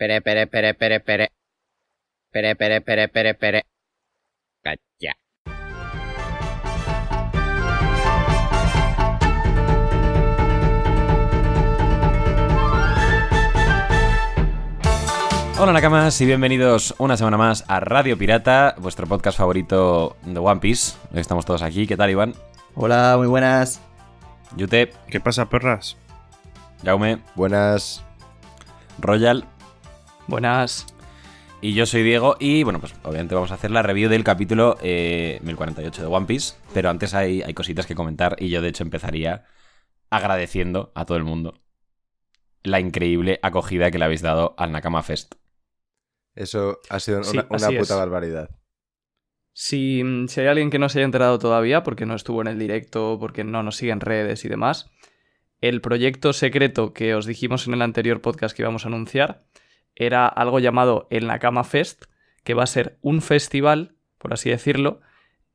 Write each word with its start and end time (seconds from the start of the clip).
Pere, 0.00 0.22
pere, 0.22 0.46
pere, 0.46 0.72
pere, 0.72 1.00
pere. 1.00 1.28
Pere, 2.32 2.56
pere, 2.56 2.80
pere, 2.80 3.08
pere, 3.08 3.34
pere. 3.34 3.62
Cacha. 4.64 5.12
Hola 15.58 15.74
Nakamas 15.74 16.18
y 16.22 16.24
bienvenidos 16.24 16.94
una 16.96 17.18
semana 17.18 17.36
más 17.36 17.66
a 17.68 17.80
Radio 17.80 18.16
Pirata, 18.16 18.76
vuestro 18.78 19.06
podcast 19.06 19.36
favorito 19.36 20.16
de 20.24 20.38
One 20.38 20.62
Piece. 20.62 20.96
Estamos 21.12 21.44
todos 21.44 21.60
aquí. 21.60 21.86
¿Qué 21.86 21.98
tal, 21.98 22.08
Iván? 22.08 22.32
Hola, 22.74 23.16
muy 23.18 23.26
buenas. 23.26 23.82
Yute, 24.56 24.94
¿Qué 25.08 25.20
pasa, 25.20 25.50
perras? 25.50 25.98
Jaume, 26.86 27.18
Buenas. 27.34 28.02
Royal 28.98 29.46
Buenas. 30.30 30.86
y 31.60 31.74
yo 31.74 31.84
soy 31.86 32.02
Diego. 32.04 32.36
Y 32.38 32.62
bueno, 32.62 32.78
pues 32.80 32.94
obviamente 33.02 33.34
vamos 33.34 33.50
a 33.50 33.54
hacer 33.54 33.70
la 33.70 33.82
review 33.82 34.08
del 34.08 34.24
capítulo 34.24 34.78
eh, 34.80 35.40
1048 35.42 36.02
de 36.02 36.06
One 36.08 36.26
Piece. 36.26 36.54
Pero 36.72 36.88
antes 36.88 37.12
hay, 37.14 37.42
hay 37.42 37.52
cositas 37.52 37.86
que 37.86 37.94
comentar 37.94 38.36
y 38.38 38.48
yo 38.48 38.62
de 38.62 38.68
hecho 38.68 38.84
empezaría 38.84 39.44
agradeciendo 40.08 40.92
a 40.94 41.04
todo 41.04 41.18
el 41.18 41.24
mundo 41.24 41.60
la 42.62 42.78
increíble 42.80 43.40
acogida 43.42 43.90
que 43.90 43.98
le 43.98 44.04
habéis 44.04 44.22
dado 44.22 44.54
al 44.56 44.70
Nakama 44.72 45.02
Fest. 45.02 45.34
Eso 46.34 46.78
ha 46.88 47.00
sido 47.00 47.24
Sí, 47.24 47.38
una, 47.38 47.46
así 47.56 47.76
puta 47.76 47.94
es. 47.94 47.98
barbaridad. 47.98 48.50
Si, 49.52 50.02
si 50.28 50.40
hay 50.40 50.46
alguien 50.46 50.70
que 50.70 50.78
no 50.78 50.88
se 50.88 50.98
haya 51.00 51.06
enterado 51.06 51.38
todavía, 51.38 51.82
porque 51.82 52.06
no 52.06 52.14
estuvo 52.14 52.40
en 52.40 52.46
el 52.46 52.58
directo, 52.58 53.16
porque 53.18 53.42
no 53.44 53.62
nos 53.62 53.76
sigue 53.76 53.92
en 53.92 54.00
redes 54.00 54.44
y 54.44 54.48
demás, 54.48 54.90
el 55.60 55.80
proyecto 55.80 56.32
secreto 56.32 56.92
que 56.94 57.14
os 57.14 57.26
dijimos 57.26 57.66
en 57.66 57.74
el 57.74 57.82
anterior 57.82 58.20
podcast 58.22 58.56
que 58.56 58.62
íbamos 58.62 58.84
a 58.84 58.88
anunciar 58.88 59.44
era 60.00 60.26
algo 60.26 60.58
llamado 60.60 61.06
el 61.10 61.26
Nakama 61.26 61.62
Fest, 61.62 62.04
que 62.42 62.54
va 62.54 62.64
a 62.64 62.66
ser 62.66 62.98
un 63.02 63.20
festival, 63.20 63.96
por 64.16 64.32
así 64.32 64.48
decirlo, 64.48 65.02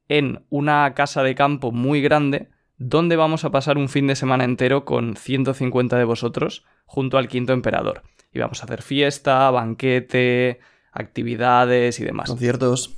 en 0.08 0.46
una 0.50 0.94
casa 0.94 1.24
de 1.24 1.34
campo 1.34 1.72
muy 1.72 2.02
grande, 2.02 2.50
donde 2.78 3.16
vamos 3.16 3.44
a 3.44 3.52
pasar 3.52 3.80
un 3.80 3.90
fin 3.90 4.06
de 4.06 4.16
semana 4.16 4.44
entero 4.44 4.86
con 4.86 5.16
150 5.16 5.98
de 5.98 6.04
vosotros 6.04 6.64
junto 6.86 7.18
al 7.18 7.28
quinto 7.28 7.54
emperador. 7.54 8.04
Y 8.32 8.40
vamos 8.40 8.62
a 8.62 8.66
hacer 8.66 8.84
fiesta, 8.84 9.50
banquete, 9.50 10.60
actividades 10.92 12.00
y 12.00 12.04
demás. 12.04 12.30
Conciertos. 12.30 12.96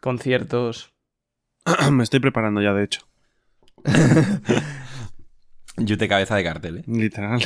Conciertos. 0.00 0.92
Me 1.92 2.02
estoy 2.02 2.18
preparando 2.18 2.60
ya, 2.60 2.72
de 2.72 2.82
hecho. 2.82 3.06
Yute 5.76 6.08
cabeza 6.08 6.34
de 6.34 6.42
cartel, 6.42 6.78
¿eh? 6.78 6.84
Literal. 6.86 7.42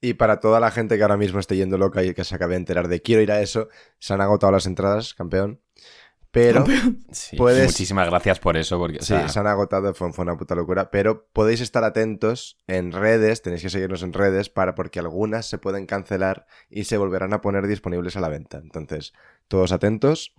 Y 0.00 0.14
para 0.14 0.40
toda 0.40 0.60
la 0.60 0.70
gente 0.70 0.96
que 0.96 1.02
ahora 1.02 1.16
mismo 1.16 1.40
esté 1.40 1.56
yendo 1.56 1.78
loca 1.78 2.02
y 2.04 2.12
que 2.14 2.24
se 2.24 2.34
acabe 2.34 2.52
de 2.54 2.58
enterar 2.58 2.88
de 2.88 3.00
quiero 3.02 3.22
ir 3.22 3.32
a 3.32 3.40
eso, 3.40 3.68
se 3.98 4.12
han 4.14 4.20
agotado 4.20 4.52
las 4.52 4.66
entradas, 4.66 5.14
campeón. 5.14 5.60
Pero, 6.30 6.66
Sí, 7.12 7.36
Puedes- 7.36 7.66
Muchísimas 7.68 8.10
gracias 8.10 8.38
por 8.38 8.58
eso, 8.58 8.78
porque 8.78 8.98
o 8.98 9.00
sí, 9.00 9.06
sea, 9.06 9.28
se 9.30 9.38
han 9.38 9.46
agotado, 9.46 9.94
fue, 9.94 10.12
fue 10.12 10.24
una 10.24 10.36
puta 10.36 10.54
locura. 10.54 10.90
Pero 10.90 11.26
podéis 11.32 11.62
estar 11.62 11.82
atentos 11.82 12.58
en 12.66 12.92
redes, 12.92 13.40
tenéis 13.40 13.62
que 13.62 13.70
seguirnos 13.70 14.02
en 14.02 14.12
redes, 14.12 14.50
para 14.50 14.74
porque 14.74 14.98
algunas 14.98 15.46
se 15.46 15.56
pueden 15.56 15.86
cancelar 15.86 16.46
y 16.68 16.84
se 16.84 16.98
volverán 16.98 17.32
a 17.32 17.40
poner 17.40 17.66
disponibles 17.66 18.16
a 18.16 18.20
la 18.20 18.28
venta. 18.28 18.58
Entonces, 18.58 19.14
todos 19.48 19.72
atentos 19.72 20.34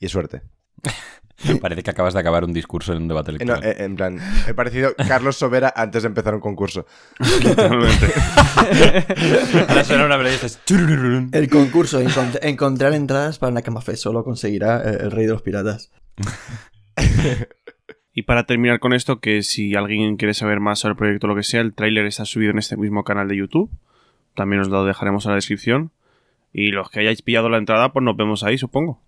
y 0.00 0.08
suerte. 0.08 0.42
parece 1.60 1.82
que 1.82 1.90
acabas 1.90 2.14
de 2.14 2.20
acabar 2.20 2.44
un 2.44 2.52
discurso 2.52 2.92
en 2.92 3.02
un 3.02 3.08
debate 3.08 3.32
no, 3.32 3.36
electoral. 3.36 3.64
eh, 3.64 3.76
en 3.84 3.96
plan, 3.96 4.18
he 4.46 4.54
parecido 4.54 4.94
Carlos 5.06 5.36
Sobera 5.36 5.72
antes 5.76 6.02
de 6.02 6.08
empezar 6.08 6.34
un 6.34 6.40
concurso. 6.40 6.86
Literalmente. 7.42 8.06
Ahora 9.68 9.84
suena 9.84 10.04
una 10.06 10.16
melodía 10.18 10.38
y 10.38 10.40
dices. 10.42 10.60
El 11.32 11.48
concurso, 11.48 12.02
encont- 12.02 12.38
encontrar 12.42 12.92
entradas 12.94 13.38
para 13.38 13.52
Nakama 13.52 13.80
Fest, 13.82 14.02
solo 14.02 14.24
conseguirá 14.24 14.82
eh, 14.84 14.98
el 15.02 15.10
rey 15.10 15.26
de 15.26 15.32
los 15.32 15.42
piratas. 15.42 15.90
Y 18.12 18.22
para 18.22 18.44
terminar 18.46 18.80
con 18.80 18.92
esto, 18.92 19.20
que 19.20 19.42
si 19.42 19.76
alguien 19.76 20.16
quiere 20.16 20.34
saber 20.34 20.58
más 20.58 20.80
sobre 20.80 20.92
el 20.92 20.96
proyecto 20.98 21.26
o 21.26 21.30
lo 21.30 21.36
que 21.36 21.44
sea, 21.44 21.60
el 21.60 21.72
tráiler 21.74 22.04
está 22.06 22.24
subido 22.24 22.50
en 22.50 22.58
este 22.58 22.76
mismo 22.76 23.04
canal 23.04 23.28
de 23.28 23.36
YouTube. 23.36 23.70
También 24.34 24.60
os 24.62 24.68
lo 24.68 24.84
dejaremos 24.84 25.24
en 25.24 25.30
la 25.30 25.36
descripción. 25.36 25.92
Y 26.52 26.72
los 26.72 26.90
que 26.90 27.00
hayáis 27.00 27.22
pillado 27.22 27.48
la 27.48 27.58
entrada, 27.58 27.92
pues 27.92 28.02
nos 28.04 28.16
vemos 28.16 28.42
ahí, 28.42 28.58
supongo. 28.58 29.00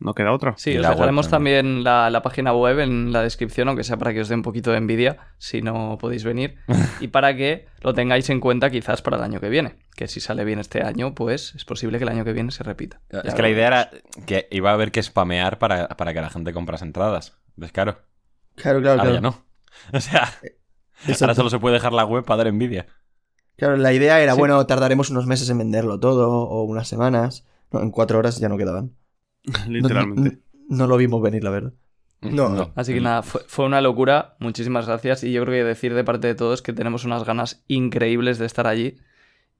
No 0.00 0.14
queda 0.14 0.32
otra. 0.32 0.54
Sí, 0.56 0.76
os 0.76 0.84
web 0.84 0.92
dejaremos 0.92 1.28
también. 1.28 1.60
también 1.64 1.84
la, 1.84 2.08
la 2.10 2.22
página 2.22 2.52
web 2.52 2.78
en 2.78 3.12
la 3.12 3.22
descripción, 3.22 3.66
aunque 3.68 3.82
sea 3.82 3.96
para 3.96 4.12
que 4.12 4.20
os 4.20 4.28
dé 4.28 4.36
un 4.36 4.42
poquito 4.42 4.70
de 4.70 4.76
envidia, 4.78 5.16
si 5.38 5.60
no 5.60 5.98
podéis 6.00 6.22
venir, 6.22 6.56
y 7.00 7.08
para 7.08 7.34
que 7.34 7.66
lo 7.80 7.94
tengáis 7.94 8.30
en 8.30 8.38
cuenta 8.38 8.70
quizás 8.70 9.02
para 9.02 9.16
el 9.16 9.22
año 9.24 9.40
que 9.40 9.48
viene, 9.48 9.74
que 9.96 10.06
si 10.06 10.20
sale 10.20 10.44
bien 10.44 10.60
este 10.60 10.82
año, 10.84 11.14
pues 11.16 11.52
es 11.56 11.64
posible 11.64 11.98
que 11.98 12.04
el 12.04 12.10
año 12.10 12.24
que 12.24 12.32
viene 12.32 12.52
se 12.52 12.62
repita. 12.62 13.00
Es 13.10 13.22
Ya 13.24 13.34
que 13.34 13.42
la 13.42 13.48
idea 13.48 13.66
era 13.66 13.90
que 14.24 14.46
iba 14.52 14.70
a 14.70 14.74
haber 14.74 14.92
que 14.92 15.02
spamear 15.02 15.58
para, 15.58 15.88
para 15.88 16.14
que 16.14 16.20
la 16.20 16.30
gente 16.30 16.52
comprase 16.52 16.84
entradas. 16.84 17.36
¿Ves, 17.56 17.72
claro? 17.72 17.98
Claro, 18.54 18.80
claro, 18.80 19.00
Ahora 19.00 19.10
claro. 19.10 19.14
ya 19.14 19.20
no. 19.20 19.44
O 19.92 20.00
sea, 20.00 20.28
Exacto. 21.06 21.24
ahora 21.24 21.34
solo 21.34 21.50
se 21.50 21.58
puede 21.58 21.74
dejar 21.74 21.92
la 21.92 22.04
web 22.04 22.24
para 22.24 22.38
dar 22.38 22.46
envidia. 22.48 22.86
Claro, 23.56 23.76
la 23.76 23.92
idea 23.92 24.20
era, 24.20 24.34
Sí. 24.34 24.38
bueno, 24.38 24.64
tardaremos 24.66 25.10
unos 25.10 25.26
meses 25.26 25.50
en 25.50 25.58
venderlo 25.58 25.98
todo, 25.98 26.30
o 26.30 26.62
unas 26.62 26.86
semanas. 26.86 27.44
No, 27.72 27.80
en 27.82 27.90
cuatro 27.90 28.18
horas 28.20 28.38
ya 28.38 28.48
no 28.48 28.56
quedaban. 28.56 28.92
No- 29.66 29.70
Literalmente. 29.72 30.38
No, 30.68 30.76
no 30.78 30.86
lo 30.86 30.96
vimos 30.96 31.22
venir, 31.22 31.42
la 31.44 31.50
verdad. 31.50 31.72
No. 32.20 32.72
Así 32.74 32.92
que 32.92 33.00
nada, 33.00 33.22
fue, 33.22 33.42
fue 33.46 33.64
una 33.64 33.80
locura, 33.80 34.36
muchísimas 34.40 34.86
gracias, 34.86 35.22
y 35.22 35.32
yo 35.32 35.42
creo 35.44 35.54
que 35.54 35.64
decir 35.64 35.94
de 35.94 36.02
parte 36.02 36.26
de 36.26 36.34
todos 36.34 36.62
que 36.62 36.72
tenemos 36.72 37.04
unas 37.04 37.24
ganas 37.24 37.62
increíbles 37.68 38.38
de 38.38 38.46
estar 38.46 38.66
allí 38.66 38.96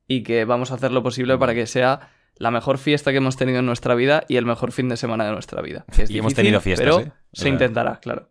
y 0.08 0.24
que 0.24 0.44
vamos 0.44 0.72
a 0.72 0.74
hacer 0.74 0.90
lo 0.90 1.02
posible 1.02 1.38
para 1.38 1.54
que 1.54 1.66
sea 1.66 2.10
la 2.36 2.50
mejor 2.50 2.78
fiesta 2.78 3.12
que 3.12 3.18
hemos 3.18 3.36
tenido 3.36 3.60
en 3.60 3.66
nuestra 3.66 3.94
vida 3.94 4.24
y 4.28 4.36
el 4.36 4.44
mejor 4.44 4.72
fin 4.72 4.88
de 4.88 4.96
semana 4.96 5.24
de 5.26 5.32
nuestra 5.32 5.62
vida. 5.62 5.84
Que 5.94 6.02
es 6.02 6.10
Y 6.10 6.18
hemos 6.18 6.34
tenido 6.34 6.60
fiestas, 6.60 6.84
pero 6.84 7.00
¿eh? 7.00 7.12
Se 7.32 7.48
intentará, 7.48 8.00
claro. 8.00 8.28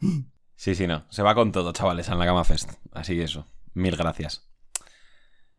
Sí, 0.58 0.74
sí, 0.74 0.86
no. 0.86 1.04
Se 1.10 1.22
va 1.22 1.34
con 1.34 1.52
todo, 1.52 1.72
chavales, 1.74 2.08
en 2.08 2.18
la 2.18 2.24
Gama 2.24 2.42
Fest. 2.42 2.72
Así 2.92 3.14
que 3.14 3.24
eso. 3.24 3.46
Mil 3.74 3.94
gracias. 3.94 4.48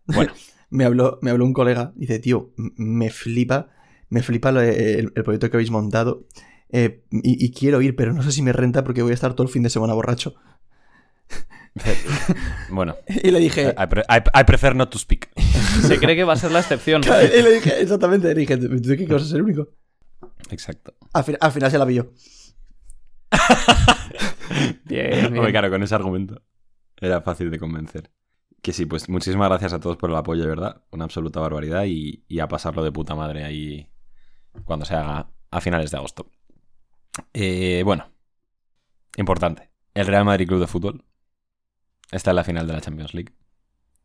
Bueno, 0.06 0.34
Me 0.70 0.84
habló, 0.84 1.20
me 1.22 1.30
habló 1.32 1.46
un 1.46 1.54
colega, 1.54 1.94
dice, 1.96 2.20
tío, 2.20 2.52
me 2.58 3.10
flipa, 3.10 3.70
me 4.10 4.22
flipa 4.24 4.52
lo- 4.52 4.62
el, 4.62 5.12
el 5.16 5.24
proyecto 5.24 5.50
que 5.50 5.58
habéis 5.58 5.72
montado. 5.72 6.26
eh, 6.70 7.04
y, 7.12 7.46
y 7.46 7.52
quiero 7.52 7.82
ir, 7.82 7.96
pero 7.96 8.14
no 8.14 8.22
sé 8.24 8.32
si 8.32 8.42
me 8.42 8.54
renta 8.54 8.84
porque 8.84 9.02
voy 9.02 9.12
a 9.12 9.14
estar 9.16 9.34
todo 9.34 9.44
el 9.48 9.52
fin 9.54 9.64
de 9.64 9.70
semana 9.70 9.94
borracho. 9.94 10.36
bueno. 12.72 12.96
Y 13.08 13.32
le 13.32 13.40
dije, 13.40 13.76
I, 13.78 13.88
pre- 13.88 14.04
I- 14.10 14.40
I 14.42 14.44
prefer 14.46 14.76
not 14.76 14.90
to 14.90 14.98
speak. 14.98 15.30
Se 15.82 16.00
cree 16.00 16.16
que 16.16 16.24
va 16.24 16.34
a 16.34 16.38
ser 16.38 16.52
la 16.52 16.60
excepción. 16.60 17.02
y 17.04 17.42
le 17.42 17.54
dije, 17.56 17.82
exactamente, 17.82 18.28
le 18.30 18.36
dije, 18.36 18.58
¿tú 18.58 18.68
qué 18.98 19.06
vas 19.08 19.24
a 19.24 19.26
ser 19.26 19.38
el 19.38 19.44
único? 19.44 19.70
Exacto. 20.50 20.96
Al, 21.14 21.24
fin- 21.24 21.38
al 21.40 21.52
final 21.52 21.70
se 21.72 21.78
la 21.78 21.86
pilló. 21.86 22.12
Bien, 24.86 25.10
bien. 25.12 25.38
Hombre, 25.38 25.52
claro, 25.52 25.70
con 25.70 25.84
ese 25.84 25.96
argumento 25.96 26.42
era 27.00 27.22
fácil 27.22 27.52
de 27.52 27.60
convencer. 27.60 28.10
Que 28.62 28.74
sí, 28.74 28.86
pues 28.86 29.08
muchísimas 29.08 29.50
gracias 29.50 29.74
a 29.74 29.80
todos 29.80 29.98
por 29.98 30.10
el 30.10 30.16
apoyo, 30.16 30.42
de 30.42 30.48
verdad. 30.50 30.82
Una 30.92 31.04
absoluta 31.06 31.40
barbaridad 31.40 31.86
y, 31.86 32.24
y 32.28 32.40
a 32.40 32.48
pasarlo 32.48 32.84
de 32.84 32.92
puta 32.92 33.14
madre 33.16 33.44
ahí 33.44 33.90
cuando 34.66 34.86
se 34.86 34.96
haga 34.96 35.30
a 35.52 35.62
finales 35.62 35.92
de 35.92 35.98
agosto. 35.98 36.30
Eh, 37.34 37.82
bueno, 37.86 38.12
importante. 39.18 39.72
El 39.94 40.06
Real 40.08 40.26
Madrid 40.26 40.48
Club 40.48 40.60
de 40.60 40.68
Fútbol 40.68 41.04
está 42.12 42.32
en 42.32 42.36
la 42.36 42.44
final 42.44 42.68
de 42.68 42.74
la 42.74 42.82
Champions 42.82 43.14
League. 43.14 43.34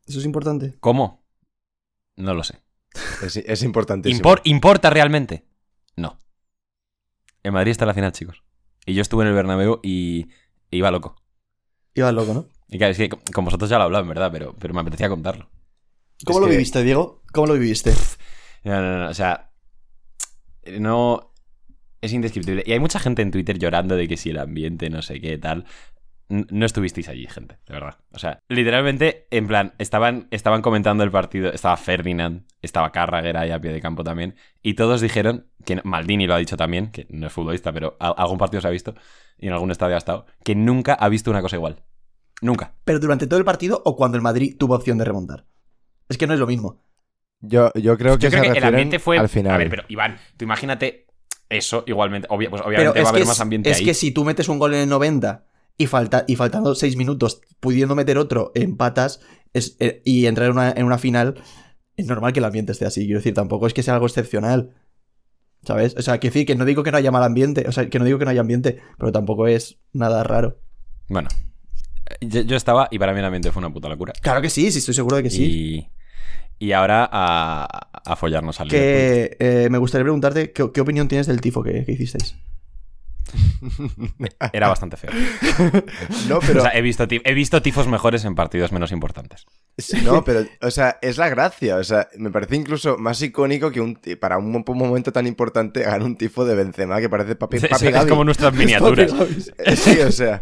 Eso 0.07 0.19
es 0.19 0.25
importante. 0.25 0.77
¿Cómo? 0.81 1.25
No 2.17 2.35
lo 2.35 2.43
sé. 2.45 2.63
Es, 3.23 3.37
es 3.37 3.63
importantísimo. 3.63 4.23
¿Impor- 4.29 4.41
¿Importa 4.45 4.91
realmente? 4.91 5.47
No. 5.97 6.19
El 7.43 7.53
Madrid 7.53 7.71
está 7.73 7.85
en 7.85 7.89
la 7.89 7.95
final, 7.95 8.13
chicos. 8.13 8.43
Y 8.87 8.95
yo 8.95 9.03
estuve 9.03 9.23
en 9.25 9.29
el 9.29 9.35
Bernabéu 9.35 9.81
y 9.83 10.29
iba 10.71 10.91
loco. 10.91 11.17
Iba 11.95 12.11
loco, 12.13 12.35
¿no? 12.35 12.47
Y 12.69 12.79
claro, 12.79 12.93
es 12.93 12.99
que 12.99 13.09
con 13.09 13.45
vosotros 13.45 13.69
ya 13.69 13.77
lo 13.77 13.83
he 13.83 13.87
hablado, 13.87 14.03
en 14.03 14.09
verdad, 14.09 14.31
pero, 14.33 14.55
pero 14.59 14.73
me 14.75 14.81
apetecía 14.81 15.09
contarlo. 15.09 15.51
¿Cómo 16.25 16.39
Es 16.39 16.41
lo 16.43 16.47
que- 16.47 16.53
viviste, 16.53 16.83
Diego? 16.83 17.23
¿Cómo 17.33 17.49
lo 17.49 17.55
viviste? 17.55 17.93
No, 18.65 18.81
no, 18.81 18.99
no, 18.99 19.09
o 19.11 19.15
sea, 19.15 19.52
no... 20.79 21.33
Es 22.01 22.13
indescriptible. 22.13 22.65
Y 22.67 22.73
hay 22.73 22.81
mucha 22.81 22.99
gente 22.99 23.23
en 23.23 23.31
Twitter 23.31 23.59
llorando 23.59 23.95
de 23.95 24.09
que 24.09 24.17
si 24.17 24.31
el 24.31 24.39
ambiente, 24.39 24.91
no 24.91 25.03
sé 25.03 25.21
qué, 25.21 25.39
tal. 25.39 25.65
No 26.29 26.65
estuvisteis 26.65 27.09
allí, 27.09 27.27
gente, 27.27 27.59
de 27.67 27.75
verdad. 27.75 27.99
O 28.11 28.19
sea, 28.19 28.41
literalmente, 28.49 29.29
en 29.31 29.47
plan, 29.47 29.75
estaban, 29.79 30.29
estaban 30.31 30.63
comentando 30.63 31.05
el 31.05 31.11
partido, 31.11 31.53
estaba 31.53 31.77
Ferdinand, 31.77 32.47
estaba 32.63 32.91
Carragher 32.91 33.37
ahí 33.37 33.51
a 33.51 33.61
pie 33.61 33.71
de 33.71 33.83
campo 33.83 34.03
también, 34.03 34.35
y 34.63 34.75
todos 34.75 35.03
dijeron, 35.03 35.47
que 35.67 35.81
Maldini 35.85 36.27
lo 36.27 36.35
ha 36.35 36.39
dicho 36.39 36.57
también, 36.57 36.91
que 36.91 37.07
no 37.11 37.27
es 37.27 37.33
futbolista, 37.35 37.71
pero 37.71 37.99
algún 38.01 38.39
partido 38.39 38.63
se 38.63 38.69
ha 38.69 38.71
visto, 38.71 38.95
y 39.37 39.49
en 39.49 39.53
algún 39.53 39.71
estadio 39.71 39.95
ha 39.95 39.99
estado, 39.99 40.25
que 40.43 40.55
nunca 40.55 40.95
ha 40.95 41.11
visto 41.11 41.31
una 41.31 41.43
cosa 41.43 41.57
igual. 41.57 41.83
Nunca. 42.41 42.75
¿Pero 42.85 42.99
durante 42.99 43.27
todo 43.27 43.39
el 43.39 43.45
partido 43.45 43.83
o 43.85 43.95
cuando 43.95 44.17
el 44.17 44.23
Madrid 44.23 44.57
tuvo 44.59 44.75
opción 44.75 44.97
de 44.97 45.05
remontar? 45.05 45.45
Es 46.09 46.17
que 46.17 46.27
no 46.27 46.33
es 46.33 46.41
lo 46.41 46.47
mismo. 46.47 46.83
Yo, 47.43 47.71
yo 47.75 47.99
creo 47.99 48.17
que 48.19 48.25
Yo 48.25 48.31
creo 48.31 48.45
se 48.45 48.53
que 48.53 48.59
el 48.59 48.65
ambiente 48.65 48.99
fue. 48.99 49.19
al 49.19 49.29
final. 49.29 49.55
A 49.55 49.59
ver, 49.59 49.69
pero 49.69 49.83
Iván, 49.89 50.17
tú 50.37 50.45
imagínate 50.45 51.07
eso 51.49 51.85
igualmente. 51.87 52.29
obvia- 52.31 52.49
pues 52.49 52.63
obviamente 52.63 53.01
va 53.01 53.07
a 53.07 53.11
haber 53.11 53.23
que, 53.23 53.29
más 53.29 53.41
ambiente 53.41 53.71
es 53.71 53.79
ahí. 53.79 53.85
que 53.85 53.95
si 53.95 54.11
tú 54.13 54.25
metes 54.25 54.49
un 54.49 54.59
gol 54.59 54.73
en 54.75 54.81
el 54.81 54.89
90 54.89 55.45
y, 55.77 55.87
falta, 55.87 56.25
y 56.29 56.37
faltando 56.37 56.75
6 56.75 56.97
minutos, 56.97 57.41
pudiendo 57.61 57.95
meter 57.95 58.17
otro, 58.17 58.53
empatas 58.55 59.21
es- 59.53 59.77
eh, 59.81 60.01
y 60.05 60.27
entrar 60.27 60.47
en 60.47 60.53
una, 60.53 60.71
en 60.71 60.85
una 60.87 60.99
final, 60.99 61.35
es 61.97 62.07
normal 62.07 62.33
que 62.33 62.39
el 62.39 62.45
ambiente 62.45 62.73
esté 62.73 62.87
así. 62.87 63.05
Quiero 63.05 63.19
decir, 63.19 63.35
tampoco 63.35 63.67
es 63.67 63.75
que 63.75 63.83
sea 63.83 63.95
algo 63.95 64.07
excepcional. 64.07 64.75
¿Sabes? 65.65 65.95
O 65.97 66.03
sea, 66.03 66.19
quiero 66.19 66.33
decir 66.35 66.47
que 66.47 66.57
no 66.57 66.65
digo 66.65 66.83
que 66.83 66.91
no 66.91 66.97
haya 66.99 67.13
mal 67.13 67.23
ambiente, 67.23 67.65
o 67.69 67.73
sea, 67.73 67.89
que 67.89 67.99
no 68.01 68.05
digo 68.05 68.19
que 68.19 68.25
no 68.25 68.31
haya 68.33 68.41
ambiente, 68.41 68.81
pero 68.99 69.13
tampoco 69.13 69.47
es 69.47 69.79
nada 69.93 70.25
raro. 70.25 70.59
Bueno, 71.09 71.29
yo, 72.21 72.41
yo 72.41 72.57
estaba 72.57 72.89
y 72.91 72.99
para 72.99 73.13
mí 73.13 73.21
el 73.21 73.25
ambiente 73.27 73.53
fue 73.53 73.61
una 73.61 73.73
puta 73.73 73.89
locura. 73.89 74.13
Claro 74.23 74.41
que 74.43 74.51
sí, 74.51 74.73
sí, 74.73 74.79
estoy 74.79 74.95
seguro 74.95 75.17
de 75.19 75.23
que 75.23 75.31
sí. 75.31 75.45
Y, 75.45 75.89
y 76.63 76.71
ahora 76.71 77.09
a, 77.11 77.89
a 78.05 78.15
follarnos 78.15 78.61
al. 78.61 78.69
Que 78.69 79.37
eh, 79.41 79.67
me 79.69 79.79
gustaría 79.79 80.05
preguntarte 80.05 80.53
qué, 80.53 80.71
qué 80.73 80.81
opinión 80.81 81.09
tienes 81.09 81.27
del 81.27 81.41
tifo 81.41 81.61
que, 81.61 81.85
que 81.85 81.91
hicisteis. 81.91 82.37
Era 84.53 84.69
bastante 84.69 84.97
feo. 84.97 85.11
No, 86.29 86.39
pero. 86.39 86.61
O 86.61 86.63
sea, 86.63 86.71
he 86.73 86.83
visto, 86.83 87.07
he 87.09 87.35
visto 87.35 87.63
tifos 87.63 87.89
mejores 87.89 88.25
en 88.25 88.37
partidos 88.37 88.71
menos 88.71 88.93
importantes. 88.93 89.47
No, 90.05 90.23
pero, 90.23 90.45
o 90.61 90.71
sea, 90.71 90.99
es 91.03 91.19
la 91.19 91.29
gracia. 91.31 91.77
O 91.79 91.85
sea, 91.85 92.09
me 92.17 92.31
parece 92.31 92.55
incluso 92.55 92.97
más 92.97 93.21
icónico 93.23 93.73
que 93.73 93.81
un, 93.81 93.99
para 94.21 94.39
un, 94.39 94.63
un 94.65 94.79
momento 94.79 95.13
tan 95.13 95.27
importante 95.27 95.85
hagan 95.85 96.03
un 96.03 96.17
tifo 96.17 96.45
de 96.45 96.55
Benzema 96.55 97.01
que 97.01 97.09
parece 97.09 97.35
papi, 97.35 97.59
papi 97.59 97.87
es 97.89 98.07
como 98.07 98.23
nuestras 98.25 98.55
miniaturas. 98.59 99.13
Eh, 99.59 99.75
Sí, 99.77 99.99
o 99.99 100.13
sea, 100.13 100.41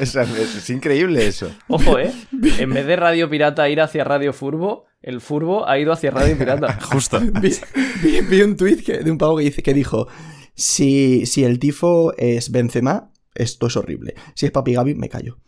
es 0.00 0.70
increíble 0.70 1.26
eso. 1.26 1.54
Ojo, 1.68 1.98
¿eh? 2.00 2.12
En 2.58 2.70
vez 2.70 2.86
de 2.86 2.96
Radio 2.96 3.30
Pirata 3.30 3.68
ir 3.68 3.80
hacia 3.80 4.02
Radio 4.02 4.32
Furbo, 4.32 4.86
el 5.04 5.20
Furbo 5.20 5.68
ha 5.68 5.78
ido 5.78 5.92
hacia 5.92 6.10
Radio 6.10 6.36
Pirata. 6.36 6.78
Justo. 6.92 7.20
vi, 7.40 7.54
vi- 8.02 8.20
vi 8.22 8.42
un 8.42 8.56
tuit 8.56 8.84
que- 8.84 8.98
de 8.98 9.10
un 9.10 9.18
pavo 9.18 9.36
que, 9.36 9.44
dice, 9.44 9.62
que 9.62 9.74
dijo: 9.74 10.08
si, 10.54 11.26
si 11.26 11.44
el 11.44 11.58
tifo 11.58 12.12
es 12.16 12.50
Benzema, 12.50 13.12
esto 13.34 13.66
es 13.68 13.76
horrible. 13.76 14.14
Si 14.34 14.46
es 14.46 14.52
Papi 14.52 14.74
Gaby, 14.74 14.94
me 14.94 15.08
callo. 15.08 15.38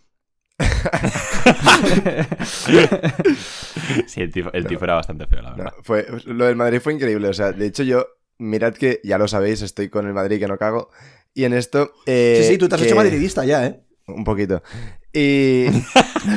Sí, 4.06 4.20
el 4.22 4.32
tifo, 4.32 4.50
el 4.52 4.66
tifo 4.66 4.84
era 4.84 4.94
bastante 4.94 5.26
feo, 5.26 5.42
la 5.42 5.50
No, 5.50 5.56
verdad. 5.56 5.72
fue, 5.82 6.06
lo 6.26 6.46
del 6.46 6.56
Madrid 6.56 6.80
fue 6.80 6.94
increíble. 6.94 7.28
O 7.28 7.34
sea, 7.34 7.52
de 7.52 7.66
hecho, 7.66 7.82
yo, 7.82 8.06
mirad 8.38 8.74
que 8.74 9.00
ya 9.04 9.18
lo 9.18 9.28
sabéis, 9.28 9.62
estoy 9.62 9.88
con 9.88 10.06
el 10.06 10.12
Madrid 10.14 10.38
que 10.38 10.48
no 10.48 10.58
cago. 10.58 10.90
Y 11.34 11.44
en 11.44 11.52
esto. 11.52 11.92
eh, 12.06 12.40
sí, 12.42 12.52
sí, 12.52 12.58
tú 12.58 12.68
te 12.68 12.74
has 12.74 12.80
que- 12.80 12.86
hecho 12.88 12.96
madridista 12.96 13.44
ya, 13.44 13.66
¿eh? 13.66 13.80
Un 14.08 14.24
poquito. 14.24 14.62
Y, 15.12 15.66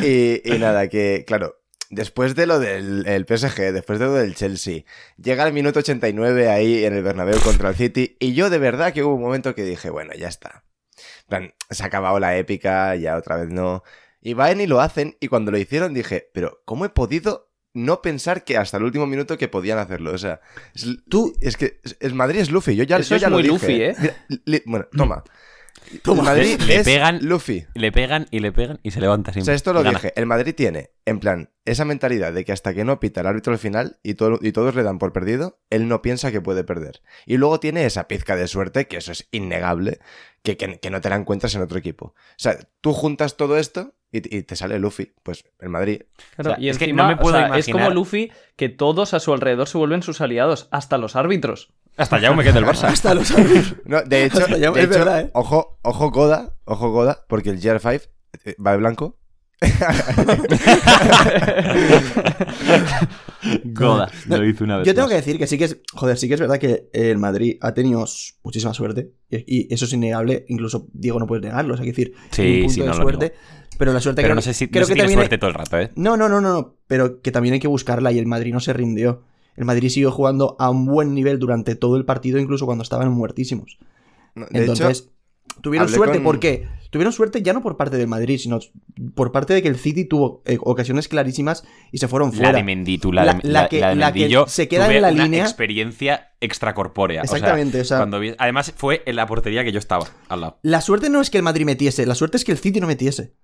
y, 0.04 0.42
y 0.44 0.60
nada, 0.60 0.88
que 0.90 1.24
claro, 1.26 1.56
después 1.90 2.36
de 2.36 2.46
lo 2.48 2.60
del 2.60 3.06
el 3.08 3.26
PSG, 3.26 3.72
después 3.74 4.00
de 4.00 4.06
lo 4.06 4.14
del 4.14 4.36
Chelsea, 4.36 4.84
llega 5.18 5.46
el 5.48 5.54
minuto 5.54 5.80
89 5.80 6.50
ahí 6.50 6.86
en 6.86 6.94
el 6.94 7.04
Bernabéu 7.04 7.40
contra 7.42 7.70
el 7.70 7.76
City 7.76 8.16
y 8.20 8.34
yo 8.34 8.50
de 8.50 8.58
verdad 8.60 8.94
que 8.94 9.04
hubo 9.04 9.16
un 9.16 9.22
momento 9.22 9.56
que 9.56 9.64
dije, 9.64 9.90
bueno, 9.90 10.14
ya 10.18 10.28
está. 10.28 10.64
En 11.22 11.28
plan, 11.28 11.54
se 11.70 11.84
ha 11.84 11.88
acabado 11.88 12.20
la 12.20 12.38
épica, 12.38 12.96
ya 12.96 13.16
otra 13.18 13.38
vez 13.38 13.50
no. 13.50 13.84
Y 14.22 14.34
van 14.34 14.60
y 14.60 14.68
lo 14.68 14.82
hacen 14.82 15.16
y 15.20 15.28
cuando 15.28 15.52
lo 15.52 15.58
hicieron 15.58 15.94
dije, 15.94 16.30
pero 16.34 16.62
¿cómo 16.66 16.86
he 16.86 16.90
podido 16.90 17.50
no 17.74 18.02
pensar 18.02 18.44
que 18.44 18.58
hasta 18.58 18.78
el 18.78 18.84
último 18.84 19.06
minuto 19.06 19.38
que 19.38 19.48
podían 19.48 19.78
hacerlo? 19.78 20.12
O 20.12 20.18
sea, 20.18 20.42
es, 20.76 20.88
Tú- 21.10 21.34
es 21.40 21.56
que 21.56 21.80
es- 21.84 21.96
el 22.02 22.14
Madrid 22.16 22.40
es 22.42 22.52
Luffy, 22.52 22.76
yo 22.76 22.84
ya, 22.84 22.98
Eso 22.98 23.12
yo 23.12 23.16
es 23.18 23.22
ya 23.22 23.30
muy 23.30 23.44
dije. 23.44 23.54
Luffy, 23.54 23.82
¿eh? 23.82 23.96
Mira, 24.00 24.16
li- 24.46 24.64
bueno, 24.66 24.88
toma. 24.92 25.24
Toma. 26.04 26.20
El 26.22 26.26
Madrid 26.26 26.60
Le- 26.60 26.66
le 26.66 26.76
es 26.82 26.86
pegan- 26.88 27.20
Luffy. 27.22 27.66
Le 27.74 27.92
pegan 27.92 28.28
y 28.32 28.40
le 28.40 28.52
pegan 28.52 28.80
y 28.84 28.92
se 28.92 29.00
levanta 29.00 29.32
O 29.32 29.34
siempre. 29.34 29.46
sea, 29.46 29.56
esto 29.56 29.72
lo 29.74 29.82
Gana. 29.82 29.98
dije. 29.98 30.14
El 30.16 30.26
Madrid 30.26 30.54
tiene, 30.54 30.92
en 31.06 31.20
plan, 31.20 31.50
esa 31.72 31.86
mentalidad 31.86 32.34
de 32.34 32.46
que 32.46 32.52
hasta 32.52 32.74
que 32.74 32.84
no 32.86 33.00
pita 33.00 33.22
el 33.22 33.28
árbitro 33.28 33.54
al 33.54 33.60
final 33.60 33.98
y, 34.04 34.16
todo, 34.16 34.40
y 34.42 34.52
todos 34.52 34.76
le 34.76 34.84
dan 34.84 35.00
por 35.00 35.14
perdido, 35.14 35.60
él 35.70 35.88
no 35.88 36.02
piensa 36.02 36.32
que 36.32 36.42
puede 36.42 36.64
perder. 36.64 37.02
Y 37.26 37.38
luego 37.38 37.60
tiene 37.60 37.86
esa 37.86 38.08
pizca 38.08 38.36
de 38.36 38.48
suerte, 38.48 38.88
que 38.88 38.98
eso 38.98 39.12
es 39.12 39.28
innegable, 39.32 40.00
que, 40.44 40.58
que- 40.58 40.80
que 40.80 40.90
no 40.90 41.02
te 41.02 41.10
la 41.10 41.16
encuentras 41.16 41.54
en 41.56 41.62
otro 41.62 41.78
equipo. 41.78 42.08
O 42.08 42.14
sea, 42.38 42.58
tú 42.82 42.94
juntas 42.94 43.38
todo 43.38 43.58
esto 43.58 43.94
y, 44.12 44.36
y 44.38 44.44
te 44.44 44.56
sale 44.56 44.80
Luffy. 44.80 45.14
Pues 45.24 45.44
el 45.60 45.70
Madrid. 45.70 46.04
Claro, 46.36 46.52
O 46.52 46.54
sea, 46.56 46.64
y 46.64 46.70
es 46.70 46.78
que 46.78 46.92
no 46.94 47.08
me 47.08 47.18
puedo 47.18 47.36
o 47.38 47.40
sea, 47.48 47.58
es 47.58 47.68
como 47.70 47.90
Luffy 47.92 48.32
que 48.56 48.70
todos 48.70 49.14
a 49.14 49.20
su 49.20 49.34
alrededor 49.34 49.68
se 49.68 49.78
vuelven 49.78 50.02
sus 50.04 50.22
aliados, 50.22 50.68
hasta 50.72 50.98
los 50.98 51.16
árbitros. 51.16 51.72
Hasta 51.98 52.18
ya 52.20 52.32
me 52.32 52.44
queda 52.46 52.60
el 52.60 52.66
Barça. 52.66 52.86
Hasta 52.88 53.14
los 53.14 53.30
árbitros. 53.38 53.76
No, 53.86 54.02
de 54.02 54.24
hecho, 54.26 54.40
Hasta 54.40 54.58
ya- 54.58 54.72
de 54.72 54.80
es 54.80 54.86
hecho, 54.88 55.00
verdad, 55.00 55.22
¿eh? 55.22 55.30
ojo, 55.34 55.78
ojo 55.82 56.10
Goda, 56.12 56.56
ojo 56.64 56.92
Goda, 56.92 57.26
porque 57.28 57.50
el 57.50 57.60
GR5 57.60 58.10
eh, 58.46 58.56
va 58.66 58.72
de 58.72 58.78
blanco. 58.78 59.19
Goda. 63.66 64.10
Lo 64.28 64.46
hizo 64.46 64.64
una 64.64 64.78
vez. 64.78 64.88
Yo 64.88 64.94
tengo 64.94 65.08
más. 65.08 65.12
que 65.12 65.16
decir 65.16 65.38
que 65.38 65.48
sí 65.48 65.58
que 65.58 65.66
es. 65.66 65.78
Joder, 65.94 66.18
sí 66.18 66.28
que 66.28 66.34
es 66.36 66.40
verdad 66.40 66.60
que 66.60 66.90
el 66.94 67.18
Madrid 67.18 67.58
ha 67.62 67.74
tenido 67.74 68.06
muchísima 68.44 68.74
suerte. 68.74 69.12
Y, 69.30 69.44
y 69.48 69.74
eso 69.74 69.86
es 69.86 69.94
innegable. 69.94 70.46
Incluso 70.50 70.88
Diego 70.94 71.20
no 71.20 71.28
puede 71.28 71.42
negarlo. 71.42 71.74
O 71.74 71.78
sea, 71.78 71.84
hay 71.84 71.92
que 71.92 71.96
decir, 71.96 72.14
Sí, 72.32 72.42
un 72.42 72.60
punto 72.62 72.74
sí, 72.74 72.80
de 72.82 72.86
no 72.88 72.94
lo 72.94 73.02
suerte. 73.02 73.34
Pero 73.78 73.94
la 73.94 74.02
suerte 74.02 74.22
Pero 74.22 74.28
creo, 74.30 74.36
no 74.36 74.42
sé 74.42 74.54
si, 74.54 74.68
creo 74.68 74.82
no 74.82 74.88
sé 74.88 74.94
que 74.94 74.96
si 74.96 74.96
tiene 74.96 75.04
también 75.06 75.20
hay- 75.20 75.24
suerte 75.24 75.38
todo 75.38 75.50
el 75.50 75.54
rato, 75.56 75.80
¿eh? 75.80 75.92
No, 75.96 76.18
no, 76.18 76.28
no, 76.28 76.42
no, 76.42 76.54
no. 76.54 76.76
Pero 76.88 77.22
que 77.22 77.32
también 77.32 77.54
hay 77.54 77.60
que 77.60 77.68
buscarla 77.70 78.12
y 78.12 78.20
el 78.20 78.26
Madrid 78.26 78.52
no 78.54 78.60
se 78.60 78.74
rindió. 78.74 79.24
El 79.56 79.66
Madrid 79.66 79.90
siguió 79.90 80.12
jugando 80.12 80.56
a 80.60 80.70
un 80.70 80.86
buen 80.86 81.14
nivel 81.14 81.40
durante 81.40 81.76
todo 81.76 81.98
el 81.98 82.06
partido, 82.06 82.40
incluso 82.40 82.66
cuando 82.66 82.82
estaban 82.84 83.10
muertísimos. 83.12 83.78
No, 84.36 84.46
De 84.50 84.60
Entonces, 84.60 85.02
hecho, 85.02 85.10
tuvieron 85.62 85.88
hablé 85.88 85.96
suerte. 85.98 86.16
con- 86.18 86.24
¿Por 86.24 86.40
qué? 86.40 86.68
Tuvieron 86.92 87.14
suerte 87.14 87.44
ya 87.44 87.54
no 87.54 87.62
por 87.62 87.78
parte 87.78 87.98
del 87.98 88.08
Madrid, 88.08 88.40
sino 88.40 88.58
por 89.14 89.32
parte 89.32 89.54
de 89.54 89.62
que 89.62 89.68
el 89.68 89.76
City 89.76 90.06
tuvo 90.06 90.42
eh, 90.48 90.58
ocasiones 90.62 91.08
clarísimas 91.08 91.64
y 91.92 92.00
se 92.00 92.08
fueron 92.08 92.32
La 92.32 92.36
fuera. 92.38 92.54
de 92.54 92.64
Menditu, 92.64 93.12
la, 93.14 93.26
La- 93.26 93.34
de, 93.36 93.40
la 93.44 93.62
la- 93.62 93.70
que- 93.70 93.80
la 93.80 93.90
de 93.90 93.96
la 93.96 94.12
que 94.12 94.20
Mendillo, 94.22 94.48
se 94.48 94.68
queda 94.68 94.86
tuve 94.86 94.96
en 94.96 95.02
la 95.04 95.12
una 95.12 95.24
línea- 95.24 95.44
experiencia 95.44 96.30
extracorpórea. 96.42 97.22
O 97.22 97.28
sea, 97.28 97.38
Exactamente, 97.38 97.82
o 97.82 97.86
sea, 97.86 97.98
cuando 97.98 98.20
vi- 98.20 98.34
además 98.40 98.74
fue 98.76 99.04
en 99.06 99.16
la 99.18 99.28
portería 99.28 99.64
que 99.64 99.72
yo 99.72 99.78
estaba 99.78 100.08
al 100.30 100.42
lado. 100.42 100.60
La 100.64 100.82
suerte 100.82 101.12
no 101.12 101.22
es 101.22 101.30
que 101.30 101.38
el 101.38 101.44
Madrid 101.44 101.66
metiese, 101.66 102.08
la 102.08 102.16
suerte 102.16 102.38
es 102.38 102.44
que 102.46 102.52
el 102.54 102.58
City 102.58 102.80
no 102.82 102.88
metiese. 102.88 103.36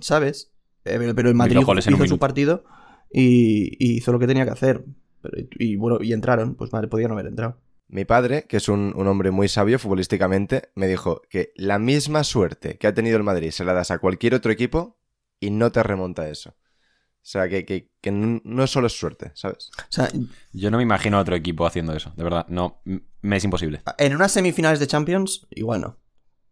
¿Sabes? 0.00 0.52
Eh, 0.84 1.12
pero- 1.14 1.28
el 1.28 1.34
Madrid 1.34 1.58
Hizo 1.60 2.06
su 2.06 2.18
partido 2.18 2.64
y, 3.12 3.76
y 3.78 3.96
hizo 3.98 4.10
lo 4.12 4.18
que 4.18 4.26
tenía 4.26 4.44
que 4.44 4.50
hacer. 4.50 4.84
Pero- 5.22 5.36
y 5.58 5.76
bueno, 5.76 5.98
y 6.02 6.12
entraron, 6.12 6.54
pues 6.54 6.72
madre, 6.72 6.88
podían 6.88 7.12
haber 7.12 7.26
entrado. 7.26 7.60
Mi 7.88 8.04
padre, 8.04 8.44
que 8.46 8.58
es 8.58 8.68
un, 8.68 8.92
un 8.96 9.06
hombre 9.06 9.30
muy 9.30 9.48
sabio 9.48 9.78
futbolísticamente, 9.78 10.70
me 10.74 10.86
dijo 10.86 11.22
que 11.30 11.52
la 11.56 11.78
misma 11.78 12.22
suerte 12.22 12.76
que 12.76 12.86
ha 12.86 12.94
tenido 12.94 13.16
el 13.16 13.22
Madrid 13.22 13.50
se 13.50 13.64
la 13.64 13.72
das 13.72 13.90
a 13.90 13.98
cualquier 13.98 14.34
otro 14.34 14.52
equipo 14.52 14.98
y 15.40 15.50
no 15.50 15.72
te 15.72 15.82
remonta 15.82 16.28
eso. 16.28 16.50
O 16.50 17.30
sea, 17.30 17.48
que, 17.48 17.64
que- 17.64 17.90
que 18.00 18.10
no 18.10 18.66
solo 18.66 18.86
es 18.86 18.98
suerte, 18.98 19.32
¿sabes? 19.34 19.70
O 19.78 19.82
sea, 19.90 20.08
Yo 20.52 20.70
no 20.70 20.76
me 20.78 20.82
imagino 20.82 21.18
a 21.18 21.20
otro 21.20 21.34
equipo 21.34 21.66
haciendo 21.66 21.94
eso, 21.94 22.12
de 22.16 22.24
verdad. 22.24 22.46
No, 22.48 22.80
me 23.22 23.36
es 23.36 23.44
imposible. 23.44 23.82
en 23.98 24.14
unas 24.14 24.32
semifinales 24.32 24.80
de 24.80 24.86
Champions, 24.86 25.46
igual 25.50 25.80
no. 25.80 25.98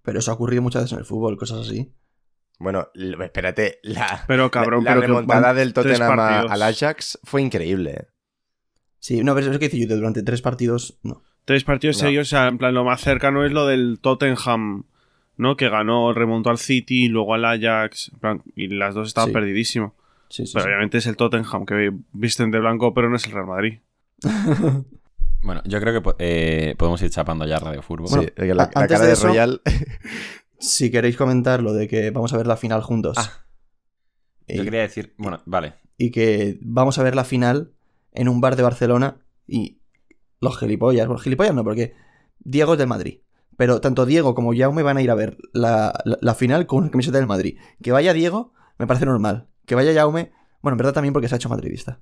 Pero 0.03 0.19
eso 0.21 0.31
ha 0.31 0.35
ocurrido 0.35 0.63
muchas 0.63 0.83
veces 0.83 0.93
en 0.95 0.99
el 1.01 1.05
fútbol, 1.05 1.37
cosas 1.37 1.67
así. 1.67 1.93
Bueno, 2.59 2.89
espérate, 2.95 3.81
la, 3.83 4.25
Pero 4.27 4.51
cabrón, 4.51 4.85
la, 4.85 4.91
la 4.91 4.95
pero 4.95 5.01
que 5.03 5.07
remontada 5.09 5.53
del 5.55 5.75
Tottenham 5.75 6.19
al 6.19 6.63
Ajax 6.63 7.19
fue 7.25 7.43
increíble. 7.43 7.91
¿eh? 7.91 8.07
Sí, 8.99 9.23
no, 9.23 9.35
pero 9.35 9.47
es 9.49 9.53
lo 9.53 9.59
que 9.59 9.69
dice 9.69 9.87
yo, 9.87 9.95
durante 9.95 10.23
tres 10.23 10.41
partidos, 10.43 10.99
no. 11.03 11.23
Tres 11.47 11.65
partidos 11.65 11.97
No. 11.97 12.01
seguidos, 12.01 12.29
o 12.29 12.31
sea, 12.31 12.49
en 12.49 12.59
plan, 12.59 12.75
lo 12.75 12.85
más 12.85 13.01
cercano 13.01 13.45
es 13.47 13.53
lo 13.53 13.67
del 13.67 13.99
Tottenham, 14.03 14.85
¿no? 15.39 15.57
Que 15.57 15.71
ganó, 15.71 16.13
remontó 16.13 16.51
al 16.51 16.59
City, 16.59 17.09
luego 17.09 17.33
al 17.35 17.45
Ajax, 17.47 18.11
en 18.13 18.19
plan, 18.19 18.43
y 18.55 18.67
las 18.69 18.95
dos 18.95 19.09
estaban 19.09 19.29
Sí. 19.31 19.33
perdidísimo. 19.35 19.95
Sí, 20.29 20.45
sí, 20.47 20.53
Pero 20.53 20.65
sí. 20.65 20.69
obviamente 20.69 20.99
es 20.99 21.07
el 21.07 21.17
Tottenham, 21.17 21.65
que 21.65 21.93
visten 22.13 22.51
de 22.51 22.59
blanco, 22.61 22.93
pero 22.93 23.09
no 23.09 23.17
es 23.17 23.25
el 23.27 23.33
Real 23.33 23.47
Madrid. 23.47 23.79
Bueno, 25.43 25.63
yo 25.65 25.81
creo 25.81 26.03
que 26.03 26.15
eh, 26.19 26.75
podemos 26.77 27.01
ir 27.03 27.11
chapando 27.11 27.47
ya 27.47 27.61
Radio. 27.61 27.81
Bueno, 27.87 28.09
sí, 28.09 28.29
la, 28.37 28.53
a- 28.53 28.55
la 28.57 28.63
antes 28.65 28.89
cara 28.89 29.01
de 29.03 29.07
de, 29.07 29.13
eso- 29.13 29.29
Royal. 29.29 29.61
Si 30.59 30.91
queréis 30.91 31.17
comentar 31.17 31.63
lo 31.63 31.73
de 31.73 31.87
que 31.87 32.11
vamos 32.11 32.33
a 32.33 32.37
ver 32.39 32.47
la 32.49 32.57
final 32.57 32.83
juntos. 32.83 33.17
Ah. 33.19 33.45
Y- 34.49 34.57
Yo 34.57 34.65
quería 34.65 34.81
decir, 34.81 35.15
bueno, 35.19 35.43
vale. 35.45 35.75
y 35.99 36.11
que 36.11 36.59
vamos 36.63 36.99
a 36.99 37.03
ver 37.05 37.15
la 37.15 37.23
final 37.25 37.71
en 38.13 38.29
un 38.29 38.41
bar 38.41 38.57
de 38.57 38.63
Barcelona 38.65 39.19
y 39.47 39.79
los 40.47 40.59
gilipollas, 40.59 41.07
bueno, 41.07 41.21
gilipollas 41.21 41.55
no, 41.55 41.65
porque 41.65 41.95
Diego 42.39 42.73
es 42.75 42.79
del 42.79 42.89
Madrid. 42.89 43.21
Pero 43.57 43.81
tanto 43.81 44.05
Diego 44.07 44.35
como 44.35 44.53
Jaume 44.55 44.83
van 44.83 44.97
a 44.99 45.03
ir 45.03 45.11
a 45.11 45.15
ver 45.15 45.39
la, 45.53 45.93
la- 46.05 46.19
la 46.21 46.35
final 46.35 46.67
con 46.67 46.83
una 46.83 46.91
camiseta 46.91 47.17
del 47.19 47.27
Madrid. 47.27 47.59
Que 47.83 47.91
vaya 47.93 48.13
Diego, 48.13 48.53
me 48.79 48.87
parece 48.87 49.07
normal. 49.07 49.49
Que 49.65 49.75
vaya 49.75 49.95
Jaume, 49.95 50.33
bueno, 50.61 50.75
en 50.75 50.79
verdad 50.79 50.93
también 50.93 51.13
porque 51.15 51.29
se 51.29 51.35
ha 51.35 51.37
hecho 51.37 51.49
madridista. 51.49 52.01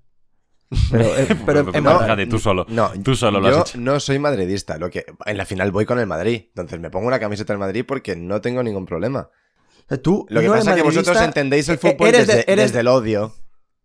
Pero, 0.90 1.04
eh, 1.16 1.28
pero 1.46 1.62
no, 1.62 1.70
verdad- 1.72 2.00
fíjate, 2.00 2.26
tú 2.26 2.38
solo. 2.38 2.66
No, 2.68 2.90
Tú 3.04 3.14
solo 3.14 3.40
lo 3.40 3.48
yo 3.50 3.60
has 3.62 3.70
hecho. 3.70 3.78
no 3.80 4.00
soy 4.00 4.18
madridista. 4.18 4.78
Lo 4.78 4.90
que, 4.90 5.04
en 5.26 5.36
la 5.36 5.44
final 5.44 5.70
voy 5.70 5.84
con 5.86 5.98
el 6.00 6.06
Madrid. 6.06 6.46
Entonces 6.48 6.80
me 6.80 6.90
pongo 6.90 7.06
una 7.06 7.20
camiseta 7.20 7.52
del 7.52 7.60
Madrid 7.60 7.84
porque 7.86 8.16
no 8.16 8.40
tengo 8.40 8.62
ningún 8.62 8.84
problema. 8.86 9.28
o 9.30 9.88
sea, 9.88 10.02
tú 10.02 10.26
Lo 10.30 10.40
que 10.40 10.46
no 10.48 10.54
pasa 10.54 10.70
es 10.70 10.76
que 10.76 10.82
vosotros 10.82 11.20
entendéis 11.20 11.68
el 11.68 11.76
eh, 11.76 11.78
fútbol 11.78 12.08
eres 12.08 12.26
de- 12.26 12.34
desde, 12.36 12.52
eres- 12.52 12.64
desde 12.66 12.80
el 12.80 12.88
odio. 12.88 13.32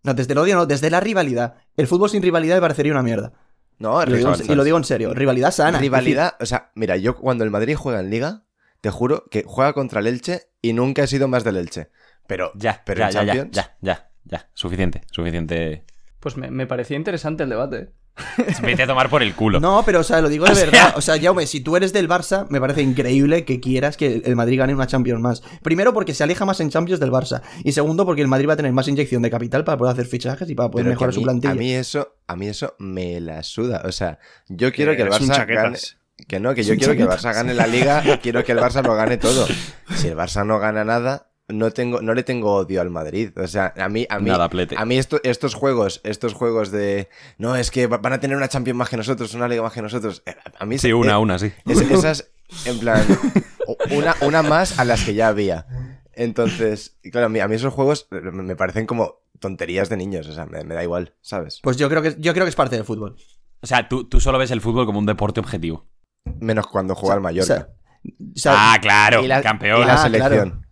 No, 0.01 0.13
desde 0.15 0.31
el 0.33 0.39
odio 0.39 0.55
no, 0.55 0.65
desde 0.65 0.89
la 0.89 1.01
rivalidad. 1.01 1.55
El 1.75 1.85
fútbol 1.85 2.09
sin 2.09 2.23
rivalidad 2.23 2.55
me 2.55 2.61
parecería 2.61 2.93
una 2.93 3.03
mierda. 3.03 3.33
No, 3.79 4.01
Y 4.03 4.05
lo, 4.07 4.15
digo, 4.17 4.31
rival- 4.33 4.51
y 4.51 4.55
lo 4.55 4.63
digo 4.63 4.77
en 4.77 4.83
serio, 4.83 5.13
rivalidad 5.13 5.51
sana. 5.51 5.79
rivalidad. 5.79 6.35
O 6.39 6.45
sea, 6.45 6.71
mira, 6.75 6.97
yo 6.97 7.15
cuando 7.15 7.43
el 7.43 7.49
Madrid 7.49 7.75
juega 7.75 7.99
en 8.01 8.09
Liga, 8.09 8.43
te 8.81 8.89
juro 8.91 9.25
que 9.31 9.43
juega 9.47 9.73
contra 9.73 10.01
el 10.01 10.07
Elche 10.07 10.49
y 10.61 10.73
nunca 10.73 11.03
he 11.03 11.07
sido 11.07 11.27
más 11.27 11.43
del 11.43 11.57
Elche. 11.57 11.89
Pero, 12.27 12.51
Ya, 12.55 12.81
pero 12.85 12.99
ya, 12.99 13.07
en 13.07 13.11
ya, 13.13 13.23
ya, 13.23 13.25
Champions. 13.33 13.55
ya, 13.55 13.77
ya, 13.81 14.09
ya. 14.25 14.49
Suficiente, 14.53 15.01
suficiente. 15.11 15.85
Pues 16.19 16.37
me, 16.37 16.51
me 16.51 16.67
parecía 16.67 16.97
interesante 16.97 17.43
el 17.43 17.49
debate. 17.49 17.91
Vete 18.61 18.83
a 18.83 18.87
tomar 18.87 19.09
por 19.09 19.21
el 19.23 19.33
culo. 19.35 19.59
No, 19.59 19.83
pero 19.85 19.99
o 19.99 20.03
sea, 20.03 20.21
lo 20.21 20.29
digo 20.29 20.45
de 20.45 20.51
O 20.51 20.55
sea- 20.55 20.65
verdad. 20.65 20.93
O 20.95 21.01
sea, 21.01 21.19
Jaume, 21.19 21.47
si 21.47 21.59
tú 21.61 21.75
eres 21.75 21.93
del 21.93 22.07
Barça, 22.09 22.45
me 22.49 22.59
parece 22.59 22.81
increíble 22.81 23.45
que 23.45 23.59
quieras 23.59 23.97
que 23.97 24.21
el 24.25 24.35
Madrid 24.35 24.57
gane 24.59 24.73
una 24.73 24.87
Champions 24.87 25.21
más. 25.21 25.41
Primero, 25.63 25.93
porque 25.93 26.13
se 26.13 26.23
aleja 26.23 26.45
más 26.45 26.59
en 26.59 26.69
Champions 26.69 26.99
del 26.99 27.11
Barça. 27.11 27.41
Y 27.63 27.71
segundo, 27.71 28.05
porque 28.05 28.21
el 28.21 28.27
Madrid 28.27 28.47
va 28.49 28.53
a 28.53 28.57
tener 28.57 28.71
más 28.73 28.87
inyección 28.87 29.21
de 29.21 29.29
capital 29.29 29.63
para 29.63 29.77
poder 29.77 29.93
hacer 29.93 30.05
fichajes 30.05 30.49
y 30.49 30.55
para 30.55 30.69
poder 30.69 30.85
Pero 30.85 30.93
mejorar 30.95 31.13
su 31.13 31.21
plantilla. 31.21 31.51
A 31.51 31.55
mí 31.55 31.73
eso, 31.73 32.15
a 32.27 32.35
mí 32.35 32.47
eso 32.47 32.75
me 32.79 33.19
la 33.19 33.43
suda. 33.43 33.83
O 33.85 33.91
sea, 33.91 34.19
yo 34.47 34.71
quiero 34.71 34.95
que 34.95 35.03
el 35.03 35.09
Barça 35.09 35.45
gane. 35.47 35.77
Que 36.27 36.39
no, 36.41 36.53
que 36.53 36.63
yo 36.63 36.75
quiero 36.75 36.95
que 36.95 37.03
el. 37.03 37.07
Barça 37.07 37.33
gane 37.33 37.53
la 37.53 37.65
liga, 37.65 38.03
quiero 38.21 38.43
que 38.43 38.51
el 38.51 38.57
Barça 38.59 38.83
lo 38.83 38.93
gane 38.95 39.17
todo. 39.17 39.47
Si 39.95 40.07
el 40.09 40.17
Barça 40.17 40.45
no 40.45 40.59
gana 40.59 40.83
nada, 40.83 41.28
no 41.49 41.71
tengo, 41.71 42.01
no 42.01 42.13
le 42.13 42.23
tengo 42.23 42.53
odio 42.55 42.79
al 42.81 42.89
Madrid. 42.89 43.31
O 43.37 43.47
sea, 43.47 43.73
a 43.77 43.89
mí, 43.89 44.05
a 44.09 44.19
mí, 44.19 44.29
Nada, 44.29 44.49
plete. 44.49 44.75
a 44.77 44.85
mí 44.85 44.97
esto- 44.97 45.19
estos 45.23 45.53
juegos, 45.55 45.99
estos 46.03 46.33
juegos 46.33 46.71
de 46.71 47.09
no, 47.37 47.55
es 47.55 47.71
que 47.71 47.87
va- 47.87 47.97
van 47.97 48.13
a 48.13 48.19
tener 48.19 48.37
una 48.37 48.47
Champions 48.47 48.77
más 48.77 48.89
que 48.89 48.97
nosotros, 48.97 49.33
una 49.33 49.47
liga 49.47 49.61
más 49.61 49.73
que 49.73 49.81
nosotros. 49.81 50.23
eh, 50.25 50.35
A 50.59 50.65
mí 50.65 50.77
Sí, 50.77 50.87
se- 50.89 50.93
una, 50.93 51.13
eh, 51.13 51.17
una, 51.17 51.37
sí. 51.39 51.51
es- 51.65 51.81
esas, 51.91 52.31
en 52.65 52.79
plan, 52.79 53.05
una, 53.91 54.15
una 54.21 54.41
más 54.43 54.79
a 54.79 54.85
las 54.85 55.03
que 55.03 55.13
ya 55.13 55.27
había. 55.27 55.65
Entonces, 56.13 56.97
claro, 57.11 57.27
a 57.27 57.29
mí, 57.29 57.39
a 57.39 57.47
mí 57.47 57.55
esos 57.55 57.73
juegos 57.73 58.07
eh, 58.11 58.19
me 58.21 58.55
parecen 58.55 58.85
como 58.85 59.21
tonterías 59.39 59.87
de 59.89 59.97
niños, 59.97 60.27
o 60.27 60.33
sea, 60.33 60.45
me, 60.45 60.63
me 60.63 60.75
da 60.75 60.83
igual, 60.83 61.13
¿sabes? 61.21 61.59
Pues 61.63 61.77
yo 61.77 61.89
creo 61.89 62.01
que 62.01 62.15
yo 62.19 62.33
creo 62.33 62.45
que 62.45 62.49
es 62.49 62.55
parte 62.55 62.75
del 62.75 62.83
fútbol. 62.85 63.15
O 63.61 63.67
sea, 63.67 63.87
tú, 63.87 64.03
tú 64.07 64.19
solo 64.19 64.37
ves 64.37 64.51
el 64.51 64.61
fútbol 64.61 64.85
como 64.85 64.99
un 64.99 65.05
deporte 65.05 65.39
objetivo. 65.39 65.87
Menos 66.39 66.67
cuando 66.67 66.95
juega 66.95 67.15
al 67.15 67.21
Mallorca. 67.21 67.43
O 67.53 67.57
sea, 67.57 67.67
o 67.71 68.39
sea, 68.39 68.73
ah, 68.73 68.79
claro, 68.81 69.23
y 69.23 69.27
la, 69.27 69.41
campeón. 69.41 69.81
y 69.81 69.85
la 69.85 69.93
Ah, 69.93 69.97
selección. 70.03 70.65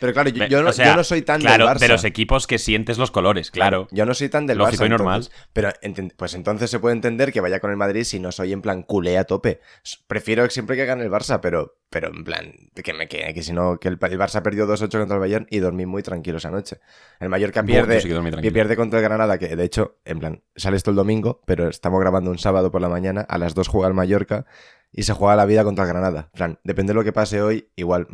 Pero 0.00 0.12
claro, 0.12 0.30
yo, 0.30 0.46
yo 0.46 0.62
no, 0.62 0.70
o 0.70 0.72
sea, 0.72 0.86
yo 0.86 0.96
no 0.96 1.04
soy 1.04 1.22
tan 1.22 1.40
claro, 1.40 1.66
del 1.66 1.76
Barça. 1.76 1.80
de 1.80 1.88
los 1.88 2.04
equipos 2.04 2.46
que 2.46 2.58
sientes 2.58 2.98
los 2.98 3.10
colores, 3.10 3.50
claro. 3.50 3.86
Yo 3.92 4.06
no 4.06 4.14
soy 4.14 4.28
tan 4.30 4.46
del 4.46 4.58
Lógico 4.58 4.82
Barça. 4.82 4.86
y 4.86 4.88
normal. 4.90 5.20
entonces- 5.20 5.44
pero 5.52 5.70
pues 6.16 6.34
entonces 6.34 6.70
se 6.70 6.78
puede 6.78 6.94
entender 6.94 7.32
que 7.32 7.40
vaya 7.40 7.60
con 7.60 7.70
el 7.70 7.76
Madrid 7.76 8.04
si 8.04 8.18
no 8.18 8.32
soy 8.32 8.52
en 8.52 8.62
plan 8.62 8.82
culé 8.82 9.18
a 9.18 9.24
tope. 9.24 9.60
Prefiero 10.06 10.48
siempre 10.50 10.76
que 10.76 10.86
gane 10.86 11.04
el 11.04 11.10
Barça, 11.10 11.40
pero, 11.40 11.76
pero 11.90 12.08
en 12.08 12.24
plan, 12.24 12.52
que, 12.82 12.92
me, 12.94 13.08
que, 13.08 13.32
que 13.34 13.42
si 13.42 13.52
no, 13.52 13.78
que 13.78 13.88
el, 13.88 13.98
el 14.00 14.18
Barça 14.18 14.42
perdió 14.42 14.66
2-8 14.66 14.98
contra 14.98 15.16
el 15.16 15.20
Bayern 15.20 15.46
y 15.50 15.58
dormí 15.58 15.84
muy 15.86 16.02
tranquilo 16.02 16.38
esa 16.38 16.50
noche. 16.50 16.78
El 17.20 17.28
Mallorca 17.28 17.62
pierde, 17.62 18.00
sí 18.00 18.08
que 18.08 18.52
pierde 18.52 18.76
contra 18.76 18.98
el 19.00 19.04
Granada, 19.04 19.38
que 19.38 19.54
de 19.54 19.64
hecho, 19.64 19.98
en 20.06 20.18
plan, 20.18 20.42
sale 20.56 20.76
esto 20.78 20.90
el 20.90 20.96
domingo, 20.96 21.42
pero 21.44 21.68
estamos 21.68 22.00
grabando 22.00 22.30
un 22.30 22.38
sábado 22.38 22.70
por 22.70 22.80
la 22.80 22.88
mañana, 22.88 23.20
a 23.22 23.36
las 23.38 23.54
2 23.54 23.68
juega 23.68 23.88
el 23.88 23.94
Mallorca 23.94 24.46
y 24.92 25.02
se 25.04 25.12
juega 25.12 25.36
la 25.36 25.44
vida 25.46 25.64
contra 25.64 25.84
el 25.84 25.90
Granada. 25.90 26.30
Plan, 26.34 26.58
depende 26.64 26.90
de 26.92 26.94
lo 26.94 27.04
que 27.04 27.12
pase 27.12 27.40
hoy, 27.42 27.68
igual 27.76 28.06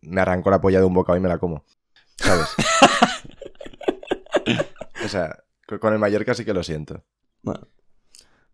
me 0.00 0.20
arranco 0.20 0.50
la 0.50 0.60
polla 0.60 0.78
de 0.80 0.86
un 0.86 0.94
bocado 0.94 1.16
y 1.18 1.20
me 1.20 1.28
la 1.28 1.38
como. 1.38 1.64
¿Sabes? 2.16 2.48
o 5.04 5.08
sea, 5.08 5.36
co- 5.66 5.78
con 5.80 5.92
el 5.92 5.98
Mallorca 5.98 6.34
sí 6.34 6.44
que 6.44 6.54
lo 6.54 6.62
siento. 6.62 7.04
bueno, 7.42 7.68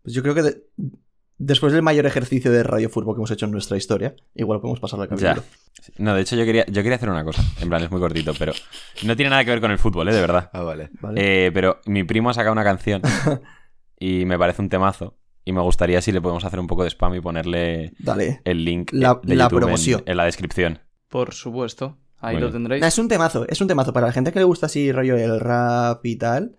pues 0.03 0.13
yo 0.15 0.21
creo 0.23 0.33
que 0.35 0.41
de- 0.41 0.63
después 1.37 1.73
del 1.73 1.81
mayor 1.81 2.05
ejercicio 2.05 2.51
de 2.51 2.63
radio 2.63 2.89
fútbol 2.89 3.15
que 3.15 3.19
hemos 3.19 3.31
hecho 3.31 3.45
en 3.45 3.51
nuestra 3.51 3.77
historia, 3.77 4.15
igual 4.35 4.59
podemos 4.59 4.79
pasar 4.79 4.99
al 5.01 5.09
Ya. 5.17 5.35
capítulo. 5.35 5.43
No, 5.97 6.15
de 6.15 6.21
hecho 6.21 6.35
yo 6.35 6.45
quería, 6.45 6.65
yo 6.67 6.83
quería 6.83 6.95
hacer 6.95 7.09
una 7.09 7.23
cosa. 7.23 7.43
En 7.61 7.69
plan, 7.69 7.81
es 7.83 7.91
muy 7.91 7.99
cortito, 7.99 8.33
pero 8.37 8.53
no 9.03 9.15
tiene 9.15 9.29
nada 9.29 9.43
que 9.45 9.51
ver 9.51 9.61
con 9.61 9.71
el 9.71 9.79
fútbol, 9.79 10.09
¿eh? 10.09 10.13
De 10.13 10.21
verdad. 10.21 10.49
Ah, 10.53 10.61
vale. 10.61 10.89
¿vale? 11.01 11.47
Eh, 11.47 11.51
pero 11.51 11.79
mi 11.85 12.03
primo 12.03 12.29
ha 12.29 12.33
sacado 12.33 12.51
una 12.53 12.63
canción 12.63 13.01
y 13.99 14.25
me 14.25 14.37
parece 14.37 14.61
un 14.61 14.69
temazo. 14.69 15.17
Y 15.45 15.53
me 15.53 15.61
gustaría 15.61 16.01
si 16.01 16.11
le 16.11 16.21
podemos 16.21 16.45
hacer 16.45 16.59
un 16.59 16.67
poco 16.67 16.83
de 16.83 16.89
spam 16.89 17.15
y 17.15 17.21
ponerle 17.21 17.93
Dale. 17.99 18.41
el 18.45 18.63
link 18.63 18.91
La- 18.93 19.19
de 19.23 19.35
la 19.35 19.45
en- 19.45 19.49
promoción. 19.49 20.03
En, 20.05 20.17
la 20.17 20.25
descripción. 20.25 20.79
Por 21.07 21.33
supuesto. 21.33 21.97
Ahí 22.19 22.37
lo 22.39 22.51
tendréis. 22.51 22.83
Es 22.85 22.97
un 22.99 23.07
temazo, 23.07 23.45
es 23.47 23.59
un 23.61 23.67
temazo. 23.67 23.91
Para 23.93 24.07
la 24.07 24.13
gente 24.13 24.31
que 24.31 24.39
le 24.39 24.45
gusta 24.45 24.67
así 24.67 24.91
rollo 24.91 25.17
el 25.17 25.39
rap 25.39 26.05
y 26.05 26.15
tal. 26.17 26.55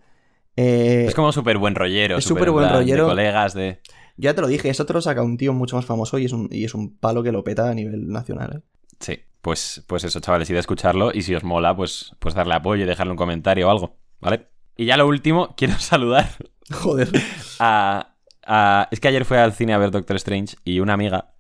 eh, 0.57 1.05
es 1.09 1.15
como 1.15 1.31
súper 1.33 1.59
buen 1.59 1.75
rollero. 1.77 2.19
es 2.19 2.25
súper 2.25 2.49
súper 2.49 2.49
en 2.49 2.55
buen 2.55 2.69
rollero. 2.81 3.05
De 3.05 3.11
colegas, 3.11 3.55
de... 3.55 3.81
Ya 4.17 4.35
te 4.35 4.41
lo 4.43 4.47
dije, 4.49 4.69
eso 4.69 4.85
te 4.85 4.93
lo 4.93 5.01
saca 5.01 5.23
un 5.23 5.39
tío 5.39 5.53
mucho 5.55 5.77
más 5.77 5.85
famoso 5.87 6.19
y 6.19 6.27
es 6.27 6.33
un, 6.33 6.49
y 6.51 6.65
es 6.65 6.75
un 6.75 6.97
palo 6.99 7.23
que 7.23 7.33
lo 7.33 7.45
peta 7.45 7.71
a 7.71 7.75
nivel 7.75 8.09
nacional. 8.09 8.57
¿eh? 8.57 8.61
Sí, 9.01 9.19
pues, 9.41 9.85
pues 9.87 10.05
eso, 10.05 10.21
chavales, 10.21 10.51
id 10.51 10.57
a 10.57 10.61
escucharlo 10.61 11.13
y 11.15 11.23
si 11.23 11.35
os 11.35 11.45
mola, 11.45 11.75
pues, 11.75 12.15
pues 12.19 12.35
darle 12.35 12.55
apoyo 12.55 12.83
y 12.83 12.87
dejarle 12.87 13.13
un 13.13 13.17
comentario 13.17 13.69
o 13.69 13.71
algo, 13.71 13.97
¿vale? 14.21 14.49
Y 14.77 14.85
ya 14.87 14.97
lo 14.99 15.07
último, 15.07 15.55
quiero 15.57 15.79
saludar 15.79 16.29
Joder. 16.71 17.09
a, 17.59 18.12
a- 18.47 18.89
Es 18.91 19.01
que 19.01 19.09
ayer 19.09 19.25
fue 19.25 19.39
al 19.39 19.53
cine 19.53 19.75
a 19.75 19.79
ver 19.79 19.91
Doctor 19.91 20.17
Strange 20.17 20.57
y 20.65 20.81
una 20.81 20.95
amiga, 20.95 21.35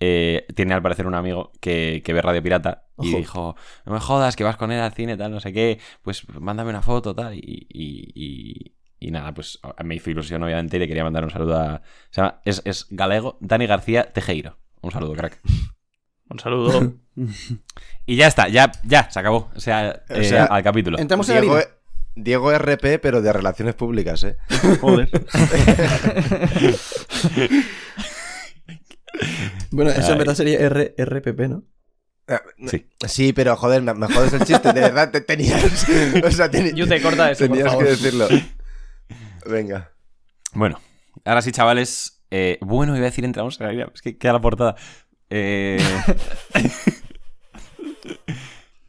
eh, 0.00 0.46
tiene 0.54 0.74
al 0.74 0.82
parecer 0.82 1.06
un 1.06 1.14
amigo 1.14 1.52
que, 1.60 2.02
que 2.04 2.12
ve 2.12 2.22
Radio 2.22 2.42
Pirata 2.42 2.86
y 3.00 3.08
Ojo. 3.10 3.18
dijo, 3.18 3.56
no 3.84 3.92
me 3.92 4.00
jodas 4.00 4.36
que 4.36 4.44
vas 4.44 4.56
con 4.56 4.70
él 4.72 4.80
al 4.80 4.92
cine, 4.92 5.16
tal, 5.16 5.32
no 5.32 5.40
sé 5.40 5.52
qué, 5.52 5.78
pues 6.02 6.28
mándame 6.40 6.70
una 6.70 6.82
foto, 6.82 7.14
tal, 7.14 7.34
y... 7.34 7.38
y- 7.68 8.12
y- 8.14 8.74
y 9.00 9.12
nada, 9.12 9.32
pues 9.32 9.60
me 9.84 9.94
hizo 9.94 10.10
ilusión, 10.10 10.42
obviamente, 10.42 10.76
y 10.76 10.80
le 10.80 10.88
quería 10.88 11.04
mandar 11.04 11.22
un 11.22 11.30
saludo 11.30 11.56
a... 11.56 11.82
Se 12.10 12.20
llama, 12.20 12.40
es, 12.44 12.62
es 12.64 12.88
galego, 12.90 13.38
Dani 13.40 13.64
García 13.66 14.12
Tejeiro. 14.12 14.58
Un 14.80 14.90
saludo, 14.90 15.12
crack. 15.14 15.38
Un 16.30 16.38
saludo. 16.40 16.94
Y 18.06 18.16
ya 18.16 18.26
está, 18.26 18.48
ya, 18.48 18.72
ya, 18.84 19.08
se 19.10 19.20
acabó. 19.20 19.50
O 19.54 19.60
sea, 19.60 20.02
O 20.10 20.14
eh, 20.14 20.24
sea, 20.24 20.44
al 20.46 20.62
capítulo. 20.62 20.98
Entramos 20.98 21.28
en 21.28 21.40
Diego. 21.42 21.58
Diego 22.22 22.50
RP, 22.52 22.98
pero 23.00 23.22
de 23.22 23.32
relaciones 23.32 23.74
públicas, 23.74 24.22
¿eh? 24.24 24.36
Joder. 24.80 25.08
Bueno, 29.70 29.90
eso 29.90 30.06
Ay. 30.06 30.12
en 30.12 30.18
verdad 30.18 30.34
sería 30.34 30.58
R 30.60 30.94
RPP, 30.96 31.40
¿no? 31.48 31.64
Ah, 32.28 32.40
Sí. 32.66 32.86
Sí, 33.06 33.32
pero 33.32 33.56
joder, 33.56 33.82
me, 33.82 33.94
me 33.94 34.06
jodes 34.06 34.32
el 34.34 34.44
chiste, 34.44 34.72
de 34.72 34.80
verdad 34.80 35.10
te 35.10 35.20
tenías. 35.20 35.62
O 36.24 36.30
sea, 36.30 36.50
teni- 36.50 36.74
Yo 36.74 36.86
te 36.86 37.00
corta 37.00 37.30
eso, 37.30 37.46
por 37.46 37.56
tenías 37.56 37.68
favor. 37.72 37.84
que 37.84 37.90
decirlo. 37.90 38.28
Venga. 39.46 39.90
Bueno, 40.52 40.80
ahora 41.24 41.42
sí, 41.42 41.52
chavales. 41.52 42.20
eh, 42.30 42.58
bueno, 42.60 42.94
iba 42.96 43.06
a 43.06 43.10
decir 43.10 43.24
entramos 43.24 43.60
en 43.60 43.78
la 43.78 43.90
Es 43.94 44.02
que 44.02 44.16
queda 44.18 44.34
la 44.34 44.40
portada. 44.40 44.76
Eh, 45.30 45.78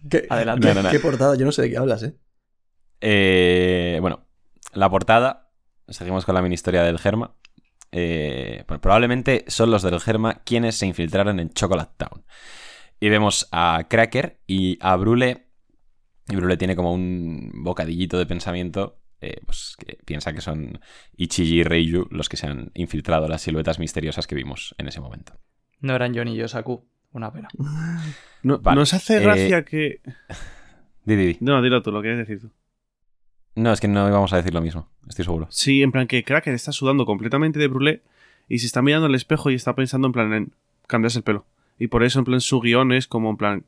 ¿Qué, 0.10 0.26
Adelante. 0.30 0.68
No, 0.68 0.74
no, 0.76 0.84
no. 0.84 0.92
qué 0.92 1.00
portada, 1.00 1.36
yo 1.36 1.46
no 1.46 1.52
sé 1.52 1.64
de 1.64 1.70
qué 1.72 1.78
hablas, 1.78 2.04
¿eh? 2.04 2.14
Eh, 3.02 3.98
bueno, 4.02 4.26
la 4.74 4.90
portada. 4.90 5.52
Seguimos 5.88 6.26
con 6.26 6.36
la 6.36 6.42
mini 6.42 6.56
historia 6.56 6.84
del 6.84 7.00
Germa. 7.00 7.36
Eh, 7.92 8.64
probablemente 8.82 9.44
son 9.48 9.72
los 9.72 9.82
del 9.82 10.00
Germa 10.00 10.42
quienes 10.44 10.76
se 10.76 10.86
infiltraron 10.86 11.40
en 11.40 11.50
Chocolate 11.52 11.94
Town. 11.98 12.24
Y 13.00 13.10
vemos 13.10 13.48
a 13.52 13.86
Cracker 13.90 14.40
y 14.46 14.78
a 14.82 14.96
Brule. 14.96 15.48
Y 16.28 16.36
Brule 16.36 16.58
tiene 16.58 16.76
como 16.76 16.94
un 16.94 17.52
bocadillito 17.56 18.18
de 18.18 18.26
pensamiento. 18.26 18.98
eh, 19.22 19.42
pues 19.46 19.76
que 19.78 19.98
piensa 20.06 20.32
que 20.32 20.40
son 20.42 20.80
Ichiji 21.18 21.60
y 21.60 21.64
Reiju 21.64 22.08
los 22.12 22.30
que 22.30 22.38
se 22.38 22.48
han 22.48 22.72
infiltrado 22.76 23.28
las 23.28 23.42
siluetas 23.42 23.78
misteriosas 23.80 24.28
que 24.28 24.36
vimos 24.36 24.76
en 24.78 24.88
ese 24.88 25.02
momento. 25.02 25.34
No 25.82 25.96
eran 25.96 26.16
Johnny 26.16 26.36
y 26.36 26.38
Yosaku. 26.38 26.88
Una 27.12 27.34
pena. 27.34 27.50
No, 28.44 28.60
Vale. 28.60 28.76
¿Nos 28.80 28.94
hace 28.94 29.18
Eh, 29.18 29.20
gracia 29.22 29.66
que. 29.66 30.02
Di, 31.06 31.16
di, 31.16 31.26
di. 31.26 31.38
No, 31.42 31.62
dilo 31.64 31.82
tú, 31.82 31.92
lo 31.92 32.02
quieres 32.02 32.20
decir 32.20 32.40
tú. 32.40 32.52
No, 33.56 33.72
es 33.72 33.80
que 33.82 33.88
no 33.88 34.08
íbamos 34.08 34.32
a 34.34 34.38
decir 34.38 34.54
lo 34.54 34.62
mismo, 34.62 34.88
estoy 35.08 35.26
seguro. 35.26 35.48
Sí, 35.50 35.82
en 35.84 35.92
plan 35.92 36.08
que 36.08 36.24
Kraken 36.24 36.54
está 36.54 36.72
sudando 36.72 37.06
completamente 37.06 37.60
de 37.60 37.68
brulé 37.68 38.04
y 38.48 38.60
se 38.60 38.68
está 38.68 38.82
mirando 38.82 39.08
al 39.08 39.16
espejo 39.16 39.50
y 39.50 39.56
está 39.56 39.76
pensando 39.76 40.08
en 40.08 40.14
plan 40.14 40.34
en 40.34 40.54
cambiarse 40.88 41.20
el 41.20 41.24
pelo. 41.24 41.46
Y 41.78 41.88
por 41.88 42.04
eso 42.04 42.20
en 42.20 42.26
plan 42.26 42.42
su 42.42 42.60
guion 42.60 42.92
es 42.92 43.08
como 43.08 43.30
en 43.30 43.38
plan... 43.38 43.66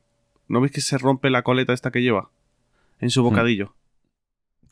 ¿No 0.48 0.60
ves 0.60 0.72
que 0.72 0.80
se 0.80 0.98
rompe 0.98 1.30
la 1.30 1.42
coleta 1.42 1.72
esta 1.72 1.90
que 1.90 2.02
lleva? 2.02 2.30
En 3.00 3.10
su 3.10 3.22
bocadillo. 3.22 3.74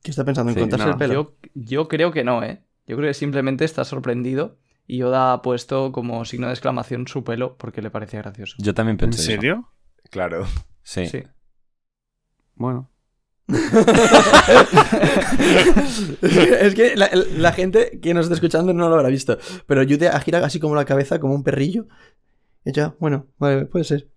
¿Qué 0.02 0.10
está 0.10 0.24
pensando 0.24 0.50
en 0.52 0.58
Sí, 0.70 0.88
el 0.88 0.96
pelo? 0.96 1.12
Yo, 1.14 1.34
yo 1.54 1.88
creo 1.88 2.12
que 2.12 2.24
no, 2.24 2.42
¿eh? 2.42 2.62
Yo 2.86 2.96
creo 2.96 3.08
que 3.08 3.14
simplemente 3.14 3.64
está 3.64 3.84
sorprendido 3.84 4.58
y 4.86 4.98
Yoda 4.98 5.32
ha 5.32 5.42
puesto 5.42 5.92
como 5.92 6.24
signo 6.24 6.48
de 6.48 6.52
exclamación 6.54 7.06
su 7.06 7.22
pelo 7.24 7.56
porque 7.56 7.80
le 7.82 7.90
parecía 7.90 8.20
gracioso. 8.20 8.56
Yo 8.58 8.74
también 8.74 8.94
¿En 8.94 8.98
pensé 8.98 9.22
eso. 9.22 9.30
serio? 9.30 9.68
Claro. 10.10 10.46
Sí. 10.82 11.06
Sí. 11.06 11.22
Bueno. 12.56 12.89
es 16.22 16.74
que 16.74 16.96
la, 16.96 17.10
la 17.36 17.52
gente 17.52 17.98
que 18.00 18.14
nos 18.14 18.26
está 18.26 18.34
escuchando 18.34 18.72
no 18.72 18.88
lo 18.88 18.96
habrá 18.96 19.08
visto. 19.08 19.38
Pero 19.66 19.82
Yude 19.82 20.08
ha 20.08 20.20
girado 20.20 20.44
así 20.44 20.60
como 20.60 20.74
la 20.74 20.84
cabeza, 20.84 21.18
como 21.20 21.34
un 21.34 21.42
perrillo. 21.42 21.86
Y 22.64 22.72
ya, 22.72 22.94
bueno, 22.98 23.28
vale, 23.38 23.66
puede 23.66 23.84
ser. 23.84 24.08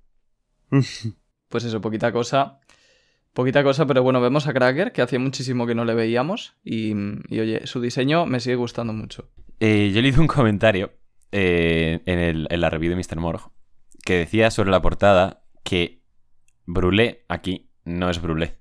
Pues 1.49 1.65
eso, 1.65 1.81
poquita 1.81 2.11
cosa. 2.11 2.59
Poquita 3.33 3.63
cosa, 3.63 3.85
pero 3.85 4.01
bueno, 4.01 4.19
vemos 4.19 4.47
a 4.47 4.53
Cracker, 4.53 4.91
que 4.91 5.03
hacía 5.03 5.19
muchísimo 5.19 5.67
que 5.67 5.75
no 5.75 5.85
le 5.85 5.93
veíamos. 5.93 6.55
Y, 6.63 6.93
y, 7.29 7.39
oye, 7.39 7.67
su 7.67 7.79
diseño 7.79 8.25
me 8.25 8.39
sigue 8.39 8.55
gustando 8.55 8.91
mucho. 8.91 9.29
Eh, 9.59 9.91
yo 9.93 10.01
le 10.01 10.07
hice 10.07 10.19
un 10.19 10.25
comentario 10.25 10.93
eh, 11.31 12.01
en, 12.07 12.17
el- 12.17 12.47
en 12.49 12.59
la 12.59 12.71
review 12.71 12.89
de 12.89 12.95
Mr. 12.95 13.17
Morg 13.19 13.51
que 14.03 14.17
decía 14.17 14.49
sobre 14.49 14.71
la 14.71 14.81
portada 14.81 15.43
que 15.63 16.01
Brulé 16.65 17.23
aquí 17.29 17.69
no 17.85 18.09
es 18.09 18.19
Brulé. 18.19 18.57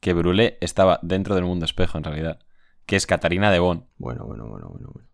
Que 0.00 0.12
Brulé 0.12 0.58
estaba 0.60 1.00
dentro 1.02 1.34
del 1.34 1.44
mundo 1.44 1.64
espejo 1.64 1.98
en 1.98 2.04
realidad. 2.04 2.38
Que 2.86 2.96
es 2.96 3.06
Catarina 3.06 3.50
de 3.50 3.58
Bon. 3.58 3.86
Bueno, 3.98 4.24
bueno, 4.24 4.46
bueno, 4.48 4.68
bueno. 4.68 4.90
bueno. 4.92 5.08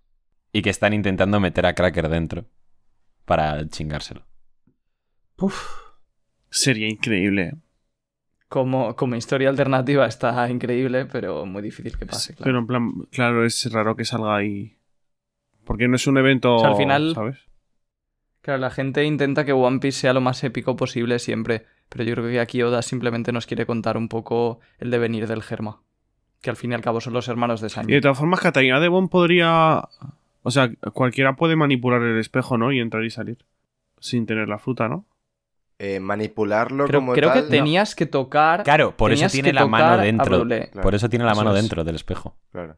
Y 0.53 0.63
que 0.63 0.71
están 0.71 0.93
intentando 0.93 1.41
meter 1.41 1.67
a 1.67 1.75
Cracker 1.75 2.09
dentro 2.09 2.47
para 3.25 3.67
chingárselo. 3.69 4.27
Uf. 5.39 5.67
Sería 6.51 6.89
increíble. 6.89 7.55
Como, 8.49 8.95
como 8.95 9.17
historia 9.17 9.49
alternativa 9.49 10.07
está 10.07 10.49
increíble, 10.49 11.07
pero 11.07 11.45
muy 11.45 11.63
difícil 11.63 11.97
que 11.99 12.07
pase, 12.07 12.35
claro. 12.35 12.45
Pero 12.45 12.59
en 12.61 12.67
plan, 12.69 12.93
claro, 13.11 13.45
es 13.45 13.73
raro 13.73 13.97
que 13.97 14.05
salga 14.05 14.37
ahí 14.37 14.77
Porque 15.65 15.89
no 15.89 15.97
es 15.97 16.07
un 16.07 16.19
evento. 16.19 16.55
O 16.55 16.59
sea, 16.61 16.69
al 16.69 16.77
final- 16.77 17.15
¿Sabes? 17.15 17.39
Claro, 18.43 18.61
la 18.61 18.71
gente 18.71 19.03
intenta 19.05 19.45
que 19.45 19.53
One 19.55 19.81
Piece 19.81 20.01
sea 20.01 20.13
lo 20.13 20.21
más 20.21 20.45
épico 20.45 20.77
posible 20.77 21.19
siempre, 21.19 21.65
pero 21.89 22.05
yo 22.05 22.15
creo 22.15 22.29
que 22.29 22.41
aquí 22.41 22.63
Oda 22.63 22.83
simplemente 22.83 23.33
nos 23.33 23.47
quiere 23.47 23.67
contar 23.67 23.97
un 23.97 24.09
poco 24.09 24.61
el 24.79 24.91
devenir 24.91 25.27
del 25.27 25.43
Germa. 25.43 25.81
Que 26.43 26.51
al 26.51 26.57
fin 26.57 26.73
y 26.73 26.75
al 26.75 26.83
cabo 26.83 27.01
son 27.01 27.13
los 27.15 27.29
hermanos 27.29 27.61
de 27.61 27.67
Y 27.67 27.69
de 27.69 27.75
Sanji. 27.75 28.01
todas 28.01 28.19
formas, 28.19 28.41
Katarina 28.41 28.79
Devon 28.81 29.09
podría. 29.09 29.89
O 30.43 30.51
sea, 30.51 30.71
cualquiera 30.93 31.37
puede 31.37 31.57
manipular 31.57 32.03
el 32.03 32.19
espejo, 32.19 32.59
¿no? 32.59 32.71
Y 32.73 32.81
entrar 32.81 33.03
y 33.05 33.11
salir. 33.11 33.39
Sin 33.99 34.27
tener 34.27 34.49
la 34.49 34.59
fruta, 34.59 34.89
¿no? 34.89 35.07
Eh, 35.79 36.01
manipularlo 36.01 36.85
Pero 36.87 36.99
como 37.01 37.15
creo 37.15 37.31
tal. 37.33 37.45
que 37.45 37.51
tenías 37.51 37.95
que 37.95 38.07
tocar. 38.07 38.63
Claro, 38.63 38.95
por 38.97 39.11
eso 39.13 39.27
tiene 39.29 39.53
la 39.53 39.67
mano 39.67 39.97
dentro. 39.99 40.47
Claro. 40.47 40.83
Por 40.83 40.95
eso 40.95 41.09
tiene 41.09 41.25
la 41.25 41.33
Eso 41.33 41.41
mano 41.41 41.57
es. 41.57 41.63
dentro 41.63 41.83
del 41.83 41.95
espejo. 41.97 42.37
Claro. 42.53 42.77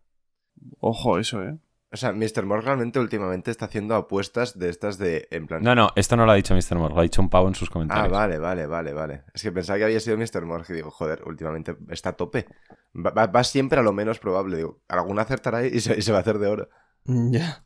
Ojo, 0.79 1.19
eso, 1.19 1.43
¿eh? 1.43 1.57
O 1.97 1.99
sea, 1.99 2.13
Mr. 2.13 2.45
Morg 2.45 2.63
realmente 2.63 2.99
últimamente 3.01 3.51
está 3.51 3.65
haciendo 3.65 3.95
apuestas 3.95 4.59
de 4.59 4.69
estas 4.69 4.99
de. 4.99 5.29
En 5.31 5.47
plan. 5.47 5.63
No, 5.63 5.75
no, 5.75 5.89
esto 5.97 6.15
no 6.15 6.27
lo 6.27 6.33
ha 6.33 6.35
dicho 6.35 6.55
Mr. 6.55 6.75
Moore, 6.77 6.93
lo 6.93 7.01
ha 7.01 7.05
dicho 7.05 7.23
un 7.23 7.31
pavo 7.31 7.49
en 7.49 7.55
sus 7.55 7.71
Ah, 7.71 7.73
comentarios. 7.73 8.13
vale, 8.13 8.39
vale, 8.39 8.67
vale, 8.67 8.93
vale. 8.93 9.23
Es 9.33 9.41
que 9.43 9.51
pensaba 9.51 9.79
que 9.79 9.85
había 9.87 9.99
sido 9.99 10.19
Mr. 10.19 10.45
Morg 10.45 10.67
y 10.69 10.75
digo, 10.75 10.91
joder, 10.91 11.23
últimamente 11.25 11.75
está 11.89 12.11
a 12.11 12.13
tope. 12.13 12.47
Va, 12.95 13.13
va- 13.13 13.29
va 13.29 13.43
siempre 13.45 13.81
a 13.81 13.83
lo 13.83 13.95
menos 13.95 14.19
probable. 14.19 14.59
Digo, 14.59 14.83
alguna 14.89 15.23
acertará 15.23 15.65
y 15.65 15.81
se, 15.81 15.97
y 15.99 16.03
se 16.03 16.13
va 16.13 16.19
a 16.19 16.21
hacer 16.21 16.39
de 16.39 16.47
oro. 16.49 16.69
Mm, 17.05 17.31
Ya. 17.33 17.65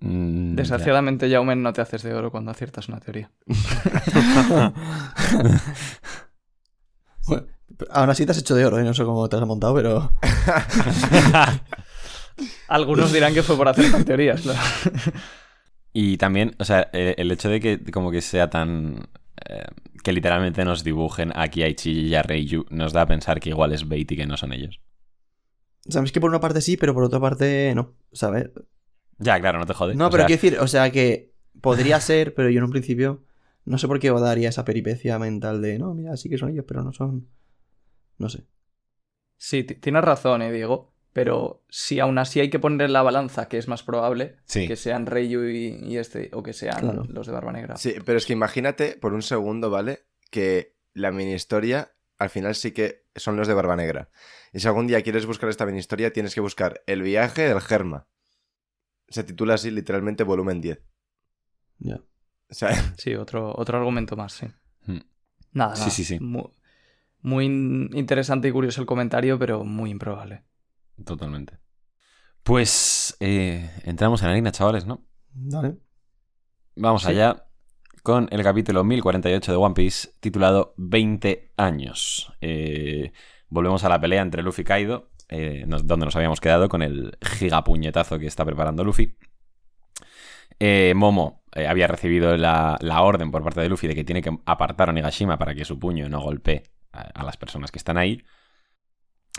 Mm, 0.00 0.50
ya. 0.50 0.56
Desgraciadamente, 0.56 1.30
Jaumen, 1.30 1.62
no 1.62 1.72
te 1.72 1.80
haces 1.80 2.02
de 2.02 2.14
oro 2.14 2.32
cuando 2.32 2.50
aciertas 2.50 2.88
una 2.88 2.98
teoría. 2.98 3.30
Bueno, 7.26 7.46
aún 7.90 8.10
así 8.10 8.24
te 8.24 8.32
has 8.32 8.38
hecho 8.38 8.54
de 8.54 8.64
oro, 8.64 8.78
¿eh? 8.78 8.84
No 8.84 8.94
sé 8.94 9.04
cómo 9.04 9.28
te 9.28 9.36
has 9.36 9.46
montado, 9.46 9.74
pero... 9.74 10.10
Algunos 12.68 13.12
dirán 13.12 13.34
que 13.34 13.42
fue 13.42 13.56
por 13.56 13.68
acertar 13.68 14.04
teorías, 14.04 14.40
claro. 14.42 14.60
Y 15.92 16.16
también, 16.18 16.54
o 16.58 16.64
sea, 16.64 16.90
el, 16.92 17.14
el 17.18 17.30
hecho 17.32 17.48
de 17.48 17.60
que 17.60 17.82
como 17.90 18.10
que 18.10 18.20
sea 18.20 18.50
tan... 18.50 19.08
eh, 19.48 19.64
que 20.04 20.12
literalmente 20.12 20.64
nos 20.64 20.84
dibujen 20.84 21.32
aquí 21.34 21.62
a 21.62 21.68
Ichi 21.68 21.90
y 21.90 22.14
a 22.14 22.22
Reiju 22.22 22.66
nos 22.70 22.92
da 22.92 23.02
a 23.02 23.06
pensar 23.06 23.40
que 23.40 23.48
igual 23.48 23.72
es 23.72 23.88
Bait 23.88 24.10
y 24.12 24.16
que 24.16 24.26
no 24.26 24.36
son 24.36 24.52
ellos. 24.52 24.80
Sabes 25.88 26.12
que 26.12 26.20
por 26.20 26.30
una 26.30 26.40
parte 26.40 26.60
sí, 26.60 26.76
pero 26.76 26.94
por 26.94 27.02
otra 27.04 27.18
parte 27.18 27.72
no. 27.74 27.94
¿Sabes? 28.12 28.50
Ya, 29.18 29.40
claro, 29.40 29.58
no 29.58 29.66
te 29.66 29.74
jode. 29.74 29.94
No, 29.94 30.06
O 30.06 30.10
pero 30.10 30.20
sea, 30.20 30.26
quiero 30.26 30.42
decir, 30.42 30.58
o 30.60 30.66
sea 30.68 30.90
que 30.92 31.32
podría 31.60 31.98
ser, 32.00 32.34
pero 32.34 32.50
yo 32.50 32.58
en 32.58 32.64
un 32.64 32.70
principio 32.70 33.24
no 33.64 33.78
sé 33.78 33.88
por 33.88 33.98
qué 33.98 34.10
Oda 34.10 34.30
haría 34.30 34.50
esa 34.50 34.64
peripecia 34.64 35.18
mental 35.18 35.60
de, 35.62 35.78
no, 35.78 35.94
mira, 35.94 36.16
sí 36.16 36.28
que 36.28 36.38
son 36.38 36.50
ellos, 36.50 36.64
pero 36.68 36.82
no 36.84 36.92
son... 36.92 37.28
No 38.18 38.28
sé. 38.28 38.44
Sí, 39.36 39.64
ti- 39.64 39.74
tienes 39.76 40.02
razón, 40.04 40.42
eh, 40.42 40.52
Diego. 40.52 40.92
Pero 41.20 41.64
si 41.68 41.98
aún 41.98 42.16
así 42.18 42.38
hay 42.38 42.48
que 42.48 42.60
poner 42.60 42.82
en 42.86 42.92
la 42.92 43.02
balanza 43.02 43.48
que 43.48 43.58
es 43.58 43.66
más 43.66 43.82
probable 43.82 44.36
Sí. 44.44 44.68
que 44.68 44.76
sean 44.76 45.04
Reiyu 45.04 45.42
y, 45.48 45.66
y 45.82 45.96
este, 45.96 46.30
o 46.32 46.44
que 46.44 46.52
sean 46.52 46.78
Claro. 46.78 47.02
los 47.08 47.26
de 47.26 47.32
Barba 47.32 47.50
Negra. 47.50 47.76
Sí, 47.76 47.96
pero 48.06 48.18
es 48.18 48.24
que 48.24 48.34
imagínate 48.34 48.96
por 49.00 49.14
un 49.14 49.22
segundo, 49.22 49.68
¿vale? 49.68 50.06
Que 50.30 50.76
la 50.94 51.10
mini 51.10 51.32
historia 51.32 51.90
al 52.18 52.30
final 52.30 52.54
sí 52.54 52.70
que 52.70 53.04
son 53.16 53.36
los 53.36 53.48
de 53.48 53.54
Barba 53.54 53.74
Negra. 53.74 54.10
Y 54.52 54.60
si 54.60 54.68
algún 54.68 54.86
día 54.86 55.02
quieres 55.02 55.26
buscar 55.26 55.48
esta 55.50 55.66
mini 55.66 55.78
historia, 55.80 56.12
tienes 56.12 56.36
que 56.36 56.40
buscar 56.40 56.82
El 56.86 57.02
viaje 57.02 57.48
del 57.48 57.60
Germa. 57.60 58.06
Se 59.08 59.24
titula 59.24 59.54
así 59.54 59.72
literalmente 59.72 60.22
volumen 60.22 60.60
10. 60.60 60.80
Ya. 61.80 61.96
O 62.48 62.54
sea, 62.54 62.70
Sí, 62.96 63.16
otro, 63.16 63.52
otro 63.56 63.76
argumento 63.78 64.14
más, 64.16 64.34
sí. 64.34 64.46
Hmm. 64.86 65.00
Nada, 65.52 65.74
Sí, 65.74 65.80
nada. 65.80 65.90
sí, 65.90 66.04
sí. 66.04 66.20
Muy, 66.20 66.44
muy 67.22 67.44
in- 67.46 67.90
interesante 67.94 68.46
y 68.46 68.52
curioso 68.52 68.80
el 68.80 68.86
comentario, 68.86 69.36
pero 69.36 69.64
muy 69.64 69.90
improbable. 69.90 70.44
Totalmente. 71.04 71.58
Pues 72.42 73.16
eh, 73.20 73.70
entramos 73.84 74.22
en 74.22 74.28
harina, 74.28 74.52
chavales, 74.52 74.86
¿no? 74.86 75.04
Dale. 75.32 75.76
Vamos 76.76 77.02
Sí. 77.02 77.10
allá 77.10 77.44
con 78.02 78.28
el 78.30 78.42
capítulo 78.42 78.84
1048 78.84 79.52
de 79.52 79.58
One 79.58 79.74
Piece 79.74 80.10
titulado 80.20 80.74
20 80.76 81.52
años. 81.56 82.32
Eh, 82.40 83.12
volvemos 83.48 83.84
a 83.84 83.88
la 83.88 84.00
pelea 84.00 84.22
entre 84.22 84.42
Luffy 84.42 84.62
y 84.62 84.64
Kaido, 84.64 85.10
eh, 85.28 85.64
donde 85.66 86.06
nos 86.06 86.16
habíamos 86.16 86.40
quedado 86.40 86.68
con 86.68 86.82
el 86.82 87.18
gigapuñetazo 87.22 88.18
que 88.18 88.26
está 88.26 88.44
preparando 88.44 88.82
Luffy. 88.84 89.16
Eh, 90.60 90.92
Momo 90.96 91.44
había 91.52 91.86
recibido 91.86 92.36
la, 92.36 92.78
la 92.80 93.02
orden 93.02 93.30
por 93.30 93.42
parte 93.42 93.60
de 93.60 93.68
Luffy 93.68 93.88
de 93.88 93.94
que 93.94 94.04
tiene 94.04 94.22
que 94.22 94.36
apartar 94.46 94.88
a 94.88 94.92
Onigashima 94.92 95.38
para 95.38 95.54
que 95.54 95.64
su 95.64 95.78
puño 95.78 96.08
no 96.08 96.20
golpee 96.20 96.62
a, 96.92 97.00
a 97.00 97.24
las 97.24 97.36
personas 97.36 97.70
que 97.70 97.78
están 97.78 97.98
ahí. 97.98 98.22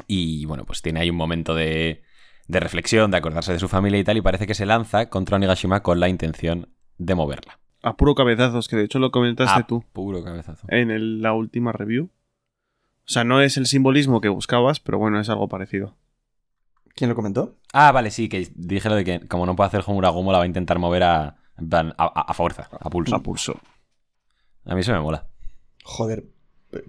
Y 0.08 0.46
bueno, 0.46 0.66
pues 0.66 0.82
tiene 0.82 1.00
ahí 1.02 1.10
un 1.10 1.16
momento 1.16 1.56
de, 1.56 2.02
de 2.48 2.60
reflexión, 2.60 3.12
de 3.12 3.18
acordarse 3.18 3.54
de 3.54 3.60
su 3.60 3.68
familia 3.68 4.00
y 4.00 4.04
tal, 4.04 4.18
y 4.18 4.22
parece 4.22 4.48
que 4.48 4.54
se 4.56 4.66
lanza 4.66 5.10
contra 5.10 5.36
Onigashima 5.38 5.82
con 5.84 6.00
la 6.00 6.10
intención 6.10 6.70
de 6.98 7.16
moverla. 7.16 7.60
A 7.82 7.96
puro 7.96 8.14
cabezazos, 8.16 8.68
que 8.68 8.76
de 8.76 8.84
hecho 8.84 9.00
lo 9.00 9.12
comentaste 9.12 9.62
A 9.62 9.68
tú 9.68 9.84
Puro 9.94 10.24
cabezazo. 10.24 10.68
en 10.70 10.92
el- 10.92 11.22
la 11.22 11.34
última 11.34 11.72
review. 11.72 12.06
O 12.06 13.12
sea, 13.12 13.24
no 13.24 13.42
es 13.42 13.58
el 13.58 13.66
simbolismo 13.66 14.22
que 14.22 14.30
buscabas, 14.30 14.80
pero 14.80 14.98
bueno, 15.00 15.20
es 15.20 15.30
algo 15.30 15.48
parecido. 15.48 15.96
¿Quién 16.96 17.10
lo 17.10 17.16
comentó? 17.16 17.56
Ah, 17.72 17.92
vale, 17.92 18.12
sí, 18.12 18.28
que 18.30 18.50
dije 18.56 18.90
lo 18.90 18.96
de 18.96 19.04
que 19.06 19.28
como 19.28 19.46
no 19.46 19.56
puede 19.56 19.68
hacer 19.68 19.84
Homura 19.88 20.10
Gomo, 20.10 20.32
la 20.32 20.40
va 20.40 20.44
a 20.44 20.48
intentar 20.48 20.78
mover 20.80 21.04
a, 21.04 21.38
a- 21.98 22.06
a 22.28 22.34
fuerza, 22.34 22.70
a 22.80 22.90
pulso. 22.90 23.16
A 23.16 23.20
pulso. 23.24 23.60
A 24.66 24.76
mí 24.76 24.84
se 24.84 24.92
me 24.92 25.00
mola. 25.00 25.26
Joder, 25.84 26.26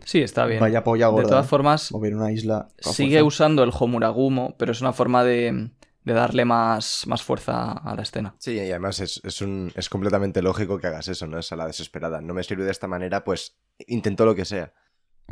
Sí, 0.04 0.20
está 0.20 0.44
bien. 0.46 0.60
vaya 0.60 0.84
polla 0.84 1.06
de 1.06 1.12
gorda. 1.12 1.28
todas 1.28 1.46
¿eh? 1.46 1.48
formas, 1.48 1.90
Mover 1.92 2.14
una 2.14 2.30
isla. 2.32 2.68
sigue 2.78 3.12
fuerza. 3.20 3.24
usando 3.24 3.62
el 3.64 3.70
Homuragumo, 3.78 4.54
pero 4.58 4.72
es 4.72 4.80
una 4.82 4.92
forma 4.92 5.24
de, 5.24 5.70
de 6.04 6.12
darle 6.12 6.44
más, 6.44 7.06
más 7.06 7.22
fuerza 7.22 7.72
a 7.72 7.94
la 7.94 8.02
escena. 8.02 8.34
sí, 8.38 8.52
y 8.52 8.58
además 8.70 9.00
es, 9.00 9.20
es 9.24 9.40
un, 9.40 9.72
es 9.74 9.88
completamente 9.88 10.42
lógico 10.42 10.78
que 10.78 10.86
hagas 10.88 11.08
eso, 11.08 11.26
no 11.26 11.38
es 11.38 11.50
a 11.52 11.56
la 11.56 11.66
desesperada. 11.66 12.20
No 12.20 12.34
me 12.34 12.42
sirve 12.42 12.64
de 12.64 12.70
esta 12.72 12.88
manera, 12.88 13.24
pues 13.24 13.56
intento 13.86 14.24
lo 14.26 14.34
que 14.34 14.44
sea. 14.44 14.72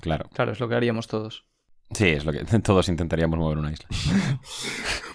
Claro. 0.01 0.31
Claro, 0.33 0.53
es 0.53 0.61
lo 0.61 0.69
que 0.69 0.77
haríamos 0.77 1.09
todos. 1.09 1.47
Sí, 1.93 2.07
es 2.09 2.25
lo 2.25 2.33
que 2.33 2.45
todos 2.63 2.89
intentaríamos 2.89 3.39
mover 3.39 3.59
una 3.59 3.73
isla. 3.73 3.89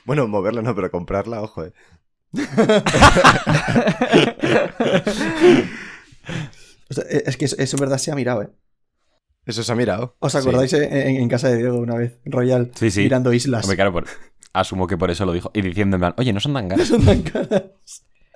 Bueno, 0.05 0.27
moverla 0.27 0.61
no, 0.61 0.75
pero 0.75 0.91
comprarla, 0.91 1.41
ojo, 1.41 1.63
eh. 1.63 1.71
O 6.89 6.93
sea, 6.93 7.03
es 7.09 7.37
que 7.37 7.45
eso, 7.45 7.55
eso 7.57 7.77
en 7.77 7.79
verdad 7.79 7.97
se 7.97 8.11
ha 8.11 8.15
mirado, 8.15 8.43
¿eh? 8.43 8.49
Eso 9.45 9.63
se 9.63 9.71
ha 9.71 9.75
mirado. 9.75 10.15
¿Os 10.19 10.35
acordáis 10.35 10.71
en, 10.73 10.83
en- 10.83 11.15
en 11.21 11.29
casa 11.29 11.49
de 11.49 11.57
Diego 11.57 11.77
una 11.77 11.95
vez? 11.95 12.17
Royal. 12.25 12.71
Sí, 12.75 12.91
sí. 12.91 13.01
Mirando 13.03 13.33
islas. 13.33 13.63
Hombre, 13.63 13.75
claro, 13.75 13.91
por- 13.91 14.05
asumo 14.53 14.87
que 14.87 14.97
por 14.97 15.11
eso 15.11 15.25
lo 15.25 15.33
dijo. 15.33 15.51
Y 15.53 15.61
diciendo 15.61 15.97
en 15.97 16.01
plan, 16.01 16.13
oye, 16.17 16.31
no 16.33 16.39
son 16.39 16.53
tan 16.53 16.67
caras. 16.69 16.87
Son 16.89 17.03
tan 17.05 17.21
caras. 17.23 17.63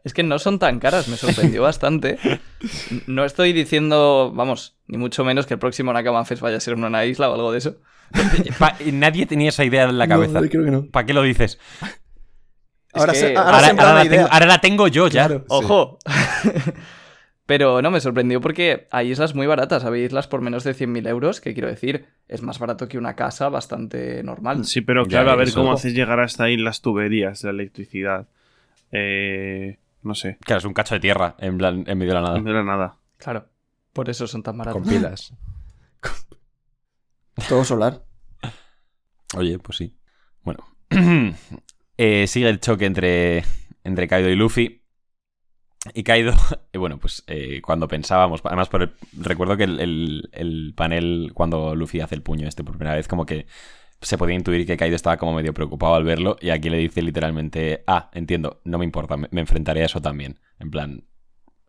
Es 0.03 0.13
que 0.13 0.23
no 0.23 0.39
son 0.39 0.57
tan 0.57 0.79
caras, 0.79 1.07
me 1.09 1.17
sorprendió 1.17 1.61
bastante. 1.63 2.17
No 3.07 3.25
estoy 3.25 3.51
diciendo, 3.53 4.31
vamos, 4.33 4.77
ni 4.87 4.97
mucho 4.97 5.23
menos 5.25 5.45
que 5.45 5.53
el 5.55 5.59
próximo 5.59 5.91
Nakama 5.93 6.23
Fest 6.25 6.41
vaya 6.41 6.57
a 6.57 6.59
ser 6.61 6.73
en 6.75 6.83
una 6.85 7.03
isla 7.05 7.29
o 7.29 7.33
algo 7.35 7.51
de 7.51 7.57
eso. 7.57 7.75
Nadie 8.93 9.25
tenía 9.25 9.49
esa 9.49 9.65
idea 9.65 9.83
en 9.83 9.97
la 9.97 10.07
cabeza. 10.07 10.39
No, 10.41 10.47
creo 10.49 10.63
que 10.65 10.71
no. 10.71 10.85
¿Para 10.89 11.05
qué 11.05 11.13
lo 11.13 11.23
dices? 11.23 11.59
Ahora, 12.93 13.11
que- 13.13 13.19
se, 13.19 13.35
ahora, 13.35 13.51
Ahora, 13.57 13.67
se 13.67 13.73
me 13.73 13.77
da 13.77 13.83
ahora 13.83 13.91
una 13.93 13.99
la 13.99 14.05
idea. 14.05 14.17
tengo, 14.19 14.33
ahora 14.33 14.45
la 14.45 14.61
tengo 14.61 14.87
yo 14.87 15.07
ya. 15.09 15.27
Claro. 15.27 15.45
¡Ojo! 15.49 15.99
Pero 17.47 17.81
no, 17.81 17.89
me 17.91 18.01
sorprendió 18.01 18.41
porque 18.41 18.87
hay 18.91 19.09
islas 19.09 19.33
muy 19.33 19.47
baratas. 19.47 19.85
Había 19.85 20.05
islas 20.05 20.27
por 20.27 20.41
menos 20.41 20.63
de 20.65 20.75
100.000 20.75 21.07
euros, 21.07 21.39
que 21.41 21.53
quiero 21.53 21.69
decir, 21.69 22.05
es 22.27 22.41
más 22.41 22.59
barato 22.59 22.87
que 22.89 22.97
una 22.97 23.15
casa 23.15 23.47
bastante 23.49 24.21
normal. 24.21 24.65
Sí, 24.65 24.81
pero 24.81 25.03
Ya, 25.05 25.21
claro, 25.21 25.31
a 25.31 25.35
ver 25.37 25.53
cómo 25.53 25.71
haces 25.71 25.93
llegar 25.93 26.19
hasta 26.19 26.43
ahí 26.43 26.57
las 26.57 26.81
tuberías 26.81 27.41
de 27.41 27.49
electricidad. 27.49 28.27
Eh, 28.91 29.79
no 30.03 30.13
sé, 30.13 30.37
Claro, 30.41 30.59
es 30.59 30.65
un 30.65 30.73
cacho 30.73 30.95
de 30.95 30.99
tierra, 30.99 31.35
en 31.39 31.57
plan, 31.57 31.83
en 31.87 31.97
medio 31.97 32.13
de 32.13 32.19
la 32.19 32.27
nada. 32.27 32.39
no 32.39 32.49
era 32.49 32.63
nada. 32.63 32.97
Claro, 33.17 33.47
por 33.93 34.09
eso 34.09 34.27
son 34.27 34.43
tan 34.43 34.57
baratos. 34.57 34.81
Con 34.81 34.91
pilas. 34.91 35.33
Todo 37.49 37.63
solar. 37.63 38.03
Oye, 39.35 39.57
pues 39.59 39.77
sí. 39.77 39.95
Bueno. 40.43 40.65
Eh, 41.99 42.27
sigue 42.27 42.47
el 42.47 42.59
choque 42.59 42.85
entre, 42.85 43.43
entre 43.83 44.07
Kaido 44.07 44.29
y 44.29 44.35
Luffy. 44.35 44.83
Y 45.93 46.03
Kaido, 46.03 46.33
eh, 46.73 46.77
bueno, 46.77 46.97
pues 46.99 47.23
eh, 47.27 47.61
cuando 47.61 47.87
pensábamos, 47.87 48.41
además 48.43 48.69
por 48.69 48.83
el- 48.83 48.93
recuerdo 49.13 49.57
que 49.57 49.63
el, 49.63 49.79
el- 49.79 50.29
el 50.33 50.73
panel 50.75 51.31
cuando 51.33 51.75
Luffy 51.75 52.01
hace 52.01 52.15
el 52.15 52.23
puño 52.23 52.47
este 52.47 52.63
por 52.63 52.77
primera 52.77 52.95
vez, 52.95 53.07
como 53.07 53.25
que 53.25 53.47
se 54.01 54.17
podía 54.17 54.35
intuir 54.35 54.65
que 54.67 54.77
Kaido 54.77 54.95
estaba 54.95 55.17
como 55.17 55.33
medio 55.33 55.53
preocupado 55.53 55.95
al 55.95 56.03
verlo 56.03 56.37
y 56.41 56.49
aquí 56.51 56.69
le 56.69 56.77
dice 56.77 57.01
literalmente, 57.01 57.83
ah, 57.87 58.09
entiendo, 58.13 58.61
no 58.63 58.77
me 58.77 58.85
importa, 58.85 59.17
me, 59.17 59.27
me 59.31 59.41
enfrentaré 59.41 59.83
a 59.83 59.85
eso 59.85 60.01
también. 60.01 60.39
En 60.59 60.71
plan, 60.71 61.05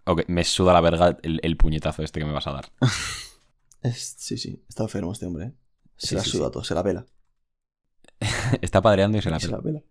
ok, 0.07 0.25
me 0.29 0.45
suda 0.45 0.73
la 0.75 0.81
verga 0.83 1.19
el, 1.23 1.41
el 1.43 1.57
puñetazo 1.57 2.03
este 2.03 2.21
que 2.21 2.27
me 2.27 2.33
vas 2.33 2.47
a 2.49 2.53
dar. 2.53 2.67
Es- 3.83 4.15
sí, 4.19 4.37
sí. 4.39 4.65
Está 4.69 4.85
enfermo 4.85 5.13
este 5.13 5.27
hombre, 5.27 5.47
¿eh? 5.47 5.55
Se 5.97 6.15
Sí, 6.15 6.15
la 6.15 6.23
sí, 6.23 6.31
suda 6.31 6.51
sí. 6.51 6.51
todo, 6.51 6.65
se 6.65 6.75
la 6.75 6.83
pela. 6.85 7.07
Está 8.63 8.81
padreando 8.83 9.19
y 9.19 9.23
se 9.23 9.31
la 9.31 9.39
se 9.39 9.47
pela. 9.47 9.57
la 9.57 9.63
pela. 9.63 9.83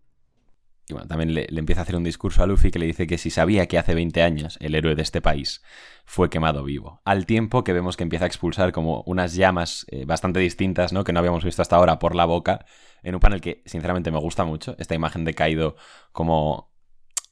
Y 0.90 0.94
bueno, 0.94 1.08
también 1.08 1.34
le, 1.34 1.48
empieza 1.50 1.82
a 1.82 1.84
hacer 1.84 1.98
un 1.98 2.04
discurso 2.04 2.42
a 2.42 2.48
Luffy 2.48 2.72
que 2.72 2.80
le 2.80 2.86
dice 2.86 3.08
que 3.08 3.18
si 3.18 3.30
sabía 3.30 3.68
que 3.68 3.78
hace 3.78 3.94
20 3.94 4.24
años 4.24 4.58
el 4.62 4.74
héroe 4.74 4.96
de 4.96 5.02
este 5.02 5.22
país 5.22 5.62
fue 6.06 6.30
quemado 6.30 6.64
vivo. 6.64 7.02
Al 7.04 7.26
tiempo 7.26 7.66
que 7.66 7.74
vemos 7.74 7.98
que 7.98 8.04
empieza 8.04 8.24
a 8.24 8.28
expulsar 8.28 8.72
como 8.72 9.04
unas 9.06 9.36
llamas 9.36 9.86
eh, 9.90 10.06
bastante 10.06 10.40
distintas, 10.40 10.94
¿no? 10.94 11.04
Que 11.04 11.12
no 11.12 11.20
habíamos 11.20 11.44
visto 11.44 11.62
hasta 11.62 11.76
ahora 11.76 12.00
por 12.00 12.16
la 12.16 12.24
boca. 12.24 12.66
En 13.04 13.16
un 13.16 13.20
panel 13.20 13.42
que 13.42 13.64
sinceramente 13.66 14.12
me 14.12 14.20
gusta 14.20 14.46
mucho. 14.46 14.76
Esta 14.80 14.96
imagen 14.96 15.26
de 15.26 15.34
Kaido 15.34 15.76
como 16.14 16.72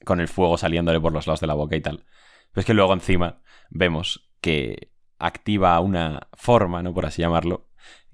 con 0.04 0.20
el 0.20 0.28
fuego 0.28 0.58
saliéndole 0.58 1.00
por 1.00 1.13
los 1.13 1.26
lados 1.26 1.39
de 1.39 1.48
la 1.48 1.54
boca 1.54 1.78
y 1.78 1.82
tal. 1.82 2.06
Pero 2.52 2.62
es 2.62 2.65
que 2.65 2.74
luego 2.74 2.94
encima 2.94 3.41
vemos 3.70 4.30
que 4.41 4.91
activa 5.18 5.80
una 5.80 6.28
forma, 6.34 6.84
¿no? 6.84 6.94
Por 6.94 7.06
así 7.06 7.22
llamarlo, 7.22 7.70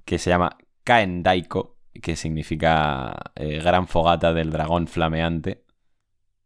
que 0.06 0.20
se 0.20 0.30
llama 0.30 0.58
Kaen 0.84 1.24
Daiko, 1.24 1.81
que 2.02 2.16
significa 2.16 3.16
eh, 3.36 3.60
gran 3.62 3.88
fogata 3.88 4.34
del 4.34 4.52
dragón 4.52 4.88
flameante. 4.88 5.64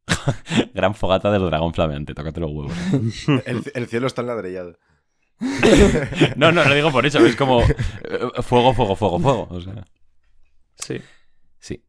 gran 0.73 0.95
fogata 0.95 1.31
del 1.31 1.45
dragón 1.45 1.73
flameante, 1.73 2.13
tócate 2.13 2.39
los 2.39 2.51
huevos. 2.51 2.73
El, 3.45 3.63
el 3.73 3.87
cielo 3.87 4.07
está 4.07 4.21
enladrillado. 4.21 4.77
No, 6.37 6.51
no, 6.51 6.63
lo 6.63 6.73
digo 6.73 6.91
por 6.91 7.05
eso, 7.05 7.19
es 7.25 7.35
como 7.35 7.61
eh, 7.61 7.67
fuego, 8.41 8.73
fuego, 8.73 8.95
fuego, 8.95 9.19
fuego. 9.19 9.47
O 9.49 9.61
sea, 9.61 9.85
Sí. 10.75 11.01
sí. 11.59 11.83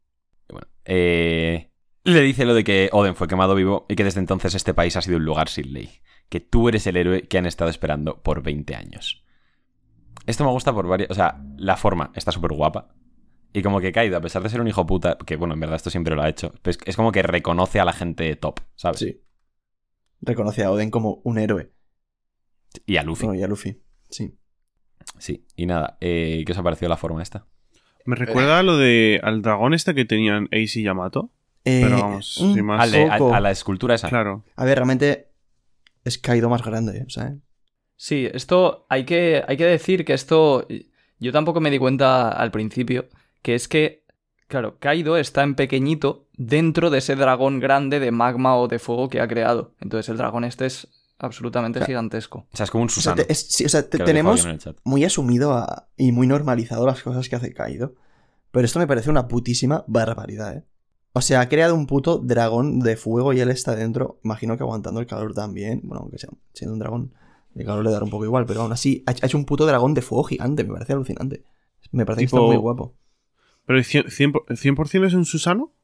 Bueno, 0.48 0.66
eh, 0.84 1.70
le 2.04 2.20
dice 2.22 2.44
lo 2.44 2.54
de 2.54 2.64
que 2.64 2.88
Oden 2.92 3.16
fue 3.16 3.28
quemado 3.28 3.54
vivo 3.54 3.86
y 3.88 3.96
que 3.96 4.04
desde 4.04 4.20
entonces 4.20 4.54
este 4.54 4.74
país 4.74 4.96
ha 4.96 5.02
sido 5.02 5.16
un 5.18 5.24
lugar 5.24 5.48
sin 5.48 5.72
ley. 5.72 5.90
Que 6.28 6.40
tú 6.40 6.68
eres 6.68 6.86
el 6.86 6.96
héroe 6.96 7.22
que 7.22 7.38
han 7.38 7.46
estado 7.46 7.70
esperando 7.70 8.20
por 8.22 8.42
20 8.42 8.74
años. 8.74 9.24
Esto 10.26 10.44
me 10.44 10.50
gusta 10.50 10.72
por 10.72 10.88
varias... 10.88 11.10
O 11.10 11.14
sea, 11.14 11.40
la 11.56 11.76
forma 11.76 12.10
está 12.14 12.32
súper 12.32 12.52
guapa. 12.52 12.88
Y 13.52 13.62
como 13.62 13.80
que 13.80 13.92
Kaido, 13.92 14.16
a 14.16 14.20
pesar 14.20 14.42
de 14.42 14.50
ser 14.50 14.60
un 14.60 14.68
hijo 14.68 14.84
puta, 14.86 15.16
que 15.24 15.36
bueno, 15.36 15.54
en 15.54 15.60
verdad 15.60 15.76
esto 15.76 15.90
siempre 15.90 16.14
lo 16.14 16.22
ha 16.22 16.28
hecho, 16.28 16.52
pues 16.62 16.78
es 16.84 16.96
como 16.96 17.12
que 17.12 17.22
reconoce 17.22 17.80
a 17.80 17.84
la 17.84 17.92
gente 17.92 18.34
top, 18.36 18.60
¿sabes? 18.74 18.98
Sí. 18.98 19.22
Reconoce 20.20 20.64
a 20.64 20.70
Oden 20.70 20.90
como 20.90 21.20
un 21.24 21.38
héroe. 21.38 21.72
Y 22.84 22.96
a 22.96 23.02
Luffy. 23.02 23.26
Y 23.34 23.42
a 23.42 23.46
Luffy. 23.46 23.82
Sí. 24.10 24.38
Sí. 25.18 25.46
Y 25.56 25.66
nada, 25.66 25.96
eh, 26.00 26.42
¿qué 26.44 26.52
os 26.52 26.58
ha 26.58 26.62
parecido 26.62 26.88
la 26.88 26.96
forma 26.96 27.22
esta? 27.22 27.46
Me 28.04 28.16
recuerda 28.16 28.58
a 28.58 28.62
lo 28.62 28.76
de 28.76 29.20
al 29.22 29.42
dragón 29.42 29.74
este 29.74 29.94
que 29.94 30.04
tenían 30.04 30.44
Ace 30.52 30.80
y 30.80 30.82
Yamato. 30.82 31.32
Eh, 31.64 31.80
Pero 31.82 31.98
vamos, 32.00 32.36
un 32.38 32.54
sin 32.54 32.64
más. 32.64 32.80
Al 32.80 32.92
de- 32.92 33.08
a, 33.10 33.40
la 33.40 33.50
escultura 33.50 33.94
esa. 33.96 34.08
Claro. 34.08 34.44
A 34.54 34.64
ver, 34.64 34.76
realmente 34.76 35.32
es 36.04 36.18
Kaido 36.18 36.48
más 36.48 36.62
grande, 36.62 37.02
o 37.04 37.10
sea. 37.10 37.36
Sí, 37.96 38.28
esto 38.32 38.86
hay 38.88 39.04
que, 39.04 39.42
hay 39.46 39.56
que 39.56 39.64
decir 39.64 40.04
que 40.04 40.12
esto 40.12 40.66
yo 41.18 41.32
tampoco 41.32 41.60
me 41.60 41.70
di 41.70 41.78
cuenta 41.78 42.30
al 42.30 42.50
principio, 42.52 43.08
que 43.46 43.54
es 43.54 43.68
que, 43.68 44.02
claro, 44.48 44.76
Kaido 44.80 45.16
está 45.16 45.44
en 45.44 45.54
pequeñito 45.54 46.26
dentro 46.36 46.90
de 46.90 46.98
ese 46.98 47.14
dragón 47.14 47.60
grande 47.60 48.00
de 48.00 48.10
magma 48.10 48.56
o 48.56 48.66
de 48.66 48.80
fuego 48.80 49.08
que 49.08 49.20
ha 49.20 49.28
creado. 49.28 49.72
Entonces 49.80 50.08
el 50.08 50.16
dragón 50.16 50.42
este 50.42 50.66
es 50.66 50.88
absolutamente 51.20 51.78
Claro. 51.78 51.86
gigantesco. 51.86 52.38
O 52.52 52.56
sea, 52.56 52.64
es 52.64 52.72
como 52.72 52.82
un 52.82 52.88
O 52.88 52.90
sea, 52.90 53.02
Susano. 53.02 53.22
te- 53.22 53.30
es- 53.32 53.46
sí, 53.48 53.64
o 53.64 53.68
sea, 53.68 53.82
te- 53.84 53.90
que 53.90 53.98
lo 53.98 54.04
dijo 54.04 54.06
tenemos 54.34 54.48
muy 54.82 55.04
asumido 55.04 55.52
a- 55.52 55.86
y 55.96 56.10
muy 56.10 56.26
normalizado 56.26 56.84
las 56.86 57.04
cosas 57.04 57.28
que 57.28 57.36
hace 57.36 57.54
Kaido. 57.54 57.94
Pero 58.50 58.64
esto 58.64 58.80
me 58.80 58.88
parece 58.88 59.10
una 59.10 59.28
putísima 59.28 59.84
barbaridad, 59.86 60.56
¿eh? 60.56 60.64
O 61.12 61.20
sea, 61.20 61.40
ha 61.42 61.48
creado 61.48 61.76
un 61.76 61.86
puto 61.86 62.18
dragón 62.18 62.80
de 62.80 62.96
fuego 62.96 63.32
y 63.32 63.38
él 63.38 63.50
está 63.50 63.76
dentro. 63.76 64.18
Imagino 64.24 64.56
que 64.56 64.64
aguantando 64.64 64.98
el 64.98 65.06
calor 65.06 65.34
también. 65.34 65.82
Bueno, 65.84 66.00
aunque 66.02 66.18
sea 66.18 66.30
siendo 66.52 66.72
un 66.74 66.80
dragón, 66.80 67.14
el 67.54 67.64
calor 67.64 67.84
le 67.84 67.92
dará 67.92 68.04
un 68.04 68.10
poco 68.10 68.24
igual. 68.24 68.44
Pero 68.44 68.62
aún 68.62 68.72
así, 68.72 69.04
ha 69.06 69.12
hecho 69.12 69.38
un 69.38 69.44
puto 69.44 69.66
dragón 69.66 69.94
de 69.94 70.02
fuego 70.02 70.24
gigante. 70.24 70.64
Me 70.64 70.72
parece 70.74 70.92
alucinante. 70.94 71.44
Me 71.92 72.04
parece 72.04 72.22
que 72.22 72.26
Tipo- 72.26 72.38
está 72.38 72.46
muy 72.48 72.56
guapo. 72.56 72.94
Pero 73.66 73.78
100%, 73.80 74.86
100 74.86 75.04
es 75.04 75.14
un 75.14 75.24
Susano. 75.24 75.74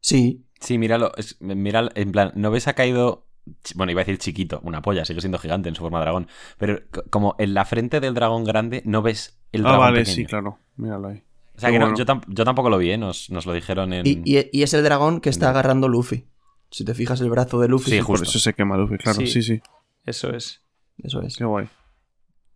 Sí, 0.00 0.44
Sí, 0.60 0.78
míralo. 0.78 1.12
Es, 1.16 1.36
mira, 1.40 1.88
en 1.96 2.12
plan, 2.12 2.30
¿no 2.36 2.52
ves 2.52 2.68
ha 2.68 2.74
caído... 2.74 3.26
Bueno, 3.74 3.90
iba 3.90 4.00
a 4.02 4.04
decir 4.04 4.18
chiquito, 4.18 4.60
una 4.62 4.80
polla, 4.80 5.04
sigue 5.04 5.20
siendo 5.20 5.38
gigante 5.40 5.68
en 5.68 5.74
su 5.74 5.82
forma 5.82 5.98
de 5.98 6.04
dragón. 6.04 6.28
Pero 6.58 6.80
como 7.10 7.34
en 7.40 7.54
la 7.54 7.64
frente 7.64 7.98
del 7.98 8.14
dragón 8.14 8.44
grande 8.44 8.80
no 8.84 9.02
ves 9.02 9.40
el 9.50 9.62
Ah, 9.62 9.70
dragón 9.70 9.80
vale, 9.86 9.98
pequeño. 10.02 10.14
sí, 10.14 10.24
claro. 10.26 10.58
Míralo 10.76 11.08
ahí. 11.08 11.24
O 11.56 11.60
sea 11.60 11.68
Qué 11.70 11.74
que 11.74 11.78
no, 11.80 11.96
yo, 11.96 12.06
tam- 12.06 12.22
yo 12.28 12.44
tampoco 12.44 12.70
lo 12.70 12.78
vi, 12.78 12.92
¿eh? 12.92 12.98
Nos, 12.98 13.28
nos 13.30 13.44
lo 13.46 13.52
dijeron 13.52 13.92
en... 13.92 14.06
y, 14.06 14.22
y- 14.24 14.48
y 14.52 14.62
es 14.62 14.72
el 14.74 14.84
dragón 14.84 15.20
que 15.20 15.30
está 15.30 15.50
agarrando 15.50 15.88
Luffy. 15.88 16.26
Si 16.70 16.84
te 16.84 16.94
fijas 16.94 17.20
el 17.20 17.28
brazo 17.30 17.58
de 17.58 17.66
Luffy. 17.66 17.90
Sí, 17.90 17.96
Por 17.98 18.06
justo. 18.06 18.28
eso 18.30 18.38
se 18.38 18.54
quema 18.54 18.76
Luffy, 18.76 18.98
claro. 18.98 19.18
Sí. 19.18 19.26
Sí, 19.26 19.42
sí. 19.42 19.60
Eso 20.04 20.30
es. 20.30 20.62
Eso 21.02 21.20
es. 21.22 21.36
Qué 21.36 21.44
guay. 21.44 21.68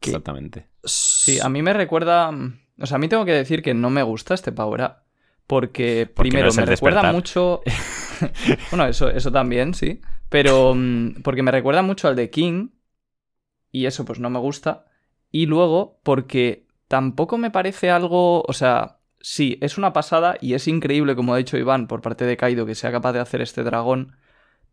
Exactamente. 0.01 0.69
Sí, 0.85 1.41
a 1.41 1.49
mí 1.49 1.63
me 1.63 1.73
recuerda. 1.73 2.31
O 2.81 2.87
sea, 2.87 2.97
a 2.97 2.99
mí 2.99 3.09
tengo 3.09 3.25
que 3.25 3.33
decir 3.33 3.63
que 3.63 3.75
no 3.75 3.91
me 3.91 4.03
gusta 4.03 4.35
este 4.35 4.53
Power 4.53 4.83
Up. 4.83 4.93
Porque, 5.47 6.11
Porque 6.13 6.29
primero, 6.31 6.49
no 6.49 6.55
me 6.55 6.67
recuerda 6.67 7.03
despertar. 7.03 7.15
mucho. 7.15 7.61
bueno, 8.71 8.87
eso, 8.87 9.09
eso 9.11 9.31
también, 9.33 9.75
sí. 9.75 10.01
Pero. 10.29 10.75
mm, 10.75 11.23
Porque 11.23 11.43
me 11.43 11.51
recuerda 11.53 11.83
mucho 11.83 12.09
al 12.09 12.17
de 12.17 12.31
King. 12.31 12.69
Y 13.71 13.87
eso, 13.87 14.05
pues 14.05 14.19
no 14.21 14.31
me 14.31 14.39
gusta. 14.39 14.87
Y 15.31 15.47
luego, 15.47 16.01
porque 16.03 16.67
tampoco 16.89 17.39
me 17.39 17.51
parece 17.51 17.91
algo. 17.91 18.43
O 18.43 18.53
sea, 18.53 18.99
sí, 19.21 19.59
es 19.61 19.79
una 19.79 19.93
pasada 19.93 20.37
y 20.41 20.55
es 20.55 20.67
increíble, 20.69 21.15
como 21.17 21.35
ha 21.35 21.39
dicho 21.39 21.57
Iván, 21.59 21.87
por 21.87 22.01
parte 22.01 22.25
de 22.25 22.37
Kaido, 22.37 22.67
que 22.67 22.75
sea 22.75 22.91
capaz 22.93 23.13
de 23.13 23.21
hacer 23.21 23.41
este 23.43 23.63
dragón. 23.63 24.17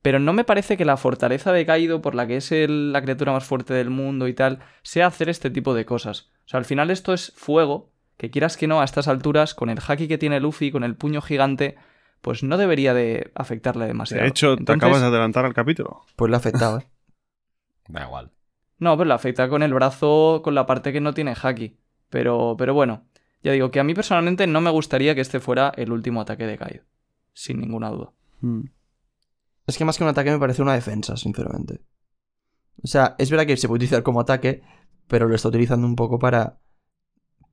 Pero 0.01 0.19
no 0.19 0.33
me 0.33 0.43
parece 0.43 0.75
que 0.75 0.83
la 0.85 0.97
fortaleza 0.97 1.53
de 1.53 1.65
Kaido, 1.65 2.01
por 2.01 2.13
la 2.15 2.27
que 2.27 2.37
es 2.37 2.51
el- 2.51 2.91
la 2.91 3.01
criatura 3.01 3.31
más 3.31 3.45
fuerte 3.45 3.73
del 3.73 3.89
mundo 3.89 4.27
y 4.27 4.33
tal, 4.33 4.59
sea 4.81 5.07
hacer 5.07 5.29
este 5.29 5.49
tipo 5.49 5.73
de 5.73 5.85
cosas. 5.85 6.29
O 6.45 6.49
sea, 6.49 6.57
al 6.57 6.65
final 6.65 6.91
esto 6.91 7.13
es 7.13 7.31
fuego, 7.37 7.92
que 8.23 8.31
quieras 8.31 8.55
que 8.55 8.67
no, 8.67 8.79
a 8.79 8.85
estas 8.85 9.09
alturas, 9.09 9.53
con 9.53 9.69
el 9.69 9.79
haki 9.85 10.07
que 10.07 10.17
tiene 10.17 10.39
Luffy, 10.39 10.71
con 10.71 10.85
el 10.85 10.95
puño 10.95 11.21
gigante, 11.21 11.75
pues 12.21 12.41
no 12.41 12.55
debería 12.55 12.93
de 12.93 13.33
afectarle 13.35 13.85
demasiado. 13.85 14.23
De 14.23 14.29
hecho, 14.29 14.55
te 14.55 14.71
acabas 14.71 15.01
de 15.01 15.07
adelantar 15.07 15.43
al 15.43 15.53
capítulo. 15.53 16.05
Pues 16.15 16.31
le 16.31 16.37
afectaba. 16.37 16.79
¿eh? 16.79 16.87
Da 17.89 18.05
igual. 18.05 18.31
No, 18.79 18.95
pero 18.95 19.09
le 19.09 19.13
afecta 19.13 19.49
con 19.49 19.61
el 19.61 19.73
brazo, 19.73 20.39
con 20.41 20.55
la 20.55 20.65
parte 20.65 20.93
que 20.93 21.01
no 21.01 21.13
tiene 21.13 21.35
haki. 21.35 21.75
Pero, 22.09 22.55
pero 22.57 22.73
bueno, 22.73 23.03
ya 23.41 23.51
digo 23.51 23.71
que 23.71 23.81
a 23.81 23.83
mí 23.83 23.93
personalmente 23.93 24.47
no 24.47 24.61
me 24.61 24.69
gustaría 24.69 25.15
que 25.15 25.21
este 25.21 25.41
fuera 25.41 25.73
el 25.75 25.91
último 25.91 26.21
ataque 26.21 26.45
de 26.45 26.57
Kaido. 26.57 26.85
Sin 27.33 27.59
ninguna 27.59 27.89
duda. 27.89 28.13
Mm. 28.39 28.67
Es 29.67 29.77
que 29.77 29.83
más 29.83 29.97
que 29.97 30.05
un 30.05 30.11
ataque 30.11 30.31
me 30.31 30.39
parece 30.39 30.61
una 30.61 30.75
defensa, 30.75 31.17
sinceramente. 31.17 31.81
O 32.81 32.87
sea, 32.87 33.15
es 33.17 33.29
verdad 33.29 33.45
que 33.45 33.57
se 33.57 33.67
puede 33.67 33.79
utilizar 33.79 34.01
como 34.01 34.21
ataque, 34.21 34.63
pero 35.09 35.27
lo 35.27 35.35
está 35.35 35.49
utilizando 35.49 35.85
un 35.85 35.97
poco 35.97 36.19
para. 36.19 36.61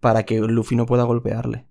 Para 0.00 0.24
que 0.24 0.38
Luffy 0.40 0.76
no 0.76 0.86
pueda 0.86 1.04
golpearle. 1.04 1.66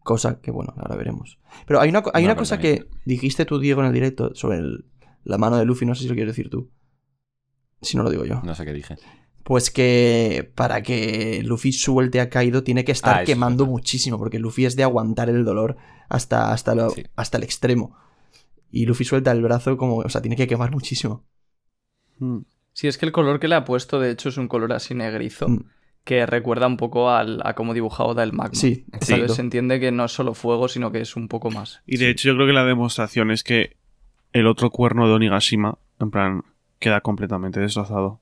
Cosa 0.00 0.40
que, 0.40 0.50
bueno, 0.50 0.74
ahora 0.76 0.96
veremos. 0.96 1.38
Pero 1.66 1.80
hay 1.80 1.90
una, 1.90 2.02
hay 2.14 2.22
No, 2.24 2.28
una 2.30 2.36
cosa 2.36 2.56
también- 2.56 2.84
que 2.84 2.88
dijiste 3.04 3.44
tú, 3.44 3.58
Diego, 3.58 3.80
en 3.80 3.88
el 3.88 3.92
directo 3.92 4.34
sobre 4.34 4.58
el- 4.58 4.84
la 5.24 5.38
mano 5.38 5.56
de 5.56 5.64
Luffy, 5.64 5.84
no 5.86 5.94
sé 5.94 6.02
si 6.02 6.08
lo 6.08 6.14
quieres 6.14 6.34
decir 6.34 6.50
tú. 6.50 6.70
Si 7.82 7.96
no 7.96 8.02
lo 8.02 8.10
digo 8.10 8.24
yo. 8.24 8.40
No 8.42 8.54
sé 8.54 8.64
qué 8.64 8.72
dije. 8.72 8.96
Pues 9.44 9.70
que 9.70 10.50
para 10.54 10.82
que 10.82 11.42
Luffy 11.44 11.72
suelte 11.72 12.20
a 12.20 12.28
Kaido 12.28 12.62
tiene 12.62 12.84
que 12.84 12.92
estar 12.92 13.18
Ah, 13.18 13.22
es 13.22 13.26
quemando 13.26 13.66
muchísimo, 13.66 14.18
porque 14.18 14.38
Luffy 14.38 14.64
es 14.66 14.76
de 14.76 14.82
aguantar 14.82 15.30
el 15.30 15.44
dolor 15.44 15.76
hasta, 16.08 16.52
hasta, 16.52 16.74
lo- 16.74 16.90
Sí. 16.90 17.04
hasta 17.16 17.38
el 17.38 17.44
extremo. 17.44 17.96
Y 18.70 18.84
Luffy 18.86 19.04
suelta 19.04 19.30
el 19.32 19.42
brazo 19.42 19.76
como, 19.76 19.98
o 19.98 20.08
sea, 20.08 20.20
tiene 20.20 20.36
que 20.36 20.46
quemar 20.46 20.70
muchísimo. 20.70 21.24
Mm. 22.18 22.40
Sí, 22.72 22.88
es 22.88 22.98
que 22.98 23.06
el 23.06 23.12
color 23.12 23.40
que 23.40 23.48
le 23.48 23.54
ha 23.54 23.64
puesto, 23.64 23.98
de 24.00 24.10
hecho, 24.10 24.28
es 24.28 24.36
un 24.36 24.48
color 24.48 24.72
así 24.72 24.94
negrizo, 24.94 25.48
Mm. 25.48 25.64
Que 26.08 26.24
recuerda 26.24 26.66
un 26.66 26.78
poco 26.78 27.10
al, 27.10 27.42
a 27.44 27.54
cómo 27.54 27.74
dibujado 27.74 28.14
da 28.14 28.22
el 28.22 28.32
magma. 28.32 28.54
Sí, 28.54 28.84
Entonces 28.86 29.10
exacto. 29.10 29.34
se 29.34 29.42
entiende 29.42 29.78
que 29.78 29.92
no 29.92 30.06
es 30.06 30.12
solo 30.12 30.32
fuego, 30.32 30.66
sino 30.68 30.90
que 30.90 31.02
es 31.02 31.16
un 31.16 31.28
poco 31.28 31.50
más. 31.50 31.82
Y 31.86 31.98
de 31.98 32.08
hecho, 32.08 32.28
yo 32.28 32.34
creo 32.34 32.46
que 32.46 32.54
la 32.54 32.64
demostración 32.64 33.30
es 33.30 33.44
que 33.44 33.76
el 34.32 34.46
otro 34.46 34.70
cuerno 34.70 35.06
de 35.06 35.12
Onigashima, 35.12 35.76
en 36.00 36.10
plan, 36.10 36.42
queda 36.78 37.02
completamente 37.02 37.60
destrozado. 37.60 38.20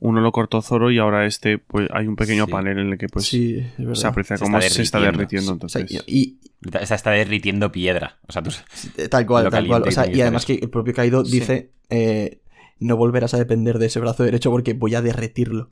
Uno 0.00 0.22
lo 0.22 0.32
cortó 0.32 0.62
Zoro 0.62 0.90
y 0.90 0.98
ahora 0.98 1.26
este, 1.26 1.58
pues 1.58 1.86
hay 1.92 2.06
un 2.06 2.16
pequeño 2.16 2.46
Sí. 2.46 2.50
panel 2.50 2.78
en 2.78 2.88
el 2.92 2.98
que 2.98 3.08
pues 3.08 3.26
sí, 3.26 3.62
se 3.92 4.06
aprecia 4.06 4.38
Se 4.38 4.44
cómo 4.44 4.58
está 4.58 4.70
se 4.74 4.82
está 4.82 4.98
derritiendo. 4.98 5.52
derritiendo. 5.58 5.66
O 5.66 5.68
sea, 5.68 5.80
Entonces, 5.82 6.04
y, 6.08 6.38
O 6.66 6.86
sea, 6.86 6.96
está 6.96 7.10
derritiendo 7.10 7.70
piedra. 7.70 8.18
O 8.26 8.32
sea, 8.32 8.42
tú... 8.42 8.50
y- 8.98 9.08
tal 9.08 9.26
cual, 9.26 9.50
tal 9.50 9.66
cual. 9.66 9.82
O 9.86 9.90
sea, 9.90 10.10
y 10.10 10.20
además 10.22 10.46
que 10.46 10.54
el 10.54 10.70
propio 10.70 10.94
Kaido 10.94 11.24
Sí. 11.26 11.38
dice, 11.40 11.70
eh, 11.90 12.40
no 12.80 12.96
volverás 12.96 13.34
a 13.34 13.38
depender 13.38 13.78
de 13.78 13.86
ese 13.86 14.00
brazo 14.00 14.24
derecho 14.24 14.50
porque 14.50 14.72
voy 14.72 14.94
a 14.94 15.02
derretirlo. 15.02 15.70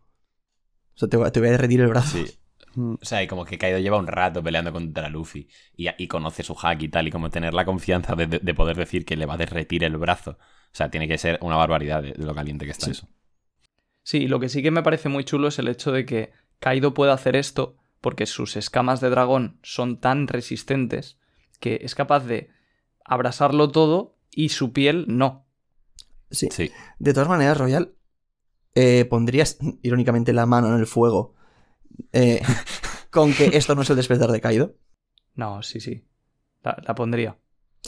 O 1.00 1.06
sea, 1.06 1.08
te 1.08 1.16
voy, 1.16 1.26
a- 1.26 1.32
te 1.32 1.40
voy 1.40 1.48
a 1.48 1.52
derretir 1.52 1.80
el 1.80 1.88
brazo. 1.88 2.18
Sí. 2.18 2.26
mm, 2.74 2.94
O 3.00 3.04
sea, 3.04 3.22
y 3.22 3.26
como 3.26 3.44
que 3.46 3.56
Kaido 3.58 3.78
lleva 3.78 3.96
un 3.98 4.06
rato 4.06 4.42
peleando 4.42 4.70
contra 4.72 5.08
Luffy 5.08 5.48
y, 5.76 5.86
y 5.96 6.06
conoce 6.08 6.42
su 6.42 6.54
hack 6.54 6.82
y 6.82 6.88
tal, 6.88 7.08
y 7.08 7.10
como 7.10 7.30
tener 7.30 7.54
la 7.54 7.64
confianza 7.64 8.14
de, 8.14 8.26
de- 8.26 8.38
de 8.40 8.54
poder 8.54 8.76
decir 8.76 9.04
que 9.06 9.16
le 9.16 9.24
va 9.26 9.34
a 9.34 9.38
derretir 9.38 9.82
el 9.84 9.96
brazo. 9.96 10.32
O 10.32 10.74
sea, 10.76 10.90
tiene 10.90 11.08
que 11.08 11.16
ser 11.18 11.38
una 11.42 11.56
barbaridad 11.56 12.02
de, 12.02 12.12
de 12.12 12.24
lo 12.26 12.34
caliente 12.34 12.64
que 12.66 12.72
está 12.72 12.86
Sí. 12.86 12.90
eso. 12.92 13.08
Sí, 14.02 14.28
lo 14.28 14.40
que 14.40 14.48
sí 14.48 14.62
que 14.62 14.70
me 14.70 14.82
parece 14.82 15.08
muy 15.08 15.24
chulo 15.24 15.48
es 15.48 15.58
el 15.58 15.68
hecho 15.68 15.90
de 15.92 16.04
que 16.06 16.32
Kaido 16.58 16.92
pueda 16.94 17.12
hacer 17.14 17.34
esto 17.36 17.76
porque 18.00 18.26
sus 18.26 18.56
escamas 18.56 19.00
de 19.00 19.10
dragón 19.10 19.58
son 19.62 19.98
tan 20.00 20.26
resistentes 20.28 21.18
que 21.60 21.80
es 21.82 21.94
capaz 21.94 22.20
de 22.26 22.50
abrasarlo 23.04 23.70
todo 23.70 24.16
y 24.30 24.50
su 24.50 24.72
piel 24.72 25.04
no. 25.08 25.46
Sí. 26.30 26.48
Sí. 26.50 26.70
De 26.98 27.12
todas 27.12 27.28
maneras, 27.28 27.58
Royal, 27.58 27.92
eh, 28.74 29.04
pondrías 29.04 29.58
irónicamente 29.82 30.32
la 30.32 30.46
mano 30.46 30.68
en 30.68 30.80
el 30.80 30.86
fuego 30.86 31.34
eh, 32.12 32.42
con 33.10 33.32
que 33.32 33.56
esto 33.56 33.74
no 33.74 33.82
es 33.82 33.90
el 33.90 33.96
despertar 33.96 34.30
de 34.30 34.40
Kaido. 34.40 34.74
No, 35.34 35.62
sí, 35.62 35.80
sí. 35.80 36.06
La, 36.62 36.76
la 36.86 36.94
pondría. 36.94 37.38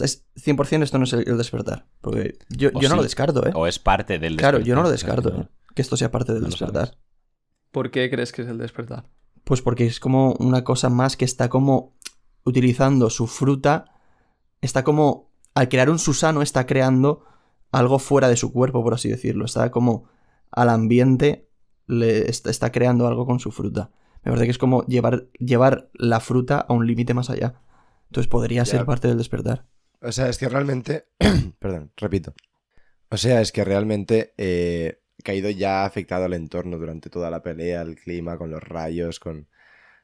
Es 0.01 0.27
100% 0.37 0.83
esto 0.83 0.99
no 0.99 1.05
es 1.05 1.13
el, 1.13 1.29
el 1.29 1.37
despertar. 1.37 1.87
Porque 2.01 2.39
yo, 2.49 2.71
yo 2.73 2.89
no 2.89 2.97
lo 2.97 3.03
descarto, 3.03 3.47
¿eh? 3.47 3.53
O 3.55 3.67
es 3.67 3.79
parte 3.79 4.19
del 4.19 4.37
Claro, 4.37 4.59
yo 4.59 4.75
no 4.75 4.83
lo 4.83 4.91
despertar, 4.91 5.23
descarto, 5.23 5.43
¿eh? 5.43 5.49
Que 5.75 5.83
esto 5.83 5.97
sea 5.97 6.11
parte 6.11 6.33
del 6.33 6.43
no 6.43 6.49
despertar. 6.49 6.87
sabes. 6.89 6.99
¿Por 7.71 7.91
qué 7.91 8.11
crees 8.11 8.33
que 8.33 8.43
es 8.43 8.49
el 8.49 8.59
despertar? 8.59 9.05
Pues 9.45 9.61
porque 9.61 9.87
es 9.87 10.01
como 10.01 10.33
una 10.35 10.65
cosa 10.65 10.89
más 10.89 11.17
que 11.17 11.25
está 11.25 11.49
como 11.49 11.97
utilizando 12.45 13.11
su 13.11 13.27
fruta, 13.27 13.87
está 14.61 14.85
como 14.85 15.33
al 15.55 15.69
crear 15.69 15.91
un 15.91 15.99
Susano 15.99 16.43
está 16.43 16.67
creando 16.67 17.25
algo 17.71 17.99
fuera 17.99 18.29
de 18.29 18.37
su 18.37 18.53
cuerpo, 18.53 18.83
por 18.83 18.95
así 18.95 19.09
decirlo. 19.09 19.45
Está 19.45 19.71
como 19.71 20.09
al 20.53 20.69
ambiente, 20.69 21.49
le 21.87 22.29
está, 22.29 22.71
creando 22.71 23.07
algo 23.07 23.27
con 23.27 23.41
su 23.41 23.51
fruta. 23.51 23.91
Me 24.23 24.31
parece 24.31 24.45
que 24.45 24.51
es 24.53 24.59
como 24.59 24.87
llevar, 24.87 25.29
llevar 25.39 25.91
la 25.95 26.21
fruta 26.21 26.59
a 26.61 26.73
un 26.73 26.87
límite 26.87 27.15
más 27.15 27.31
allá. 27.31 27.61
Entonces 28.07 28.29
podría 28.29 28.65
ser 28.65 28.81
Ya. 28.81 28.87
parte 28.87 29.09
del 29.09 29.19
despertar. 29.19 29.67
O 30.01 30.13
sea, 30.13 30.29
es 30.29 30.39
que 30.39 30.49
realmente. 30.49 31.07
Perdón, 31.59 31.93
repito. 31.97 32.35
O 33.11 33.17
sea, 33.17 33.41
es 33.41 33.53
que 33.53 33.65
realmente 33.65 34.33
eh, 34.37 35.01
Kaido 35.25 35.51
ya 35.51 35.83
ha 35.83 35.87
afectado 35.87 36.25
al 36.27 36.35
entorno 36.35 36.79
durante 36.79 37.11
toda 37.11 37.31
la 37.31 37.43
pelea, 37.43 37.83
el 37.83 37.97
clima, 37.97 38.39
con 38.39 38.51
los 38.51 38.63
rayos, 38.63 39.19
con, 39.21 39.49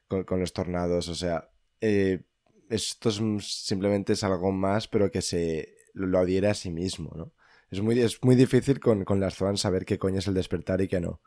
con, 0.09 0.25
con 0.25 0.41
los 0.41 0.53
tornados. 0.53 1.09
O 1.09 1.15
sea, 1.15 1.51
eh, 1.81 2.23
esto 2.71 3.09
es 3.09 3.21
simplemente 3.47 4.13
es 4.15 4.25
algo 4.25 4.53
más, 4.53 4.89
pero 4.89 5.11
que 5.11 5.23
se 5.23 5.77
lo, 5.95 6.07
lo 6.07 6.19
adhiere 6.19 6.49
a 6.49 6.55
sí 6.55 6.71
mismo, 6.71 7.13
¿no? 7.17 7.33
Es 7.71 7.81
muy, 7.83 7.99
es 8.01 8.19
muy 8.23 8.35
difícil 8.35 8.81
con, 8.81 9.05
con 9.05 9.21
las 9.21 9.35
Zoan 9.37 9.57
saber 9.57 9.85
qué 9.85 9.99
coño 9.99 10.19
es 10.21 10.27
el 10.29 10.35
despertar 10.35 10.81
y 10.81 10.89
qué 10.89 11.01
no. 11.01 11.21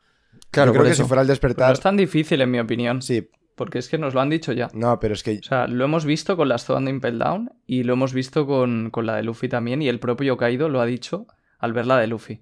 Claro, 0.50 0.70
Yo 0.70 0.74
creo 0.74 0.86
que 0.86 0.92
eso. 0.92 1.04
si 1.04 1.08
fuera 1.08 1.22
el 1.22 1.28
Pero 1.28 1.34
no 1.34 1.34
despertar. 1.34 1.74
es 1.74 1.80
tan 1.82 1.98
difícil, 1.98 2.42
en 2.42 2.50
mi 2.52 2.60
opinión. 2.60 3.02
Sí, 3.02 3.30
Porque 3.56 3.78
es 3.80 3.90
que 3.90 3.98
nos 3.98 4.14
lo 4.14 4.22
han 4.22 4.30
dicho 4.30 4.52
ya. 4.54 4.70
no, 4.74 5.00
pero 5.00 5.14
es 5.14 5.24
que. 5.24 5.38
O 5.40 5.44
sea, 5.44 5.68
lo 5.68 5.84
hemos 5.86 6.06
visto 6.06 6.36
con 6.38 6.50
las 6.50 6.66
Zoan 6.66 6.86
de 6.86 6.92
Impel 6.92 7.20
Down 7.20 7.52
y 7.68 7.84
lo 7.84 7.94
hemos 7.94 8.14
visto 8.14 8.48
con, 8.48 8.90
con 8.90 9.06
la 9.06 9.16
de 9.18 9.24
Luffy 9.24 9.50
también. 9.50 9.82
Y 9.82 9.90
el 9.90 10.00
propio 10.00 10.38
Kaido 10.38 10.68
lo 10.70 10.82
ha 10.82 10.86
dicho 10.86 11.28
al 11.60 11.74
ver 11.74 11.86
la 11.86 11.98
de 11.98 12.08
Luffy. 12.08 12.42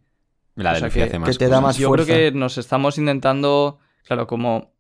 La 0.56 0.72
de 0.72 0.76
O 0.78 0.80
sea 0.80 0.88
Luffy 0.88 1.00
que- 1.00 1.04
hace 1.04 1.12
que 1.14 1.20
más 1.20 1.38
te 1.38 1.48
da 1.48 1.62
más 1.62 1.78
Yo 1.78 1.88
fuerza. 1.90 2.06
creo 2.06 2.32
que 2.32 2.38
nos 2.38 2.58
estamos 2.58 2.98
intentando. 2.98 3.80
Claro, 4.06 4.28
como. 4.28 4.72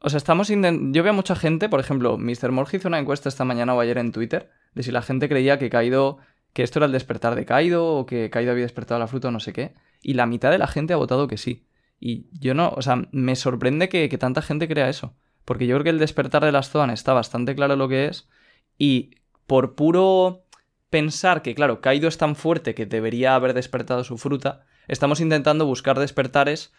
O 0.00 0.10
sea, 0.10 0.18
estamos 0.18 0.48
intentando. 0.50 0.96
Yo 0.96 1.02
veo 1.02 1.12
a 1.12 1.16
mucha 1.16 1.34
gente, 1.34 1.68
por 1.68 1.80
ejemplo, 1.80 2.18
Mr. 2.18 2.52
Morge 2.52 2.76
hizo 2.76 2.86
una 2.88 2.98
encuesta 3.00 3.28
esta 3.28 3.44
mañana 3.44 3.74
o 3.74 3.80
ayer 3.80 3.98
en 3.98 4.12
Twitter 4.12 4.50
de 4.74 4.82
si 4.84 4.92
la 4.92 5.02
gente 5.02 5.28
creía 5.28 5.58
que 5.58 5.70
Kaido. 5.70 6.18
Que 6.52 6.62
esto 6.62 6.78
era 6.78 6.86
el 6.86 6.92
despertar 6.92 7.34
de 7.34 7.44
Kaido 7.44 7.86
o 7.86 8.06
que 8.06 8.30
Kaido 8.30 8.52
había 8.52 8.64
despertado 8.64 8.98
la 8.98 9.06
fruta 9.06 9.28
o 9.28 9.30
no 9.30 9.40
sé 9.40 9.52
qué. 9.52 9.74
Y 10.02 10.14
la 10.14 10.26
mitad 10.26 10.50
de 10.50 10.58
la 10.58 10.66
gente 10.66 10.92
ha 10.92 10.96
votado 10.96 11.28
que 11.28 11.36
sí. 11.36 11.66
Y 12.00 12.26
yo 12.38 12.54
no. 12.54 12.70
O 12.70 12.82
sea, 12.82 13.08
me 13.12 13.36
sorprende 13.36 13.88
que, 13.88 14.08
que 14.08 14.18
tanta 14.18 14.42
gente 14.42 14.68
crea 14.68 14.88
eso. 14.88 15.14
Porque 15.44 15.66
yo 15.66 15.76
creo 15.76 15.84
que 15.84 15.90
el 15.90 15.98
despertar 15.98 16.44
de 16.44 16.52
las 16.52 16.70
Zoan 16.70 16.90
está 16.90 17.12
bastante 17.12 17.54
claro 17.54 17.76
lo 17.76 17.88
que 17.88 18.06
es. 18.06 18.28
Y 18.76 19.12
por 19.46 19.74
puro 19.74 20.44
pensar 20.90 21.42
que, 21.42 21.54
claro, 21.54 21.80
Kaido 21.80 22.08
es 22.08 22.18
tan 22.18 22.36
fuerte 22.36 22.74
que 22.74 22.86
debería 22.86 23.34
haber 23.34 23.54
despertado 23.54 24.04
su 24.04 24.18
fruta, 24.18 24.64
estamos 24.86 25.20
intentando 25.20 25.66
buscar 25.66 25.98
despertares 25.98 26.72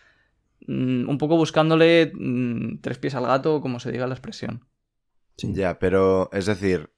mm, 0.67 1.07
un 1.07 1.17
poco 1.17 1.37
buscándole 1.37 2.11
mm, 2.13 2.79
tres 2.81 2.97
pies 2.97 3.15
al 3.15 3.25
gato, 3.25 3.61
como 3.61 3.79
se 3.79 3.91
diga 3.91 4.07
la 4.07 4.15
expresión. 4.15 4.65
Sí. 5.37 5.53
Ya, 5.53 5.79
pero 5.79 6.29
es 6.33 6.45
decir, 6.45 6.91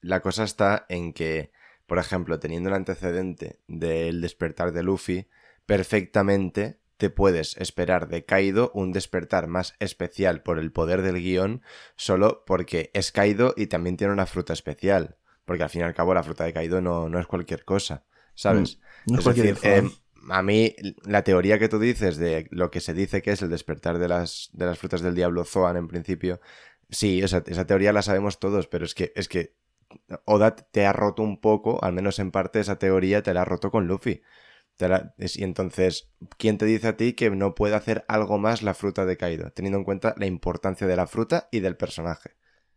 la 0.00 0.20
cosa 0.20 0.44
está 0.44 0.86
en 0.88 1.12
que, 1.12 1.52
por 1.86 1.98
ejemplo, 1.98 2.38
teniendo 2.38 2.68
el 2.70 2.74
antecedente 2.74 3.60
del 3.66 4.20
despertar 4.20 4.72
de 4.72 4.82
Luffy, 4.82 5.28
perfectamente 5.66 6.78
te 6.96 7.10
puedes 7.10 7.56
esperar 7.56 8.08
de 8.08 8.24
Kaido 8.24 8.70
un 8.74 8.92
despertar 8.92 9.46
más 9.46 9.74
especial 9.80 10.42
por 10.42 10.58
el 10.58 10.72
poder 10.72 11.02
del 11.02 11.20
guion, 11.20 11.62
solo 11.96 12.44
porque 12.46 12.90
es 12.94 13.12
Kaido 13.12 13.54
y 13.56 13.66
también 13.66 13.96
tiene 13.96 14.12
una 14.12 14.26
fruta 14.26 14.52
especial. 14.52 15.16
Porque 15.44 15.62
al 15.62 15.70
fin 15.70 15.82
y 15.82 15.84
al 15.84 15.94
cabo 15.94 16.14
la 16.14 16.22
fruta 16.22 16.44
de 16.44 16.52
Kaido 16.52 16.80
no, 16.80 17.08
no 17.08 17.20
es 17.20 17.26
cualquier 17.26 17.64
cosa, 17.64 18.04
¿sabes? 18.34 18.78
No 19.06 19.16
es 19.16 19.18
es 19.18 19.24
cualquier 19.24 19.54
decir, 19.54 19.70
eh, 19.70 19.90
a 20.30 20.42
mí 20.42 20.74
la 21.04 21.22
teoría 21.22 21.58
que 21.58 21.68
tú 21.68 21.78
dices 21.78 22.16
de 22.16 22.46
lo 22.50 22.70
que 22.70 22.80
se 22.80 22.94
dice 22.94 23.20
que 23.20 23.32
es 23.32 23.42
el 23.42 23.50
despertar 23.50 23.98
de 23.98 24.08
las, 24.08 24.48
de 24.52 24.64
las 24.64 24.78
frutas 24.78 25.02
del 25.02 25.14
diablo 25.14 25.44
Zoan 25.44 25.76
en 25.76 25.88
principio, 25.88 26.40
sí, 26.88 27.22
o 27.22 27.28
sea, 27.28 27.42
esa 27.46 27.66
teoría 27.66 27.92
la 27.92 28.02
sabemos 28.02 28.38
todos, 28.38 28.66
pero 28.66 28.84
es 28.84 28.94
que, 28.94 29.12
es 29.16 29.28
que 29.28 29.54
Oda 30.24 30.54
te 30.56 30.86
ha 30.86 30.92
roto 30.92 31.22
un 31.22 31.40
poco, 31.40 31.82
al 31.84 31.92
menos 31.92 32.18
en 32.18 32.30
parte 32.30 32.60
esa 32.60 32.78
teoría 32.78 33.22
te 33.22 33.34
la 33.34 33.42
ha 33.42 33.44
roto 33.44 33.70
con 33.70 33.86
Luffy. 33.86 34.22
Te 34.76 34.88
la- 34.88 35.14
es- 35.18 35.36
y 35.36 35.44
entonces, 35.44 36.10
¿quién 36.36 36.58
te 36.58 36.66
dice 36.66 36.88
a 36.88 36.96
ti 36.96 37.12
que 37.12 37.30
no 37.30 37.54
puede 37.54 37.76
hacer 37.76 38.04
algo 38.08 38.38
más 38.38 38.62
la 38.62 38.74
fruta 38.74 39.04
de 39.06 39.16
Kaido? 39.16 39.50
Teniendo 39.52 39.78
en 39.78 39.84
cuenta 39.84 40.14
la 40.18 40.26
importancia 40.26 40.86
de 40.86 40.96
la 40.96 41.06
fruta 41.06 41.48
y 41.52 41.60
del 41.60 41.76
personaje. 41.76 42.30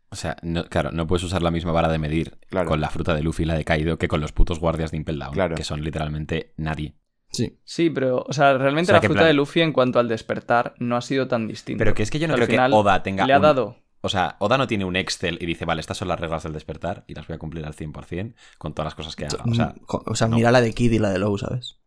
O 0.10 0.16
sea, 0.16 0.38
no- 0.42 0.66
claro, 0.66 0.92
no 0.92 1.06
puedes 1.08 1.24
usar 1.24 1.42
la 1.42 1.52
misma 1.52 1.72
vara 1.72 1.90
de 1.90 1.98
medir 1.98 2.38
Claro. 2.50 2.70
con 2.70 2.80
la 2.82 2.90
fruta 2.90 3.14
de 3.16 3.24
Luffy 3.24 3.44
y 3.44 3.46
la 3.48 3.56
de 3.56 3.66
Kaido 3.66 3.98
que 3.98 4.08
con 4.08 4.22
los 4.22 4.32
putos 4.32 4.60
guardias 4.60 4.92
de 4.92 4.98
Impel 4.98 5.20
Down, 5.20 5.34
Claro. 5.34 5.56
que 5.56 5.64
son 5.64 5.82
literalmente 5.84 6.54
nadie. 6.56 6.96
Sí. 7.30 7.60
Sí, 7.66 7.90
pero, 7.90 8.24
o 8.26 8.32
sea, 8.32 8.58
realmente 8.58 8.92
O 8.92 8.94
sea, 8.94 9.02
la 9.02 9.02
fruta 9.02 9.20
plan- 9.20 9.28
de 9.28 9.34
Luffy 9.34 9.60
en 9.62 9.74
cuanto 9.74 10.00
al 10.00 10.08
despertar 10.08 10.76
no 10.80 10.96
ha 10.96 11.02
sido 11.02 11.28
tan 11.28 11.46
distinto. 11.48 11.80
Pero 11.80 11.94
que 11.94 12.04
es 12.04 12.10
que 12.10 12.20
yo 12.20 12.28
no 12.30 12.36
creo 12.36 12.48
final 12.48 12.72
que 12.72 12.78
Oda 12.78 13.04
tenga 13.04 13.26
Le 13.28 13.34
ha 13.34 13.38
un- 13.38 13.42
dado. 13.42 13.76
O 14.02 14.10
sea, 14.10 14.36
Oda 14.40 14.58
no 14.58 14.68
tiene 14.68 14.86
un 14.86 14.96
Excel 14.96 15.38
y 15.42 15.46
dice, 15.46 15.66
vale, 15.66 15.82
estas 15.82 15.98
son 15.98 16.08
las 16.08 16.20
reglas 16.20 16.44
del 16.44 16.54
despertar 16.54 17.04
y 17.08 17.14
las 17.16 17.28
voy 17.28 17.36
a 17.36 17.40
cumplir 17.40 17.66
al 17.66 17.74
100% 17.74 18.36
con 18.58 18.74
todas 18.74 18.86
las 18.88 18.96
cosas 18.96 19.16
que 19.16 19.26
haga. 19.26 19.44
O 19.50 19.54
sea, 19.54 19.74
Mm, 19.76 19.80
jo- 19.86 20.04
o 20.06 20.16
sea, 20.16 20.28
no. 20.28 20.36
mira 20.38 20.52
la 20.52 20.62
de 20.62 20.74
Kid 20.74 20.92
y 20.92 21.00
la 21.00 21.10
de 21.10 21.20
Low, 21.20 21.38
¿sabes? 21.38 21.78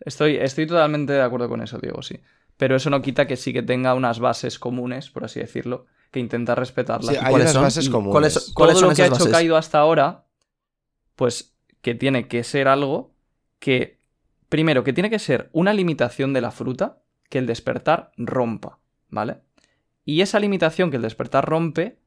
Estoy, 0.00 0.36
estoy 0.36 0.66
totalmente 0.66 1.12
de 1.12 1.22
acuerdo 1.22 1.48
con 1.48 1.62
eso, 1.62 1.78
Diego, 1.78 2.02
sí. 2.02 2.20
Pero 2.56 2.76
eso 2.76 2.90
no 2.90 3.02
quita 3.02 3.26
que 3.26 3.36
sí 3.36 3.52
que 3.52 3.62
tenga 3.62 3.94
unas 3.94 4.18
bases 4.20 4.58
comunes, 4.58 5.10
por 5.10 5.24
así 5.24 5.40
decirlo, 5.40 5.86
que 6.10 6.20
intenta 6.20 6.54
respetarlas. 6.54 7.10
Sí, 7.10 7.16
hay 7.16 7.30
¿Cuáles 7.30 7.44
unas 7.46 7.52
son? 7.54 7.62
bases 7.62 7.86
¿Y 7.86 7.90
comunes. 7.90 8.12
cuáles- 8.12 8.52
¿Cuáles 8.54 8.74
todo 8.74 8.80
son 8.80 8.88
lo 8.90 8.94
que 8.96 9.02
ha 9.02 9.06
hecho? 9.06 9.30
Kaido 9.30 9.56
hasta 9.56 9.78
ahora, 9.78 10.26
pues 11.16 11.54
que 11.82 11.94
tiene 11.94 12.28
que 12.28 12.44
ser 12.44 12.68
algo 12.68 13.14
que, 13.58 13.98
primero, 14.48 14.84
que 14.84 14.92
tiene 14.92 15.10
que 15.10 15.18
ser 15.18 15.50
una 15.52 15.72
limitación 15.72 16.32
de 16.32 16.40
la 16.40 16.50
fruta 16.50 17.02
que 17.28 17.38
el 17.38 17.46
despertar 17.46 18.12
rompa, 18.16 18.78
¿vale? 19.08 19.38
Y 20.04 20.20
esa 20.20 20.40
limitación 20.40 20.90
que 20.90 20.96
el 20.96 21.02
despertar 21.02 21.46
rompe, 21.46 21.98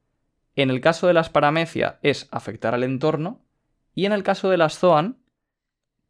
en 0.56 0.70
el 0.70 0.82
caso 0.82 1.08
de 1.08 1.14
las 1.14 1.30
paramecia, 1.30 2.00
es 2.04 2.28
afectar 2.32 2.74
al 2.74 2.84
entorno, 2.84 3.42
y 3.94 4.06
en 4.06 4.12
el 4.12 4.24
caso 4.24 4.50
de 4.50 4.58
las 4.58 4.78
Zoan, 4.78 5.18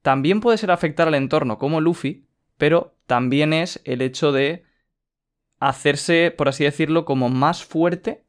también 0.01 0.41
puede 0.41 0.57
ser 0.57 0.71
afectar 0.71 1.07
al 1.07 1.15
entorno 1.15 1.57
como 1.57 1.81
Luffy, 1.81 2.27
pero 2.57 2.95
también 3.05 3.53
es 3.53 3.81
el 3.85 4.01
hecho 4.01 4.31
de 4.31 4.63
hacerse, 5.59 6.33
por 6.35 6.49
así 6.49 6.63
decirlo, 6.63 7.05
como 7.05 7.29
más 7.29 7.63
fuerte. 7.63 8.23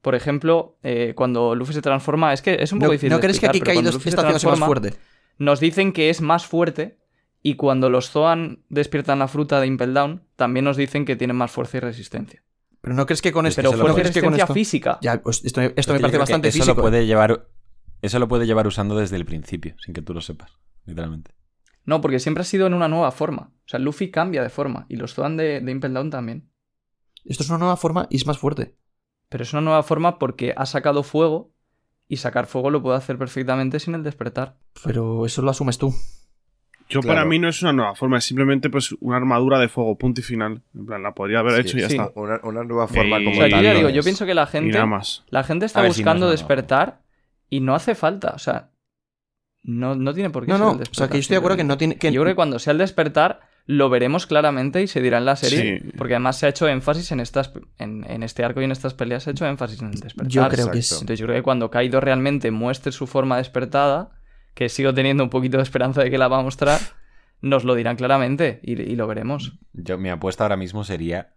Por 0.00 0.14
ejemplo, 0.14 0.78
eh, 0.82 1.14
cuando 1.16 1.54
Luffy 1.54 1.72
se 1.74 1.82
transforma, 1.82 2.32
es 2.32 2.42
que 2.42 2.56
es 2.60 2.72
un 2.72 2.78
poco 2.78 2.88
¿No, 2.88 2.92
difícil. 2.92 3.10
¿no 3.10 3.16
de 3.16 3.22
crees 3.22 3.40
que 3.40 3.46
aquí 3.46 3.60
se 3.60 3.70
haciéndose 3.70 4.46
más 4.46 4.58
fuerte? 4.60 4.94
Nos 5.38 5.60
dicen 5.60 5.92
que 5.92 6.10
es 6.10 6.20
más 6.20 6.46
fuerte 6.46 6.98
y 7.42 7.54
cuando 7.54 7.90
los 7.90 8.10
Zoan 8.10 8.62
despiertan 8.68 9.18
la 9.18 9.28
fruta 9.28 9.60
de 9.60 9.66
Impel 9.66 9.94
Down, 9.94 10.22
también 10.36 10.64
nos 10.64 10.76
dicen 10.76 11.04
que 11.04 11.16
tienen 11.16 11.36
más 11.36 11.50
fuerza 11.50 11.78
y 11.78 11.80
resistencia. 11.80 12.42
Pero 12.82 12.94
no 12.94 13.06
crees 13.06 13.22
que 13.22 13.32
con 13.32 13.46
esto... 13.46 13.60
Pero 13.62 13.70
se 13.70 13.76
lo 13.78 13.82
fuerza 13.84 13.94
y 13.94 13.96
¿no 13.96 14.02
crees 14.02 14.14
que 14.14 14.20
con 14.20 14.32
resistencia 14.32 14.44
esto- 14.44 14.54
física. 14.54 14.98
Ya, 15.00 15.22
pues 15.22 15.42
esto, 15.44 15.60
esto 15.62 15.80
es 15.80 15.88
me 15.88 16.00
parece 16.00 16.18
bastante 16.18 16.48
eso 16.48 16.58
físico. 16.58 16.76
Lo 16.76 16.82
puede 16.82 17.06
llevar, 17.06 17.48
eso 18.02 18.18
lo 18.18 18.28
puede 18.28 18.44
llevar 18.46 18.66
usando 18.66 18.96
desde 18.96 19.16
el 19.16 19.24
principio, 19.24 19.74
sin 19.78 19.94
que 19.94 20.02
tú 20.02 20.12
lo 20.12 20.20
sepas, 20.20 20.58
literalmente. 20.84 21.30
No, 21.84 22.00
porque 22.00 22.18
siempre 22.18 22.42
ha 22.42 22.44
sido 22.44 22.66
en 22.66 22.74
una 22.74 22.88
nueva 22.88 23.10
forma. 23.12 23.52
O 23.64 23.68
sea, 23.68 23.78
Luffy 23.80 24.10
cambia 24.10 24.42
de 24.42 24.50
forma 24.50 24.86
y 24.88 24.96
los 24.96 25.14
Zoan 25.14 25.36
de, 25.36 25.60
de 25.60 25.72
Impel 25.72 25.94
Down 25.94 26.10
también. 26.10 26.50
Esto 27.24 27.44
es 27.44 27.48
una 27.48 27.58
nueva 27.58 27.76
forma 27.76 28.06
y 28.10 28.16
es 28.16 28.26
más 28.26 28.38
fuerte. 28.38 28.76
Pero 29.28 29.44
es 29.44 29.52
una 29.52 29.62
nueva 29.62 29.82
forma 29.82 30.18
porque 30.18 30.52
ha 30.56 30.66
sacado 30.66 31.02
fuego 31.02 31.54
y 32.08 32.16
sacar 32.18 32.46
fuego 32.46 32.70
lo 32.70 32.82
puede 32.82 32.98
hacer 32.98 33.16
perfectamente 33.16 33.80
sin 33.80 33.94
el 33.94 34.02
despertar. 34.02 34.58
Pero 34.84 35.24
eso 35.24 35.40
lo 35.40 35.50
asumes 35.50 35.78
tú. 35.78 35.94
Yo 36.88 37.00
Claro. 37.00 37.16
para 37.16 37.24
mí 37.28 37.38
no 37.38 37.48
es 37.48 37.62
una 37.62 37.72
nueva 37.72 37.94
forma, 37.94 38.18
es 38.18 38.24
simplemente 38.24 38.68
pues 38.70 38.92
una 39.00 39.16
armadura 39.16 39.58
de 39.58 39.68
fuego, 39.68 39.96
punto 39.96 40.20
y 40.20 40.24
final. 40.24 40.62
En 40.74 40.86
plan, 40.86 41.02
la 41.02 41.12
podría 41.14 41.38
haber 41.40 41.54
Sí, 41.54 41.60
hecho 41.60 41.78
y 41.78 41.80
ya 41.82 41.88
sí. 41.88 41.96
está. 41.96 42.12
Una, 42.20 42.40
una 42.42 42.64
nueva 42.64 42.86
forma 42.88 43.18
Eh, 43.18 43.24
como 43.24 43.30
O 43.36 43.40
sea, 43.40 43.48
yo 43.48 43.60
ya 43.62 43.70
no 43.72 43.76
digo, 43.78 43.88
yo 43.90 44.02
pienso 44.02 44.26
que 44.26 44.34
la 44.34 44.44
Y 44.44 44.46
gente, 44.46 44.72
nada 44.72 44.86
más. 44.86 45.24
la 45.28 45.42
gente 45.44 45.66
está 45.66 45.80
si 45.80 45.84
no 45.84 45.88
buscando 45.88 46.26
es 46.26 46.32
despertar 46.40 47.00
y 47.48 47.60
no 47.60 47.74
hace 47.74 47.94
falta. 47.94 48.32
O 48.34 48.38
sea, 48.38 48.70
no, 49.62 49.94
no 49.94 50.12
tiene 50.12 50.30
por 50.30 50.44
qué 50.44 50.52
No, 50.52 50.58
ser 50.58 50.66
no. 50.66 50.72
el 50.72 50.74
O 50.74 50.76
sea, 50.76 50.80
despertar, 50.80 51.08
que 51.10 51.16
yo 51.16 51.20
estoy 51.20 51.34
de 51.34 51.38
acuerdo 51.38 51.56
que 51.56 51.64
no 51.64 51.78
tiene... 51.78 51.96
Que... 51.96 52.10
Yo 52.12 52.20
creo 52.22 52.32
que 52.32 52.36
cuando 52.36 52.58
sea 52.58 52.72
el 52.72 52.78
despertar 52.78 53.40
lo 53.64 53.88
veremos 53.90 54.26
claramente 54.26 54.82
y 54.82 54.88
se 54.88 55.00
dirá 55.00 55.18
en 55.18 55.24
la 55.24 55.36
serie. 55.36 55.80
Sí. 55.80 55.92
Porque 55.96 56.14
además 56.14 56.36
se 56.36 56.46
ha 56.46 56.48
hecho 56.48 56.66
énfasis 56.66 57.12
en 57.12 57.20
estas 57.20 57.52
en, 57.78 58.04
en 58.10 58.24
este 58.24 58.42
arco 58.44 58.60
y 58.60 58.64
en 58.64 58.72
estas 58.72 58.92
peleas 58.94 59.22
se 59.22 59.30
ha 59.30 59.32
hecho 59.32 59.46
énfasis 59.46 59.80
en 59.82 59.92
el 59.92 60.00
despertar. 60.00 60.28
Yo 60.32 60.48
creo 60.48 60.70
que 60.72 60.78
es... 60.80 60.90
Entonces 60.92 61.20
yo 61.20 61.26
creo 61.26 61.38
que 61.38 61.42
cuando 61.44 61.70
Kaido 61.70 62.00
realmente 62.00 62.50
muestre 62.50 62.90
su 62.90 63.06
forma 63.06 63.36
despertada, 63.36 64.10
que 64.54 64.68
sigo 64.68 64.92
teniendo 64.94 65.24
un 65.24 65.30
poquito 65.30 65.56
de 65.58 65.62
esperanza 65.62 66.02
de 66.02 66.10
que 66.10 66.18
la 66.18 66.28
va 66.28 66.38
a 66.38 66.42
mostrar, 66.42 66.80
nos 67.40 67.64
lo 67.64 67.74
dirán 67.74 67.96
claramente 67.96 68.60
y, 68.62 68.80
y 68.80 68.96
lo 68.96 69.06
veremos. 69.06 69.58
Yo, 69.72 69.98
mi 69.98 70.08
apuesta 70.10 70.44
ahora 70.44 70.56
mismo 70.56 70.84
sería 70.84 71.34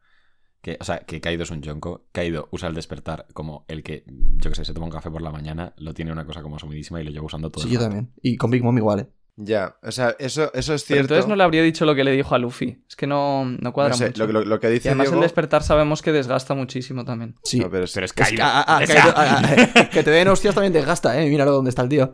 que, 0.62 0.78
o 0.80 0.84
sea, 0.84 1.00
que 1.00 1.22
Kaido 1.22 1.44
es 1.44 1.52
un 1.52 1.62
Yonko. 1.62 2.06
Kaido 2.12 2.48
usa 2.52 2.68
el 2.70 2.76
despertar 2.76 3.28
como 3.34 3.66
el 3.68 3.84
que, 3.84 4.04
yo 4.08 4.50
que 4.50 4.56
sé, 4.56 4.66
se 4.66 4.74
toma 4.74 4.88
un 4.88 4.92
café 4.92 5.10
por 5.12 5.22
la 5.22 5.32
mañana, 5.32 5.74
lo 5.78 5.94
tiene 5.94 6.12
una 6.12 6.26
cosa 6.26 6.42
como 6.42 6.58
sumidísima 6.60 7.02
y 7.02 7.04
lo 7.06 7.12
lleva 7.12 7.26
usando 7.26 7.50
todo 7.52 7.64
Sí, 7.64 7.70
el 7.70 7.74
yo 7.76 7.80
rato. 7.80 7.90
también. 7.92 8.14
Y 8.22 8.36
con 8.38 8.50
Big 8.52 8.64
Mom 8.64 8.78
igual, 8.78 9.00
¿eh? 9.02 9.08
Ya, 9.38 9.76
o 9.84 9.92
sea, 9.92 10.16
eso, 10.18 10.50
eso 10.54 10.74
es 10.74 10.84
Pero 10.86 10.96
cierto. 11.00 11.02
entonces 11.14 11.28
no 11.28 11.36
le 11.36 11.44
habría 11.44 11.62
dicho 11.62 11.86
lo 11.86 11.94
que 11.94 12.06
le 12.06 12.12
dijo 12.14 12.34
a 12.34 12.38
Luffy. 12.40 12.82
Es 12.88 12.96
que 12.96 13.06
no, 13.06 13.44
no 13.44 13.74
cuadra 13.74 13.90
No 13.92 13.98
sé, 13.98 14.06
mucho. 14.08 14.28
lo, 14.28 14.32
lo- 14.32 14.46
lo 14.46 14.60
que 14.62 14.68
y 14.74 14.80
además 14.80 15.08
Diego... 15.08 15.16
el 15.16 15.22
despertar 15.24 15.62
sabemos 15.62 16.02
que 16.02 16.14
desgasta 16.14 16.54
muchísimo 16.54 17.04
también. 17.04 17.36
Sí. 17.44 17.60
No, 17.60 17.70
pero 17.70 17.84
es- 17.84 17.94
Pero 17.94 18.06
es 18.06 18.12
Es 18.12 18.16
que, 18.16 18.24
Kaido- 18.38 18.44
ah, 18.46 18.80
que 19.92 20.04
te 20.04 20.10
den 20.10 20.30
hostias 20.30 20.56
también 20.56 20.72
desgasta, 20.72 21.22
¿eh? 21.22 21.30
Míralo 21.30 21.52
dónde 21.52 21.70
está 21.70 21.82
el 21.82 21.90
tío. 21.90 22.14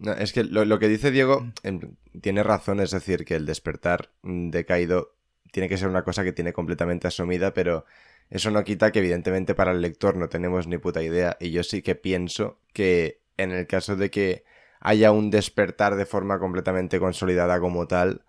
No, 0.00 0.12
es 0.12 0.32
que 0.32 0.44
lo, 0.44 0.64
lo 0.64 0.78
que 0.78 0.88
dice 0.88 1.10
Diego 1.10 1.46
em, 1.62 1.96
tiene 2.22 2.42
razón, 2.42 2.80
es 2.80 2.90
decir, 2.90 3.24
que 3.24 3.36
el 3.36 3.44
despertar 3.46 4.10
mm, 4.22 4.48
de 4.50 4.64
Kaido 4.64 5.14
tiene 5.52 5.68
que 5.68 5.76
ser 5.76 5.88
una 5.88 6.04
cosa 6.04 6.24
que 6.24 6.32
tiene 6.32 6.52
completamente 6.54 7.06
asumida, 7.08 7.52
pero 7.52 7.84
eso 8.30 8.50
no 8.50 8.64
quita 8.64 8.92
que 8.92 9.00
evidentemente 9.00 9.54
para 9.54 9.72
el 9.72 9.82
lector 9.82 10.16
no 10.16 10.28
tenemos 10.28 10.66
ni 10.66 10.78
puta 10.78 11.02
idea. 11.02 11.36
Y 11.40 11.50
yo 11.50 11.62
sí 11.64 11.82
que 11.82 11.96
pienso 11.96 12.58
que 12.72 13.20
en 13.36 13.52
el 13.52 13.66
caso 13.66 13.96
de 13.96 14.10
que 14.10 14.44
haya 14.80 15.12
un 15.12 15.30
despertar 15.30 15.96
de 15.96 16.06
forma 16.06 16.38
completamente 16.38 16.98
consolidada 17.00 17.60
como 17.60 17.86
tal, 17.86 18.22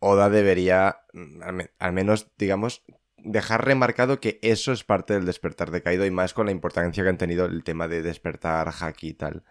Oda 0.00 0.28
debería, 0.30 1.00
mm, 1.12 1.42
al, 1.42 1.52
me- 1.54 1.70
al 1.78 1.92
menos, 1.92 2.28
digamos, 2.38 2.82
dejar 3.18 3.64
remarcado 3.64 4.20
que 4.20 4.38
eso 4.42 4.72
es 4.72 4.84
parte 4.84 5.14
del 5.14 5.26
despertar 5.26 5.70
de 5.70 5.82
Kaido 5.82 6.04
y 6.06 6.10
más 6.10 6.34
con 6.34 6.46
la 6.46 6.52
importancia 6.52 7.02
que 7.02 7.08
han 7.08 7.18
tenido 7.18 7.46
el 7.46 7.64
tema 7.64 7.88
de 7.88 8.02
despertar 8.02 8.70
Haki 8.80 9.08
y 9.08 9.14
tal 9.14 9.42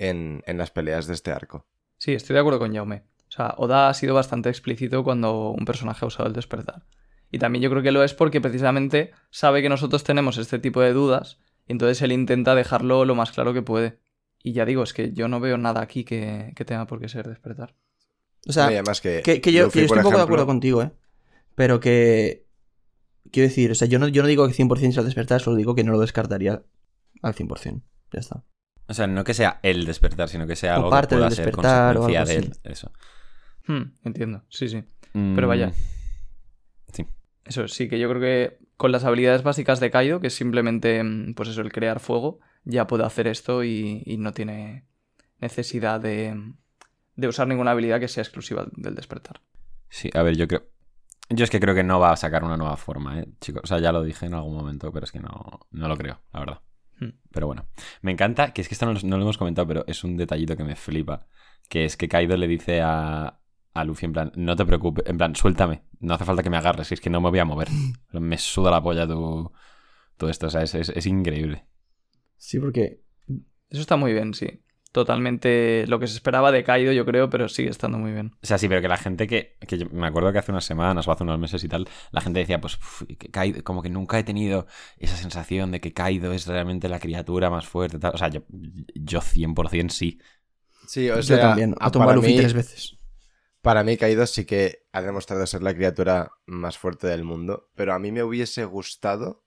en, 0.00 0.42
en 0.46 0.58
las 0.58 0.70
peleas 0.70 1.06
de 1.06 1.14
este 1.14 1.30
arco. 1.30 1.66
Sí, 1.98 2.12
estoy 2.14 2.34
de 2.34 2.40
acuerdo 2.40 2.58
con 2.58 2.74
Jaume. 2.74 3.02
O 3.28 3.32
sea, 3.32 3.54
Oda 3.58 3.88
ha 3.88 3.94
sido 3.94 4.14
bastante 4.14 4.48
explícito 4.48 5.04
cuando 5.04 5.50
un 5.50 5.64
personaje 5.64 6.04
ha 6.04 6.08
usado 6.08 6.26
el 6.26 6.34
despertar. 6.34 6.82
Y 7.30 7.38
también 7.38 7.62
yo 7.62 7.70
creo 7.70 7.82
que 7.82 7.92
lo 7.92 8.02
es 8.02 8.14
porque 8.14 8.40
precisamente 8.40 9.12
sabe 9.30 9.62
que 9.62 9.68
nosotros 9.68 10.02
tenemos 10.02 10.36
este 10.38 10.58
tipo 10.58 10.80
de 10.80 10.92
dudas 10.92 11.38
y 11.68 11.72
entonces 11.72 12.02
él 12.02 12.10
intenta 12.10 12.54
dejarlo 12.54 13.04
lo 13.04 13.14
más 13.14 13.30
claro 13.30 13.52
que 13.52 13.62
puede. 13.62 13.98
Y 14.42 14.52
ya 14.52 14.64
digo, 14.64 14.82
es 14.82 14.94
que 14.94 15.12
yo 15.12 15.28
no 15.28 15.38
veo 15.38 15.58
nada 15.58 15.82
aquí 15.82 16.02
que, 16.02 16.52
que 16.56 16.64
tenga 16.64 16.86
por 16.86 16.98
qué 16.98 17.08
ser 17.08 17.28
despertar. 17.28 17.74
O 18.48 18.52
sea, 18.52 18.66
además 18.66 19.02
que, 19.02 19.20
que, 19.22 19.40
que 19.40 19.52
yo, 19.52 19.64
Luffy, 19.64 19.72
que 19.74 19.78
yo 19.80 19.84
estoy 19.84 19.98
un 19.98 20.04
poco 20.04 20.16
de 20.16 20.22
acuerdo 20.22 20.46
contigo, 20.46 20.82
¿eh? 20.82 20.90
Pero 21.54 21.78
que... 21.78 22.46
Quiero 23.30 23.48
decir, 23.48 23.70
o 23.70 23.74
sea, 23.74 23.86
yo 23.86 23.98
no, 23.98 24.08
yo 24.08 24.22
no 24.22 24.28
digo 24.28 24.48
que 24.48 24.54
100% 24.54 24.92
sea 24.92 25.00
el 25.02 25.06
despertar, 25.06 25.42
solo 25.42 25.56
digo 25.56 25.74
que 25.74 25.84
no 25.84 25.92
lo 25.92 26.00
descartaría 26.00 26.62
al 27.22 27.34
100%. 27.34 27.82
Ya 28.12 28.18
está. 28.18 28.42
O 28.90 28.94
sea, 28.94 29.06
no 29.06 29.22
que 29.22 29.34
sea 29.34 29.60
el 29.62 29.86
despertar, 29.86 30.28
sino 30.28 30.48
que 30.48 30.56
sea 30.56 30.72
O 30.74 30.76
algo 30.78 30.90
parte 30.90 31.14
que 31.14 31.18
pueda 31.18 31.28
del 31.28 31.36
ser 31.36 31.52
consecuencia 31.52 32.24
de 32.24 32.36
él. 32.36 32.52
Eso. 32.64 32.90
Hmm, 33.68 33.82
entiendo, 34.02 34.42
sí, 34.48 34.68
sí. 34.68 34.82
Pero 35.12 35.46
vaya. 35.46 35.68
Mm, 35.68 35.72
Sí. 36.92 37.06
Eso 37.44 37.68
sí, 37.68 37.88
que 37.88 38.00
yo 38.00 38.08
creo 38.08 38.20
que 38.20 38.58
con 38.76 38.90
las 38.90 39.04
habilidades 39.04 39.44
básicas 39.44 39.78
de 39.78 39.92
Kaido, 39.92 40.20
que 40.20 40.26
es 40.26 40.34
simplemente, 40.34 41.02
mm, 41.04 41.34
pues 41.34 41.50
eso, 41.50 41.60
el 41.60 41.70
crear 41.70 42.00
fuego, 42.00 42.40
ya 42.64 42.88
puede 42.88 43.04
hacer 43.04 43.28
esto 43.28 43.62
y, 43.62 44.02
y 44.06 44.16
no 44.16 44.32
tiene 44.32 44.86
necesidad 45.38 46.00
de, 46.00 46.36
de 47.14 47.28
usar 47.28 47.46
ninguna 47.46 47.70
habilidad 47.70 48.00
que 48.00 48.08
sea 48.08 48.24
exclusiva 48.24 48.66
del 48.72 48.96
despertar. 48.96 49.40
Sí, 49.88 50.10
a 50.14 50.22
ver, 50.24 50.36
yo 50.36 50.48
creo. 50.48 50.64
Yo 51.28 51.44
es 51.44 51.50
que 51.50 51.60
creo 51.60 51.76
que 51.76 51.84
no 51.84 52.00
va 52.00 52.10
a 52.10 52.16
sacar 52.16 52.42
una 52.42 52.56
nueva 52.56 52.76
forma, 52.76 53.20
¿eh, 53.20 53.28
chicos? 53.40 53.62
O 53.62 53.66
sea, 53.68 53.78
ya 53.78 53.92
lo 53.92 54.02
dije 54.02 54.26
en 54.26 54.34
algún 54.34 54.56
momento, 54.56 54.90
pero 54.90 55.04
es 55.04 55.12
que 55.12 55.20
no, 55.20 55.60
no 55.70 55.86
lo 55.86 55.96
creo, 55.96 56.18
la 56.32 56.40
verdad. 56.40 56.60
Hmm. 57.00 57.08
Pero 57.32 57.46
bueno, 57.46 57.66
me 58.02 58.12
encanta, 58.12 58.52
que 58.52 58.60
es 58.60 58.68
que 58.68 58.74
esto 58.74 58.86
no, 58.86 58.92
lo- 58.92 59.00
no 59.02 59.16
lo 59.16 59.22
hemos 59.22 59.38
comentado, 59.38 59.66
pero 59.66 59.84
es 59.86 60.04
un 60.04 60.16
detallito 60.16 60.56
que 60.56 60.64
me 60.64 60.76
flipa. 60.76 61.26
Que 61.68 61.84
es 61.84 61.96
que 61.96 62.08
Kaido 62.08 62.36
le 62.36 62.46
dice 62.46 62.80
a, 62.82 63.40
a 63.74 63.84
Luffy 63.84 64.06
en 64.06 64.12
plan, 64.12 64.32
no 64.36 64.54
te 64.56 64.64
preocupes, 64.66 65.04
en 65.06 65.16
plan, 65.16 65.34
suéltame, 65.34 65.82
no 66.00 66.14
hace 66.14 66.24
falta 66.24 66.42
que 66.42 66.50
me 66.50 66.56
agarres, 66.58 66.92
es 66.92 67.00
que 67.00 67.10
no 67.10 67.20
me 67.20 67.30
voy 67.30 67.38
a 67.38 67.44
mover. 67.44 67.68
Me 68.12 68.36
suda 68.38 68.70
la 68.70 68.82
polla 68.82 69.06
tu, 69.06 69.52
todo 70.16 70.30
esto, 70.30 70.46
o 70.48 70.50
sea, 70.50 70.62
es, 70.62 70.74
es- 70.74 70.90
es 70.90 71.06
increíble. 71.06 71.64
Sí, 72.36 72.58
porque... 72.58 73.02
Eso 73.70 73.80
está 73.82 73.96
muy 73.96 74.12
bien, 74.12 74.34
sí. 74.34 74.62
Totalmente 74.92 75.84
lo 75.86 76.00
que 76.00 76.06
se 76.08 76.14
esperaba 76.14 76.50
de 76.50 76.64
Kaido, 76.64 76.92
yo 76.92 77.04
creo, 77.06 77.30
pero 77.30 77.48
sigue 77.48 77.70
estando 77.70 77.96
muy 77.98 78.12
bien. 78.12 78.32
O 78.42 78.46
sea, 78.46 78.58
sí, 78.58 78.68
pero 78.68 78.80
que 78.80 78.88
la 78.88 78.96
gente 78.96 79.26
que, 79.28 79.56
que 79.68 79.78
yo 79.78 79.86
me 79.92 80.06
acuerdo 80.08 80.32
que 80.32 80.38
hace 80.38 80.50
unas 80.50 80.64
semanas 80.64 81.06
o 81.06 81.12
hace 81.12 81.22
unos 81.22 81.38
meses 81.38 81.62
y 81.62 81.68
tal, 81.68 81.88
la 82.10 82.20
gente 82.20 82.40
decía, 82.40 82.60
pues, 82.60 82.74
"Uf, 82.76 83.02
que 83.18 83.30
Kaido- 83.30 83.62
como 83.62 83.82
que 83.82 83.88
nunca 83.90 84.18
he 84.18 84.24
tenido 84.24 84.66
esa 84.98 85.16
sensación 85.16 85.70
de 85.70 85.80
que 85.80 85.92
Kaido 85.92 86.32
es 86.32 86.46
realmente 86.46 86.88
la 86.88 86.98
criatura 86.98 87.50
más 87.50 87.66
fuerte. 87.68 87.98
Tal. 88.00 88.12
O 88.14 88.18
sea, 88.18 88.28
yo, 88.28 88.42
yo 88.94 89.20
100% 89.20 89.90
sí. 89.90 90.18
Sí, 90.88 91.08
o 91.08 91.16
yo 91.16 91.22
sea, 91.22 91.40
también. 91.40 91.74
a- 91.78 91.86
Ha 91.86 91.90
tomado 91.92 92.14
Luffy 92.16 92.32
mí- 92.32 92.36
tres 92.38 92.52
veces. 92.52 92.96
Para 93.62 93.84
mí, 93.84 93.96
Kaido 93.96 94.26
sí 94.26 94.44
que 94.44 94.86
ha 94.90 95.02
demostrado 95.02 95.46
ser 95.46 95.62
la 95.62 95.74
criatura 95.74 96.32
más 96.46 96.78
fuerte 96.78 97.06
del 97.06 97.24
mundo, 97.24 97.70
pero 97.76 97.92
a 97.94 97.98
mí 97.98 98.10
me 98.10 98.22
hubiese 98.24 98.64
gustado 98.64 99.44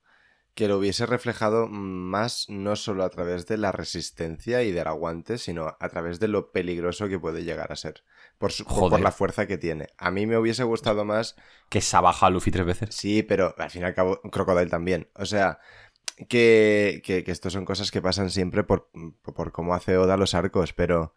que 0.56 0.68
lo 0.68 0.78
hubiese 0.78 1.06
reflejado 1.06 1.68
más 1.68 2.46
no 2.50 2.76
solo 2.76 3.04
a 3.04 3.10
través 3.10 3.48
de 3.48 3.58
la 3.58 3.72
resistencia 3.72 4.62
y 4.64 4.72
del 4.72 4.88
aguante, 4.88 5.38
sino 5.38 5.76
a 5.80 5.90
través 5.90 6.20
de 6.20 6.28
lo 6.28 6.52
peligroso 6.52 7.08
que 7.08 7.20
puede 7.20 7.44
llegar 7.44 7.72
a 7.72 7.76
ser, 7.76 8.04
por, 8.38 8.52
su- 8.52 8.66
por- 8.66 9.02
la 9.02 9.12
fuerza 9.12 9.48
que 9.48 9.58
tiene. 9.58 9.88
A 9.98 10.12
mí 10.12 10.28
me 10.28 10.38
hubiese 10.38 10.64
gustado 10.64 11.06
más, 11.06 11.36
Que 11.70 11.82
se 11.82 11.98
ha 11.98 12.02
bajado 12.02 12.28
a 12.28 12.30
Luffy 12.32 12.52
tres 12.52 12.66
veces. 12.66 12.94
sí, 12.96 13.24
pero 13.24 13.56
al 13.58 13.70
fin 13.72 13.82
y 13.82 13.86
al 13.86 13.96
cabo, 13.96 14.22
Crocodile 14.32 14.70
también. 14.70 15.10
O 15.16 15.26
sea, 15.26 15.60
que, 16.30 17.02
que, 17.04 17.24
que 17.24 17.32
esto 17.32 17.50
son 17.50 17.66
cosas 17.66 17.92
que 17.92 18.02
pasan 18.02 18.30
siempre 18.30 18.64
por, 18.64 18.90
por 19.24 19.52
cómo 19.52 19.74
hace 19.74 19.98
Oda 19.98 20.18
los 20.18 20.34
arcos, 20.36 20.74
pero, 20.74 21.14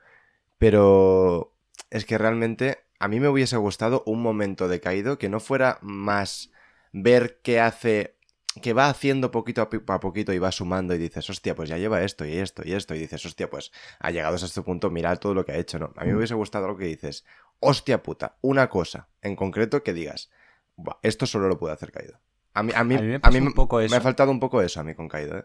pero 0.59 1.55
es 1.90 2.05
que 2.05 2.18
realmente 2.18 2.79
a 2.99 3.09
mí 3.09 3.20
me 3.20 3.29
hubiese 3.29 3.57
gustado 3.57 4.03
un 4.07 4.22
momento 4.22 4.68
de 4.68 4.81
Kaido 4.81 5.18
que 5.18 5.29
no 5.29 5.40
fuera 5.40 5.79
más 5.83 6.53
ver 6.92 7.40
qué 7.42 7.61
hace, 7.61 8.16
que 8.62 8.73
va 8.73 8.88
haciendo 8.88 9.31
poquito 9.31 9.62
a, 9.62 10.01
poquito 10.01 10.33
y 10.33 10.38
va 10.38 10.51
sumando 10.53 10.95
y 10.95 10.99
dices, 10.99 11.29
hostia, 11.29 11.55
pues 11.55 11.69
ya 11.69 11.79
lleva 11.79 12.03
esto 12.03 12.25
y 12.25 12.33
esto 12.38 12.62
y 12.64 12.73
esto 12.73 12.95
y 12.95 12.99
dices, 12.99 13.25
hostia, 13.27 13.51
pues 13.51 13.71
ha 14.01 14.11
llegado 14.11 14.35
hasta 14.35 14.47
este 14.47 14.62
punto, 14.62 14.90
mira 14.90 15.14
todo 15.16 15.35
lo 15.35 15.45
que 15.45 15.53
ha 15.53 15.57
hecho, 15.59 15.79
¿no? 15.79 15.92
A 15.97 16.05
mí 16.05 16.11
me 16.11 16.16
hubiese 16.16 16.35
gustado 16.35 16.66
algo 16.66 16.79
que 16.79 16.87
dices, 16.87 17.25
hostia 17.61 18.03
puta, 18.03 18.38
una 18.40 18.69
cosa 18.69 19.09
en 19.23 19.37
concreto 19.37 19.83
que 19.83 19.92
digas, 19.92 20.31
"Buah, 20.77 20.97
esto 21.03 21.27
solo 21.27 21.49
lo 21.49 21.59
puede 21.59 21.75
hacer 21.75 21.92
Kaido. 21.92 22.19
A 22.55 22.62
mí, 22.62 22.73
a 22.75 22.85
mí, 22.85 22.95
A 22.97 23.01
mí 23.01 23.07
me 23.09 23.14
a 23.16 23.21
pasa 23.21 23.38
mí 23.38 23.47
un 23.47 23.53
poco 23.53 23.79
me 23.79 23.97
ha 23.97 24.01
faltado 24.01 24.31
un 24.31 24.40
poco 24.40 24.62
eso 24.62 24.81
a 24.81 24.85
mí 24.85 24.95
con 24.95 25.09
Kaido, 25.09 25.38
¿eh? 25.38 25.45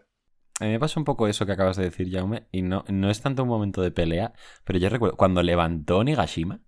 A 0.60 0.64
mí 0.64 0.70
me 0.70 0.78
pasa 0.80 1.00
un 1.00 1.04
poco 1.04 1.26
eso 1.28 1.44
que 1.44 1.52
acabas 1.52 1.76
de 1.76 1.84
decir, 1.84 2.10
Jaume, 2.10 2.46
y 2.52 2.62
no, 2.62 2.84
no 2.88 3.10
es 3.10 3.20
tanto 3.20 3.42
un 3.42 3.48
momento 3.48 3.82
de 3.82 3.90
pelea, 3.90 4.32
pero 4.64 4.78
yo 4.78 4.88
recuerdo, 4.88 5.16
cuando 5.16 5.42
levantó 5.42 6.04
Nigashima, 6.04 6.60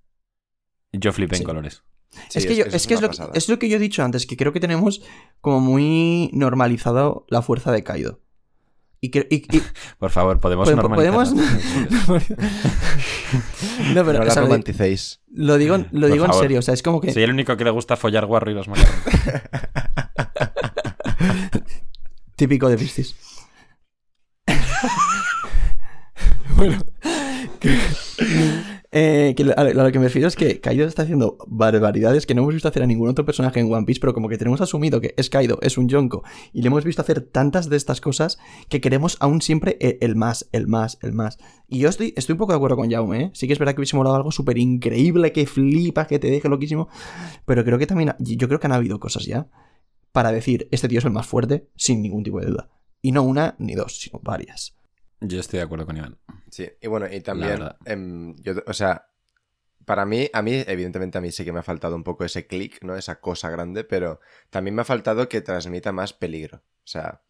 yo 0.93 1.13
flipé 1.13 1.37
Sí. 1.37 1.43
en 1.43 1.47
colores. 1.47 1.85
Sí, 2.29 2.39
es 2.39 2.47
que, 2.47 2.57
yo- 2.57 2.65
es, 2.65 2.87
que 2.87 2.95
es, 2.95 3.01
lo, 3.01 3.11
es 3.35 3.49
lo 3.49 3.59
que 3.59 3.69
yo 3.69 3.77
he 3.77 3.81
dicho 3.81 4.03
antes, 4.03 4.27
que 4.27 4.37
creo 4.37 4.53
que 4.53 4.61
tenemos 4.61 5.03
como 5.41 5.61
muy 5.61 6.31
normalizado 6.33 7.27
la 7.29 7.43
fuerza 7.43 7.71
de 7.73 7.83
Kaido. 7.85 8.21
Y, 9.01 9.11
que, 9.11 9.27
y- 9.31 9.45
y- 9.57 9.63
Por 9.99 10.11
favor, 10.11 10.41
podemos 10.41 10.69
Pode- 10.69 10.77
normalizar. 10.77 11.13
podemos- 11.13 11.35
no, 13.95 14.05
pero 14.05 14.13
no 14.15 14.21
o 14.21 14.25
la 14.25 14.31
sea, 14.31 14.43
lo, 14.43 14.47
di- 14.49 14.53
romanticéis. 14.53 15.21
lo 15.33 15.59
digo, 15.59 15.77
lo 15.93 16.09
digo 16.09 16.25
en 16.25 16.33
serio, 16.33 16.59
o 16.61 16.63
sea, 16.63 16.75
es 16.75 16.83
como 16.83 17.01
que... 17.01 17.13
Soy 17.13 17.23
el 17.23 17.31
único 17.31 17.57
que 17.57 17.65
le 17.65 17.71
gusta 17.71 17.97
follar 17.97 18.27
guarro 18.27 18.51
y 18.51 18.55
los 18.55 18.69
macarrones. 18.69 19.05
Típico 22.37 22.69
de 22.69 22.77
Piscis. 22.79 23.15
bueno. 26.57 26.79
que- 27.61 27.79
eh, 28.97 29.35
que 29.37 29.43
a, 29.43 29.65
lo, 29.65 29.91
que 29.91 29.99
me 29.99 30.05
refiero 30.05 30.29
es 30.29 30.37
que 30.37 30.61
Kaido 30.61 30.87
está 30.87 31.03
haciendo 31.03 31.37
barbaridades 31.49 32.27
que 32.27 32.35
no 32.35 32.43
hemos 32.43 32.55
visto 32.55 32.69
hacer 32.69 32.85
a 32.85 32.87
ningún 32.87 33.09
otro 33.09 33.25
personaje 33.25 33.59
en 33.59 33.73
One 33.73 33.85
Piece, 33.85 34.01
pero 34.01 34.15
como 34.15 34.29
que 34.29 34.39
tenemos 34.39 34.61
asumido 34.61 35.01
que 35.01 35.15
es 35.17 35.29
Kaido, 35.31 35.59
es 35.63 35.77
un 35.77 35.89
Yonko, 35.89 36.23
y 36.53 36.63
le 36.63 36.69
hemos 36.69 36.85
visto 36.85 37.03
hacer 37.03 37.21
tantas 37.21 37.69
de 37.69 37.77
estas 37.77 38.01
cosas 38.01 38.39
que 38.69 38.81
queremos 38.81 39.17
aún 39.19 39.43
siempre 39.43 39.77
el, 39.81 39.99
el 40.01 40.15
más, 40.15 40.49
el 40.53 40.69
más, 40.69 40.99
el 41.03 41.13
más. 41.13 41.39
Y 41.67 41.81
yo 41.81 41.89
estoy, 41.89 42.15
estoy 42.17 42.35
un 42.35 42.39
poco 42.39 42.53
de 42.53 42.57
acuerdo 42.57 42.77
con 42.77 42.89
Jaume, 42.89 43.21
¿eh? 43.21 43.31
Sí 43.35 43.49
que 43.49 43.53
es 43.53 43.59
verdad 43.59 43.75
que 43.75 43.81
hubiese 43.81 43.97
molado 43.97 44.15
algo 44.15 44.31
súper 44.31 44.59
increíble, 44.59 45.33
que 45.33 45.45
flipa, 45.47 46.07
que 46.07 46.21
te 46.21 46.31
deje 46.31 46.49
loquísimo, 46.49 46.89
pero 47.45 47.65
creo 47.65 47.79
que 47.79 47.89
también, 47.89 48.15
yo 48.21 48.47
creo 48.47 48.61
que 48.61 48.69
han 48.69 48.73
habido 48.73 49.01
cosas 49.01 49.25
ya 49.25 49.49
para 50.13 50.31
decir, 50.31 50.69
este 50.71 50.87
tío 50.87 51.01
es 51.01 51.05
el 51.05 51.11
más 51.11 51.27
fuerte, 51.27 51.69
sin 51.75 52.01
ningún 52.01 52.23
tipo 52.23 52.39
de 52.39 52.47
duda. 52.47 52.71
Y 53.03 53.11
no 53.11 53.25
una 53.25 53.57
ni 53.59 53.75
dos, 53.75 53.99
sino 53.99 54.21
varias. 54.23 54.77
Yo 55.21 55.41
estoy 55.41 55.59
de 55.59 55.65
acuerdo 55.65 55.87
con 55.87 55.97
Iván. 55.97 56.19
Sí, 56.55 56.71
y 56.81 56.87
bueno, 56.87 57.09
y 57.11 57.21
también, 57.21 57.69
em, 57.85 58.37
yo, 58.37 58.55
o 58.69 58.73
sea, 58.73 59.09
para 59.85 60.07
mí, 60.07 60.31
a 60.33 60.41
mí, 60.41 60.63
evidentemente 60.69 61.19
a 61.19 61.21
mí 61.21 61.33
sí 61.33 61.45
que 61.45 61.51
me 61.51 61.59
ha 61.59 61.65
faltado 61.65 61.97
un 61.97 62.05
poco 62.05 62.25
ese 62.25 62.47
clic, 62.47 62.81
¿no? 62.85 62.95
Esa 62.95 63.21
cosa 63.21 63.51
grande, 63.51 63.83
pero 63.83 64.21
también 64.51 64.77
me 64.77 64.83
ha 64.83 64.85
faltado 64.85 65.29
que 65.29 65.41
transmita 65.41 65.91
más 65.91 66.13
peligro. 66.13 66.59
O 66.59 66.87
sea, 66.87 67.23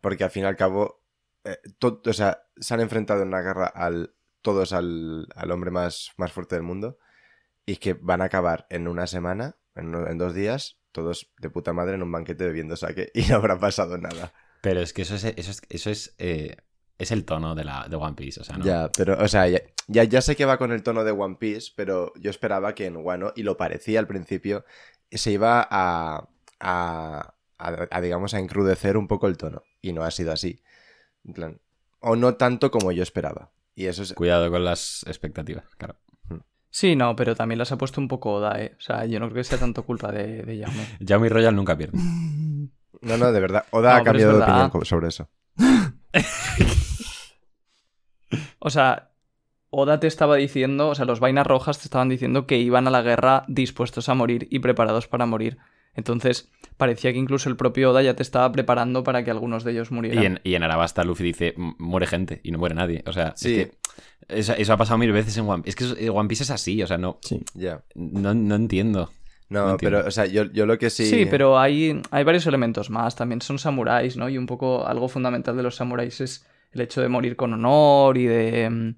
porque 0.00 0.22
al 0.22 0.30
fin 0.30 0.44
y 0.44 0.46
al 0.46 0.54
cabo, 0.54 1.02
eh, 1.42 1.58
o 1.82 2.12
sea, 2.12 2.44
se 2.60 2.74
han 2.74 2.80
enfrentado 2.80 3.22
en 3.22 3.28
una 3.28 3.42
guerra 3.42 3.66
al, 3.66 4.14
todos 4.40 4.72
al, 4.72 5.26
al 5.34 5.50
hombre 5.50 5.72
más, 5.72 6.12
más 6.16 6.30
fuerte 6.30 6.54
del 6.54 6.62
mundo 6.62 6.96
y 7.66 7.78
que 7.78 7.94
van 7.94 8.22
a 8.22 8.26
acabar 8.26 8.68
en 8.70 8.86
una 8.86 9.08
semana, 9.08 9.56
en, 9.74 10.16
dos 10.16 10.32
días, 10.32 10.78
todos 10.92 11.32
de 11.40 11.50
puta 11.50 11.72
madre 11.72 11.96
en 11.96 12.04
un 12.04 12.12
banquete 12.12 12.44
bebiendo 12.44 12.76
sake 12.76 13.10
y 13.14 13.22
no 13.22 13.34
habrá 13.34 13.58
pasado 13.58 13.98
nada. 13.98 14.32
Pero 14.60 14.80
es 14.80 14.92
que 14.92 15.02
eso 15.02 15.16
es, 15.16 15.24
eso 15.24 15.50
es, 15.50 15.60
eso 15.68 15.90
es, 15.90 16.14
eh, 16.18 16.56
es 17.00 17.10
el 17.10 17.24
tono 17.24 17.54
de, 17.54 17.64
la, 17.64 17.86
de 17.88 17.96
One 17.96 18.14
Piece, 18.14 18.40
o 18.40 18.44
sea, 18.44 18.56
¿no? 18.56 18.64
Ya, 18.64 18.90
pero, 18.96 19.16
o 19.22 19.26
sea, 19.28 19.48
ya, 19.48 19.60
ya, 19.88 20.04
ya 20.04 20.20
sé 20.20 20.36
que 20.36 20.44
va 20.44 20.58
con 20.58 20.70
el 20.72 20.82
tono 20.82 21.02
de 21.04 21.10
One 21.10 21.36
Piece, 21.38 21.72
pero 21.74 22.12
yo 22.16 22.30
esperaba 22.30 22.74
que 22.74 22.86
en 22.86 22.96
Wano, 22.98 23.32
y 23.34 23.42
lo 23.42 23.56
parecía 23.56 23.98
al 23.98 24.06
principio, 24.06 24.64
se 25.10 25.32
iba 25.32 25.66
a, 25.68 26.28
a, 26.60 27.34
a- 27.58 27.86
a, 27.90 28.00
digamos, 28.00 28.34
a 28.34 28.38
encrudecer 28.38 28.96
un 28.96 29.08
poco 29.08 29.26
el 29.26 29.36
tono. 29.36 29.62
Y 29.82 29.92
no 29.92 30.02
ha 30.04 30.10
sido 30.10 30.32
así. 30.32 30.62
En 31.24 31.32
plan, 31.34 31.60
o 32.00 32.16
no 32.16 32.34
tanto 32.34 32.70
como 32.70 32.92
yo 32.92 33.02
esperaba. 33.02 33.50
Y 33.74 33.86
eso 33.86 34.02
es... 34.02 34.12
Cuidado 34.14 34.50
con 34.50 34.64
las 34.64 35.04
expectativas, 35.06 35.64
claro. 35.76 35.96
Sí, 36.70 36.94
no, 36.94 37.16
pero 37.16 37.34
también 37.34 37.58
las 37.58 37.72
ha 37.72 37.78
puesto 37.78 38.00
un 38.00 38.06
poco 38.06 38.34
Oda, 38.34 38.62
¿eh? 38.62 38.76
O 38.78 38.80
sea, 38.80 39.04
yo 39.04 39.18
no 39.18 39.26
creo 39.26 39.40
que 39.40 39.44
sea 39.44 39.58
tanto 39.58 39.82
culpa 39.84 40.12
de, 40.12 40.42
de 40.44 40.62
Jaume. 40.64 40.86
Jaume 41.04 41.26
y 41.26 41.30
Royal 41.30 41.56
nunca 41.56 41.76
pierden. 41.76 42.70
No, 43.00 43.16
no, 43.16 43.32
de 43.32 43.40
verdad. 43.40 43.64
Oda 43.72 43.94
No, 43.94 43.96
ha 43.96 44.04
cambiado 44.04 44.36
de 44.38 44.44
opinión 44.44 44.84
sobre 44.84 45.08
eso. 45.08 45.28
O 48.60 48.70
sea, 48.70 49.08
Oda 49.70 50.00
te 50.00 50.06
estaba 50.06 50.36
diciendo, 50.36 50.88
o 50.88 50.94
sea, 50.94 51.04
los 51.04 51.20
vainas 51.20 51.46
rojas 51.46 51.78
te 51.78 51.84
estaban 51.84 52.08
diciendo 52.08 52.46
que 52.46 52.58
iban 52.58 52.86
a 52.86 52.90
la 52.90 53.02
guerra 53.02 53.44
dispuestos 53.48 54.08
a 54.08 54.14
morir 54.14 54.46
y 54.50 54.58
preparados 54.60 55.06
para 55.08 55.26
morir. 55.26 55.58
Entonces, 55.94 56.48
parecía 56.76 57.12
que 57.12 57.18
incluso 57.18 57.48
el 57.48 57.56
propio 57.56 57.90
Oda 57.90 58.00
ya 58.02 58.14
te 58.14 58.22
estaba 58.22 58.50
preparando 58.52 59.02
para 59.02 59.24
que 59.24 59.30
algunos 59.30 59.64
de 59.64 59.72
ellos 59.72 59.90
murieran. 59.90 60.22
Y 60.22 60.26
en, 60.26 60.40
y 60.44 60.54
en 60.54 60.62
Arabasta 60.62 61.02
Luffy 61.04 61.24
dice, 61.24 61.54
"M- 61.56 61.74
muere 61.78 62.06
gente 62.06 62.40
y 62.44 62.52
no 62.52 62.58
muere 62.58 62.74
nadie. 62.76 63.02
O 63.06 63.12
sea, 63.12 63.32
Sí. 63.36 63.58
es 63.60 63.66
que 63.68 63.76
eso, 64.28 64.52
eso 64.54 64.72
ha 64.72 64.76
pasado 64.76 64.98
mil 64.98 65.10
veces 65.12 65.36
en 65.36 65.48
One 65.48 65.62
Piece. 65.62 65.70
Es 65.70 65.76
que 65.96 66.02
eso- 66.02 66.14
One 66.14 66.28
Piece 66.28 66.44
es 66.44 66.50
así, 66.50 66.80
o 66.82 66.86
sea, 66.86 66.96
no, 66.98 67.18
Sí. 67.22 67.42
Ya. 67.54 67.82
no, 67.94 68.34
no 68.34 68.54
entiendo. 68.54 69.10
No, 69.48 69.70
No 69.70 69.76
pero, 69.78 70.06
o 70.06 70.10
sea, 70.12 70.26
yo, 70.26 70.44
yo 70.44 70.64
lo 70.64 70.78
que 70.78 70.90
sí. 70.90 71.06
Sí, 71.06 71.26
pero 71.28 71.58
hay, 71.58 72.00
hay 72.12 72.22
varios 72.22 72.46
elementos 72.46 72.88
más. 72.88 73.16
También 73.16 73.42
son 73.42 73.58
samuráis, 73.58 74.16
¿no? 74.16 74.28
Y 74.28 74.38
un 74.38 74.46
poco 74.46 74.86
algo 74.86 75.08
fundamental 75.08 75.56
de 75.56 75.64
los 75.64 75.74
samuráis 75.74 76.20
es 76.20 76.46
el 76.72 76.80
hecho 76.82 77.00
de 77.00 77.08
morir 77.08 77.36
con 77.36 77.52
honor 77.52 78.16
y 78.18 78.26
de. 78.26 78.70
mm, 78.70 78.94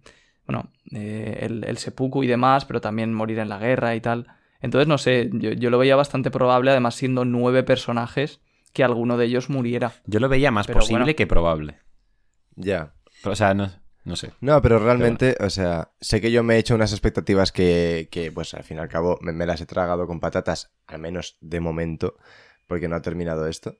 Bueno, 0.46 0.70
eh, 0.92 1.38
el, 1.42 1.64
el 1.64 1.78
seppuku 1.78 2.22
y 2.24 2.26
demás, 2.26 2.64
pero 2.64 2.80
también 2.80 3.14
morir 3.14 3.38
en 3.38 3.48
la 3.48 3.58
guerra 3.58 3.94
y 3.94 4.00
tal. 4.00 4.26
Entonces, 4.60 4.86
no 4.88 4.98
sé, 4.98 5.30
yo, 5.32 5.50
yo 5.52 5.70
lo 5.70 5.78
veía 5.78 5.96
bastante 5.96 6.30
probable, 6.30 6.70
además 6.70 6.94
siendo 6.94 7.24
nueve 7.24 7.62
personajes, 7.62 8.40
que 8.72 8.84
alguno 8.84 9.16
de 9.16 9.26
ellos 9.26 9.50
muriera. 9.50 9.92
Yo 10.06 10.20
lo 10.20 10.28
veía 10.28 10.50
más 10.50 10.66
Pero 10.66 10.80
posible 10.80 11.04
bueno. 11.04 11.16
que 11.16 11.26
probable. 11.26 11.78
Ya. 12.56 12.94
O 13.24 13.34
sea, 13.34 13.54
no, 13.54 13.70
no 14.04 14.16
sé. 14.16 14.32
No, 14.40 14.60
pero 14.62 14.78
realmente, 14.78 15.36
o 15.40 15.50
sea, 15.50 15.92
sé 16.00 16.20
que 16.20 16.30
yo 16.32 16.42
me 16.42 16.54
he 16.56 16.58
hecho 16.58 16.74
unas 16.74 16.92
expectativas 16.92 17.52
que, 17.52 18.08
que, 18.10 18.32
pues 18.32 18.54
al 18.54 18.64
fin 18.64 18.76
y 18.78 18.80
al 18.80 18.88
cabo, 18.88 19.18
me, 19.20 19.32
me 19.32 19.46
las 19.46 19.60
he 19.60 19.66
tragado 19.66 20.06
con 20.06 20.20
patatas, 20.20 20.72
al 20.86 20.98
menos 21.00 21.38
de 21.40 21.60
momento, 21.60 22.16
porque 22.66 22.88
no 22.88 22.96
ha 22.96 23.02
terminado 23.02 23.46
esto. 23.46 23.76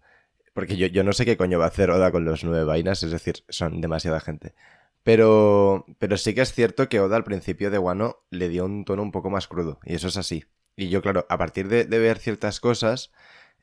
Porque 0.53 0.77
yo, 0.77 0.87
yo 0.87 1.03
no 1.05 1.13
sé 1.13 1.25
qué 1.25 1.37
coño 1.37 1.59
va 1.59 1.67
a 1.67 1.69
hacer 1.69 1.91
Oda 1.91 2.11
con 2.13 2.25
los 2.25 2.45
nueve 2.45 2.65
vainas, 2.65 3.03
es 3.03 3.11
decir, 3.11 3.45
son 3.49 3.81
demasiada 3.81 4.21
gente. 4.21 4.55
Pero, 5.03 5.87
pero 5.99 6.17
sí 6.17 6.35
que 6.35 6.43
es 6.43 6.53
cierto 6.53 6.89
que 6.89 7.01
Oda 7.01 7.17
al 7.17 7.25
principio 7.25 7.71
de 7.71 7.79
Wano 7.79 8.19
le 8.31 8.49
dio 8.49 8.65
un 8.65 8.85
tono 8.85 9.03
un 9.03 9.13
poco 9.13 9.31
más 9.31 9.49
crudo, 9.49 9.81
y 9.85 9.95
eso 9.95 10.09
es 10.09 10.17
así. 10.17 10.45
Y 10.77 10.89
yo, 10.91 11.03
claro, 11.03 11.27
a 11.29 11.39
partir 11.39 11.69
de, 11.69 11.85
de 11.85 11.99
ver 11.99 12.19
ciertas 12.19 12.61
cosas, 12.61 13.13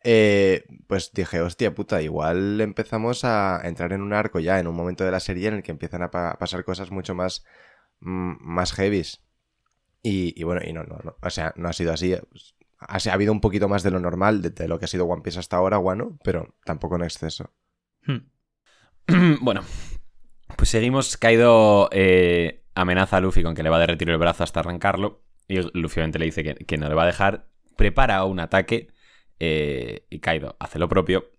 eh, 0.03 0.65
pues 0.87 1.11
dije, 1.13 1.41
hostia 1.41 1.75
puta, 1.75 2.01
igual 2.01 2.61
empezamos 2.61 3.23
a 3.25 3.61
entrar 3.63 3.93
en 3.93 4.01
un 4.01 4.13
arco 4.13 4.39
ya, 4.39 4.59
en 4.59 4.67
un 4.67 4.75
momento 4.75 5.03
de 5.05 5.11
la 5.11 5.19
serie 5.19 5.47
en 5.49 5.55
el 5.55 5.63
que 5.63 5.71
empiezan 5.71 6.03
a 6.03 6.11
pa- 6.11 6.37
pasar 6.39 6.63
cosas 6.65 6.91
mucho 6.91 7.15
más, 7.15 7.45
mm, 8.01 8.35
más 8.41 8.73
heavies. 8.73 9.21
Y, 10.01 10.43
bueno, 10.43 10.61
y 10.65 10.73
no, 10.73 10.83
no, 10.83 10.99
no, 11.03 11.15
o 11.21 11.29
sea, 11.29 11.53
no 11.57 11.69
ha 11.69 11.73
sido 11.73 11.93
así. 11.93 12.15
pues, 12.31 12.55
ha, 12.79 12.97
ha 12.97 13.13
habido 13.13 13.31
un 13.31 13.41
poquito 13.41 13.67
más 13.67 13.83
de 13.83 13.91
lo 13.91 13.99
normal, 13.99 14.41
de, 14.41 14.67
lo 14.67 14.79
que 14.79 14.85
ha 14.85 14.87
sido 14.87 15.05
One 15.05 15.21
Piece 15.21 15.39
hasta 15.39 15.57
ahora, 15.57 15.79
Wano, 15.79 16.17
pero 16.23 16.55
tampoco 16.65 16.95
en 16.95 17.03
exceso. 17.03 17.53
Hmm. 18.05 18.29
bueno, 19.41 19.61
pues 20.55 20.69
seguimos. 20.69 21.17
Kaido 21.17 21.89
eh, 21.91 22.63
amenaza 22.75 23.17
a 23.17 23.21
Luffy 23.21 23.43
con 23.43 23.55
que 23.55 23.63
le 23.63 23.69
va 23.69 23.77
a 23.77 23.81
derretir 23.81 24.09
el 24.09 24.17
brazo 24.17 24.43
hasta 24.43 24.61
arrancarlo. 24.61 25.23
Y 25.47 25.59
Luffy 25.73 25.99
obviamente 25.99 26.19
le 26.19 26.25
dice 26.25 26.43
que, 26.43 26.55
que 26.55 26.77
no 26.77 26.87
le 26.87 26.95
va 26.95 27.03
a 27.03 27.07
dejar. 27.07 27.47
Prepara 27.75 28.23
un 28.25 28.39
ataque. 28.39 28.87
eh, 29.39 30.05
y 30.09 30.19
Kaido 30.19 30.57
hace 30.59 30.79
lo 30.79 30.89
propio. 30.89 31.38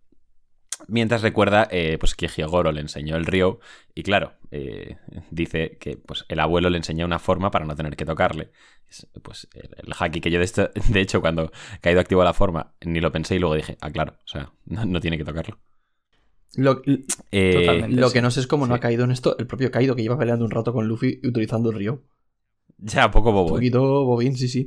Mientras 0.89 1.23
recuerda 1.23 1.69
eh, 1.71 1.97
pues 1.99 2.15
que 2.15 2.29
Hyogoro 2.29 2.73
le 2.73 2.81
enseñó 2.81 3.17
el 3.17 3.27
río. 3.27 3.61
Y 3.95 4.03
claro, 4.03 4.35
eh, 4.51 4.97
dice 5.31 5.79
que 5.79 5.97
pues, 5.97 6.25
el 6.29 6.41
abuelo 6.41 6.71
le 6.71 6.79
enseñó 6.79 7.07
una 7.07 7.19
forma 7.19 7.51
para 7.51 7.65
no 7.67 7.77
tener 7.77 7.97
que 7.97 8.05
tocarle. 8.05 8.51
Es, 8.89 9.07
Pues 9.23 9.49
el, 9.55 9.71
el 9.87 9.93
haki 9.99 10.21
que 10.21 10.31
yo 10.31 10.39
de, 10.39 10.45
esto- 10.45 10.71
de 10.89 11.01
hecho 11.01 11.21
cuando 11.21 11.53
Kaido 11.81 12.01
activó 12.01 12.25
la 12.25 12.35
forma 12.35 12.75
ni 12.85 13.01
lo 13.01 13.13
pensé 13.13 13.37
y 13.37 13.39
luego 13.39 13.55
dije, 13.55 13.77
ah 13.81 13.91
claro, 13.91 14.15
o 14.25 14.29
sea, 14.29 14.53
no, 14.67 14.85
no 14.85 15.01
tiene 15.01 15.19
que 15.19 15.25
tocarlo. 15.25 15.59
Lo, 16.55 16.83
Eh, 17.31 17.87
lo 17.89 18.13
sí. 18.13 18.13
que 18.13 18.23
no 18.23 18.31
sé 18.31 18.39
es 18.41 18.47
cómo 18.47 18.67
no 18.69 18.75
ha 18.75 18.81
caído 18.81 19.03
en 19.05 19.11
esto 19.11 19.37
el 19.39 19.47
propio 19.49 19.71
Kaido, 19.73 19.97
que 19.97 20.03
lleva 20.03 20.19
peleando 20.19 20.45
un 20.45 20.51
rato 20.53 20.73
con 20.73 20.87
Luffy 20.87 21.21
utilizando 21.25 21.71
el 21.71 21.77
río. 21.77 22.05
Ya, 22.79 23.11
poco 23.11 23.33
Un 23.33 23.33
bobo. 23.33 23.59
¿eh? 23.61 23.67
poquito 23.67 23.81
bobín, 24.09 24.37
sí, 24.37 24.49
sí. 24.49 24.63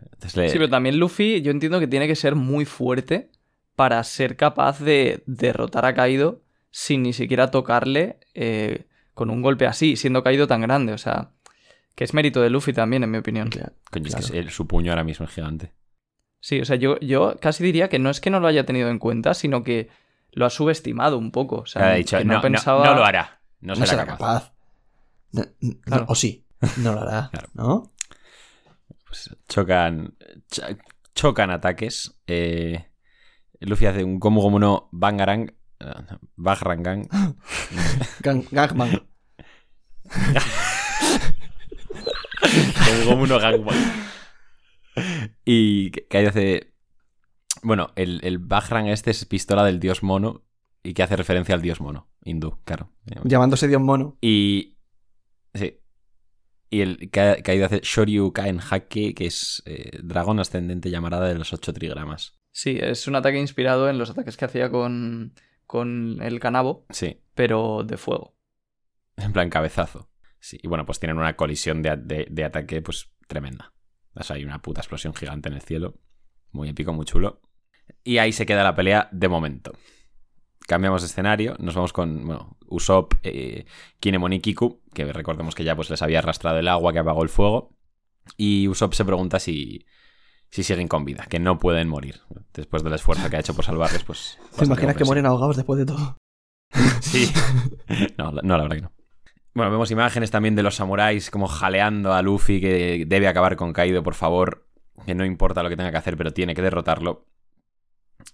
Entonces 0.00 0.36
le- 0.36 0.52
Sí, 0.52 0.58
pero 0.58 0.68
también 0.70 0.98
Luffy, 0.98 1.40
yo 1.42 1.50
entiendo 1.50 1.80
que 1.80 1.86
tiene 1.86 2.06
que 2.08 2.16
ser 2.16 2.34
muy 2.34 2.64
fuerte 2.64 3.30
para 3.76 4.02
ser 4.04 4.36
capaz 4.36 4.80
de 4.80 5.22
derrotar 5.26 5.84
a 5.86 5.94
Kaido 5.94 6.42
sin 6.70 7.02
ni 7.02 7.12
siquiera 7.12 7.50
tocarle 7.50 8.18
eh, 8.34 8.86
con 9.14 9.30
un 9.30 9.42
golpe 9.42 9.66
así, 9.66 9.96
siendo 9.96 10.22
Kaido 10.22 10.46
tan 10.46 10.60
grande. 10.62 10.92
O 10.92 10.98
sea, 10.98 11.30
que 11.94 12.04
es 12.04 12.14
mérito 12.14 12.40
de 12.40 12.50
Luffy 12.50 12.72
también, 12.72 13.02
en 13.04 13.10
mi 13.10 13.18
opinión. 13.18 13.48
Claro. 13.50 13.72
Coño, 13.90 14.06
es 14.08 14.30
que 14.30 14.50
su 14.50 14.66
puño 14.66 14.90
ahora 14.92 15.04
mismo 15.04 15.26
es 15.26 15.32
gigante. 15.32 15.72
Sí, 16.40 16.60
o 16.60 16.64
sea, 16.64 16.76
yo, 16.76 16.98
yo 17.00 17.36
casi 17.40 17.62
diría 17.62 17.88
que 17.88 17.98
no 17.98 18.10
es 18.10 18.20
que 18.20 18.30
no 18.30 18.40
lo 18.40 18.48
haya 18.48 18.64
tenido 18.66 18.88
en 18.90 18.98
cuenta, 18.98 19.32
sino 19.34 19.62
que 19.62 19.88
lo 20.32 20.44
ha 20.46 20.50
subestimado 20.50 21.18
un 21.18 21.30
poco. 21.30 21.56
O 21.60 21.66
sea, 21.66 21.90
Ha 21.90 21.94
dicho, 21.94 22.18
que 22.18 22.24
no, 22.24 22.40
pensaba... 22.40 22.84
no 22.84 22.94
lo 22.94 23.04
hará. 23.04 23.40
No, 23.60 23.74
No, 23.74 23.74
será, 23.76 23.86
será 23.86 24.06
capaz. 24.06 24.18
capaz. 24.18 24.52
No, 25.32 25.42
no, 25.60 25.80
Claro. 25.82 26.04
o 26.08 26.14
sí, 26.14 26.44
no 26.78 26.94
lo 26.94 27.00
hará, 27.02 27.28
Claro. 27.30 27.48
¿no? 27.54 27.92
Pues 29.06 29.30
chocan, 29.48 30.14
cho- 30.50 30.62
chocan 31.14 31.50
ataques. 31.50 32.14
eh, 32.26 32.86
Luffy 33.66 33.86
hace 33.86 34.04
un 34.04 34.18
Gomu 34.18 34.40
Gomu 34.42 34.58
no 34.58 34.88
Bangarang. 34.92 35.52
eh, 35.80 35.86
Bagrangang. 36.36 37.08
Gang- 38.20 38.46
Gangman. 38.50 39.02
Gomu 42.86 43.04
Gomu 43.06 43.26
no 43.26 43.38
Gangbang. 43.38 43.76
Y 45.44 45.90
Kaido 46.08 46.30
hace... 46.30 46.72
Bueno, 47.62 47.92
el, 47.96 48.20
el 48.24 48.40
este 48.88 49.10
es 49.12 49.24
pistola 49.24 49.64
del 49.64 49.78
dios 49.78 50.02
mono 50.02 50.42
y 50.82 50.94
que 50.94 51.02
hace 51.04 51.14
referencia 51.16 51.54
al 51.54 51.62
dios 51.62 51.80
mono, 51.80 52.10
hindú, 52.24 52.58
claro. 52.64 52.90
Llamándose 53.24 53.68
Dios 53.68 53.80
Mono. 53.80 54.18
Y. 54.20 54.76
Sí. 55.54 55.78
Y 56.70 56.80
el 56.80 57.10
Ka- 57.12 57.36
Kaido 57.42 57.66
hace 57.66 57.80
Shoryu 57.84 58.32
Kaen 58.32 58.58
Hake, 58.58 59.14
que 59.14 59.26
es 59.26 59.62
eh, 59.66 60.00
dragón 60.02 60.40
ascendente 60.40 60.90
llamarada 60.90 61.28
de 61.28 61.36
los 61.36 61.52
ocho 61.52 61.72
trigramas. 61.72 62.34
Sí, 62.52 62.78
es 62.80 63.08
un 63.08 63.16
ataque 63.16 63.38
inspirado 63.38 63.88
en 63.88 63.98
los 63.98 64.10
ataques 64.10 64.36
que 64.36 64.44
hacía 64.44 64.70
con, 64.70 65.34
con 65.66 66.18
el 66.22 66.38
canabo, 66.38 66.86
Sí, 66.90 67.20
pero 67.34 67.82
de 67.84 67.96
fuego. 67.96 68.36
en 69.16 69.32
plan 69.32 69.48
cabezazo. 69.50 70.10
Sí, 70.38 70.58
y 70.62 70.68
bueno, 70.68 70.84
pues 70.84 71.00
tienen 71.00 71.18
una 71.18 71.34
colisión 71.36 71.82
de, 71.82 72.26
de 72.28 72.44
ataque, 72.44 72.82
pues 72.82 73.10
tremenda. 73.26 73.72
O 74.14 74.22
sea, 74.22 74.36
hay 74.36 74.44
una 74.44 74.60
puta 74.60 74.80
explosión 74.80 75.14
gigante 75.14 75.48
en 75.48 75.54
el 75.54 75.62
cielo. 75.62 75.94
Muy 76.50 76.68
épico, 76.68 76.92
muy 76.92 77.06
chulo. 77.06 77.40
Y 78.04 78.18
ahí 78.18 78.32
se 78.32 78.44
queda 78.44 78.62
la 78.64 78.74
pelea 78.74 79.08
de 79.12 79.28
momento. 79.28 79.72
Cambiamos 80.66 81.02
de 81.02 81.06
escenario, 81.06 81.56
nos 81.58 81.74
vamos 81.74 81.92
con 81.92 82.26
bueno, 82.26 82.56
Usopp, 82.66 83.14
eh, 83.22 83.64
Kinemon 84.00 84.32
y 84.34 84.40
Kiku, 84.40 84.82
que 84.94 85.10
recordemos 85.12 85.54
que 85.54 85.64
ya 85.64 85.74
pues, 85.74 85.90
les 85.90 86.02
había 86.02 86.18
arrastrado 86.18 86.58
el 86.58 86.68
agua 86.68 86.92
que 86.92 86.98
apagó 86.98 87.22
el 87.22 87.28
fuego. 87.28 87.76
Y 88.36 88.68
Usopp 88.68 88.92
se 88.94 89.04
pregunta 89.04 89.38
si, 89.40 89.84
si 90.52 90.62
siguen 90.62 90.86
con 90.86 91.04
vida, 91.04 91.26
que 91.28 91.40
no 91.40 91.58
pueden 91.58 91.88
morir. 91.88 92.20
Después 92.54 92.84
del 92.84 92.92
esfuerzo 92.92 93.28
que 93.28 93.36
ha 93.36 93.40
hecho 93.40 93.54
por 93.54 93.64
salvarles, 93.64 94.04
pues. 94.04 94.38
¿Te 94.56 94.64
imaginas 94.66 94.94
que 94.96 95.04
mueren 95.04 95.26
ahogados 95.26 95.56
después 95.56 95.78
de 95.80 95.86
todo? 95.86 96.16
Sí. 97.00 97.30
No, 98.16 98.30
la- 98.32 98.42
no, 98.42 98.56
la 98.56 98.62
verdad 98.62 98.76
que 98.76 98.82
no. 98.82 98.92
Bueno, 99.54 99.70
vemos 99.72 99.90
imágenes 99.90 100.30
también 100.30 100.54
de 100.54 100.62
los 100.62 100.76
samuráis 100.76 101.30
como 101.30 101.46
jaleando 101.48 102.14
a 102.14 102.22
Luffy 102.22 102.60
que 102.60 103.04
debe 103.06 103.28
acabar 103.28 103.56
con 103.56 103.72
Kaido, 103.72 104.02
por 104.02 104.14
favor. 104.14 104.66
Que 105.04 105.14
no 105.14 105.24
importa 105.24 105.62
lo 105.62 105.68
que 105.68 105.76
tenga 105.76 105.90
que 105.90 105.96
hacer, 105.98 106.16
pero 106.16 106.32
tiene 106.32 106.54
que 106.54 106.62
derrotarlo. 106.62 107.26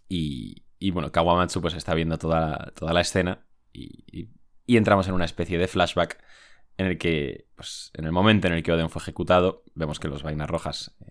Y, 0.09 0.65
y 0.79 0.91
bueno, 0.91 1.11
Kawamatsu 1.13 1.61
pues 1.61 1.75
está 1.75 1.95
viendo 1.95 2.19
toda 2.19 2.41
la, 2.41 2.73
toda 2.75 2.93
la 2.93 3.01
escena 3.01 3.47
y, 3.73 4.05
y- 4.11 4.29
y 4.67 4.77
entramos 4.77 5.09
en 5.09 5.15
una 5.15 5.25
especie 5.25 5.57
de 5.59 5.67
flashback 5.67 6.23
en 6.77 6.87
el 6.87 6.99
que, 6.99 7.47
pues, 7.57 7.91
en 7.95 8.05
el 8.05 8.13
momento 8.13 8.47
en 8.49 8.53
el 8.55 8.63
que 8.63 8.71
Oden 8.73 8.91
fue 8.91 9.01
ejecutado, 9.01 9.65
vemos 9.75 9.99
que 9.99 10.09
los 10.09 10.23
vainas 10.23 10.49
rojas 10.51 10.95
eh, 11.01 11.11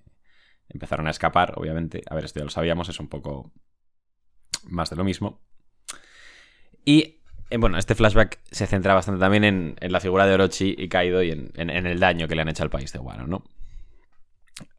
empezaron 0.78 1.08
a 1.08 1.12
escapar, 1.12 1.54
obviamente. 1.58 2.02
A 2.10 2.16
ver, 2.16 2.26
esto 2.26 2.40
ya 2.40 2.46
lo 2.46 2.52
sabíamos, 2.52 2.88
es 2.90 3.00
un 3.00 3.08
poco 3.10 3.52
más 4.70 4.90
de 4.90 4.96
lo 4.96 5.04
mismo. 5.04 5.42
Y 6.86 7.20
eh, 7.50 7.58
bueno, 7.58 7.78
este 7.78 7.96
flashback 7.96 8.40
se 8.52 8.68
centra 8.68 8.94
bastante 8.94 9.20
también 9.20 9.44
en, 9.44 9.76
en 9.80 9.92
la 9.92 10.00
figura 10.00 10.26
de 10.26 10.34
Orochi 10.34 10.76
y 10.78 10.88
Kaido 10.90 11.22
y 11.24 11.32
en, 11.32 11.52
en- 11.56 11.70
el 11.86 12.00
daño 12.00 12.28
que 12.28 12.36
le 12.36 12.42
han 12.42 12.50
hecho 12.50 12.64
al 12.64 12.70
país 12.70 12.92
de 12.94 13.00
Wano, 13.00 13.28
¿no? 13.28 13.44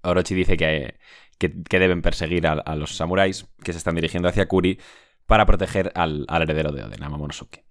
Orochi 0.02 0.34
dice 0.34 0.56
que, 0.56 0.98
que- 1.38 1.62
que 1.62 1.78
deben 1.78 2.02
perseguir 2.02 2.46
a, 2.46 2.52
a 2.52 2.76
los 2.76 2.96
samuráis 2.96 3.46
que 3.62 3.72
se 3.72 3.78
están 3.78 3.94
dirigiendo 3.94 4.28
hacia 4.28 4.48
Kuri 4.48 4.78
para 5.26 5.46
proteger 5.46 5.92
al, 5.94 6.24
al 6.28 6.42
heredero 6.42 6.72
de 6.72 6.82
Oden, 6.84 7.02
a 7.02 7.08
Momonosuke. 7.08 7.64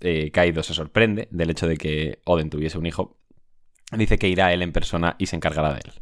Eh, 0.00 0.30
Kaido 0.30 0.62
se 0.62 0.74
sorprende 0.74 1.28
del 1.30 1.50
hecho 1.50 1.66
de 1.66 1.76
que 1.76 2.20
Oden 2.24 2.50
tuviese 2.50 2.78
un 2.78 2.86
hijo. 2.86 3.18
Dice 3.92 4.18
que 4.18 4.28
irá 4.28 4.52
él 4.52 4.62
en 4.62 4.72
persona 4.72 5.16
y 5.18 5.26
se 5.26 5.36
encargará 5.36 5.72
de 5.74 5.80
él. 5.84 5.92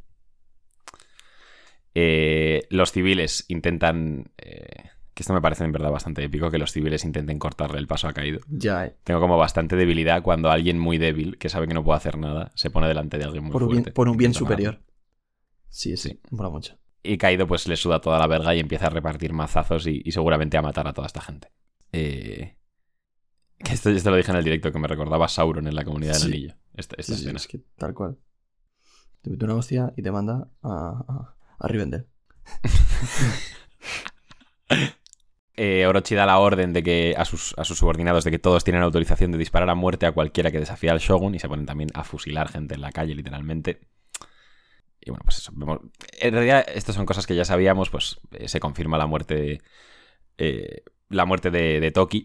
Eh, 1.94 2.66
los 2.70 2.92
civiles 2.92 3.44
intentan... 3.48 4.30
eh, 4.38 4.90
que 5.14 5.22
esto 5.22 5.34
me 5.34 5.40
parece 5.42 5.64
en 5.64 5.72
verdad 5.72 5.90
bastante 5.90 6.22
épico, 6.24 6.50
que 6.50 6.56
los 6.58 6.72
civiles 6.72 7.04
intenten 7.04 7.38
cortarle 7.38 7.78
el 7.78 7.86
paso 7.86 8.08
a 8.08 8.12
Kaido. 8.12 8.40
Ya, 8.48 8.86
eh. 8.86 8.96
Tengo 9.04 9.20
como 9.20 9.36
bastante 9.36 9.76
debilidad 9.76 10.22
cuando 10.22 10.50
alguien 10.50 10.78
muy 10.78 10.96
débil, 10.98 11.36
que 11.36 11.48
sabe 11.48 11.66
que 11.68 11.74
no 11.74 11.84
puede 11.84 11.96
hacer 11.98 12.16
nada, 12.16 12.52
se 12.54 12.70
pone 12.70 12.86
delante 12.88 13.18
de 13.18 13.24
alguien 13.24 13.44
muy 13.44 13.52
Por 13.52 13.64
un 13.64 13.68
bien, 13.70 13.82
fuerte. 13.82 13.92
por 13.94 14.08
un 14.08 14.16
bien 14.16 14.32
superior. 14.34 14.80
Sí, 15.68 15.96
sí, 15.96 16.20
mola 16.30 16.48
mucho. 16.48 16.78
Y 17.02 17.18
Kaido 17.18 17.46
pues 17.46 17.66
le 17.68 17.76
suda 17.76 18.00
toda 18.00 18.18
la 18.18 18.26
verga 18.26 18.54
y 18.54 18.60
empieza 18.60 18.86
a 18.86 18.90
repartir 18.90 19.32
mazazos 19.32 19.86
y, 19.86 20.00
y 20.04 20.12
seguramente 20.12 20.56
a 20.56 20.62
matar 20.62 20.86
a 20.88 20.92
toda 20.92 21.06
esta 21.06 21.20
gente. 21.20 21.50
Eh, 21.92 22.56
Que 23.62 23.74
esto, 23.74 23.90
esto 23.90 24.10
lo 24.10 24.16
dije 24.16 24.30
en 24.30 24.38
el 24.38 24.44
directo, 24.44 24.72
que 24.72 24.78
me 24.78 24.88
recordaba 24.88 25.26
a 25.26 25.28
Sauron 25.28 25.66
en 25.66 25.74
la 25.74 25.84
comunidad 25.84 26.12
del 26.14 26.22
Sí. 26.22 26.28
anillo. 26.28 26.54
Esta, 26.74 26.94
esta 26.98 27.14
Sí, 27.14 27.28
es 27.28 27.46
que 27.46 27.60
tal 27.76 27.92
cual. 27.92 28.16
Te 29.20 29.28
mete 29.28 29.44
una 29.44 29.54
hostia 29.56 29.92
y 29.98 30.02
te 30.02 30.10
manda 30.10 30.48
a 30.62 31.34
Rivendell. 31.68 32.06
Eh, 35.56 35.86
Orochi 35.86 36.14
da 36.14 36.24
la 36.24 36.38
orden 36.38 36.72
de 36.72 36.82
que 36.82 37.14
a 37.18 37.24
sus, 37.26 37.54
a 37.58 37.64
sus 37.64 37.76
subordinados 37.78 38.24
de 38.24 38.30
que 38.30 38.38
todos 38.38 38.64
tienen 38.64 38.82
autorización 38.82 39.30
de 39.32 39.36
disparar 39.38 39.68
a 39.68 39.74
muerte 39.74 40.06
a 40.06 40.12
cualquiera 40.12 40.50
que 40.50 40.58
desafíe 40.60 40.88
al 40.90 41.00
Shogun 41.00 41.34
y 41.34 41.38
se 41.38 41.48
ponen 41.48 41.66
también 41.66 41.90
a 41.92 42.02
fusilar 42.04 42.48
gente 42.48 42.74
en 42.74 42.80
la 42.80 42.92
calle, 42.92 43.14
literalmente. 43.14 43.80
Y 45.00 45.10
bueno, 45.10 45.22
pues 45.24 45.38
eso. 45.38 45.52
vemos- 45.54 45.80
En 46.20 46.32
realidad, 46.34 46.64
estas 46.74 46.94
son 46.94 47.06
cosas 47.06 47.26
que 47.26 47.34
ya 47.34 47.44
sabíamos, 47.44 47.90
pues 47.90 48.20
eh, 48.32 48.48
se 48.48 48.60
confirma 48.60 48.98
la 48.98 49.06
muerte 49.06 49.34
de. 49.34 49.62
eh, 50.38 50.84
la 51.08 51.24
muerte 51.26 51.50
de, 51.50 51.80
de 51.80 51.90
Toki 51.92 52.24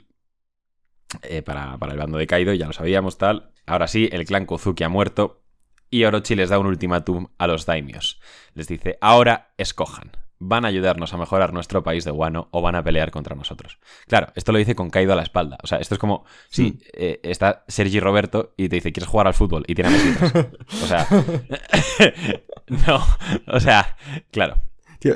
eh, 1.23 1.41
para, 1.41 1.77
para 1.77 1.93
el 1.93 1.97
bando 1.99 2.17
de 2.17 2.27
Kaido, 2.27 2.53
ya 2.53 2.67
lo 2.67 2.73
sabíamos, 2.73 3.17
tal. 3.17 3.51
Ahora 3.65 3.87
sí, 3.87 4.09
el 4.11 4.25
clan 4.25 4.45
Kozuki 4.45 4.83
ha 4.83 4.89
muerto 4.89 5.43
y 5.89 6.03
Orochi 6.03 6.35
les 6.35 6.49
da 6.49 6.59
un 6.59 6.65
ultimátum 6.67 7.27
a 7.37 7.47
los 7.47 7.65
daimios. 7.65 8.19
Les 8.53 8.67
dice, 8.67 8.97
ahora 9.01 9.53
escojan. 9.57 10.11
¿Van 10.37 10.65
a 10.65 10.67
ayudarnos 10.67 11.13
a 11.13 11.17
mejorar 11.17 11.53
nuestro 11.53 11.81
país 11.81 12.03
de 12.03 12.11
Wano 12.11 12.49
o 12.51 12.61
van 12.61 12.75
a 12.75 12.83
pelear 12.83 13.09
contra 13.09 13.37
nosotros? 13.37 13.79
Claro, 14.05 14.27
esto 14.35 14.51
lo 14.51 14.57
dice 14.57 14.75
con 14.75 14.89
Kaido 14.89 15.13
a 15.13 15.15
la 15.15 15.23
espalda. 15.23 15.57
O 15.63 15.67
sea, 15.67 15.77
esto 15.79 15.95
es 15.95 15.99
como 15.99 16.25
si 16.49 16.71
Hmm. 16.71 16.77
eh, 16.93 17.19
está 17.23 17.63
Sergi 17.69 18.01
Roberto 18.01 18.53
y 18.57 18.67
te 18.67 18.75
dice, 18.75 18.91
¿quieres 18.91 19.07
jugar 19.09 19.27
al 19.27 19.33
fútbol? 19.33 19.63
Y 19.65 19.75
tiene 19.75 19.91
detrás. 19.91 20.33
O 20.83 20.85
sea, 20.87 21.07
no, 22.87 23.01
o 23.47 23.59
sea, 23.61 23.95
claro. 24.31 24.61
Tío, 24.99 25.15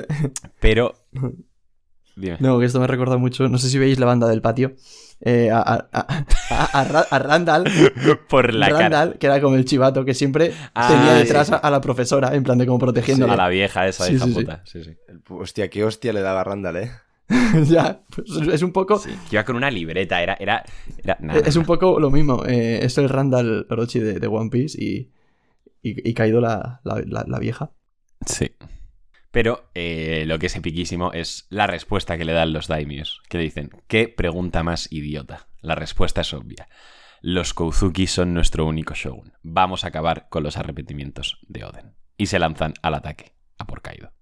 Pero, 0.58 0.94
dime. 2.16 2.36
no, 2.40 2.58
que 2.58 2.64
esto 2.64 2.80
me 2.80 2.86
recuerda 2.86 3.18
mucho. 3.18 3.48
No 3.48 3.58
sé 3.58 3.68
si 3.68 3.78
veis 3.78 3.98
la 3.98 4.06
banda 4.06 4.26
del 4.28 4.40
patio. 4.42 4.74
Eh, 5.22 5.50
a, 5.50 5.58
a- 5.60 5.88
a- 5.92 6.24
a- 6.50 6.80
a 6.80 6.84
Ra- 6.84 7.06
a 7.10 7.18
Randall, 7.18 7.64
Por 8.28 8.54
la 8.54 8.68
cara. 8.68 8.78
Randall, 8.80 9.18
que 9.18 9.26
era 9.26 9.40
como 9.40 9.56
el 9.56 9.64
chivato 9.64 10.04
que 10.04 10.14
siempre 10.14 10.52
Ah, 10.74 10.88
tenía 10.88 11.14
detrás 11.14 11.48
sí. 11.48 11.52
a, 11.54 11.56
a 11.58 11.70
la 11.70 11.80
profesora, 11.80 12.34
en 12.34 12.42
plan 12.42 12.58
de 12.58 12.66
como 12.66 12.78
protegiéndola. 12.78 13.34
A 13.34 13.36
la 13.36 13.48
vieja 13.48 13.86
esa, 13.86 14.04
Sí, 14.06 14.14
hija 14.14 14.26
puta. 14.26 14.62
Sí, 14.64 14.82
sí. 14.84 14.96
Hostia, 15.28 15.68
qué 15.68 15.84
hostia 15.84 16.12
le 16.12 16.20
daba 16.22 16.44
Randall, 16.44 16.76
¿eh? 16.76 16.90
ya, 17.66 18.00
pues 18.14 18.28
es 18.52 18.62
un 18.62 18.72
poco. 18.72 18.98
Sí, 18.98 19.10
que 19.28 19.36
iba 19.36 19.44
con 19.44 19.54
una 19.56 19.70
libreta, 19.70 20.20
era. 20.22 20.34
era, 20.40 20.64
era 21.02 21.16
nah, 21.20 21.36
Es 21.36 21.54
nah, 21.54 21.60
un 21.60 21.66
poco 21.66 22.00
lo 22.00 22.10
mismo. 22.10 22.44
Eh, 22.44 22.84
esto 22.84 23.04
es 23.04 23.10
Randall 23.10 23.66
Orochi 23.70 24.00
de, 24.00 24.18
de 24.18 24.26
One 24.26 24.50
Piece 24.50 24.82
y, 24.82 25.10
y, 25.82 26.12
la, 26.14 26.80
la, 26.82 27.02
la- 27.06 27.24
la 27.28 27.38
vieja. 27.38 27.70
Sí. 28.26 28.50
Pero 29.30 29.70
eh, 29.74 30.24
lo 30.26 30.38
que 30.38 30.46
es 30.46 30.56
epiquísimo 30.56 31.12
es 31.12 31.46
la 31.50 31.66
respuesta 31.68 32.18
que 32.18 32.24
le 32.24 32.32
dan 32.32 32.52
los 32.52 32.66
daimios. 32.66 33.20
Que 33.28 33.38
le 33.38 33.44
dicen, 33.44 33.70
¿qué 33.86 34.08
pregunta 34.08 34.62
más 34.62 34.90
idiota? 34.92 35.46
La 35.60 35.74
respuesta 35.76 36.22
es 36.22 36.32
obvia. 36.34 36.68
Los 37.22 37.54
Kouzuki 37.54 38.06
son 38.06 38.34
nuestro 38.34 38.66
único 38.66 38.94
shogun. 38.94 39.32
Vamos 39.42 39.84
a 39.84 39.88
acabar 39.88 40.28
con 40.30 40.42
los 40.42 40.56
arrepentimientos 40.56 41.38
de 41.48 41.64
Oden. 41.64 41.94
Y 42.16 42.26
se 42.26 42.38
lanzan 42.38 42.74
al 42.82 42.94
ataque, 42.94 43.34
a 43.58 43.66
por 43.66 43.82
Kaido. 43.82 44.12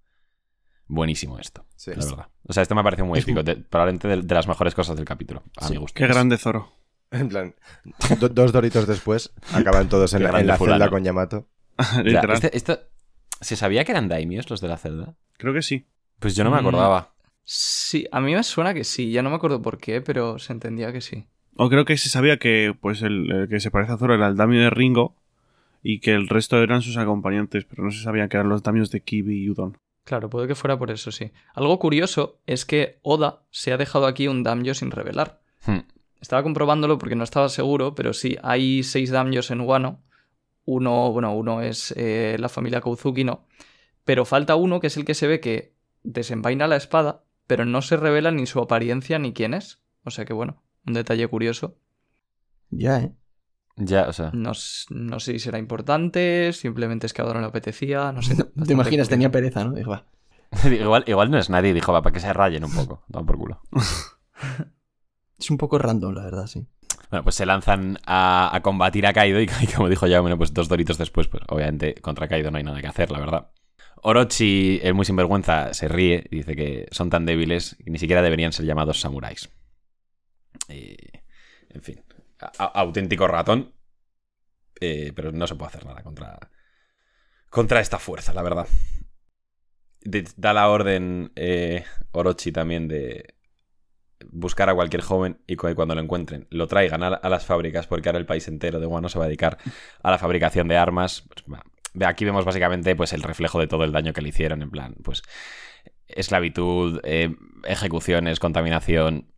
Buenísimo 0.86 1.38
esto, 1.38 1.66
Sí. 1.76 1.90
la 1.94 2.04
verdad. 2.04 2.28
O 2.46 2.52
sea, 2.52 2.62
esto 2.62 2.74
me 2.74 2.82
parece 2.82 3.02
muy 3.02 3.18
Es 3.18 3.24
épico. 3.24 3.42
de- 3.42 3.56
probablemente 3.56 4.08
de, 4.08 4.22
de 4.22 4.34
las 4.34 4.48
mejores 4.48 4.74
cosas 4.74 4.96
del 4.96 5.04
capítulo, 5.04 5.42
a 5.56 5.66
Sí. 5.66 5.72
mi 5.74 5.78
gusto. 5.78 5.96
Qué 5.98 6.06
grande 6.06 6.38
Zoro. 6.38 6.72
En 7.10 7.28
plan, 7.28 7.54
do- 8.20 8.28
dos 8.28 8.52
doritos 8.52 8.86
después, 8.86 9.32
acaban 9.52 9.88
todos 9.88 10.12
en, 10.14 10.22
la- 10.22 10.28
en 10.28 10.32
grande 10.32 10.46
la 10.48 10.56
fulano. 10.58 10.74
celda 10.76 10.90
con 10.90 11.04
Yamato. 11.04 11.48
Ya, 11.96 12.02
Literal. 12.02 12.32
este- 12.36 12.56
esto, 12.56 12.80
¿Se 13.40 13.56
sabía 13.56 13.84
que 13.84 13.92
eran 13.92 14.08
daimios 14.08 14.48
los 14.50 14.60
de 14.60 14.68
la 14.68 14.76
celda? 14.78 15.14
Creo 15.36 15.54
que 15.54 15.62
sí. 15.62 15.86
Pues 16.18 16.34
yo 16.34 16.44
no 16.44 16.50
me 16.50 16.56
Mm. 16.56 16.60
acordaba. 16.66 17.14
Sí, 17.44 18.06
a 18.12 18.20
mí 18.20 18.34
me 18.34 18.42
suena 18.42 18.74
que 18.74 18.84
sí, 18.84 19.10
ya 19.10 19.22
no 19.22 19.30
me 19.30 19.36
acuerdo 19.36 19.62
por 19.62 19.78
qué, 19.78 20.00
pero 20.00 20.38
se 20.38 20.52
entendía 20.52 20.92
que 20.92 21.00
sí. 21.00 21.26
O 21.56 21.68
creo 21.70 21.84
que 21.84 21.96
se 21.96 22.08
sabía 22.08 22.38
que 22.38 22.74
pues 22.78 23.02
el, 23.02 23.30
el 23.30 23.48
que 23.48 23.60
se 23.60 23.70
parece 23.70 23.92
a 23.92 23.96
Zoro 23.96 24.14
era 24.14 24.28
el 24.28 24.36
damio 24.36 24.60
de 24.60 24.70
Ringo 24.70 25.16
y 25.82 26.00
que 26.00 26.14
el 26.14 26.28
resto 26.28 26.62
eran 26.62 26.82
sus 26.82 26.96
acompañantes, 26.96 27.64
pero 27.64 27.84
no 27.84 27.90
se 27.90 28.02
sabía 28.02 28.28
que 28.28 28.36
eran 28.36 28.48
los 28.48 28.62
damios 28.62 28.90
de 28.90 29.00
Kibi 29.00 29.44
y 29.44 29.50
Udon. 29.50 29.78
Claro, 30.04 30.28
puede 30.30 30.46
que 30.48 30.54
fuera 30.54 30.78
por 30.78 30.90
eso, 30.90 31.10
sí. 31.12 31.30
Algo 31.54 31.78
curioso 31.78 32.40
es 32.46 32.64
que 32.64 32.98
Oda 33.02 33.42
se 33.50 33.72
ha 33.72 33.76
dejado 33.76 34.06
aquí 34.06 34.26
un 34.28 34.42
damyo 34.42 34.74
sin 34.74 34.90
revelar. 34.90 35.40
Hmm. 35.66 35.80
Estaba 36.20 36.42
comprobándolo 36.42 36.98
porque 36.98 37.14
no 37.16 37.24
estaba 37.24 37.48
seguro, 37.48 37.94
pero 37.94 38.12
sí, 38.12 38.36
hay 38.42 38.82
seis 38.82 39.10
damyos 39.10 39.50
en 39.50 39.60
Wano. 39.60 40.02
Uno, 40.70 41.10
bueno, 41.12 41.34
uno 41.34 41.62
es 41.62 41.94
eh, 41.96 42.36
la 42.38 42.50
familia 42.50 42.82
Kouzuki, 42.82 43.24
¿no? 43.24 43.46
Pero 44.04 44.26
falta 44.26 44.54
uno 44.54 44.80
que 44.80 44.88
es 44.88 44.98
el 44.98 45.06
que 45.06 45.14
se 45.14 45.26
ve 45.26 45.40
que 45.40 45.74
desenvaina 46.02 46.66
la 46.66 46.76
espada, 46.76 47.24
pero 47.46 47.64
no 47.64 47.80
se 47.80 47.96
revela 47.96 48.32
ni 48.32 48.44
su 48.44 48.60
apariencia 48.60 49.18
ni 49.18 49.32
quién 49.32 49.54
es. 49.54 49.80
O 50.04 50.10
sea 50.10 50.26
que 50.26 50.34
bueno, 50.34 50.62
un 50.86 50.92
detalle 50.92 51.26
curioso. 51.26 51.78
Ya, 52.68 53.00
¿eh? 53.00 53.14
Ya, 53.76 54.08
o 54.08 54.12
sea. 54.12 54.30
No, 54.34 54.52
no 54.90 55.20
sé 55.20 55.32
si 55.32 55.38
será 55.38 55.58
importante, 55.58 56.52
simplemente 56.52 57.06
es 57.06 57.14
que 57.14 57.22
a 57.22 57.24
Oda 57.24 57.32
no 57.32 57.40
le 57.40 57.46
apetecía, 57.46 58.12
no 58.12 58.20
sé. 58.20 58.34
¿Te 58.66 58.72
imaginas? 58.74 59.08
Tenía 59.08 59.30
pereza, 59.30 59.64
¿no? 59.64 59.72
Dijo, 59.72 59.92
va. 59.92 60.04
igual, 60.70 61.04
igual 61.06 61.30
no 61.30 61.38
es 61.38 61.48
nadie, 61.48 61.72
dijo, 61.72 61.94
va, 61.94 62.02
para 62.02 62.12
que 62.12 62.20
se 62.20 62.30
rayen 62.34 62.64
un 62.64 62.74
poco. 62.74 63.04
Toma 63.10 63.24
por 63.24 63.38
culo. 63.38 63.62
Es 65.38 65.50
un 65.50 65.56
poco 65.56 65.78
random, 65.78 66.12
la 66.12 66.24
verdad, 66.24 66.46
sí. 66.46 66.66
Bueno, 67.10 67.24
pues 67.24 67.36
se 67.36 67.46
lanzan 67.46 67.98
a, 68.06 68.54
a 68.54 68.60
combatir 68.62 69.06
a 69.06 69.12
Kaido 69.12 69.40
y, 69.40 69.46
como 69.76 69.88
dijo 69.88 70.06
ya, 70.06 70.20
bueno, 70.20 70.36
pues 70.36 70.52
dos 70.52 70.68
doritos 70.68 70.98
después, 70.98 71.28
pues 71.28 71.42
obviamente 71.48 71.94
contra 71.94 72.28
Kaido 72.28 72.50
no 72.50 72.58
hay 72.58 72.64
nada 72.64 72.80
que 72.80 72.86
hacer, 72.86 73.10
la 73.10 73.20
verdad. 73.20 73.50
Orochi, 74.02 74.80
el 74.82 74.94
muy 74.94 75.04
sinvergüenza, 75.04 75.74
se 75.74 75.88
ríe 75.88 76.24
dice 76.30 76.54
que 76.54 76.86
son 76.90 77.10
tan 77.10 77.26
débiles 77.26 77.76
que 77.84 77.90
ni 77.90 77.98
siquiera 77.98 78.22
deberían 78.22 78.52
ser 78.52 78.66
llamados 78.66 79.00
samuráis. 79.00 79.50
Y, 80.68 80.96
en 81.70 81.82
fin, 81.82 82.04
auténtico 82.58 83.26
ratón, 83.26 83.72
eh, 84.80 85.12
pero 85.14 85.32
no 85.32 85.46
se 85.46 85.54
puede 85.54 85.68
hacer 85.68 85.86
nada 85.86 86.02
contra, 86.02 86.38
contra 87.50 87.80
esta 87.80 87.98
fuerza, 87.98 88.32
la 88.34 88.42
verdad. 88.42 88.68
Da 90.36 90.52
la 90.52 90.68
orden 90.68 91.32
eh, 91.34 91.84
Orochi 92.12 92.52
también 92.52 92.86
de 92.88 93.34
buscar 94.30 94.68
a 94.68 94.74
cualquier 94.74 95.02
joven 95.02 95.40
y 95.46 95.56
cu- 95.56 95.74
cuando 95.74 95.94
lo 95.94 96.00
encuentren 96.00 96.46
lo 96.50 96.66
traigan 96.66 97.02
a, 97.02 97.08
a 97.08 97.28
las 97.28 97.44
fábricas 97.46 97.86
porque 97.86 98.08
ahora 98.08 98.18
el 98.18 98.26
país 98.26 98.48
entero 98.48 98.80
de 98.80 98.86
Wano 98.86 99.08
se 99.08 99.18
va 99.18 99.24
a 99.24 99.28
dedicar 99.28 99.58
a 100.02 100.10
la 100.10 100.18
fabricación 100.18 100.68
de 100.68 100.76
armas. 100.76 101.24
Pues, 101.28 101.60
aquí 102.06 102.24
vemos 102.24 102.44
básicamente 102.44 102.94
pues 102.96 103.12
el 103.12 103.22
reflejo 103.22 103.58
de 103.60 103.66
todo 103.66 103.84
el 103.84 103.92
daño 103.92 104.12
que 104.12 104.20
le 104.22 104.28
hicieron, 104.28 104.62
en 104.62 104.70
plan, 104.70 104.94
pues 105.02 105.22
esclavitud, 106.06 107.00
eh, 107.04 107.34
ejecuciones, 107.64 108.40
contaminación, 108.40 109.32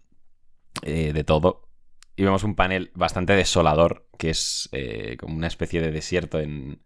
eh, 0.83 1.12
de 1.12 1.24
todo. 1.24 1.68
Y 2.16 2.24
vemos 2.24 2.45
un 2.45 2.55
panel 2.55 2.91
bastante 2.95 3.35
desolador, 3.35 4.07
que 4.18 4.31
es 4.31 4.68
eh, 4.72 5.16
como 5.18 5.35
una 5.37 5.47
especie 5.47 5.81
de 5.81 5.91
desierto 5.91 6.39
en, 6.39 6.83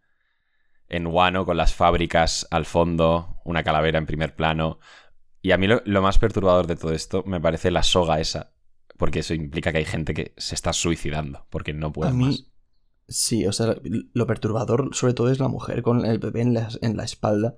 en 0.89 1.07
Wano, 1.07 1.45
con 1.45 1.57
las 1.57 1.75
fábricas 1.75 2.47
al 2.51 2.67
fondo, 2.67 3.41
una 3.45 3.63
calavera 3.63 3.99
en 3.99 4.07
primer 4.07 4.35
plano. 4.37 4.79
Y 5.45 5.53
a 5.53 5.59
mí 5.59 5.67
lo, 5.67 5.83
lo 5.85 6.01
más 6.01 6.19
perturbador 6.19 6.67
de 6.67 6.75
todo 6.77 6.93
esto 6.93 7.23
me 7.27 7.39
parece 7.39 7.71
la 7.71 7.83
soga 7.83 8.19
esa, 8.19 8.55
porque 8.97 9.19
eso 9.21 9.35
implica 9.35 9.73
que 9.73 9.79
hay 9.79 9.85
gente 9.85 10.15
que 10.15 10.33
se 10.39 10.55
está 10.55 10.73
suicidando, 10.73 11.47
porque 11.51 11.75
no 11.75 11.93
puede 11.93 12.11
A 12.11 12.13
mí, 12.13 12.25
más. 12.27 12.51
sí, 13.09 13.47
o 13.47 13.53
sea, 13.53 13.77
lo 14.15 14.27
perturbador 14.27 14.95
sobre 14.95 15.13
todo 15.15 15.31
es 15.31 15.39
la 15.41 15.49
mujer 15.49 15.83
con 15.83 16.07
el 16.07 16.19
bebé 16.19 16.41
en 16.43 16.55
la, 16.55 16.69
en 16.81 16.97
la 16.97 17.05
espalda, 17.05 17.57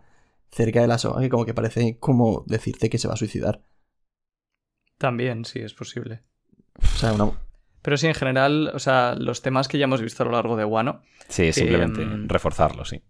cerca 0.50 0.80
de 0.80 0.88
la 0.88 0.98
soga, 0.98 1.20
que 1.20 1.28
como 1.28 1.46
que 1.46 1.54
parece 1.54 1.98
como 2.00 2.42
decirte 2.48 2.90
que 2.90 2.98
se 2.98 3.08
va 3.08 3.14
a 3.14 3.18
suicidar. 3.18 3.62
También, 4.98 5.44
sí, 5.44 5.60
es 5.60 5.74
posible. 5.74 6.22
O 6.94 6.98
sea, 6.98 7.12
una... 7.12 7.30
Pero 7.82 7.96
sí, 7.96 8.06
en 8.08 8.14
general, 8.14 8.70
o 8.74 8.78
sea, 8.78 9.14
los 9.16 9.42
temas 9.42 9.68
que 9.68 9.78
ya 9.78 9.84
hemos 9.84 10.02
visto 10.02 10.22
a 10.22 10.26
lo 10.26 10.32
largo 10.32 10.56
de 10.56 10.64
Wano, 10.64 11.02
Sí, 11.28 11.52
simplemente 11.52 12.02
Em, 12.02 12.28
reforzarlo, 12.28 12.84
sí. 12.84 13.02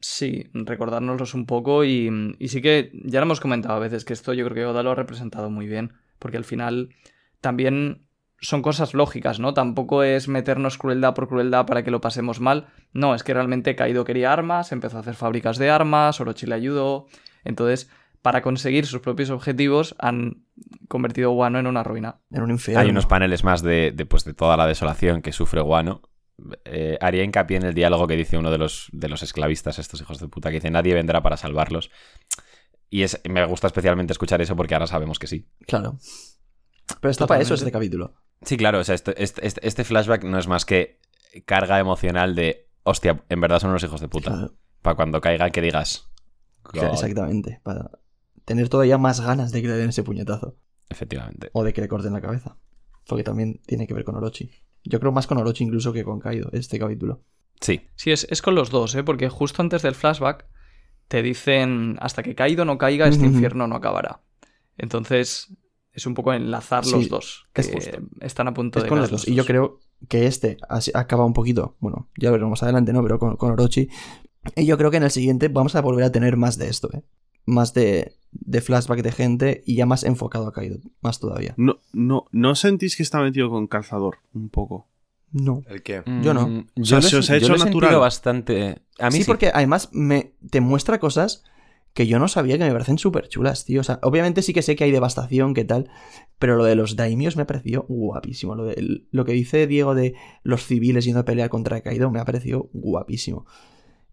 Sí, 0.00 0.48
recordárnoslos 0.52 1.34
un 1.34 1.46
poco 1.46 1.84
y, 1.84 2.34
y 2.38 2.48
sí 2.48 2.60
que 2.60 2.90
ya 3.04 3.20
lo 3.20 3.26
hemos 3.26 3.40
comentado 3.40 3.74
a 3.74 3.80
veces 3.80 4.04
que 4.04 4.12
esto 4.12 4.32
yo 4.32 4.44
creo 4.46 4.54
que 4.54 4.66
Oda 4.66 4.82
lo 4.82 4.90
ha 4.90 4.94
representado 4.94 5.50
muy 5.50 5.66
bien, 5.66 5.92
porque 6.18 6.36
al 6.36 6.44
final 6.44 6.90
también 7.40 8.06
son 8.40 8.62
cosas 8.62 8.94
lógicas, 8.94 9.38
¿no? 9.38 9.52
Tampoco 9.52 10.02
es 10.02 10.26
meternos 10.26 10.78
crueldad 10.78 11.14
por 11.14 11.28
crueldad 11.28 11.66
para 11.66 11.84
que 11.84 11.90
lo 11.90 12.00
pasemos 12.00 12.40
mal, 12.40 12.68
no, 12.92 13.14
es 13.14 13.22
que 13.22 13.34
realmente 13.34 13.76
Kaido 13.76 14.04
quería 14.04 14.32
armas, 14.32 14.72
empezó 14.72 14.96
a 14.96 15.00
hacer 15.00 15.14
fábricas 15.14 15.58
de 15.58 15.70
armas, 15.70 16.20
Orochi 16.20 16.46
le 16.46 16.54
ayudó, 16.54 17.06
entonces 17.44 17.90
para 18.22 18.42
conseguir 18.42 18.86
sus 18.86 19.00
propios 19.00 19.30
objetivos 19.30 19.94
han 19.98 20.44
convertido 20.88 21.32
Wano 21.32 21.58
en 21.58 21.66
una 21.66 21.82
ruina. 21.82 22.20
en 22.30 22.42
un 22.42 22.50
infierno. 22.50 22.82
Hay 22.82 22.90
unos 22.90 23.06
paneles 23.06 23.44
más 23.44 23.62
de, 23.62 23.92
de, 23.92 24.06
pues, 24.06 24.24
de 24.24 24.34
toda 24.34 24.56
la 24.56 24.66
desolación 24.66 25.22
que 25.22 25.32
sufre 25.32 25.60
Guano. 25.60 26.02
Eh, 26.64 26.96
haría 27.00 27.22
hincapié 27.24 27.56
en 27.58 27.64
el 27.64 27.74
diálogo 27.74 28.06
que 28.06 28.16
dice 28.16 28.38
uno 28.38 28.50
de 28.50 28.58
los, 28.58 28.88
de 28.92 29.08
los 29.08 29.22
esclavistas, 29.22 29.78
estos 29.78 30.00
hijos 30.00 30.18
de 30.18 30.28
puta, 30.28 30.50
que 30.50 30.56
dice 30.56 30.70
nadie 30.70 30.94
vendrá 30.94 31.22
para 31.22 31.36
salvarlos. 31.36 31.90
Y 32.88 33.02
es, 33.02 33.20
me 33.28 33.44
gusta 33.46 33.66
especialmente 33.68 34.12
escuchar 34.12 34.40
eso 34.42 34.56
porque 34.56 34.74
ahora 34.74 34.86
sabemos 34.86 35.18
que 35.18 35.26
sí. 35.26 35.48
Claro. 35.66 35.98
Pero 37.00 37.10
está 37.10 37.26
para 37.26 37.40
eso 37.42 37.54
este 37.54 37.70
capítulo. 37.70 38.14
Sí, 38.42 38.56
claro, 38.56 38.80
o 38.80 38.84
sea, 38.84 38.94
este, 38.94 39.22
este, 39.22 39.46
este- 39.46 39.66
este 39.66 39.84
flashback 39.84 40.24
no 40.24 40.38
es 40.38 40.48
más 40.48 40.64
que 40.64 40.98
carga 41.44 41.78
emocional 41.78 42.34
de, 42.34 42.68
hostia, 42.82 43.22
en 43.28 43.40
verdad 43.40 43.60
son 43.60 43.70
unos 43.70 43.84
hijos 43.84 44.00
de 44.00 44.08
puta. 44.08 44.30
Claro, 44.32 44.54
Para 44.82 44.96
cuando 44.96 45.20
caiga 45.20 45.50
que 45.50 45.60
digas, 45.60 46.10
exactamente. 46.90 47.60
Para 47.62 47.90
tener 48.44 48.68
todavía 48.68 48.98
más 48.98 49.20
ganas 49.20 49.52
de 49.52 49.62
que 49.62 49.68
le 49.68 49.74
den 49.74 49.90
ese 49.90 50.02
puñetazo. 50.02 50.56
efectivamente. 50.88 51.50
O 51.52 51.62
de 51.62 51.72
que 51.72 51.80
le 51.82 51.88
corten 51.88 52.12
la 52.12 52.20
cabeza. 52.20 52.56
Porque 53.06 53.22
también 53.22 53.60
tiene 53.66 53.86
que 53.86 53.94
ver 53.94 54.04
con 54.04 54.16
Orochi. 54.16 54.50
Yo 54.84 55.00
creo 55.00 55.12
más 55.12 55.26
con 55.26 55.38
Orochi 55.38 55.64
incluso 55.64 55.92
que 55.92 56.04
con 56.04 56.20
Kaido, 56.20 56.48
este 56.52 56.78
capítulo. 56.78 57.22
Sí, 57.60 57.82
Sí, 57.94 58.10
es, 58.10 58.26
es 58.30 58.40
con 58.42 58.54
los 58.54 58.70
dos, 58.70 58.94
¿eh? 58.94 59.02
Porque 59.04 59.28
justo 59.28 59.60
antes 59.62 59.82
del 59.82 59.94
flashback, 59.94 60.46
te 61.08 61.22
dicen 61.22 61.96
hasta 62.00 62.22
que 62.22 62.34
Kaido 62.34 62.64
no 62.64 62.78
caiga, 62.78 63.06
este 63.08 63.26
infierno 63.26 63.66
no 63.66 63.76
acabará. 63.76 64.22
Entonces, 64.78 65.52
es 65.92 66.06
un 66.06 66.14
poco 66.14 66.32
enlazar 66.32 66.84
Sí, 66.84 66.92
los 66.92 67.08
dos. 67.08 67.46
es 67.54 67.66
que 67.68 67.72
justo. 67.74 67.98
están 68.20 68.48
a 68.48 68.54
punto 68.54 68.78
Es 68.78 68.84
de 68.84 68.88
con 68.88 68.98
los 69.00 69.10
dos. 69.10 69.28
Y 69.28 69.34
yo 69.34 69.44
creo 69.44 69.80
que 70.08 70.26
este 70.26 70.56
acaba 70.94 71.24
un 71.26 71.34
poquito. 71.34 71.76
Bueno, 71.80 72.08
ya 72.16 72.30
veremos 72.30 72.62
adelante, 72.62 72.92
¿no? 72.92 73.02
Pero 73.02 73.18
con, 73.18 73.36
con 73.36 73.50
Orochi. 73.50 73.88
Y 74.56 74.64
yo 74.64 74.78
creo 74.78 74.90
que 74.90 74.96
en 74.96 75.02
el 75.02 75.10
siguiente 75.10 75.48
vamos 75.48 75.74
a 75.74 75.82
volver 75.82 76.04
a 76.04 76.12
tener 76.12 76.36
más 76.38 76.56
de 76.56 76.68
esto, 76.68 76.88
¿eh? 76.94 77.02
Más 77.46 77.74
de, 77.74 78.16
de 78.32 78.60
flashback 78.60 79.02
de 79.02 79.12
gente 79.12 79.62
y 79.66 79.76
ya 79.76 79.86
más 79.86 80.04
enfocado 80.04 80.46
a 80.46 80.52
Kaido. 80.52 80.78
Más 81.00 81.18
todavía. 81.20 81.54
No, 81.56 81.78
no, 81.92 82.26
¿No 82.32 82.54
sentís 82.54 82.96
que 82.96 83.02
está 83.02 83.20
metido 83.20 83.50
con 83.50 83.66
calzador? 83.66 84.18
Un 84.34 84.48
poco. 84.50 84.86
No. 85.32 85.62
¿El 85.68 85.82
qué? 85.82 86.02
Yo 86.22 86.34
no. 86.34 86.48
Mm, 86.48 86.66
O 86.80 86.84
sea, 86.84 86.98
Yo, 87.00 87.04
lo 87.04 87.08
se 87.10 87.16
os 87.18 87.30
ha 87.30 87.38
yo 87.38 87.54
hecho 87.54 87.64
natural. 87.64 87.98
bastante. 88.00 88.82
A 88.98 89.06
mí 89.06 89.12
sí, 89.12 89.18
sí, 89.22 89.24
porque 89.26 89.50
además 89.54 89.88
me, 89.92 90.32
te 90.50 90.60
muestra 90.60 90.98
cosas 90.98 91.44
que 91.94 92.06
yo 92.06 92.18
no 92.20 92.28
sabía 92.28 92.56
que 92.58 92.64
me 92.64 92.72
parecen 92.72 92.98
súper 92.98 93.28
chulas, 93.28 93.64
tío. 93.64 93.80
O 93.80 93.84
sea, 93.84 93.98
obviamente 94.02 94.42
sí 94.42 94.52
que 94.52 94.62
sé 94.62 94.76
que 94.76 94.84
hay 94.84 94.90
devastación, 94.92 95.54
que 95.54 95.64
tal, 95.64 95.88
pero 96.38 96.56
lo 96.56 96.64
de 96.64 96.74
los 96.76 96.94
daimios 96.96 97.36
me 97.36 97.42
ha 97.42 97.46
parecido 97.46 97.84
guapísimo. 97.88 98.54
Lo, 98.54 98.64
de, 98.64 99.02
lo 99.10 99.24
que 99.24 99.32
dice 99.32 99.66
Diego 99.66 99.94
de 99.94 100.14
los 100.42 100.64
civiles 100.64 101.04
yendo 101.04 101.20
a 101.20 101.24
pelear 101.24 101.48
contra 101.48 101.80
Kaido 101.80 102.10
me 102.10 102.20
ha 102.20 102.24
parecido 102.24 102.68
guapísimo. 102.72 103.46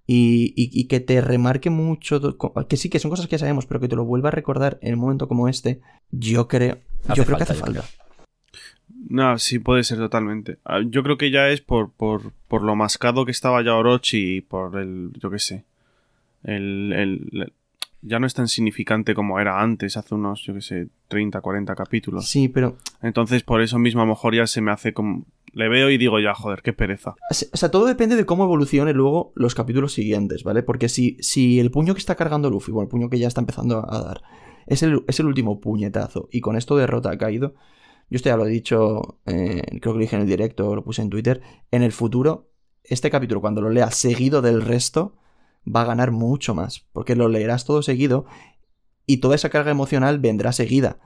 Y, 0.10 0.54
y- 0.56 0.70
y 0.74 0.86
que 0.86 1.02
te 1.02 1.20
remarque 1.22 1.70
mucho, 1.70 2.38
que 2.70 2.78
sí 2.78 2.90
que 2.90 2.98
son 3.00 3.12
cosas 3.12 3.28
que 3.28 3.34
ya 3.34 3.40
sabemos, 3.40 3.66
pero 3.66 3.80
que 3.82 3.90
te 3.90 3.96
lo 3.98 4.06
vuelva 4.06 4.30
a 4.30 4.32
recordar 4.32 4.80
en 4.82 4.94
un 4.94 5.02
momento 5.02 5.28
como 5.28 5.50
este, 5.50 5.82
yo 6.12 6.48
creo, 6.48 6.78
Hace 7.10 7.18
yo 7.20 7.26
creo 7.26 7.38
que 7.38 7.44
hace 7.44 7.54
falta. 7.56 7.84
No, 9.10 9.38
sí, 9.38 9.60
puede 9.60 9.84
ser 9.84 9.98
totalmente. 9.98 10.58
Ah, 10.66 10.80
Yo 10.86 11.04
creo 11.04 11.18
que 11.18 11.30
ya 11.30 11.50
es 11.50 11.62
por, 11.62 11.92
por, 11.92 12.32
por 12.48 12.64
lo 12.64 12.76
mascado 12.76 13.26
que 13.26 13.32
estaba 13.32 13.62
ya 13.64 13.76
Orochi 13.76 14.38
y 14.38 14.42
por 14.42 14.78
el, 14.80 15.12
yo 15.20 15.30
qué 15.30 15.40
sé, 15.40 15.64
el- 16.44 17.52
ya 18.02 18.20
no 18.20 18.28
es 18.28 18.34
tan 18.34 18.48
significante 18.48 19.14
como 19.14 19.40
era 19.40 19.62
antes, 19.62 19.98
hace 19.98 20.16
unos, 20.16 20.44
yo 20.44 20.54
qué 20.54 20.62
sé, 20.62 20.88
30, 21.08 21.42
40 21.42 21.76
capítulos. 21.76 22.30
Sí, 22.30 22.48
pero 22.48 22.78
Entonces, 23.02 23.44
por 23.44 23.62
eso 23.62 23.80
mismo 23.80 24.02
a 24.02 24.06
lo 24.06 24.12
mejor 24.12 24.36
ya 24.36 24.48
se 24.48 24.62
me 24.62 24.72
hace 24.72 24.94
como... 24.94 25.26
Le 25.54 25.70
veo 25.70 25.90
y 25.90 25.98
digo 25.98 26.20
ya, 26.20 26.36
joder, 26.36 26.62
qué 26.62 26.74
pereza. 26.74 27.16
O 27.32 27.58
sea, 27.58 27.72
todo 27.72 27.86
depende 27.86 28.16
de 28.16 28.26
cómo 28.26 28.44
evolucione 28.44 28.94
luego 28.94 29.32
los 29.36 29.56
capítulos 29.56 29.94
siguientes, 29.94 30.44
¿vale? 30.44 30.62
Porque 30.62 30.88
si, 30.88 31.18
si 31.20 31.60
el 31.60 31.72
puño 31.72 31.96
que 31.96 32.00
está 32.00 32.14
cargando 32.16 32.50
Luffy, 32.52 32.72
bueno, 32.72 32.84
el 32.84 32.90
puño 32.90 33.10
que 33.10 33.18
ya 33.18 33.28
está 33.28 33.42
empezando 33.42 33.84
a 33.92 34.02
dar, 34.04 34.22
es 34.68 34.84
el, 34.84 35.04
es 35.08 35.20
el 35.20 35.26
último 35.26 35.60
puñetazo 35.60 36.30
y 36.32 36.42
con 36.42 36.58
esto 36.58 36.76
derrota 36.76 37.10
a 37.10 37.18
Kaido, 37.18 37.56
yo 38.10 38.16
esto 38.16 38.30
ya 38.30 38.38
lo 38.38 38.46
he 38.46 38.50
dicho, 38.50 39.20
eh, 39.26 39.62
creo 39.82 39.94
que 39.94 39.98
lo 39.98 40.00
dije 40.00 40.16
en 40.16 40.22
el 40.22 40.28
directo, 40.28 40.76
lo 40.76 40.84
puse 40.84 41.02
en 41.02 41.10
Twitter, 41.10 41.42
en 41.72 41.82
el 41.82 41.92
futuro, 41.92 42.52
este 42.84 43.10
capítulo 43.10 43.42
cuando 43.42 43.62
lo 43.62 43.70
leas 43.70 43.96
seguido 43.96 44.42
del 44.42 44.62
resto, 44.62 45.16
va 45.66 45.82
a 45.82 45.86
ganar 45.86 46.12
mucho 46.12 46.56
más, 46.56 46.88
porque 46.94 47.16
lo 47.16 47.28
leerás 47.28 47.66
todo 47.66 47.82
seguido 47.82 48.26
y 49.06 49.18
toda 49.18 49.36
esa 49.36 49.50
carga 49.50 49.72
emocional 49.72 50.20
vendrá 50.20 50.52
seguida. 50.52 51.00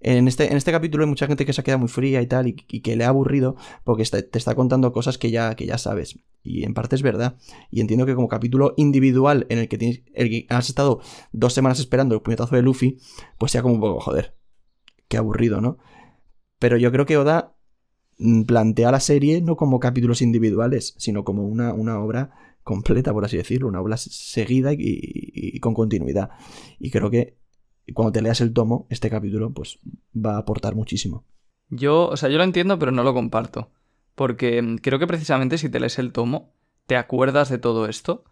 En 0.00 0.28
este, 0.28 0.48
en 0.48 0.56
este 0.56 0.70
capítulo 0.70 1.02
hay 1.02 1.08
mucha 1.08 1.26
gente 1.26 1.44
que 1.44 1.52
se 1.52 1.64
queda 1.64 1.76
muy 1.76 1.88
fría 1.88 2.22
y 2.22 2.26
tal, 2.28 2.46
y, 2.46 2.54
que 2.54 2.94
le 2.94 3.04
ha 3.04 3.08
aburrido 3.08 3.56
porque 3.82 4.04
te 4.04 4.38
está 4.38 4.54
contando 4.54 4.92
cosas 4.92 5.18
que 5.18 5.30
ya, 5.30 5.56
que 5.56 5.66
ya 5.66 5.76
sabes. 5.76 6.20
Y 6.42 6.64
en 6.64 6.74
parte 6.74 6.94
es 6.94 7.02
verdad. 7.02 7.36
Y 7.70 7.80
entiendo 7.80 8.06
que 8.06 8.14
como 8.14 8.28
capítulo 8.28 8.74
individual 8.76 9.46
en 9.48 9.58
el 9.58 9.68
que, 9.68 9.76
tienes, 9.76 10.02
el 10.14 10.30
que 10.30 10.46
has 10.50 10.68
estado 10.68 11.00
dos 11.32 11.52
semanas 11.52 11.80
esperando 11.80 12.14
el 12.14 12.22
puñetazo 12.22 12.54
de 12.54 12.62
Luffy, 12.62 12.98
pues 13.38 13.50
sea 13.50 13.62
como 13.62 13.74
un 13.74 13.80
poco, 13.80 14.00
joder, 14.00 14.36
qué 15.08 15.16
aburrido, 15.16 15.60
¿no? 15.60 15.78
Pero 16.60 16.76
yo 16.76 16.92
creo 16.92 17.06
que 17.06 17.16
Oda 17.16 17.56
mm, 18.18 18.42
plantea 18.42 18.92
la 18.92 19.00
serie 19.00 19.42
no 19.42 19.56
como 19.56 19.80
capítulos 19.80 20.22
individuales, 20.22 20.94
sino 20.98 21.24
como 21.24 21.44
una, 21.44 21.72
una 21.72 21.98
obra 21.98 22.47
completa, 22.68 23.12
por 23.12 23.24
así 23.24 23.36
decirlo, 23.36 23.66
una 23.68 23.80
obra 23.80 23.96
seguida 23.96 24.72
y, 24.72 24.76
y- 24.78 25.56
y 25.56 25.60
con 25.60 25.74
continuidad. 25.74 26.30
Y 26.78 26.90
creo 26.90 27.10
que 27.10 27.36
cuando 27.94 28.12
te 28.12 28.22
leas 28.22 28.40
el 28.40 28.52
tomo, 28.52 28.86
este 28.90 29.08
capítulo, 29.10 29.50
pues 29.52 29.78
va 30.14 30.34
a 30.36 30.38
aportar 30.38 30.74
muchísimo. 30.74 31.24
Yo, 31.70 32.08
o 32.08 32.16
sea, 32.16 32.28
yo 32.28 32.38
lo 32.38 32.44
entiendo, 32.44 32.78
pero 32.78 32.92
no 32.92 33.02
lo 33.02 33.14
comparto. 33.14 33.70
Porque 34.14 34.60
mm, 34.62 34.76
creo 34.78 34.98
que 34.98 35.06
precisamente 35.06 35.58
si 35.58 35.68
te 35.70 35.80
lees 35.80 35.98
el 35.98 36.12
tomo, 36.12 36.52
te 36.86 36.96
acuerdas 36.96 37.48
de 37.48 37.58
todo 37.58 37.86
esto. 37.88 38.24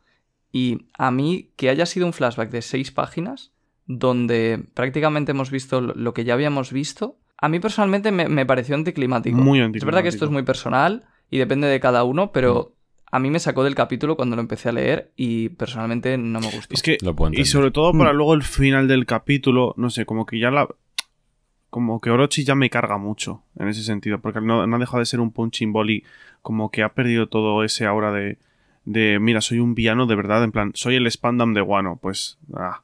Y 0.53 0.89
a 0.99 1.11
mí, 1.11 1.53
que 1.57 1.69
haya 1.71 1.87
sido 1.87 2.07
un 2.07 2.13
flashback 2.13 2.51
de 2.51 2.63
seis 2.63 2.91
páginas, 2.93 3.53
donde 3.87 4.65
prácticamente 4.75 5.33
hemos 5.33 5.51
visto 5.51 5.81
lo 5.81 6.13
que 6.15 6.25
ya 6.25 6.35
habíamos 6.35 6.73
visto, 6.73 7.19
a 7.39 7.49
mí 7.49 7.61
personalmente 7.61 8.13
me, 8.13 8.29
me 8.29 8.47
pareció 8.47 8.75
anticlimático. 8.75 9.37
Muy 9.37 9.61
Es 9.61 9.85
verdad 9.85 10.03
que 10.03 10.09
esto 10.09 10.25
es 10.25 10.31
anticlimático. 10.31 10.33
muy 10.33 10.43
personal 10.45 11.05
y 11.31 11.39
depende 11.39 11.67
de 11.67 11.81
cada 11.81 12.05
uno, 12.05 12.33
pero 12.33 12.76
a 13.11 13.19
mí 13.19 13.31
me 13.31 13.39
sacó 13.39 13.65
del 13.65 13.75
capítulo 13.75 14.17
cuando 14.17 14.37
lo 14.37 14.43
empecé 14.43 14.69
a 14.69 14.73
leer 14.73 15.13
y 15.17 15.49
personalmente 15.51 16.19
no 16.19 16.41
me 16.41 16.51
gustó. 16.51 16.75
Es 16.75 16.83
que... 16.83 16.99
Lo 17.03 17.15
puedo 17.15 17.33
Y 17.33 17.45
sobre 17.45 17.71
todo 17.71 17.93
para 17.93 18.13
Mm. 18.13 18.17
luego 18.17 18.35
el 18.35 18.43
final 18.43 18.89
del 18.89 19.07
capítulo, 19.07 19.75
no 19.77 19.91
sé, 19.91 20.05
como 20.07 20.27
que 20.27 20.39
ya 20.39 20.51
la... 20.51 20.69
Como 21.71 22.01
que 22.01 22.11
Orochi 22.11 22.45
ya 22.45 22.55
me 22.55 22.71
carga 22.71 22.97
mucho 22.97 23.43
en 23.59 23.69
ese 23.69 23.83
sentido, 23.83 24.21
porque 24.21 24.41
no, 24.41 24.67
no 24.67 24.77
ha 24.77 24.79
dejado 24.79 25.01
de 25.01 25.07
ser 25.07 25.21
un 25.21 25.31
punching 25.31 25.73
y 25.89 26.05
como 26.43 26.71
que 26.71 26.83
ha 26.83 26.95
perdido 26.95 27.29
todo 27.29 27.65
ese 27.65 27.85
aura 27.87 28.13
de, 28.13 28.39
de, 28.85 29.19
mira, 29.21 29.41
soy 29.41 29.59
un 29.59 29.75
villano 29.75 30.07
de 30.07 30.15
verdad, 30.15 30.43
en 30.43 30.53
plan, 30.53 30.71
soy 30.75 30.95
el 30.95 31.11
Spandam 31.11 31.53
de 31.55 31.61
Guano, 31.61 31.99
pues, 32.01 32.39
ah, 32.55 32.83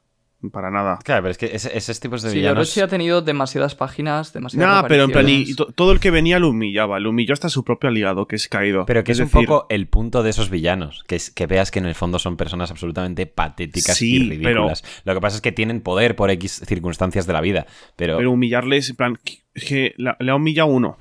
para 0.51 0.69
nada. 0.71 0.99
Claro, 1.03 1.23
pero 1.23 1.31
es 1.31 1.37
que 1.37 1.47
ese- 1.53 1.77
esos 1.77 1.99
tipos 1.99 2.21
de 2.21 2.29
Sí, 2.29 2.37
villanos. 2.37 2.57
Orochi 2.67 2.81
ha 2.81 2.87
tenido 2.87 3.21
demasiadas 3.21 3.75
páginas, 3.75 4.33
demasiadas 4.33 4.83
Nah, 4.83 4.87
pero 4.87 5.03
en 5.05 5.11
plan, 5.11 5.27
y, 5.29 5.53
todo 5.55 5.91
el 5.91 5.99
que 5.99 6.11
venía 6.11 6.39
lo 6.39 6.49
humillaba, 6.49 6.99
lo 6.99 7.09
humilló 7.11 7.33
hasta 7.33 7.49
su 7.49 7.63
propio 7.63 7.89
aliado, 7.89 8.27
que 8.27 8.35
es 8.35 8.47
Kaido. 8.47 8.85
Pero 8.85 9.03
que 9.03 9.11
es, 9.13 9.19
un 9.19 9.25
decir, 9.25 9.45
poco 9.47 9.65
el 9.69 9.87
punto 9.87 10.23
de 10.23 10.29
esos 10.29 10.49
villanos, 10.49 11.03
que 11.07 11.15
es 11.15 11.29
que 11.31 11.47
veas 11.47 11.71
que 11.71 11.79
en 11.79 11.85
el 11.85 11.95
fondo 11.95 12.19
son 12.19 12.37
personas 12.37 12.71
absolutamente 12.71 13.25
patéticas 13.25 13.97
Sí, 13.97 14.15
y 14.17 14.29
ridículas. 14.29 14.83
Lo 15.05 15.13
que 15.13 15.21
pasa 15.21 15.35
es 15.37 15.41
que 15.41 15.51
tienen 15.51 15.81
poder 15.81 16.15
por 16.15 16.29
X 16.31 16.61
circunstancias 16.65 17.25
de 17.27 17.33
la 17.33 17.41
vida, 17.41 17.65
pero, 17.95 18.17
Pero 18.17 18.31
humillarles, 18.31 18.89
en 18.89 18.95
plan, 18.95 19.17
es 19.53 19.65
que 19.65 19.93
la- 19.97 20.17
le 20.19 20.31
ha 20.31 20.35
humillado 20.35 20.69
uno. 20.69 20.97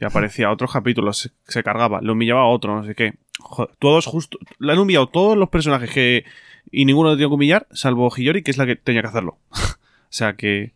Y 0.00 0.04
aparecía 0.06 0.50
otros 0.50 0.72
capítulos, 0.72 1.18
se, 1.18 1.30
se 1.46 1.62
cargaba, 1.62 2.00
le 2.00 2.10
humillaba 2.10 2.40
a 2.40 2.46
otro, 2.46 2.74
no 2.74 2.84
sé 2.84 2.94
qué. 2.94 3.14
Joder, 3.38 3.74
todos 3.78 4.06
justo. 4.06 4.38
Le 4.58 4.72
han 4.72 4.78
humillado 4.78 5.06
todos 5.08 5.36
los 5.36 5.48
personajes 5.50 5.90
que. 5.90 6.24
Y 6.70 6.84
ninguno 6.84 7.10
le 7.10 7.16
tiene 7.16 7.30
que 7.30 7.34
humillar, 7.34 7.66
salvo 7.72 8.10
Hiyori, 8.10 8.42
que 8.42 8.50
es 8.50 8.58
la 8.58 8.66
que 8.66 8.76
tenía 8.76 9.02
que 9.02 9.08
hacerlo. 9.08 9.38
o 9.50 9.56
sea 10.08 10.34
que. 10.36 10.74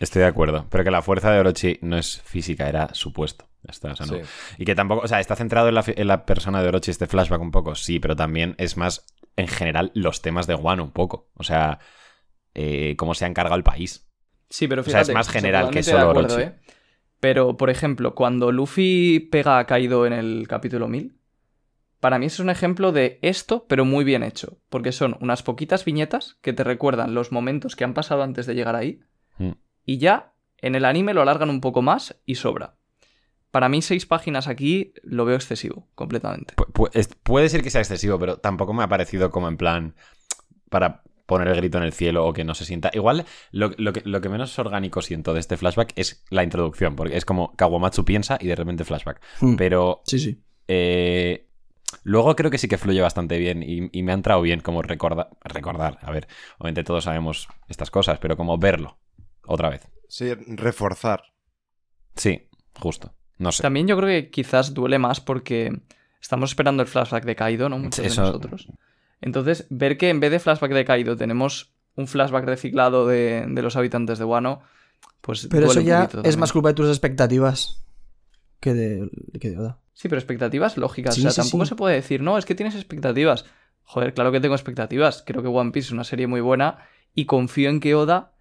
estoy 0.00 0.22
de 0.22 0.28
acuerdo. 0.28 0.66
Pero 0.70 0.84
que 0.84 0.90
la 0.90 1.02
fuerza 1.02 1.30
de 1.30 1.40
Orochi 1.40 1.78
no 1.82 1.98
es 1.98 2.20
física, 2.22 2.68
era 2.68 2.92
supuesto. 2.94 3.46
Está, 3.66 3.92
o 3.92 3.96
sea, 3.96 4.06
no. 4.06 4.14
Sí. 4.14 4.20
Y 4.58 4.64
que 4.64 4.74
tampoco, 4.74 5.02
o 5.04 5.08
sea, 5.08 5.20
está 5.20 5.36
centrado 5.36 5.68
en 5.68 5.74
la, 5.74 5.82
fi- 5.82 5.94
en 5.96 6.06
la 6.08 6.24
persona 6.24 6.62
de 6.62 6.68
Orochi 6.68 6.90
este 6.90 7.06
flashback 7.06 7.40
un 7.40 7.50
poco, 7.50 7.74
sí, 7.74 7.98
pero 8.00 8.16
también 8.16 8.54
es 8.58 8.76
más 8.76 9.04
en 9.36 9.48
general 9.48 9.90
los 9.94 10.22
temas 10.22 10.46
de 10.46 10.54
Wano 10.54 10.84
un 10.84 10.92
poco. 10.92 11.28
O 11.34 11.42
sea, 11.44 11.78
eh, 12.54 12.94
cómo 12.96 13.14
se 13.14 13.24
ha 13.24 13.28
encargado 13.28 13.56
el 13.56 13.64
país. 13.64 14.08
Sí, 14.48 14.66
pero 14.68 14.80
O 14.80 14.84
sea, 14.84 15.00
es 15.02 15.08
fíjate, 15.08 15.14
más 15.18 15.28
general 15.28 15.70
que 15.70 15.82
solo 15.82 16.08
acuerdo, 16.10 16.34
Orochi. 16.34 16.48
¿eh? 16.48 16.54
Pero, 17.20 17.56
por 17.56 17.68
ejemplo, 17.68 18.14
cuando 18.14 18.52
Luffy 18.52 19.18
pega 19.30 19.58
a 19.58 19.66
Kaido 19.66 20.06
en 20.06 20.12
el 20.14 20.46
capítulo 20.48 20.88
1000, 20.88 21.17
para 22.00 22.18
mí 22.18 22.26
es 22.26 22.38
un 22.40 22.50
ejemplo 22.50 22.92
de 22.92 23.18
esto, 23.22 23.66
pero 23.68 23.84
muy 23.84 24.04
bien 24.04 24.22
hecho. 24.22 24.58
Porque 24.68 24.92
son 24.92 25.16
unas 25.20 25.42
poquitas 25.42 25.84
viñetas 25.84 26.38
que 26.42 26.52
te 26.52 26.64
recuerdan 26.64 27.14
los 27.14 27.32
momentos 27.32 27.74
que 27.76 27.84
han 27.84 27.94
pasado 27.94 28.22
antes 28.22 28.46
de 28.46 28.54
llegar 28.54 28.76
ahí. 28.76 29.00
Mm. 29.38 29.52
Y 29.84 29.98
ya 29.98 30.32
en 30.58 30.74
el 30.74 30.84
anime 30.84 31.14
lo 31.14 31.22
alargan 31.22 31.50
un 31.50 31.60
poco 31.60 31.82
más 31.82 32.20
y 32.24 32.34
sobra. 32.36 32.76
Para 33.50 33.68
mí, 33.70 33.80
seis 33.80 34.04
páginas 34.04 34.46
aquí 34.46 34.92
lo 35.02 35.24
veo 35.24 35.34
excesivo, 35.36 35.88
completamente. 35.94 36.54
Pu- 36.56 36.66
pu- 36.72 36.90
es- 36.92 37.08
puede 37.22 37.48
ser 37.48 37.62
que 37.62 37.70
sea 37.70 37.80
excesivo, 37.80 38.18
pero 38.18 38.36
tampoco 38.36 38.74
me 38.74 38.82
ha 38.84 38.88
parecido 38.88 39.30
como 39.30 39.48
en 39.48 39.56
plan 39.56 39.94
para 40.68 41.02
poner 41.26 41.48
el 41.48 41.56
grito 41.56 41.78
en 41.78 41.84
el 41.84 41.92
cielo 41.92 42.26
o 42.26 42.32
que 42.32 42.44
no 42.44 42.54
se 42.54 42.64
sienta. 42.66 42.90
Igual 42.92 43.24
lo, 43.50 43.70
lo 43.78 43.92
que, 43.92 44.02
lo 44.04 44.20
que 44.20 44.28
menos 44.28 44.58
orgánico 44.58 45.00
siento 45.02 45.32
de 45.34 45.40
este 45.40 45.56
flashback 45.56 45.92
es 45.96 46.24
la 46.30 46.42
introducción, 46.44 46.94
porque 46.96 47.16
es 47.16 47.24
como 47.24 47.54
Kawamatsu 47.56 48.04
piensa 48.04 48.36
y 48.40 48.46
de 48.48 48.54
repente 48.56 48.84
flashback. 48.84 49.20
Hmm. 49.40 49.56
Pero 49.56 50.02
Sí, 50.04 50.18
sí. 50.18 50.42
eh, 50.68 51.47
luego 52.02 52.34
creo 52.36 52.50
que 52.50 52.58
sí 52.58 52.68
que 52.68 52.78
fluye 52.78 53.00
bastante 53.00 53.38
bien 53.38 53.62
y, 53.62 53.88
y 53.92 54.02
me 54.02 54.12
ha 54.12 54.14
entrado 54.14 54.40
bien 54.42 54.60
como 54.60 54.82
recorda- 54.82 55.28
recordar. 55.42 55.98
A 56.02 56.10
ver, 56.10 56.28
obviamente 56.58 56.84
todos 56.84 57.04
sabemos 57.04 57.48
estas 57.68 57.90
cosas, 57.90 58.18
pero 58.18 58.36
como 58.36 58.58
verlo 58.58 58.98
otra 59.46 59.68
vez. 59.70 59.88
Sí, 60.08 60.32
reforzar. 60.34 61.22
Sí, 62.16 62.48
justo. 62.78 63.12
No 63.38 63.52
sé. 63.52 63.62
También 63.62 63.86
yo 63.86 63.96
creo 63.96 64.08
que 64.08 64.30
quizás 64.30 64.74
duele 64.74 64.98
más 64.98 65.20
porque 65.20 65.80
estamos 66.20 66.50
esperando 66.50 66.82
el 66.82 66.88
flashback 66.88 67.24
de 67.24 67.36
Kaido, 67.36 67.68
¿no? 67.68 67.78
Muchos 67.78 68.04
Eso- 68.04 68.22
de 68.22 68.26
nosotros. 68.28 68.68
Entonces, 69.20 69.66
ver 69.70 69.96
que 69.98 70.10
en 70.10 70.20
vez 70.20 70.30
de 70.30 70.38
flashback 70.40 70.72
de 70.72 70.84
Kaido 70.84 71.16
tenemos 71.16 71.72
un 71.96 72.06
flashback 72.06 72.44
reciclado 72.44 73.06
de, 73.06 73.44
de 73.48 73.62
los 73.62 73.76
habitantes 73.76 74.18
de 74.18 74.24
Wano, 74.24 74.62
pues. 75.20 75.48
Pero 75.50 75.66
eso 75.66 75.74
duele 75.74 75.80
un 75.80 75.86
ya 75.86 76.02
poquito 76.08 76.28
es 76.28 76.36
más 76.36 76.52
culpa 76.52 76.68
de 76.68 76.74
tus 76.74 76.88
expectativas 76.88 77.82
que 78.60 78.74
de, 78.74 79.10
que 79.40 79.50
de 79.50 79.58
Oda. 79.58 79.80
Sí, 79.92 80.08
pero 80.08 80.18
expectativas 80.18 80.76
lógicas. 80.76 81.14
Sí, 81.14 81.20
o 81.20 81.22
sea, 81.22 81.30
sí, 81.30 81.40
tampoco 81.50 81.64
sí. 81.64 81.70
se 81.70 81.74
puede 81.76 81.94
decir, 81.96 82.22
no, 82.22 82.38
es 82.38 82.44
que 82.46 82.54
tienes 82.54 82.74
expectativas. 82.74 83.44
Joder, 83.82 84.14
claro 84.14 84.30
que 84.32 84.40
tengo 84.40 84.54
expectativas. 84.54 85.22
Creo 85.26 85.42
que 85.42 85.48
One 85.48 85.72
Piece 85.72 85.86
es 85.86 85.92
una 85.92 86.04
serie 86.04 86.26
muy 86.26 86.40
buena 86.40 86.78
y 87.14 87.24
confío 87.26 87.70
en 87.70 87.80
que 87.80 87.94
Oda 87.94 88.34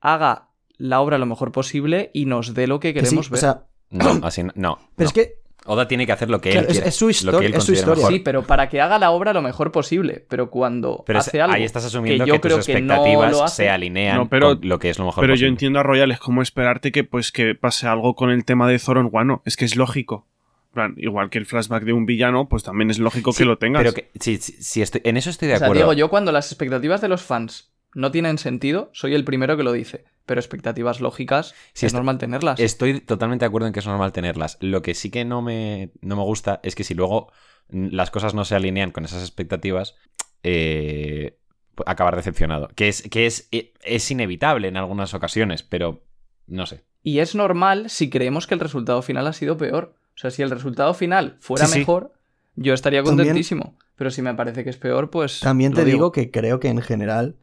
haga 0.00 0.48
la 0.78 1.00
obra 1.00 1.18
lo 1.18 1.26
mejor 1.26 1.52
posible 1.52 2.10
y 2.14 2.24
nos 2.26 2.54
dé 2.54 2.66
lo 2.66 2.80
que 2.80 2.94
Que 2.94 3.00
sí, 3.00 3.04
queremos 3.06 3.28
o 3.28 3.30
ver. 3.32 3.40
sea, 3.40 3.66
No, 3.90 4.20
así 4.26 4.42
no. 4.42 4.52
no, 4.54 4.78
pero 4.96 5.04
no. 5.04 5.06
es 5.06 5.12
que 5.12 5.39
Oda 5.66 5.86
tiene 5.86 6.06
que 6.06 6.12
hacer 6.12 6.30
lo 6.30 6.40
que 6.40 6.50
Claro, 6.50 6.66
él 6.66 6.70
es- 6.70 6.76
quiere, 6.78 6.88
es 6.88 6.94
su 6.96 7.06
que 7.38 7.46
él 7.46 7.54
es 7.54 7.64
su 7.64 7.72
historia. 7.72 7.96
mejor. 7.96 8.12
Sí, 8.12 8.18
pero 8.20 8.42
para 8.44 8.68
que 8.68 8.80
haga 8.80 8.98
la 8.98 9.10
obra 9.10 9.32
lo 9.34 9.42
mejor 9.42 9.72
posible. 9.72 10.24
Pero 10.28 10.48
cuando 10.50 11.04
Pero 11.06 11.18
es- 11.18 11.28
hace 11.28 11.40
algo 11.40 11.54
ahí 11.54 11.64
estás 11.64 11.84
asumiendo 11.84 12.24
que 12.24 12.30
que, 12.30 12.36
yo 12.36 12.40
creo 12.40 12.56
tus 12.56 12.66
que 12.66 12.80
no 12.80 12.94
expectativas 12.94 13.32
lo 13.32 13.44
hace, 13.44 13.56
se 13.64 13.70
alinean 13.70 14.16
No, 14.16 14.28
pero- 14.28 14.58
con 14.58 14.68
lo 14.68 14.78
que 14.78 14.90
es 14.90 14.98
lo 14.98 15.04
mejor 15.04 15.20
Pero 15.22 15.34
yo 15.34 15.46
entiendo 15.46 15.78
a 15.78 15.82
Royal, 15.82 16.10
es 16.10 16.18
como 16.18 16.40
esperarte 16.42 16.92
que 16.92 17.04
pues 17.04 17.30
que 17.30 17.54
pase 17.54 17.86
algo 17.86 18.14
con 18.14 18.30
el 18.30 18.44
tema 18.44 18.68
de 18.68 18.78
Zoro 18.78 19.00
en 19.00 19.08
Wano. 19.12 19.42
Es 19.44 19.56
que 19.56 19.64
es 19.66 19.76
lógico. 19.76 20.26
Plan, 20.72 20.94
igual 20.96 21.30
que 21.30 21.38
el 21.38 21.46
flashback 21.46 21.82
de 21.84 21.92
un 21.92 22.06
villano, 22.06 22.48
pues 22.48 22.62
también 22.62 22.90
es 22.90 22.98
lógico 23.00 23.32
Sí, 23.32 23.38
que 23.38 23.44
lo 23.44 23.58
tengas. 23.58 23.82
Pero 23.82 23.92
que, 23.92 24.08
sí, 24.20 24.36
sí, 24.38 24.54
sí, 24.60 24.80
estoy, 24.82 25.00
en 25.04 25.16
eso 25.16 25.28
estoy 25.28 25.48
de 25.48 25.54
O 25.54 25.58
sea, 25.58 25.66
acuerdo. 25.66 25.80
Diego, 25.80 25.92
yo 25.94 26.08
cuando 26.08 26.30
las 26.32 26.50
expectativas 26.52 27.00
de 27.00 27.08
los 27.08 27.22
fans 27.22 27.70
no 27.92 28.12
tienen 28.12 28.38
sentido, 28.38 28.88
soy 28.92 29.14
el 29.14 29.24
primero 29.24 29.56
que 29.56 29.64
lo 29.64 29.72
dice. 29.72 30.04
Pero 30.30 30.38
expectativas 30.38 31.00
lógicas 31.00 31.48
Sí, 31.72 31.86
es 31.86 31.90
está- 31.90 31.98
normal 31.98 32.18
tenerlas. 32.18 32.60
Estoy 32.60 33.00
totalmente 33.00 33.44
de 33.44 33.48
acuerdo 33.48 33.66
en 33.66 33.72
que 33.72 33.80
es 33.80 33.86
normal 33.88 34.12
tenerlas. 34.12 34.58
Lo 34.60 34.80
que 34.80 34.94
sí 34.94 35.10
que 35.10 35.24
no 35.24 35.42
me, 35.42 35.90
no 36.02 36.14
me 36.14 36.22
gusta 36.22 36.60
es 36.62 36.76
que 36.76 36.84
si 36.84 36.94
luego 36.94 37.32
las 37.68 38.12
cosas 38.12 38.32
no 38.32 38.44
se 38.44 38.54
alinean 38.54 38.92
con 38.92 39.04
esas 39.04 39.22
expectativas, 39.22 39.96
eh, 40.44 41.36
acabar 41.84 42.14
decepcionado. 42.14 42.68
Que, 42.76 42.86
es, 42.86 43.02
que 43.02 43.26
es, 43.26 43.48
e- 43.50 43.74
es 43.82 44.08
inevitable 44.12 44.68
en 44.68 44.76
algunas 44.76 45.14
ocasiones, 45.14 45.64
pero 45.64 46.04
no 46.46 46.64
sé. 46.66 46.84
Y 47.02 47.18
es 47.18 47.34
normal 47.34 47.90
si 47.90 48.08
creemos 48.08 48.46
que 48.46 48.54
el 48.54 48.60
resultado 48.60 49.02
final 49.02 49.26
ha 49.26 49.32
sido 49.32 49.56
peor. 49.56 49.96
O 50.14 50.18
sea, 50.20 50.30
si 50.30 50.42
el 50.42 50.50
resultado 50.50 50.94
final 50.94 51.38
fuera 51.40 51.66
Sí, 51.66 51.72
sí. 51.72 51.78
mejor, 51.80 52.12
yo 52.54 52.72
estaría 52.72 53.02
También- 53.02 53.26
contentísimo. 53.26 53.76
Pero 53.96 54.12
si 54.12 54.22
me 54.22 54.32
parece 54.34 54.62
que 54.62 54.70
es 54.70 54.76
peor, 54.76 55.10
pues. 55.10 55.40
También 55.40 55.72
te 55.74 55.84
digo 55.84 56.12
que 56.12 56.30
creo 56.30 56.60
que 56.60 56.68
en 56.68 56.80
general 56.82 57.34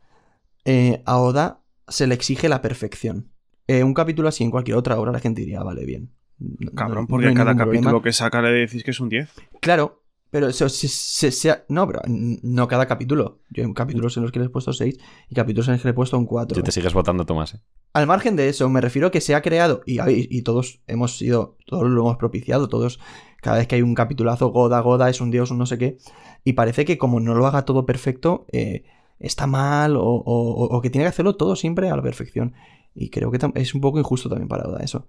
eh, 0.63 1.01
a 1.05 1.17
Oda 1.17 1.59
se 1.87 2.07
le 2.07 2.13
exige 2.15 2.49
la 2.49 2.61
perfección. 2.61 3.31
Eh, 3.67 3.83
un 3.83 3.93
capítulo 3.93 4.29
así 4.29 4.43
en 4.43 4.51
cualquier 4.51 4.77
otra 4.77 4.97
obra 4.99 5.11
la 5.11 5.19
gente 5.19 5.41
diría, 5.41 5.59
"Ah, 5.61 5.63
vale, 5.63 5.85
bien. 5.85 6.11
No- 6.39 6.71
Cabrón, 6.73 7.07
porque 7.07 7.27
no 7.27 7.33
cada 7.33 7.55
capítulo 7.57 7.81
problema. 7.81 8.03
que 8.03 8.13
saca 8.13 8.41
le 8.41 8.49
decís 8.51 8.83
que 8.83 8.91
es 8.91 8.99
un 8.99 9.09
10. 9.09 9.29
Claro, 9.59 10.03
pero 10.29 10.47
eso 10.49 10.69
se, 10.69 10.87
se- 10.87 11.31
se- 11.31 11.63
no, 11.69 11.87
pero 11.87 12.01
no 12.07 12.67
cada 12.67 12.85
capítulo. 12.85 13.39
Yo 13.49 13.65
hay 13.65 13.73
capítulos 13.73 14.15
en 14.17 14.23
los 14.23 14.31
que 14.31 14.39
le 14.39 14.45
he 14.45 14.49
puesto 14.49 14.71
6 14.71 14.97
y 15.29 15.35
capítulos 15.35 15.67
en 15.67 15.73
los 15.73 15.81
que 15.81 15.87
le 15.87 15.91
he 15.91 15.95
puesto 15.95 16.17
un 16.17 16.25
4. 16.27 16.55
Yo 16.55 16.63
te 16.63 16.71
sigues 16.71 16.93
votando, 16.93 17.25
Tomás. 17.25 17.55
¿eh? 17.55 17.59
Al 17.93 18.05
margen 18.05 18.35
de 18.35 18.49
eso, 18.49 18.69
me 18.69 18.81
refiero 18.81 19.07
a 19.07 19.11
que 19.11 19.19
se 19.21 19.33
ha 19.33 19.41
creado, 19.41 19.81
y, 19.85 19.99
y- 19.99 20.27
y 20.29 20.41
todos 20.43 20.81
hemos 20.87 21.17
sido, 21.17 21.57
todos 21.65 21.89
lo 21.89 22.01
hemos 22.01 22.17
propiciado, 22.17 22.67
todos, 22.69 22.99
cada 23.41 23.57
vez 23.57 23.67
que 23.67 23.75
hay 23.75 23.81
un 23.81 23.95
capitulazo, 23.95 24.49
Goda, 24.49 24.79
Goda, 24.81 25.09
es 25.09 25.19
un 25.21 25.31
dios, 25.31 25.49
un 25.49 25.57
no 25.57 25.65
sé 25.65 25.77
qué, 25.79 25.97
y 26.43 26.53
parece 26.53 26.85
que 26.85 26.97
como 26.99 27.19
no 27.19 27.33
lo 27.33 27.47
haga 27.47 27.65
todo 27.65 27.85
perfecto, 27.87 28.45
eh, 28.51 28.83
está 29.19 29.47
mal, 29.47 29.95
o, 29.97 30.03
o- 30.03 30.65
o 30.77 30.81
que 30.81 30.89
tiene 30.89 31.05
que 31.05 31.09
hacerlo 31.09 31.35
todo 31.35 31.55
siempre 31.55 31.89
a 31.89 31.95
la 31.95 32.01
perfección. 32.01 32.53
Y 32.95 33.09
creo 33.09 33.29
que 33.31 33.39
es 33.55 33.75
un 33.75 33.81
poco 33.81 33.99
injusto 33.99 34.29
también 34.29 34.47
para 34.47 34.67
Oda 34.67 34.83
eso. 34.83 35.07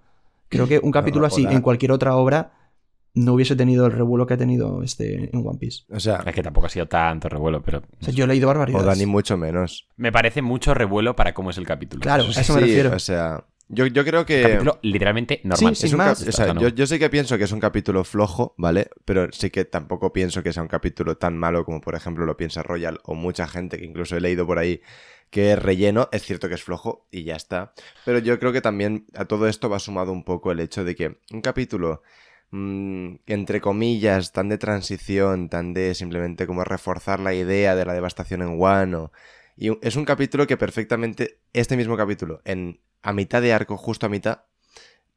Creo 0.49 0.67
que 0.67 0.79
un 0.79 0.91
capítulo 0.93 1.27
así 1.27 1.45
Oda- 1.47 1.53
en 1.55 1.61
cualquier 1.63 1.93
otra 1.93 2.17
obra 2.17 2.53
no 3.15 3.33
hubiese 3.35 3.57
tenido 3.57 3.87
el 3.87 3.93
revuelo 3.93 4.27
que 4.27 4.35
ha 4.35 4.37
tenido 4.37 4.83
este 4.83 5.31
en 5.35 5.47
One 5.47 5.59
Piece. 5.59 5.85
O 5.91 5.99
sea, 5.99 6.23
Es 6.27 6.35
que 6.35 6.43
tampoco 6.43 6.67
ha 6.67 6.71
sido 6.71 6.87
tanto 6.87 7.29
revuelo, 7.29 7.63
pero 7.63 7.79
O 7.79 8.05
sea, 8.05 8.13
yo 8.15 8.25
he 8.25 8.27
leído 8.29 8.47
barbaridades. 8.49 8.87
Dani 8.87 9.07
mucho 9.07 9.37
menos. 9.37 9.89
me 9.97 10.13
parece 10.13 10.41
mucho 10.43 10.73
revuelo 10.75 11.17
para 11.17 11.35
cómo 11.35 11.51
es 11.51 11.59
el 11.59 11.67
capítulo. 11.67 12.01
Claro, 12.03 12.23
Eso 12.25 12.31
a 12.31 12.35
sí. 12.35 12.41
eso 12.43 12.55
me 12.55 12.61
refiero. 12.61 12.95
O 12.95 12.99
sea, 12.99 13.45
yo, 13.69 13.87
yo 13.87 14.05
creo 14.05 14.25
que... 14.25 14.43
capítulo 14.43 14.79
literalmente 14.83 15.41
normal. 15.45 15.77
Sí, 15.77 15.87
Es 15.87 15.93
un 15.93 15.99
más. 15.99 16.27
o 16.27 16.33
sea, 16.33 16.55
yo, 16.55 16.69
yo 16.69 16.87
sí 16.87 16.99
que 16.99 17.11
pienso 17.11 17.37
que 17.37 17.45
es 17.45 17.53
un 17.53 17.61
capítulo 17.61 18.03
flojo, 18.05 18.55
¿vale? 18.57 18.89
Pero 19.05 19.29
sí 19.33 19.51
que 19.51 19.65
tampoco 19.65 20.13
pienso 20.13 20.43
que 20.43 20.53
sea 20.53 20.63
un 20.63 20.69
capítulo 20.69 21.17
tan 21.17 21.37
malo 21.37 21.65
como, 21.65 21.81
por 21.81 21.95
ejemplo, 21.95 22.25
lo 22.25 22.37
piensa 22.37 22.63
Royal 22.63 23.01
o 23.05 23.15
mucha 23.15 23.47
gente 23.47 23.79
que 23.79 23.85
incluso 23.85 24.17
he 24.17 24.21
leído 24.21 24.47
por 24.47 24.59
ahí 24.59 24.81
que 25.31 25.53
es 25.53 25.63
relleno. 25.63 26.09
Es 26.13 26.23
cierto 26.23 26.49
que 26.49 26.55
es 26.55 26.63
flojo 26.63 27.07
y 27.11 27.25
ya 27.25 27.37
está. 27.37 27.73
Pero 28.05 28.19
yo 28.19 28.39
creo 28.39 28.53
que 28.53 28.61
también 28.61 29.07
a 29.15 29.27
todo 29.27 29.49
esto 29.49 29.69
va 29.69 29.79
sumado 29.79 30.13
un 30.13 30.25
poco 30.25 30.53
el 30.53 30.61
hecho 30.61 30.85
de 30.85 30.95
que 30.95 31.19
un 31.31 31.41
capítulo, 31.43 32.03
mm, 32.51 33.17
entre 33.27 33.61
comillas, 33.61 34.33
tan 34.33 34.49
de 34.49 34.59
transición, 34.59 35.49
tan 35.49 35.75
de 35.75 35.95
simplemente 35.95 36.47
como 36.47 36.65
reforzar 36.65 37.21
la 37.21 37.35
idea 37.35 37.77
de 37.77 37.85
la 37.85 37.95
devastación 37.95 38.43
en 38.43 38.59
Wano. 38.59 39.13
Y 39.61 39.77
es 39.85 39.97
un 39.97 40.05
capítulo 40.05 40.47
que 40.47 40.57
perfectamente, 40.57 41.41
este 41.53 41.77
mismo 41.77 41.97
capítulo, 41.97 42.41
en 42.45 42.81
a 43.03 43.13
mitad 43.13 43.43
de 43.43 43.53
arco, 43.53 43.77
justo 43.77 44.07
a 44.07 44.09
mitad, 44.09 44.45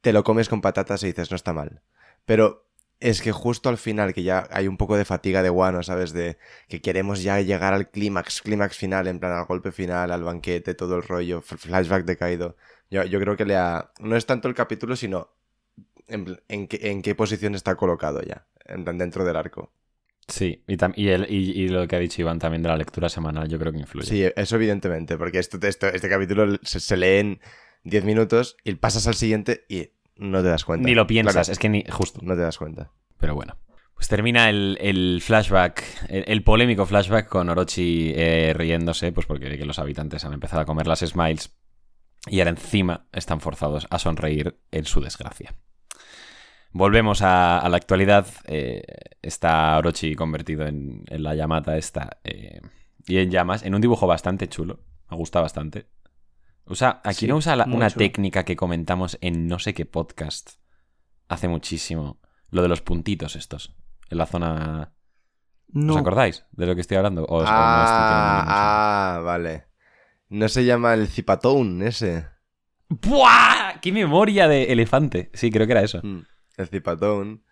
te 0.00 0.12
lo 0.12 0.24
comes 0.24 0.48
con 0.48 0.60
patatas 0.60 1.04
y 1.04 1.06
dices, 1.06 1.30
no 1.30 1.36
está 1.36 1.52
mal. 1.52 1.80
Pero 2.24 2.66
es 2.98 3.22
que 3.22 3.30
justo 3.30 3.68
al 3.68 3.78
final, 3.78 4.12
que 4.12 4.24
ya 4.24 4.48
hay 4.50 4.66
un 4.66 4.76
poco 4.76 4.96
de 4.96 5.04
fatiga 5.04 5.44
de 5.44 5.50
Wano, 5.50 5.84
¿sabes? 5.84 6.12
De 6.12 6.38
que 6.68 6.80
queremos 6.80 7.22
ya 7.22 7.40
llegar 7.40 7.72
al 7.72 7.88
clímax, 7.88 8.42
clímax 8.42 8.76
final, 8.76 9.06
en 9.06 9.20
plan 9.20 9.30
al 9.32 9.46
golpe 9.46 9.70
final, 9.70 10.10
al 10.10 10.24
banquete, 10.24 10.74
todo 10.74 10.96
el 10.96 11.04
rollo, 11.04 11.40
flashback 11.40 12.04
de 12.04 12.16
Kaido. 12.16 12.56
Yo, 12.90 13.04
yo 13.04 13.20
creo 13.20 13.36
que 13.36 13.44
le 13.44 13.54
ha... 13.54 13.92
No 14.00 14.16
es 14.16 14.26
tanto 14.26 14.48
el 14.48 14.54
capítulo, 14.54 14.96
sino 14.96 15.30
en 16.08 16.66
qué, 16.66 16.90
en 16.90 17.02
qué 17.02 17.14
posición 17.14 17.54
está 17.54 17.76
colocado 17.76 18.20
ya, 18.22 18.48
en 18.64 18.82
plan 18.82 18.98
dentro 18.98 19.24
del 19.24 19.36
arco. 19.36 19.72
Sí, 20.32 20.62
y, 20.66 20.76
y, 21.02 21.08
el- 21.08 21.26
y- 21.28 21.50
y 21.62 21.68
lo 21.68 21.86
que 21.86 21.96
ha 21.96 21.98
dicho 21.98 22.22
Iván 22.22 22.38
también 22.38 22.62
de 22.62 22.68
la 22.70 22.76
lectura 22.76 23.08
semanal, 23.08 23.48
yo 23.48 23.58
creo 23.58 23.70
que 23.72 23.78
influye. 23.78 24.06
Sí, 24.06 24.24
eso 24.34 24.56
evidentemente, 24.56 25.18
porque 25.18 25.38
esto, 25.38 25.58
esto- 25.66 25.88
este 25.88 26.08
capítulo 26.08 26.56
se, 26.62 26.80
se 26.80 26.96
lee 26.96 27.18
en 27.18 27.40
10 27.84 28.04
minutos 28.04 28.56
y 28.64 28.72
pasas 28.74 29.06
al 29.06 29.14
siguiente 29.14 29.64
y 29.68 29.90
no 30.16 30.40
te 30.42 30.48
das 30.48 30.64
cuenta. 30.64 30.86
Ni 30.88 30.94
lo 30.94 31.06
piensas, 31.06 31.34
Claro, 31.34 31.52
es 31.52 31.58
que 31.58 31.68
ni. 31.68 31.84
Justo. 31.90 32.20
No 32.22 32.34
te 32.34 32.40
das 32.40 32.56
cuenta. 32.56 32.90
Pero 33.18 33.34
bueno. 33.34 33.58
Pues 33.94 34.08
termina 34.08 34.48
el, 34.50 34.78
el 34.80 35.20
flashback, 35.22 35.84
el, 36.08 36.24
el 36.26 36.42
polémico 36.42 36.86
flashback 36.86 37.28
con 37.28 37.48
Orochi 37.50 38.12
eh, 38.16 38.52
riéndose, 38.56 39.12
pues 39.12 39.26
porque 39.26 39.48
ve 39.48 39.58
que 39.58 39.64
los 39.66 39.78
habitantes 39.78 40.24
han 40.24 40.32
empezado 40.32 40.62
a 40.62 40.64
comer 40.64 40.86
las 40.86 41.00
smiles 41.00 41.54
y 42.26 42.40
ahora 42.40 42.50
encima 42.50 43.06
están 43.12 43.40
forzados 43.40 43.86
a 43.90 43.98
sonreír 43.98 44.56
en 44.70 44.86
su 44.86 45.00
desgracia. 45.00 45.54
Volvemos 46.72 47.22
a, 47.22 47.58
a 47.58 47.68
la 47.68 47.76
actualidad. 47.76 48.26
eh, 48.46 48.82
está 49.20 49.76
Orochi 49.78 50.14
convertido 50.14 50.66
en, 50.66 51.04
en 51.08 51.22
la 51.22 51.34
Yamata 51.34 51.76
esta 51.76 52.18
eh, 52.24 52.60
y 53.06 53.18
en 53.18 53.30
llamas, 53.30 53.62
en 53.62 53.74
un 53.74 53.80
dibujo 53.80 54.06
bastante 54.06 54.48
chulo. 54.48 54.80
Me 55.10 55.16
gusta 55.16 55.40
bastante. 55.40 55.86
Usa, 56.66 57.00
aquí 57.04 57.20
Sí, 57.20 57.26
no 57.26 57.36
usa 57.36 57.56
la- 57.56 57.64
una 57.64 57.90
chulo. 57.90 57.98
técnica 57.98 58.44
que 58.44 58.56
comentamos 58.56 59.18
en 59.20 59.46
no 59.48 59.58
sé 59.58 59.74
qué 59.74 59.84
podcast 59.86 60.50
hace 61.28 61.48
muchísimo. 61.48 62.20
Lo 62.50 62.62
de 62.62 62.68
los 62.68 62.80
puntitos 62.82 63.36
estos. 63.36 63.74
En 64.10 64.18
la 64.18 64.26
zona. 64.26 64.92
No. 65.68 65.94
¿Os 65.94 66.00
acordáis 66.00 66.44
de 66.52 66.66
lo 66.66 66.74
que 66.74 66.82
estoy 66.82 66.98
hablando? 66.98 67.24
¿O, 67.24 67.36
o 67.36 67.38
no 67.38 67.42
estoy 67.44 67.56
ah, 67.56 69.16
ah, 69.16 69.20
vale. 69.24 69.64
No 70.28 70.48
se 70.48 70.64
llama 70.64 70.92
el 70.94 71.08
Cipatón 71.08 71.82
ese. 71.82 72.26
¡Buah! 72.88 73.80
¡Qué 73.80 73.90
memoria 73.90 74.48
de 74.48 74.64
elefante! 74.72 75.30
Sí, 75.32 75.50
creo 75.50 75.66
que 75.66 75.72
era 75.72 75.82
eso. 75.82 76.00
Mm, 76.02 76.20
El 76.62 76.68
Cipatón. 76.68 77.42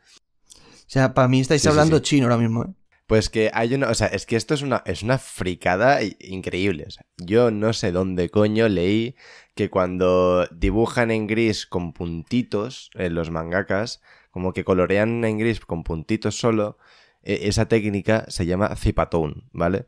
O 0.87 0.91
sea, 0.93 1.15
para 1.15 1.29
mí 1.29 1.41
estáis 1.41 1.63
Sí, 1.63 1.69
hablando 1.69 1.99
sí. 1.99 2.03
chino 2.03 2.25
ahora 2.27 2.37
mismo, 2.39 2.65
¿eh? 2.65 2.69
Pues 3.07 3.29
que 3.29 3.51
hay 3.53 3.75
una. 3.75 3.89
O 3.89 3.95
sea, 3.95 4.07
es 4.07 4.25
que 4.25 4.37
esto 4.37 4.55
es 4.55 4.63
una, 4.63 4.83
es 4.87 5.03
una 5.03 5.19
fricada 5.19 6.01
increíble. 6.21 6.85
o 6.87 6.91
sea, 6.91 7.05
yo 7.17 7.51
no 7.51 7.73
sé 7.73 7.91
dónde 7.93 8.31
coño 8.31 8.69
leí 8.69 9.17
que 9.57 9.69
cuando 9.69 10.47
dibujan 10.53 11.11
en 11.11 11.27
gris 11.27 11.67
con 11.67 11.93
puntitos 11.93 12.91
en 12.95 13.15
los 13.15 13.31
mangakas, 13.31 14.01
como 14.31 14.53
que 14.53 14.65
colorean 14.65 15.25
en 15.25 15.39
gris 15.39 15.59
con 15.61 15.83
puntitos 15.83 16.39
solo, 16.39 16.79
e- 17.23 17.49
esa 17.49 17.67
técnica 17.67 18.27
se 18.29 18.47
llama 18.47 18.75
Cipatón, 18.77 19.49
¿vale? 19.53 19.87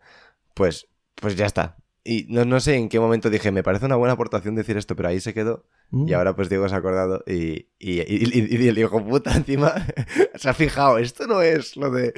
Pues, 0.55 0.89
pues 1.17 1.37
ya 1.37 1.47
está. 1.47 1.77
Y 2.05 2.27
no, 2.29 2.45
no 2.45 2.61
sé 2.61 2.77
en 2.77 2.89
qué 2.89 3.01
momento 3.01 3.31
dije, 3.31 3.53
me 3.53 3.63
parece 3.63 3.87
una 3.87 3.97
buena 3.97 4.15
aportación 4.15 4.55
decir 4.57 4.77
esto, 4.77 4.97
pero 4.97 5.09
ahí 5.11 5.21
se 5.21 5.35
quedó. 5.35 5.67
Mm. 5.95 6.09
Y 6.09 6.13
ahora 6.15 6.35
pues 6.35 6.49
Diego 6.49 6.69
se 6.69 6.75
ha 6.75 6.79
acordado 6.79 7.23
y, 7.27 7.69
y, 7.79 8.01
y- 8.01 8.31
y- 8.33 8.57
y 8.65 8.69
el 8.69 8.79
hijo 8.79 9.05
puta 9.05 9.37
encima 9.37 9.75
se 10.35 10.49
ha 10.49 10.55
fijado, 10.55 10.97
esto 10.99 11.27
no 11.27 11.43
es 11.43 11.77
lo 11.77 11.91
de... 11.91 12.13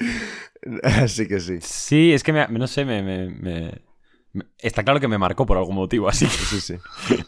Así 0.85 1.27
que 1.29 1.41
sí. 1.41 1.59
Sí, 1.61 2.12
es 2.14 2.22
que 2.22 2.33
me, 2.33 2.47
no 2.49 2.66
sé, 2.68 2.85
me, 2.85 3.03
me- 3.03 3.29
me- 3.31 3.83
Está 4.59 4.83
claro 4.85 4.99
que 5.01 5.09
me 5.09 5.18
marcó 5.18 5.45
por 5.47 5.57
algún 5.59 5.77
motivo, 5.77 6.09
así. 6.09 6.27
Sí, 6.27 6.61
sí. 6.61 6.75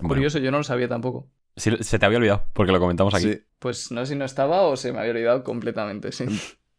Bueno, 0.00 0.08
Curioso, 0.14 0.38
yo 0.38 0.50
no 0.50 0.58
lo 0.58 0.64
sabía 0.64 0.88
tampoco. 0.88 1.28
sí, 1.56 1.72
se 1.80 1.98
te 1.98 2.06
había 2.06 2.18
olvidado, 2.18 2.44
porque 2.52 2.70
lo 2.72 2.78
comentamos 2.78 3.14
aquí. 3.14 3.32
Sí. 3.32 3.42
Pues 3.58 3.90
no 3.90 4.04
sé 4.06 4.12
si 4.12 4.18
no 4.18 4.24
estaba 4.24 4.62
o 4.62 4.76
se 4.76 4.92
me 4.92 5.00
había 5.00 5.10
olvidado 5.12 5.42
completamente, 5.42 6.12
sí. 6.12 6.24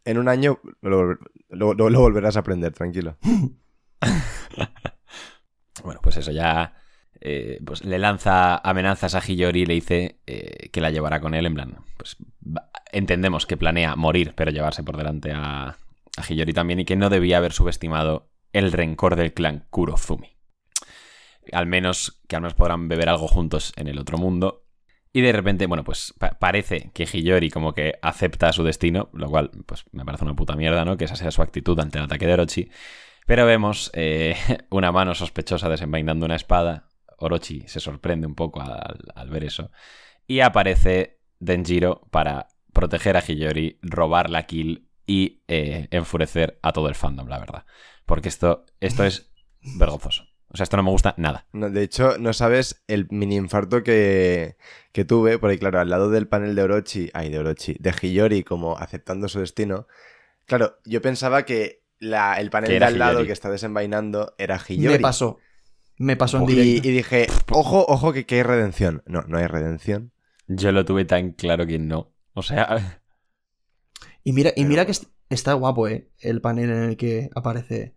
En 0.05 0.17
un 0.17 0.29
año 0.29 0.59
lo- 0.81 1.17
lo- 1.49 1.73
lo 1.73 1.99
volverás 1.99 2.37
a 2.37 2.39
aprender, 2.39 2.71
tranquilo. 2.73 3.17
Bueno, 5.83 5.99
pues 6.03 6.17
eso, 6.17 6.31
ya 6.31 6.73
eh, 7.21 7.59
pues 7.65 7.83
le 7.83 7.99
lanza 7.99 8.57
amenazas 8.57 9.15
a 9.15 9.19
Hiyori 9.25 9.61
y 9.61 9.65
le 9.65 9.73
dice 9.75 10.19
eh, 10.27 10.69
que 10.71 10.81
la 10.81 10.89
llevará 10.91 11.19
con 11.19 11.33
él, 11.33 11.45
en 11.45 11.53
plan, 11.53 11.75
pues 11.97 12.17
entendemos 12.91 13.45
que 13.45 13.57
planea 13.57 13.95
morir, 13.95 14.33
pero 14.35 14.51
llevarse 14.51 14.83
por 14.83 14.97
delante 14.97 15.31
a, 15.31 15.77
a 16.17 16.23
Hiyori 16.27 16.53
también 16.53 16.79
y 16.79 16.85
que 16.85 16.95
no 16.95 17.09
debía 17.09 17.37
haber 17.37 17.53
subestimado 17.53 18.29
el 18.53 18.71
rencor 18.71 19.15
del 19.15 19.33
clan 19.33 19.65
Kurozumi. 19.69 20.35
Al 21.51 21.65
menos 21.65 22.21
que 22.27 22.35
al 22.35 22.41
menos 22.41 22.53
podrán 22.53 22.87
beber 22.87 23.09
algo 23.09 23.27
juntos 23.27 23.73
en 23.75 23.87
el 23.87 23.97
otro 23.99 24.17
mundo. 24.17 24.65
Y 25.11 25.21
de 25.21 25.31
repente, 25.31 25.65
bueno, 25.65 25.83
pues 25.83 26.13
pa- 26.19 26.37
parece 26.37 26.91
que 26.93 27.05
Hiyori 27.11 27.49
como 27.49 27.73
que 27.73 27.93
acepta 28.03 28.53
su 28.53 28.63
destino, 28.63 29.09
lo 29.13 29.27
cual 29.29 29.49
pues 29.65 29.85
me 29.91 30.05
parece 30.05 30.23
una 30.25 30.35
puta 30.35 30.55
mierda, 30.55 30.85
¿no? 30.85 30.97
Que 30.97 31.05
esa 31.05 31.15
sea 31.15 31.31
su 31.31 31.41
actitud 31.41 31.79
ante 31.79 31.97
el 31.97 32.03
ataque 32.05 32.27
de 32.27 32.33
Orochi. 32.33 32.69
Pero 33.25 33.45
vemos 33.47 33.89
eh, 33.95 34.35
una 34.69 34.91
mano 34.91 35.15
sospechosa 35.15 35.67
desenvainando 35.69 36.25
una 36.27 36.35
espada. 36.35 36.88
Orochi 37.19 37.63
se 37.67 37.79
sorprende 37.79 38.27
un 38.27 38.35
poco 38.35 38.61
al, 38.61 38.97
al 39.15 39.29
ver 39.29 39.43
eso. 39.43 39.71
Y 40.27 40.41
aparece 40.41 41.19
Denjiro 41.39 42.01
para 42.11 42.47
proteger 42.73 43.17
a 43.17 43.23
Hiyori, 43.25 43.79
robar 43.81 44.29
la 44.29 44.45
kill 44.45 44.87
y 45.05 45.41
eh, 45.47 45.87
enfurecer 45.91 46.59
a 46.61 46.71
todo 46.71 46.87
el 46.87 46.95
fandom, 46.95 47.27
la 47.27 47.39
verdad. 47.39 47.65
Porque 48.05 48.29
esto, 48.29 48.65
esto 48.79 49.03
es 49.03 49.31
vergonzoso. 49.77 50.23
O 50.51 50.57
sea, 50.57 50.63
esto 50.63 50.77
no 50.77 50.83
me 50.83 50.89
gusta 50.89 51.13
nada. 51.17 51.45
No, 51.53 51.69
de 51.69 51.83
hecho, 51.83 52.17
no 52.17 52.33
sabes 52.33 52.83
el 52.87 53.07
mini 53.11 53.35
infarto 53.35 53.83
que, 53.83 54.57
que 54.91 55.05
tuve, 55.05 55.37
porque 55.37 55.59
claro, 55.59 55.79
al 55.79 55.89
lado 55.89 56.09
del 56.09 56.27
panel 56.27 56.55
de 56.55 56.63
Orochi, 56.63 57.09
ay, 57.13 57.29
de 57.29 57.37
Orochi, 57.39 57.75
de 57.79 57.93
Hiyori 58.01 58.43
como 58.43 58.75
aceptando 58.77 59.27
su 59.29 59.39
destino, 59.41 59.85
claro, 60.45 60.77
yo 60.85 61.01
pensaba 61.01 61.45
que 61.45 61.83
la- 61.99 62.39
el 62.39 62.49
panel 62.49 62.79
de 62.79 62.85
al 62.85 62.97
lado 62.97 63.25
que 63.25 63.31
está 63.31 63.49
desenvainando 63.51 64.33
era 64.37 64.57
Hiyori. 64.57 64.95
Me 64.97 64.99
pasó. 64.99 65.39
Me 65.99 66.15
pasó 66.17 66.37
en 66.37 66.43
Y, 66.49 66.55
directo. 66.55 66.87
y 66.87 66.91
dije, 66.91 67.27
ojo, 67.51 67.85
ojo, 67.87 68.11
que, 68.13 68.25
que 68.25 68.35
hay 68.35 68.43
redención. 68.43 69.03
No, 69.05 69.21
no 69.27 69.37
hay 69.37 69.45
redención. 69.47 70.11
Yo 70.47 70.71
lo 70.71 70.83
tuve 70.85 71.05
tan 71.05 71.33
claro 71.33 71.67
que 71.67 71.77
no. 71.77 72.11
O 72.33 72.41
sea, 72.41 73.01
Y 74.23 74.33
mira, 74.33 74.51
y 74.55 74.65
mira 74.65 74.85
que 74.85 74.91
est- 74.91 75.11
está 75.29 75.53
guapo, 75.53 75.87
¿eh? 75.87 76.09
El 76.19 76.41
panel 76.41 76.69
en 76.71 76.83
el 76.83 76.97
que 76.97 77.29
aparece. 77.35 77.95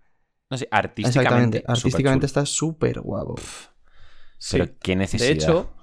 no 0.51 0.57
sé, 0.59 0.69
artísticamente. 0.71 1.59
Exactamente. 1.59 1.65
Artísticamente 1.67 2.27
está 2.27 2.45
súper 2.47 3.01
guapo. 3.01 3.37
Sí. 4.39 4.59
Pero 4.59 4.73
qué 4.81 4.97
necesidad. 4.97 5.29
De 5.29 5.35
hecho, 5.35 5.75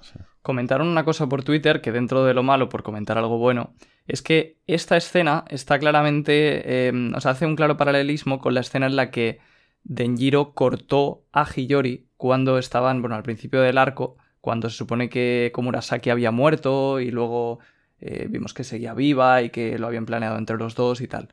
comentaron 0.42 0.86
una 0.88 1.04
cosa 1.04 1.28
por 1.28 1.42
Twitter 1.44 1.80
que 1.80 1.92
dentro 1.92 2.24
de 2.24 2.34
lo 2.34 2.42
malo, 2.42 2.68
por 2.68 2.82
comentar 2.82 3.18
algo 3.18 3.38
bueno, 3.38 3.74
es 4.06 4.22
que 4.22 4.58
esta 4.66 4.96
escena 4.96 5.44
está 5.48 5.78
claramente, 5.78 6.88
eh, 6.88 6.92
o 7.14 7.20
sea, 7.20 7.32
hace 7.32 7.46
un 7.46 7.56
claro 7.56 7.76
paralelismo 7.76 8.38
con 8.40 8.54
la 8.54 8.60
escena 8.60 8.86
en 8.86 8.96
la 8.96 9.10
que 9.10 9.38
Denjiro 9.82 10.52
cortó 10.54 11.24
a 11.32 11.46
Hiyori 11.50 12.08
cuando 12.20 12.58
estaban, 12.58 13.00
bueno, 13.00 13.16
al 13.16 13.22
principio 13.22 13.62
del 13.62 13.78
arco, 13.78 14.18
cuando 14.42 14.68
se 14.68 14.76
supone 14.76 15.08
que 15.08 15.50
Komurasaki 15.54 16.10
había 16.10 16.30
muerto 16.30 17.00
y 17.00 17.10
luego 17.10 17.60
eh, 17.98 18.26
vimos 18.28 18.52
que 18.52 18.62
seguía 18.62 18.92
viva 18.92 19.40
y 19.40 19.48
que 19.48 19.78
lo 19.78 19.86
habían 19.86 20.04
planeado 20.04 20.36
entre 20.36 20.58
los 20.58 20.74
dos 20.74 21.00
y 21.00 21.08
tal. 21.08 21.32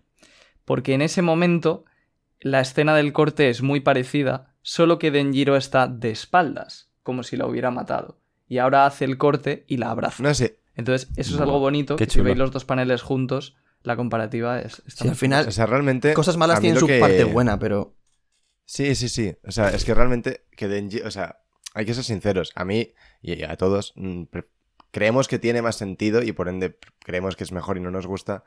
Porque 0.64 0.94
en 0.94 1.02
ese 1.02 1.22
momento 1.22 1.84
la 2.40 2.62
escena 2.62 2.96
del 2.96 3.12
corte 3.12 3.50
es 3.50 3.62
muy 3.62 3.82
parecida, 3.82 4.54
solo 4.62 4.98
que 4.98 5.12
Denjiro 5.12 5.58
está 5.58 5.88
de 5.90 6.10
espaldas, 6.12 6.90
como 7.04 7.24
si 7.24 7.36
la 7.36 7.48
hubiera 7.48 7.70
matado. 7.70 8.22
Y 8.48 8.60
ahora 8.60 8.86
hace 8.86 9.04
el 9.04 9.18
corte 9.18 9.66
y 9.68 9.76
la 9.76 9.92
abraza. 9.92 10.24
No 10.24 10.34
sé. 10.34 10.62
Entonces, 10.74 11.10
eso 11.18 11.36
es 11.36 11.42
algo 11.42 11.60
bonito. 11.60 11.98
qué 11.98 12.06
que 12.06 12.12
si 12.12 12.20
chulo. 12.20 12.26
veis 12.26 12.38
los 12.38 12.52
dos 12.52 12.64
paneles 12.64 13.02
juntos, 13.02 13.58
la 13.84 13.98
comparativa 13.98 14.62
es. 14.62 14.82
está 14.88 15.04
Sí, 15.04 15.10
al 15.10 15.16
final, 15.18 15.48
O 15.50 15.52
sea, 15.52 15.66
realmente. 15.66 16.14
cosas 16.14 16.38
malas 16.38 16.62
tienen 16.62 16.80
su 16.80 16.88
que- 16.88 17.00
parte 17.02 17.26
buena, 17.26 17.60
pero. 17.60 17.97
Sí, 18.68 18.94
sí, 18.96 19.08
sí. 19.10 19.34
O 19.46 19.52
sea, 19.52 19.70
es 19.70 19.86
que 19.86 19.94
realmente 19.94 20.42
que 20.56 20.68
Denji, 20.68 21.00
o 21.00 21.10
sea, 21.10 21.40
hay 21.74 21.86
que 21.86 21.94
ser 21.94 22.04
sinceros. 22.04 22.52
A 22.56 22.66
mí 22.66 22.94
y 23.22 23.44
a 23.44 23.56
todos 23.56 23.94
mm, 23.96 24.24
creemos 24.92 25.28
que 25.30 25.40
tiene 25.40 25.62
más 25.62 25.78
sentido 25.78 26.22
y 26.22 26.34
por 26.34 26.50
ende 26.50 26.78
creemos 27.04 27.36
que 27.38 27.46
es 27.46 27.52
mejor 27.54 27.78
y 27.78 27.80
no 27.80 27.92
nos 27.92 28.06
gusta 28.08 28.44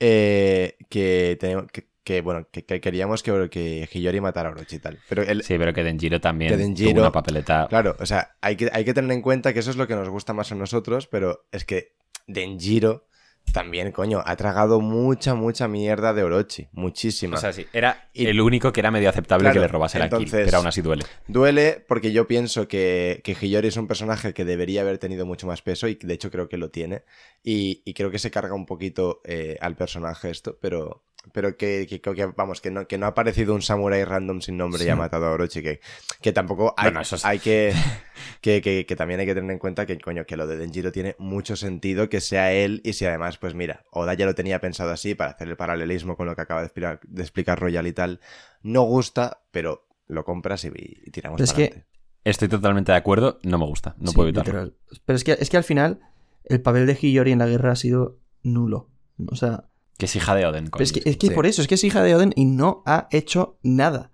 eh, 0.00 0.76
que, 0.88 1.36
tenemos- 1.40 1.66
que, 1.72 1.88
que, 2.04 2.20
bueno, 2.20 2.46
que, 2.52 2.64
que 2.64 2.80
queríamos 2.80 3.22
que, 3.24 3.48
que 3.50 3.88
Hiyori 3.92 4.20
matara 4.20 4.48
a 4.50 4.52
Orochi 4.52 4.76
y 4.76 4.78
tal. 4.78 4.98
Pero 5.08 5.22
el, 5.22 5.42
Sí, 5.42 5.58
pero 5.58 5.74
que 5.74 5.82
Denjiro 5.82 6.20
también 6.20 6.50
Que 6.50 6.56
Denjiro- 6.56 6.90
tuvo 6.92 7.00
una 7.00 7.12
papeleta. 7.12 7.66
Claro, 7.68 7.96
o 7.98 8.06
sea, 8.06 8.36
hay 8.40 8.54
que, 8.56 8.70
hay 8.72 8.84
que 8.84 8.94
tener 8.94 9.10
en 9.10 9.22
cuenta 9.22 9.52
que 9.52 9.58
eso 9.60 9.70
es 9.70 9.76
lo 9.76 9.88
que 9.88 9.96
nos 9.96 10.08
gusta 10.08 10.32
más 10.32 10.52
a 10.52 10.54
nosotros, 10.54 11.06
pero 11.08 11.46
es 11.50 11.64
que 11.64 11.94
Denjiro 12.28 13.08
también, 13.52 13.92
coño, 13.92 14.22
ha 14.24 14.36
tragado 14.36 14.80
mucha, 14.80 15.34
mucha 15.34 15.68
mierda 15.68 16.12
de 16.14 16.22
Orochi. 16.22 16.68
Muchísima. 16.72 17.36
O 17.36 17.40
sea, 17.40 17.52
sí, 17.52 17.66
era 17.72 18.08
Y- 18.12 18.26
el 18.26 18.40
único 18.40 18.72
que 18.72 18.80
era 18.80 18.90
medio 18.90 19.08
aceptable 19.08 19.44
Claro, 19.44 19.54
que 19.54 19.60
le 19.60 19.68
robase 19.68 19.98
la 19.98 20.08
kill, 20.08 20.28
pero 20.30 20.58
aún 20.58 20.66
así 20.66 20.80
duele. 20.82 21.04
Duele 21.26 21.84
porque 21.86 22.12
yo 22.12 22.26
pienso 22.26 22.68
que, 22.68 23.20
que 23.24 23.34
Hiyori 23.40 23.68
es 23.68 23.76
un 23.76 23.86
personaje 23.86 24.34
que 24.34 24.44
debería 24.44 24.82
haber 24.82 24.98
tenido 24.98 25.26
mucho 25.26 25.46
más 25.46 25.62
peso 25.62 25.88
y 25.88 25.94
de 25.94 26.14
hecho 26.14 26.30
creo 26.30 26.48
que 26.48 26.56
lo 26.56 26.70
tiene. 26.70 27.02
Y, 27.42 27.82
y 27.84 27.94
creo 27.94 28.10
que 28.10 28.18
se 28.18 28.30
carga 28.30 28.54
un 28.54 28.66
poquito 28.66 29.20
eh, 29.24 29.56
al 29.60 29.76
personaje 29.76 30.30
esto, 30.30 30.58
pero, 30.60 31.04
pero 31.32 31.56
que, 31.56 31.86
que- 31.88 32.00
que- 32.00 32.26
vamos, 32.36 32.60
que 32.60 32.70
no, 32.70 32.86
que 32.86 32.98
no 32.98 33.06
ha 33.06 33.10
aparecido 33.10 33.54
un 33.54 33.62
samurái 33.62 34.04
random 34.04 34.40
sin 34.40 34.56
nombre 34.56 34.84
y 34.84 34.88
ha 34.88 34.96
matado 34.96 35.26
a 35.26 35.30
Orochi. 35.32 35.62
Que, 35.62 35.80
que 36.20 36.32
tampoco 36.32 36.74
hay, 36.76 36.86
Bueno, 36.86 37.00
eso 37.00 37.16
es- 37.16 37.24
hay 37.24 37.38
que, 37.38 37.72
que, 38.40 38.60
que- 38.62 38.86
que 38.86 38.96
también 38.96 39.20
hay 39.20 39.26
que 39.26 39.34
tener 39.34 39.50
en 39.50 39.58
cuenta 39.58 39.86
que, 39.86 39.98
coño, 39.98 40.24
que 40.26 40.36
lo 40.36 40.46
de 40.46 40.56
Denjiro 40.56 40.92
tiene 40.92 41.14
mucho 41.18 41.56
sentido 41.56 42.08
que 42.08 42.20
sea 42.20 42.52
él 42.52 42.80
y 42.84 42.92
si 42.94 43.04
además, 43.06 43.38
pues 43.38 43.54
mira, 43.54 43.84
Oda 43.90 44.14
ya 44.14 44.26
lo 44.26 44.34
tenía 44.34 44.60
pensado 44.60 44.90
así 44.90 45.14
para 45.14 45.30
hacer 45.32 45.48
el 45.48 45.56
paralelismo 45.56 46.16
con 46.16 46.26
lo 46.26 46.34
que 46.36 46.42
acaba 46.42 46.60
de 46.60 46.66
explicar, 46.66 47.00
de 47.06 47.22
explicar 47.22 47.58
Royal 47.60 47.86
y 47.86 47.92
tal. 47.92 48.20
No 48.62 48.82
gusta, 48.82 49.42
pero 49.50 49.86
lo 50.06 50.24
compras 50.24 50.64
y, 50.64 50.68
y 50.74 51.10
tiramos 51.10 51.40
para 51.40 51.52
que- 51.56 51.62
adelante. 51.64 51.86
Estoy 52.24 52.48
totalmente 52.48 52.92
de 52.92 52.98
acuerdo, 52.98 53.38
no 53.42 53.58
me 53.58 53.64
gusta, 53.64 53.94
no 53.98 54.10
Sí, 54.10 54.14
puedo 54.16 54.28
evitarlo. 54.28 54.52
literal. 54.64 54.74
Pero 55.06 55.16
es 55.16 55.24
que, 55.24 55.36
es 55.40 55.48
que 55.48 55.56
al 55.56 55.64
final, 55.64 56.00
el 56.44 56.60
papel 56.60 56.86
de 56.86 56.94
Hiyori 57.00 57.32
en 57.32 57.38
la 57.38 57.46
guerra 57.46 57.72
ha 57.72 57.76
sido 57.76 58.18
nulo. 58.42 58.90
O 59.30 59.36
sea, 59.36 59.67
Que 59.98 60.06
es 60.06 60.16
hija 60.16 60.34
de 60.34 60.46
Oden. 60.46 60.70
pero 60.70 60.82
es 60.82 60.92
que, 60.92 61.02
es 61.04 61.16
que 61.18 61.26
Sí. 61.28 61.34
por 61.34 61.44
eso, 61.46 61.60
es 61.60 61.68
que 61.68 61.74
es 61.74 61.84
hija 61.84 62.02
de 62.02 62.14
Oden 62.14 62.32
y 62.36 62.44
no 62.46 62.82
ha 62.86 63.08
hecho 63.10 63.58
nada. 63.62 64.10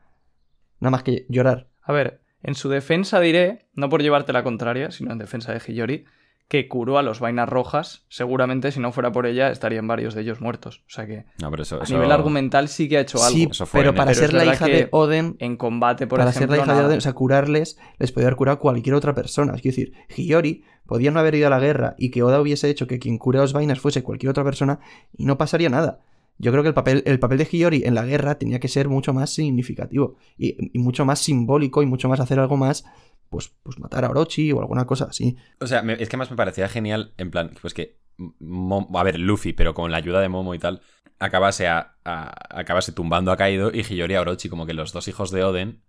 Nada 0.80 0.90
más 0.90 1.02
que 1.04 1.26
llorar. 1.28 1.68
A 1.82 1.92
ver, 1.92 2.22
en 2.42 2.54
su 2.56 2.68
defensa 2.68 3.20
diré, 3.20 3.68
no 3.74 3.88
por 3.88 4.02
llevarte 4.02 4.32
la 4.32 4.42
contraria, 4.42 4.90
sino 4.90 5.12
en 5.12 5.18
defensa 5.18 5.52
de 5.52 5.60
Hiyori, 5.60 6.04
que 6.48 6.68
curó 6.68 6.98
a 6.98 7.02
los 7.02 7.20
vainas 7.20 7.48
rojas. 7.48 8.04
Seguramente, 8.08 8.70
si 8.70 8.78
no 8.78 8.92
fuera 8.92 9.10
por 9.12 9.26
ella, 9.26 9.50
estarían 9.50 9.86
varios 9.88 10.14
de 10.14 10.20
ellos 10.20 10.40
muertos. 10.40 10.82
O 10.86 10.90
sea 10.90 11.06
que, 11.06 11.24
No, 11.40 11.50
pero 11.50 11.62
eso, 11.62 11.80
a 11.80 11.84
eso- 11.84 11.94
nivel 11.94 12.12
argumental, 12.12 12.68
sí 12.68 12.88
que 12.88 12.98
ha 12.98 13.00
hecho 13.00 13.18
algo. 13.24 13.36
Sí, 13.36 13.48
Eso 13.50 13.66
fue 13.66 13.80
pero 13.80 13.90
en- 13.90 13.96
para 13.96 14.10
Pero 14.12 14.20
ser 14.20 14.32
la 14.34 14.44
hija 14.44 14.66
de 14.66 14.88
Oden, 14.92 15.36
En 15.38 15.56
combate, 15.56 16.06
por 16.06 16.18
para 16.18 16.30
ejemplo. 16.30 16.54
ser 16.56 16.58
la 16.66 16.72
hija 16.72 16.80
de. 16.80 16.86
Oden, 16.86 16.98
o 16.98 17.00
sea, 17.00 17.12
curarles, 17.14 17.78
les 17.98 18.12
podía 18.12 18.26
haber 18.28 18.36
curado 18.36 18.58
cualquier 18.58 18.94
otra 18.94 19.14
persona. 19.14 19.54
Es 19.56 19.62
decir, 19.62 19.94
Hiyori 20.14 20.64
podía 20.86 21.10
no 21.10 21.18
haber 21.20 21.34
ido 21.34 21.46
a 21.46 21.50
la 21.50 21.60
guerra 21.60 21.94
y 21.98 22.10
que 22.10 22.22
Oda 22.22 22.40
hubiese 22.40 22.68
hecho 22.68 22.86
que 22.86 22.98
quien 22.98 23.16
cure 23.18 23.38
a 23.38 23.42
los 23.42 23.52
vainas 23.54 23.80
fuese 23.80 24.02
cualquier 24.02 24.30
otra 24.30 24.44
persona 24.44 24.80
y 25.16 25.24
no 25.24 25.38
pasaría 25.38 25.70
nada. 25.70 26.00
Yo 26.38 26.50
creo 26.50 26.62
que 26.62 26.68
el 26.68 26.74
papel, 26.74 27.02
el 27.06 27.18
papel 27.20 27.38
de 27.38 27.48
Hiyori 27.50 27.82
en 27.84 27.94
la 27.94 28.04
guerra 28.04 28.36
tenía 28.38 28.58
que 28.60 28.68
ser 28.68 28.88
mucho 28.88 29.12
más 29.12 29.30
significativo 29.30 30.16
y, 30.36 30.76
y 30.76 30.78
mucho 30.80 31.04
más 31.04 31.20
simbólico 31.20 31.82
y 31.82 31.86
mucho 31.86 32.08
más 32.08 32.18
hacer 32.20 32.38
algo 32.40 32.56
más, 32.56 32.84
pues, 33.30 33.54
pues 33.62 33.78
matar 33.78 34.04
a 34.04 34.10
Orochi 34.10 34.50
o 34.52 34.60
alguna 34.60 34.84
cosa 34.86 35.04
así. 35.04 35.36
O 35.60 35.66
sea, 35.66 35.82
me- 35.82 35.94
es 36.02 36.08
que 36.08 36.16
más 36.16 36.30
me 36.30 36.36
parecía 36.36 36.68
genial, 36.68 37.14
en 37.18 37.30
plan, 37.30 37.52
pues 37.60 37.72
que. 37.74 37.98
Mo- 38.38 38.88
a 38.94 39.02
ver, 39.02 39.18
Luffy, 39.18 39.52
pero 39.52 39.74
con 39.74 39.90
la 39.90 39.96
ayuda 39.96 40.20
de 40.20 40.28
Momo 40.28 40.54
y 40.54 40.58
tal, 40.60 40.82
acabase, 41.18 41.66
a, 41.68 41.96
a- 42.04 42.34
acabase 42.60 42.92
tumbando 42.92 43.32
a 43.32 43.36
Kaido 43.36 43.70
y 43.72 43.82
Hiyori 43.82 44.14
a 44.14 44.20
Orochi, 44.20 44.48
como 44.48 44.66
que 44.66 44.74
los 44.74 44.92
dos 44.92 45.08
hijos 45.08 45.30
de 45.32 45.42
Oden 45.44 45.82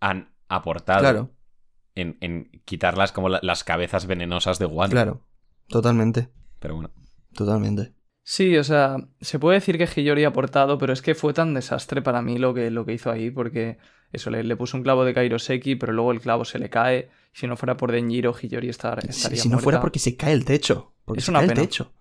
han 0.00 0.32
aportado 0.48 1.00
Claro, 1.00 1.30
en, 1.96 2.18
en 2.20 2.50
quitarlas 2.64 3.10
como 3.12 3.28
la- 3.28 3.40
las 3.42 3.64
cabezas 3.64 4.06
venenosas 4.06 4.58
de 4.58 4.66
Wano. 4.66 4.90
claro. 4.92 5.22
Totalmente, 5.68 6.28
Pero 6.60 6.74
bueno. 6.76 6.90
totalmente. 7.34 7.92
Sí, 8.28 8.56
o 8.56 8.64
sea, 8.64 8.96
se 9.20 9.38
puede 9.38 9.58
decir 9.60 9.78
que 9.78 9.86
Hiyori 9.86 10.24
ha 10.24 10.28
aportado, 10.28 10.78
pero 10.78 10.92
es 10.92 11.00
que 11.00 11.14
fue 11.14 11.32
tan 11.32 11.54
desastre 11.54 12.02
para 12.02 12.22
mí 12.22 12.38
lo 12.38 12.54
que, 12.54 12.72
lo 12.72 12.84
que 12.84 12.92
hizo 12.92 13.08
ahí, 13.12 13.30
porque 13.30 13.78
eso, 14.12 14.30
le, 14.30 14.42
le 14.42 14.56
puso 14.56 14.76
un 14.76 14.82
clavo 14.82 15.04
de 15.04 15.14
Kairoseki, 15.14 15.76
pero 15.76 15.92
luego 15.92 16.10
el 16.10 16.20
clavo 16.20 16.44
se 16.44 16.58
le 16.58 16.68
cae. 16.68 17.08
Si 17.32 17.46
no 17.46 17.56
fuera 17.56 17.76
por 17.76 17.92
Denjiro, 17.92 18.34
Hiyori 18.34 18.68
estar, 18.68 19.00
Si, 19.00 19.10
estaría 19.10 19.38
si 19.40 19.48
no 19.48 19.60
fuera 19.60 19.80
porque 19.80 20.00
se 20.00 20.16
cae 20.16 20.32
el 20.32 20.44
techo. 20.44 20.92
Porque 21.04 21.20
Es 21.20 21.26
se 21.26 21.30
una 21.30 21.38
cae 21.40 21.48
pena. 21.50 21.60
el 21.60 21.66
techo. 21.68 21.92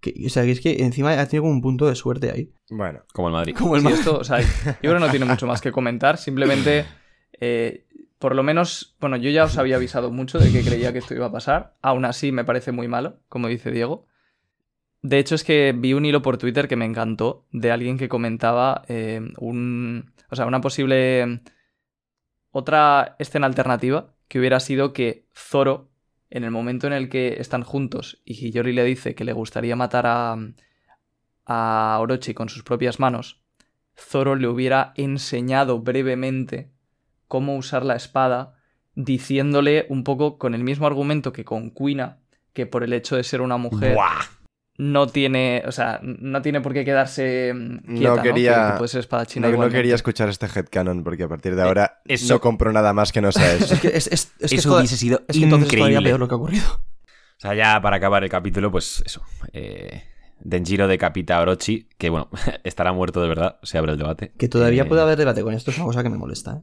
Que- 0.00 0.14
o 0.24 0.30
sea, 0.30 0.44
que 0.44 0.52
es 0.52 0.60
que 0.60 0.84
encima 0.84 1.12
ha 1.20 1.26
tenido 1.26 1.42
como 1.42 1.54
un 1.54 1.62
punto 1.62 1.86
de 1.88 1.96
suerte 1.96 2.30
ahí. 2.30 2.52
Bueno, 2.70 3.00
Como 3.12 3.26
el 3.26 3.32
Madrid. 3.34 3.56
Como 3.58 3.74
el 3.74 3.80
Sí, 3.82 3.88
ma- 3.88 3.92
esto, 3.94 4.18
o 4.18 4.24
sea, 4.24 4.40
yo 4.64 4.74
creo 4.80 4.94
que 4.94 5.00
no 5.00 5.10
tiene 5.10 5.26
mucho 5.26 5.48
más 5.48 5.60
que 5.60 5.72
comentar. 5.72 6.16
Simplemente, 6.16 6.84
eh, 7.40 7.86
por 8.20 8.36
lo 8.36 8.44
menos, 8.44 8.94
bueno, 9.00 9.16
yo 9.16 9.30
ya 9.30 9.44
os 9.46 9.58
había 9.58 9.74
avisado 9.76 10.12
mucho 10.12 10.38
de 10.38 10.52
que 10.52 10.62
creía 10.62 10.92
que 10.92 11.00
esto 11.00 11.12
iba 11.14 11.26
a 11.26 11.32
pasar. 11.32 11.74
Aún 11.82 12.04
así, 12.04 12.30
me 12.30 12.44
parece 12.44 12.70
muy 12.70 12.86
malo, 12.86 13.18
como 13.28 13.48
dice 13.48 13.72
Diego. 13.72 14.06
De 15.02 15.18
hecho, 15.18 15.34
es 15.34 15.44
que 15.44 15.74
vi 15.76 15.94
un 15.94 16.04
hilo 16.04 16.20
por 16.20 16.36
Twitter 16.36 16.68
que 16.68 16.76
me 16.76 16.84
encantó 16.84 17.46
de 17.52 17.70
alguien 17.70 17.96
que 17.96 18.08
comentaba 18.08 18.82
eh, 18.88 19.20
un, 19.38 20.12
o 20.30 20.36
sea, 20.36 20.46
una 20.46 20.60
posible 20.60 21.40
otra 22.50 23.16
escena 23.18 23.46
alternativa 23.46 24.14
que 24.28 24.38
hubiera 24.38 24.60
sido 24.60 24.92
que 24.92 25.26
Zoro, 25.34 25.90
en 26.28 26.44
el 26.44 26.50
momento 26.50 26.86
en 26.86 26.92
el 26.92 27.08
que 27.08 27.40
están 27.40 27.62
juntos 27.62 28.20
y 28.24 28.34
Hiyori 28.34 28.72
le 28.72 28.84
dice 28.84 29.14
que 29.14 29.24
le 29.24 29.32
gustaría 29.32 29.74
matar 29.74 30.06
a, 30.06 30.36
a 31.46 31.98
Orochi 32.00 32.34
con 32.34 32.48
sus 32.48 32.62
propias 32.62 33.00
manos, 33.00 33.40
Zoro 33.96 34.36
le 34.36 34.48
hubiera 34.48 34.92
enseñado 34.96 35.80
brevemente 35.80 36.70
cómo 37.26 37.56
usar 37.56 37.84
la 37.84 37.96
espada, 37.96 38.56
diciéndole 38.94 39.86
un 39.88 40.04
poco 40.04 40.38
con 40.38 40.54
el 40.54 40.62
mismo 40.62 40.86
argumento 40.86 41.32
que 41.32 41.44
con 41.44 41.70
Kuina, 41.70 42.18
que 42.52 42.66
por 42.66 42.84
el 42.84 42.92
hecho 42.92 43.16
de 43.16 43.24
ser 43.24 43.40
una 43.40 43.56
mujer 43.56 43.94
¡Buah! 43.94 44.39
No 44.82 45.06
tiene, 45.08 45.62
o 45.66 45.72
sea, 45.72 46.00
no 46.02 46.40
tiene 46.40 46.62
por 46.62 46.72
qué 46.72 46.84
quedarse 46.86 47.52
mm, 47.54 47.96
quieta, 47.96 48.16
¿no? 48.16 48.22
quería- 48.22 48.54
Que- 48.66 48.72
que 48.72 48.78
puede 48.78 48.88
ser 48.88 49.00
espadachina 49.00 49.48
no, 49.50 49.56
no 49.58 49.68
quería 49.68 49.94
escuchar 49.94 50.28
este 50.30 50.46
headcanon 50.46 51.04
porque 51.04 51.24
a 51.24 51.28
partir 51.28 51.54
de 51.54 51.62
ahora 51.62 52.00
eso- 52.06 52.32
no 52.32 52.40
compro 52.40 52.72
nada 52.72 52.92
más 52.94 53.12
que 53.12 53.20
no 53.20 53.30
sea 53.30 53.52
eso. 53.54 53.74
Es 53.74 53.80
que, 53.80 53.88
es, 53.88 54.06
es- 54.06 54.32
es 54.40 54.50
que 54.50 54.56
Eso 54.56 54.70
toda- 54.70 54.80
hubiese 54.80 54.96
sido 54.96 55.22
es 55.28 55.36
que 55.36 55.44
entonces 55.44 55.68
es 55.68 55.74
todavía 55.76 55.98
increíble. 55.98 56.10
peor 56.10 56.20
lo 56.20 56.28
que 56.28 56.34
ha 56.34 56.36
ocurrido. 56.38 56.66
O 56.72 57.40
sea, 57.40 57.54
ya 57.54 57.80
para 57.82 57.96
acabar 57.96 58.24
el 58.24 58.30
capítulo, 58.30 58.70
pues 58.70 59.02
eso. 59.04 59.22
Eh, 59.52 60.04
Denjiro 60.42 60.88
decapita 60.88 61.36
a 61.36 61.42
Orochi, 61.42 61.86
que 61.98 62.08
bueno, 62.08 62.30
estará 62.64 62.92
muerto 62.92 63.20
de 63.20 63.28
verdad, 63.28 63.58
se 63.62 63.76
abre 63.76 63.92
el 63.92 63.98
debate. 63.98 64.32
Que 64.38 64.48
todavía 64.48 64.82
Eh, 64.84 64.86
puede 64.86 65.02
haber 65.02 65.18
debate 65.18 65.42
con 65.42 65.52
esto 65.52 65.70
es 65.70 65.76
una 65.76 65.86
cosa 65.86 66.02
que 66.02 66.08
me 66.08 66.16
molesta. 66.16 66.62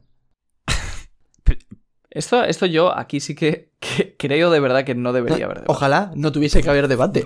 Esto, 2.10 2.42
esto 2.42 2.66
yo 2.66 2.96
aquí 2.96 3.20
sí 3.20 3.34
que, 3.34 3.70
que 3.78 4.07
creo 4.18 4.50
de 4.50 4.60
verdad 4.60 4.84
que 4.84 4.94
no 4.94 5.12
debería 5.14 5.46
haber 5.46 5.58
debate. 5.58 5.72
Ojalá 5.72 6.12
no 6.14 6.30
tuviese 6.32 6.62
que 6.62 6.68
haber 6.68 6.88
debate. 6.88 7.24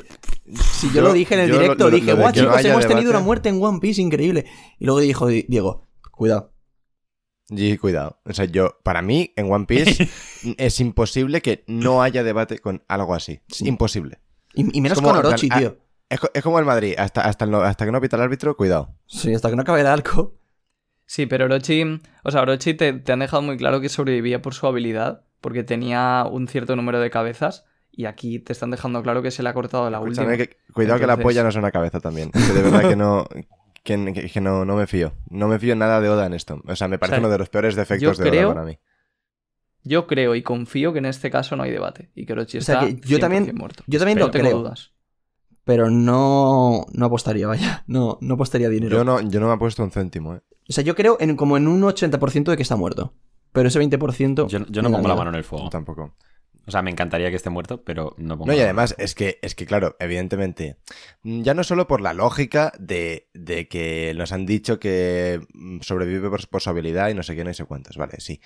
Si 0.72 0.88
yo, 0.88 0.94
Yo- 0.94 1.02
lo 1.02 1.12
dije 1.12 1.34
en 1.34 1.40
el 1.40 1.50
directo, 1.50 1.84
lo- 1.84 1.90
lo 1.90 1.96
dije, 1.96 2.12
guau, 2.12 2.32
chicos, 2.32 2.64
hemos 2.64 2.80
tenido 2.82 3.00
debate". 3.00 3.08
una 3.08 3.20
muerte 3.20 3.48
en 3.48 3.62
One 3.62 3.80
Piece 3.80 4.00
increíble. 4.00 4.44
Y 4.78 4.84
luego 4.84 5.00
dijo 5.00 5.26
Di- 5.26 5.46
Diego, 5.48 5.88
cuidado. 6.12 6.52
Y 7.48 7.76
cuidado. 7.76 8.20
O 8.24 8.32
sea, 8.32 8.44
yo, 8.46 8.78
para 8.82 9.02
mí, 9.02 9.32
en 9.36 9.52
One 9.52 9.66
Piece, 9.66 10.08
es 10.58 10.80
imposible 10.80 11.42
que 11.42 11.64
no 11.66 12.02
haya 12.02 12.22
debate 12.22 12.58
con 12.60 12.82
algo 12.88 13.14
así. 13.14 13.40
Es 13.50 13.58
Sí. 13.58 13.68
imposible. 13.68 14.20
Y, 14.54 14.76
y 14.78 14.80
menos 14.80 14.96
Es 14.98 15.02
como, 15.02 15.12
con 15.12 15.20
plan, 15.20 15.32
Orochi, 15.32 15.48
ah, 15.50 15.58
tío. 15.58 15.78
Es, 16.08 16.20
co- 16.20 16.30
es 16.32 16.42
como 16.42 16.58
el 16.58 16.64
Madrid. 16.64 16.94
Hasta, 16.98 17.22
hasta, 17.22 17.46
no- 17.46 17.60
hasta 17.62 17.84
que 17.84 17.92
no 17.92 18.00
pita 18.00 18.16
el 18.16 18.22
árbitro, 18.22 18.56
cuidado. 18.56 18.94
Sí, 19.06 19.34
hasta 19.34 19.50
que 19.50 19.56
no 19.56 19.62
acabe 19.62 19.80
el 19.80 19.86
arco. 19.86 20.34
Sí, 21.06 21.26
pero 21.26 21.44
Orochi, 21.44 21.82
o 22.24 22.30
sea, 22.30 22.42
Orochi 22.42 22.74
te, 22.74 22.92
te 22.94 23.12
han 23.12 23.18
dejado 23.18 23.42
muy 23.42 23.56
claro 23.58 23.80
que 23.82 23.88
sobrevivía 23.90 24.40
por 24.40 24.54
su 24.54 24.66
habilidad, 24.66 25.24
porque 25.42 25.62
tenía 25.64 26.24
un 26.30 26.48
cierto 26.48 26.74
número 26.74 26.98
de 27.00 27.10
cabezas, 27.10 27.66
y 27.90 28.06
aquí 28.06 28.38
te 28.38 28.54
están 28.54 28.70
dejando 28.70 29.02
claro 29.02 29.20
que 29.20 29.30
se 29.30 29.42
le 29.42 29.50
ha 29.50 29.52
cortado 29.52 29.90
la 29.90 30.00
última. 30.00 30.22
Escúchame, 30.32 30.38
que, 30.38 30.56
cuidado 30.72 30.98
que 30.98 31.06
la 31.06 31.18
polla 31.18 31.42
no 31.42 31.50
es 31.50 31.56
una 31.56 31.70
cabeza 31.70 32.00
también. 32.00 32.30
Que 32.30 32.40
de 32.40 32.62
verdad 32.62 32.88
que 32.88 32.96
no. 32.96 33.26
Que, 33.82 33.96
no, 34.40 34.64
no 34.64 34.76
me 34.76 34.86
fío. 34.86 35.12
No 35.28 35.48
me 35.48 35.58
fío 35.58 35.74
nada 35.76 36.00
de 36.00 36.08
Oda 36.08 36.24
en 36.24 36.32
esto. 36.34 36.62
O 36.66 36.76
sea, 36.76 36.86
me 36.88 36.98
parece 36.98 37.16
O 37.16 37.16
sea, 37.16 37.20
uno 37.26 37.32
de 37.32 37.38
los 37.38 37.48
peores 37.50 37.74
defectos 37.74 38.16
de 38.16 38.30
creo- 38.30 38.48
Oda 38.48 38.54
para 38.54 38.66
mí. 38.66 38.78
Yo 39.84 40.06
creo 40.06 40.36
y 40.36 40.42
confío 40.42 40.92
que 40.92 41.00
en 41.00 41.06
este 41.06 41.30
caso 41.30 41.56
no 41.56 41.64
hay 41.64 41.72
debate, 41.72 42.10
y 42.14 42.24
que 42.24 42.32
Orochi 42.32 42.58
O 42.58 42.60
sea, 42.60 42.84
está 42.84 42.86
que 42.86 42.94
yo 43.08 43.18
100% 43.18 43.20
también- 43.20 43.54
muerto. 43.56 43.82
yo 43.88 43.98
también 43.98 44.16
Pero 44.16 44.26
lo 44.26 44.30
tengo 44.32 44.46
creo. 44.48 44.58
dudas. 44.60 44.92
Pero 45.64 45.90
no, 45.90 46.86
no 46.92 47.06
apostaría, 47.06 47.46
vaya. 47.48 47.82
No, 47.88 48.18
no 48.20 48.34
apostaría 48.34 48.68
dinero. 48.68 48.96
Yo 48.96 49.04
no, 49.04 49.20
yo 49.20 49.40
no 49.40 49.48
me 49.48 49.54
he 49.54 49.58
puesto 49.58 49.82
un 49.82 49.90
céntimo, 49.90 50.36
¿eh? 50.36 50.40
O 50.68 50.72
sea, 50.72 50.84
yo 50.84 50.94
creo 50.94 51.16
en, 51.20 51.34
como 51.36 51.56
en 51.56 51.66
un 51.66 51.82
80% 51.82 52.50
de 52.52 52.56
que 52.56 52.62
está 52.62 52.76
muerto. 52.76 53.12
Pero 53.52 53.68
ese 53.68 53.80
20%. 53.80 54.48
Yo, 54.48 54.66
yo 54.68 54.82
no 54.82 54.90
pongo 54.90 55.08
la 55.08 55.14
mano 55.14 55.30
en 55.30 55.36
el 55.36 55.44
fuego. 55.44 55.68
Tampoco. 55.70 56.14
O 56.64 56.70
sea, 56.70 56.80
me 56.80 56.92
encantaría 56.92 57.28
que 57.30 57.34
esté 57.36 57.50
muerto, 57.50 57.82
pero 57.82 58.14
no 58.18 58.38
pongo 58.38 58.46
No, 58.46 58.52
y 58.52 58.56
la 58.56 58.62
mano 58.62 58.64
además, 58.68 58.94
es 58.98 59.16
que, 59.16 59.40
es 59.42 59.56
que, 59.56 59.66
claro, 59.66 59.96
evidentemente, 59.98 60.76
mm, 61.24 61.42
ya 61.42 61.54
no 61.54 61.64
solo 61.64 61.88
por 61.88 62.00
la 62.00 62.14
lógica 62.14 62.72
de, 62.78 63.28
de 63.34 63.66
que 63.66 64.14
nos 64.16 64.30
han 64.30 64.46
dicho 64.46 64.78
que 64.78 65.40
mm, 65.54 65.80
sobrevive 65.80 66.30
por, 66.30 66.46
por 66.48 66.62
su 66.62 66.70
habilidad 66.70 67.08
y 67.08 67.14
no 67.14 67.24
sé 67.24 67.34
qué, 67.34 67.42
no 67.42 67.52
sé 67.52 67.64
cuántos, 67.64 67.96
vale, 67.96 68.20
sí. 68.20 68.40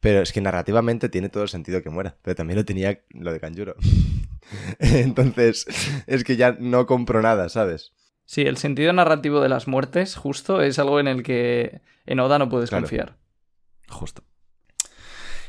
Pero 0.00 0.20
es 0.20 0.32
que 0.34 0.42
narrativamente 0.42 1.08
tiene 1.08 1.30
todo 1.30 1.44
el 1.44 1.48
sentido 1.48 1.82
que 1.82 1.88
muera. 1.88 2.16
Pero 2.20 2.34
también 2.34 2.58
lo 2.58 2.64
tenía 2.66 3.00
lo 3.10 3.32
de 3.32 3.40
Kanjuro. 3.40 3.74
Entonces, 4.78 5.66
es 6.06 6.24
que 6.24 6.36
ya 6.36 6.56
no 6.58 6.86
compro 6.86 7.22
nada, 7.22 7.48
¿sabes? 7.48 7.92
Sí, 8.26 8.42
el 8.42 8.56
sentido 8.56 8.92
narrativo 8.92 9.40
de 9.40 9.48
las 9.48 9.66
muertes, 9.66 10.16
justo, 10.16 10.60
es 10.62 10.78
algo 10.78 11.00
en 11.00 11.08
el 11.08 11.22
que 11.22 11.80
en 12.06 12.20
Oda 12.20 12.38
no 12.38 12.48
puedes 12.48 12.68
Claro. 12.70 12.82
confiar. 12.82 13.16
Justo. 13.88 14.24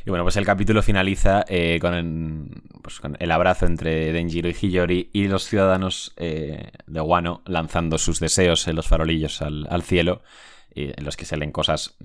Y 0.05 0.09
bueno, 0.09 0.25
pues 0.25 0.35
el 0.35 0.45
capítulo 0.45 0.81
finaliza 0.81 1.45
eh, 1.47 1.79
con, 1.79 1.93
el, 1.93 2.61
pues 2.81 2.99
con 2.99 3.15
el 3.19 3.31
abrazo 3.31 3.65
entre 3.65 4.11
Denjiro 4.11 4.49
y 4.49 4.53
Hiyori 4.53 5.09
y 5.13 5.27
los 5.29 5.45
ciudadanos 5.45 6.13
eh, 6.17 6.71
de 6.87 7.01
Wano 7.01 7.41
lanzando 7.45 7.97
sus 7.97 8.19
deseos 8.19 8.67
en 8.67 8.75
los 8.75 8.87
farolillos 8.87 9.41
al, 9.41 9.65
al 9.69 9.81
cielo, 9.81 10.21
y 10.75 10.87
en 10.97 11.05
los 11.05 11.15
que 11.15 11.25
se 11.25 11.37
leen 11.37 11.51
cosas 11.51 11.95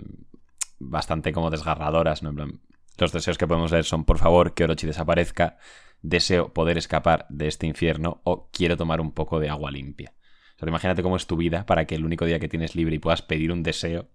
bastante 0.79 1.33
como 1.33 1.51
desgarradoras, 1.51 2.23
los 2.23 3.13
deseos 3.13 3.39
que 3.39 3.47
podemos 3.49 3.73
leer 3.73 3.85
son, 3.85 4.05
por 4.05 4.19
favor, 4.19 4.55
que 4.55 4.65
Orochi 4.65 4.87
desaparezca, 4.87 5.59
deseo 6.03 6.53
poder 6.53 6.79
escapar 6.79 7.27
de 7.29 7.49
este 7.49 7.67
infierno 7.67 8.21
o 8.25 8.49
quiero 8.53 8.77
tomar 8.77 9.01
un 9.01 9.13
poco 9.13 9.41
de 9.41 9.49
agua 9.49 9.73
limpia. 9.73 10.15
O 10.57 10.59
sea, 10.59 10.69
imagínate 10.69 11.03
cómo 11.03 11.17
es 11.17 11.27
tu 11.27 11.37
vida 11.37 11.67
para 11.67 11.85
que 11.87 11.97
el 11.97 12.05
único 12.05 12.25
día 12.25 12.39
que 12.39 12.49
tienes 12.49 12.77
libre 12.77 12.95
y 12.95 12.99
puedas 12.99 13.23
pedir 13.23 13.51
un 13.51 13.63
deseo, 13.63 14.09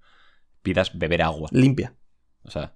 pidas 0.62 0.98
beber 0.98 1.22
agua. 1.22 1.50
Limpia. 1.52 1.96
O 2.44 2.52
sea, 2.52 2.74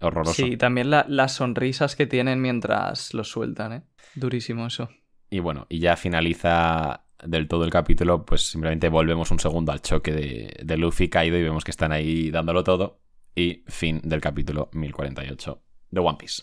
horroroso. 0.00 0.34
Sí, 0.34 0.56
también 0.56 0.90
la- 0.90 1.06
las 1.08 1.32
sonrisas 1.34 1.96
que 1.96 2.06
tienen 2.06 2.40
mientras 2.40 3.14
los 3.14 3.28
sueltan, 3.30 3.72
¿eh? 3.72 3.82
Durísimo 4.14 4.66
eso. 4.66 4.88
Y 5.30 5.40
bueno, 5.40 5.66
y 5.68 5.78
ya 5.80 5.96
finaliza 5.96 7.04
del 7.24 7.48
todo 7.48 7.64
el 7.64 7.70
capítulo, 7.70 8.24
pues 8.24 8.48
simplemente 8.50 8.88
volvemos 8.88 9.30
un 9.30 9.38
segundo 9.40 9.72
al 9.72 9.82
choque 9.82 10.12
de, 10.12 10.56
de 10.64 10.76
Luffy 10.76 11.04
y 11.04 11.08
Kaido 11.08 11.36
y 11.36 11.42
vemos 11.42 11.64
que 11.64 11.70
están 11.70 11.92
ahí 11.92 12.30
dándolo 12.30 12.64
todo. 12.64 13.00
Y 13.34 13.62
fin 13.66 14.00
del 14.04 14.20
capítulo 14.20 14.68
1048 14.72 15.62
de 15.90 16.00
One 16.00 16.16
Piece. 16.18 16.42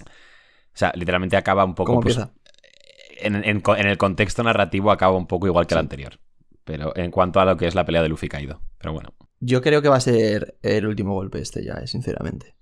O 0.00 0.04
sea, 0.78 0.92
literalmente 0.94 1.36
acaba 1.36 1.64
un 1.64 1.74
poco... 1.74 1.92
¿Cómo 1.92 2.00
pues, 2.02 2.16
empieza? 2.16 2.34
en, 3.18 3.36
en 3.44 3.86
el 3.86 3.96
contexto 3.96 4.42
narrativo 4.42 4.90
acaba 4.90 5.16
un 5.16 5.26
poco 5.26 5.46
igual 5.46 5.66
que 5.66 5.74
el 5.74 5.80
anterior. 5.80 6.18
Pero 6.64 6.94
en 6.96 7.10
cuanto 7.10 7.40
a 7.40 7.44
lo 7.44 7.56
que 7.56 7.66
es 7.66 7.74
la 7.74 7.84
pelea 7.84 8.02
de 8.02 8.08
Luffy 8.08 8.26
y 8.26 8.28
Kaido. 8.28 8.60
Pero 8.78 8.92
bueno. 8.92 9.14
Yo 9.40 9.62
creo 9.62 9.80
que 9.82 9.88
va 9.88 9.96
a 9.96 10.00
ser 10.00 10.58
el 10.62 10.86
último 10.86 11.14
golpe 11.14 11.38
este 11.40 11.64
ya, 11.64 11.74
eh, 11.74 11.86
sinceramente. 11.86 12.55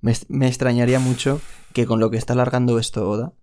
Me, 0.00 0.12
me 0.28 0.46
extrañaría 0.46 0.98
mucho 0.98 1.40
que 1.72 1.86
con 1.86 2.00
lo 2.00 2.10
que 2.10 2.16
está 2.16 2.32
alargando 2.32 2.78
esto 2.78 3.08
Oda 3.08 3.34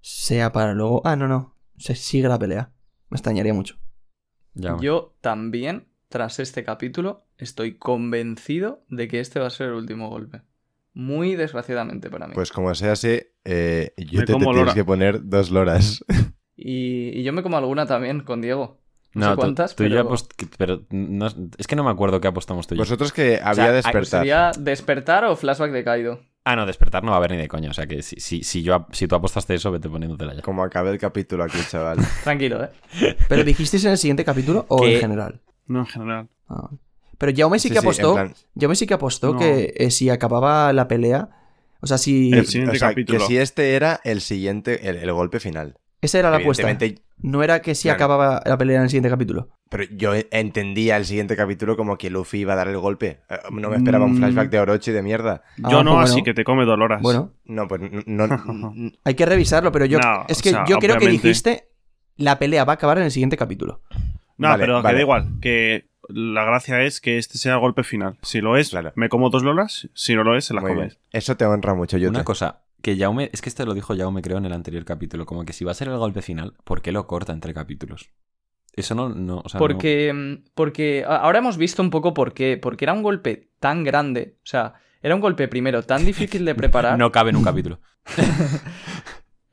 sea 0.00 0.52
para 0.52 0.74
luego... 0.74 1.02
Ah, 1.04 1.16
no, 1.16 1.28
no. 1.28 1.54
Se 1.76 1.94
sigue 1.94 2.28
la 2.28 2.38
pelea. 2.38 2.72
Me 3.10 3.16
extrañaría 3.16 3.54
mucho. 3.54 3.76
Ya 4.54 4.76
Yo 4.80 5.16
también, 5.20 5.88
tras 6.08 6.38
este 6.38 6.64
capítulo, 6.64 7.26
estoy 7.36 7.78
convencido 7.78 8.84
de 8.88 9.08
que 9.08 9.20
este 9.20 9.40
va 9.40 9.46
a 9.46 9.50
ser 9.50 9.68
el 9.68 9.74
último 9.74 10.08
golpe. 10.08 10.42
Muy 10.94 11.36
desgraciadamente 11.36 12.10
para 12.10 12.26
mí. 12.26 12.34
Pues 12.34 12.50
como 12.50 12.74
sea 12.74 12.92
así, 12.92 13.20
eh, 13.44 13.92
yo 13.96 14.20
Me 14.20 14.26
te, 14.26 14.34
te 14.34 14.44
tienes 14.44 14.74
que 14.74 14.84
poner 14.84 15.28
dos 15.28 15.50
loras. 15.50 16.04
Y, 16.56 17.16
y 17.16 17.22
yo 17.22 17.32
me 17.32 17.44
como 17.44 17.56
alguna 17.56 17.86
también 17.86 18.20
con 18.24 18.40
Diego. 18.40 18.80
No, 19.14 19.20
No, 19.20 19.26
sé 19.30 19.34
tú- 19.34 19.40
cuántas, 19.40 19.74
tú 19.76 19.84
y 19.84 19.88
yo 19.88 19.96
pero 19.96 20.10
apost- 20.10 20.34
que- 20.36 20.46
pero 20.58 20.82
no- 20.90 21.28
es 21.56 21.66
que 21.66 21.76
no 21.76 21.82
me 21.84 21.90
acuerdo 21.90 22.20
qué 22.20 22.28
apostamos 22.28 22.66
tú 22.66 22.74
y 22.74 22.78
yo. 22.78 22.82
Vosotros 22.82 23.12
que 23.12 23.40
había 23.42 23.64
sea, 23.64 23.72
despertar. 23.72 24.20
sería 24.20 24.52
despertar 24.58 25.24
o 25.24 25.34
flashback 25.36 25.72
de 25.72 25.84
Kaido. 25.84 26.20
Ah, 26.44 26.56
no, 26.56 26.64
despertar 26.66 27.02
no 27.04 27.10
va 27.10 27.16
a 27.16 27.18
haber 27.18 27.32
ni 27.32 27.36
de 27.38 27.48
coño. 27.48 27.70
O 27.70 27.74
sea 27.74 27.86
que 27.86 28.02
si, 28.02 28.16
si, 28.20 28.42
si, 28.42 28.62
yo, 28.62 28.86
si 28.92 29.06
tú 29.08 29.14
apostaste 29.16 29.54
eso, 29.54 29.70
vete 29.70 29.88
poniéndotela 29.88 30.34
ya. 30.34 30.42
Como 30.42 30.62
acabé 30.62 30.90
el 30.90 30.98
capítulo 30.98 31.44
aquí, 31.44 31.58
chaval. 31.68 31.98
Tranquilo, 32.24 32.64
¿eh? 32.64 32.70
¿Pero 33.28 33.44
dijisteis 33.44 33.84
en 33.84 33.92
el 33.92 33.98
siguiente 33.98 34.24
capítulo 34.24 34.64
o 34.68 34.86
en 34.86 35.00
general? 35.00 35.40
No, 35.66 35.80
en 35.80 35.86
general. 35.86 36.28
Ah. 36.48 36.70
Pero 37.18 37.32
Jaume 37.36 37.58
sí, 37.58 37.68
Sí, 37.68 37.72
que 37.74 37.80
apostó. 37.80 38.14
plan- 38.14 38.34
Jaume 38.58 38.76
sí 38.76 38.86
que 38.86 38.94
apostó 38.94 39.32
No. 39.34 39.38
que 39.38 39.74
eh, 39.76 39.90
si 39.90 40.08
acababa 40.10 40.72
la 40.72 40.86
pelea. 40.88 41.28
O 41.80 41.86
sea, 41.86 41.98
si. 41.98 42.32
El 42.32 42.46
siguiente 42.46 42.76
o 42.76 42.78
sea, 42.78 42.88
capítulo. 42.90 43.18
que 43.18 43.24
si 43.26 43.36
este 43.38 43.74
era 43.74 44.00
el 44.04 44.20
siguiente, 44.20 44.88
el, 44.88 44.96
el 44.96 45.12
golpe 45.12 45.40
final. 45.40 45.76
Esa 46.00 46.18
era 46.20 46.30
la 46.30 46.36
apuesta. 46.38 46.66
No 47.20 47.42
era 47.42 47.60
que 47.60 47.74
si 47.74 47.84
Claro. 47.88 47.96
acababa 47.96 48.42
la 48.46 48.56
pelea 48.56 48.76
en 48.76 48.84
el 48.84 48.88
siguiente 48.88 49.08
capítulo. 49.10 49.48
Pero 49.68 49.84
yo 49.90 50.12
entendía 50.30 50.96
el 50.96 51.04
siguiente 51.04 51.34
capítulo 51.36 51.76
como 51.76 51.98
que 51.98 52.10
Luffy 52.10 52.38
iba 52.40 52.52
a 52.52 52.56
dar 52.56 52.68
el 52.68 52.78
golpe. 52.78 53.20
Eh, 53.28 53.36
No 53.50 53.68
me 53.70 53.76
esperaba 53.76 54.04
un 54.04 54.12
Mm. 54.12 54.16
flashback 54.18 54.50
de 54.50 54.60
Orochi 54.60 54.92
de 54.92 55.02
mierda. 55.02 55.42
Yo 55.56 55.80
Ah, 55.80 55.84
no, 55.84 55.94
pues 55.94 56.04
así 56.04 56.12
bueno. 56.12 56.24
que 56.26 56.34
te 56.34 56.44
come 56.44 56.64
doloras. 56.64 57.02
Bueno, 57.02 57.32
No, 57.44 57.66
pues 57.66 57.80
no. 57.80 58.02
no- 58.06 58.92
hay 59.04 59.14
que 59.14 59.26
revisarlo, 59.26 59.72
pero 59.72 59.84
yo. 59.86 59.98
No, 59.98 60.24
es 60.28 60.38
o 60.38 60.42
que 60.42 60.50
sea, 60.50 60.64
yo 60.68 60.78
creo 60.78 60.96
que 60.98 61.08
dijiste. 61.08 61.68
La 62.16 62.38
pelea 62.38 62.64
va 62.64 62.72
a 62.72 62.74
acabar 62.74 62.98
en 62.98 63.04
el 63.04 63.10
siguiente 63.10 63.36
capítulo. 63.36 63.80
No, 64.38 64.48
Vale, 64.48 64.60
pero 64.62 64.76
que 64.78 64.82
vale. 64.84 64.96
da 64.96 65.02
igual. 65.02 65.28
Que 65.40 65.88
la 66.08 66.44
gracia 66.44 66.82
es 66.82 67.00
que 67.00 67.18
este 67.18 67.38
sea 67.38 67.54
el 67.54 67.60
golpe 67.60 67.82
final. 67.84 68.18
Si 68.22 68.40
lo 68.40 68.56
es, 68.56 68.70
Claro. 68.70 68.92
me 68.96 69.08
como 69.08 69.30
dos 69.30 69.42
loras. 69.42 69.88
Si 69.94 70.14
no 70.14 70.22
lo 70.24 70.36
es, 70.36 70.44
se 70.46 70.54
las 70.54 70.62
coméis. 70.64 70.98
Eso 71.12 71.36
te 71.36 71.44
honra 71.44 71.74
mucho, 71.74 71.98
yo 71.98 72.08
Una 72.08 72.24
cosa, 72.24 72.62
que 72.82 72.96
Jaume, 72.96 73.30
es 73.32 73.40
que 73.42 73.48
esto 73.48 73.64
lo 73.66 73.74
dijo 73.74 73.96
Jaume 73.96 74.22
creo 74.22 74.38
en 74.38 74.44
el 74.46 74.52
anterior 74.52 74.84
capítulo, 74.84 75.26
como 75.26 75.44
que 75.44 75.52
si 75.52 75.64
va 75.64 75.72
a 75.72 75.74
ser 75.74 75.88
el 75.88 75.96
golpe 75.98 76.22
final, 76.22 76.54
¿por 76.64 76.80
qué 76.82 76.92
lo 76.92 77.06
corta 77.06 77.32
entre 77.32 77.52
capítulos? 77.54 78.10
Eso 78.74 78.94
no, 78.94 79.08
no, 79.08 79.38
o 79.44 79.48
sea, 79.48 79.58
no- 79.58 79.66
Porque, 79.66 80.12
mm, 80.14 80.50
porque 80.54 81.04
ahora 81.06 81.38
hemos 81.40 81.56
visto 81.56 81.82
un 81.82 81.90
poco 81.90 82.14
por 82.14 82.32
qué. 82.32 82.56
Porque 82.56 82.84
era 82.84 82.92
un 82.92 83.02
golpe 83.02 83.50
tan 83.58 83.82
grande. 83.82 84.36
O 84.38 84.46
sea, 84.46 84.74
era 85.02 85.14
un 85.16 85.20
golpe 85.20 85.48
primero 85.48 85.82
tan 85.82 86.04
difícil 86.06 86.44
de 86.44 86.54
preparar. 86.54 86.96
no 86.96 87.10
cabe 87.10 87.30
en 87.30 87.36
un 87.36 87.44
capítulo. 87.44 87.80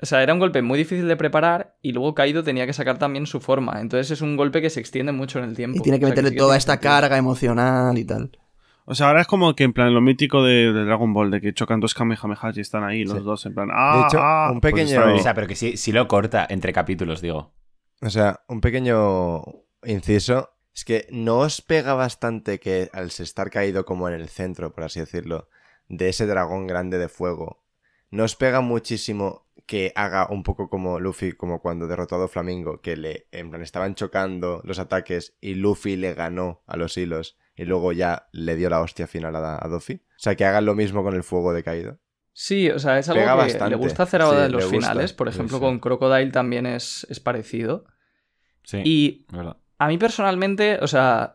O 0.01 0.05
sea, 0.05 0.21
era 0.21 0.34
un 0.34 0.39
golpe 0.39 0.61
muy 0.61 0.78
difícil 0.78 1.07
de 1.07 1.15
preparar 1.15 1.78
y 1.82 1.93
luego 1.93 2.13
Kaido 2.13 2.43
tenía 2.43 2.65
que 2.67 2.73
sacar 2.73 2.97
también 2.99 3.26
su 3.26 3.39
forma. 3.39 3.80
Entonces 3.80 4.11
es 4.11 4.21
un 4.21 4.36
golpe 4.36 4.61
que 4.61 4.69
se 4.69 4.82
extiende 4.82 5.13
mucho 5.13 5.39
en 5.39 5.45
el 5.45 5.55
tiempo. 5.55 5.80
Y 5.80 5.82
tiene 5.82 5.99
que 5.99 6.05
O 6.05 6.07
sea, 6.09 6.11
meterle 6.11 6.30
sí 6.32 6.36
que 6.36 6.39
toda 6.39 6.57
esta 6.57 6.73
sentido. 6.73 6.91
carga 6.91 7.17
emocional 7.17 7.97
y 7.97 8.03
tal. 8.03 8.38
O 8.86 8.93
sea, 8.95 9.07
ahora 9.07 9.21
es 9.21 9.27
como 9.27 9.55
que 9.55 9.63
en 9.63 9.73
plan 9.73 9.93
lo 9.93 10.01
mítico 10.01 10.43
de, 10.43 10.71
de 10.71 10.86
Dragon 10.86 11.11
Ball, 11.13 11.31
de 11.31 11.41
que 11.41 11.53
chocan 11.53 11.79
dos 11.79 11.93
Kamehamehas 11.95 12.55
y 12.57 12.61
están 12.61 12.83
ahí 12.83 13.03
los 13.03 13.17
Sí. 13.17 13.23
dos, 13.23 13.45
en 13.47 13.53
plan. 13.55 13.69
¡Ah! 13.71 13.97
De 13.99 14.07
hecho, 14.07 14.19
ah", 14.21 14.49
un 14.53 14.61
pues 14.61 14.73
pequeño-. 14.73 15.15
O 15.15 15.19
sea, 15.19 15.33
pero 15.33 15.47
que 15.47 15.55
si, 15.55 15.75
si 15.77 15.91
lo 15.91 16.07
corta 16.07 16.45
entre 16.49 16.71
capítulos, 16.71 17.19
digo. 17.21 17.53
O 18.01 18.09
sea, 18.09 18.41
un 18.47 18.61
pequeño 18.61 19.41
inciso. 19.83 20.51
Es 20.73 20.83
que 20.83 21.07
no 21.09 21.39
os 21.39 21.61
pega 21.61 21.93
bastante 21.93 22.59
que 22.59 22.89
al 22.91 23.05
estar 23.07 23.49
caído 23.49 23.86
como 23.86 24.09
en 24.09 24.13
el 24.15 24.27
centro, 24.27 24.73
por 24.73 24.83
así 24.83 24.99
decirlo, 24.99 25.47
de 25.88 26.09
ese 26.09 26.27
dragón 26.27 26.67
grande 26.67 26.97
de 26.97 27.07
fuego, 27.07 27.63
no 28.11 28.25
os 28.25 28.36
pega 28.36 28.59
muchísimo 28.61 29.47
que 29.65 29.93
haga 29.95 30.27
un 30.29 30.43
poco 30.43 30.69
como 30.69 30.99
Luffy, 30.99 31.31
como 31.31 31.61
cuando 31.61 31.88
derrotó 31.88 32.15
a 32.15 32.19
Doflamingo, 32.19 32.81
que 32.81 32.97
le, 32.97 33.27
en 33.31 33.49
plan, 33.49 33.61
estaban 33.61 33.95
chocando 33.95 34.61
los 34.65 34.77
ataques 34.77 35.38
y 35.39 35.55
Luffy 35.55 35.95
le 35.95 36.13
ganó 36.13 36.61
a 36.67 36.75
los 36.77 36.97
hilos 36.97 37.38
y 37.56 37.66
luego 37.66 37.91
ya 37.93 38.28
le 38.32 38.56
dio 38.56 38.70
la 38.70 38.82
hostia 38.82 39.08
final 39.08 39.36
a, 39.36 39.60
a 39.64 39.68
Doffy. 39.68 39.93
O 39.95 39.99
sea, 40.20 40.36
que 40.36 40.45
hagan 40.45 40.66
lo 40.66 40.76
mismo 40.76 41.03
con 41.03 41.16
el 41.16 41.24
fuego 41.24 41.53
de 41.53 41.64
caído. 41.64 41.99
Sí, 42.34 42.70
o 42.70 42.80
sea, 42.80 42.99
es 42.99 43.08
algo 43.08 43.22
Pega 43.22 43.34
que 43.34 43.38
bastante. 43.38 43.70
le 43.70 43.76
gusta 43.78 44.03
hacer 44.03 44.22
ahora 44.22 44.39
Sí, 44.41 44.45
en 44.47 44.51
los 44.51 44.66
finales. 44.66 45.14
Por 45.14 45.28
ejemplo, 45.30 45.58
sí. 45.58 45.62
con 45.64 45.80
Crocodile 45.80 46.32
también 46.32 46.66
es, 46.66 47.08
es 47.10 47.20
parecido. 47.22 47.86
Sí, 48.64 48.82
Y 48.84 49.26
verdad. 49.32 49.58
a 49.78 49.88
mí 49.88 49.97
personalmente, 49.97 50.80
o 50.82 50.88
sea, 50.88 51.34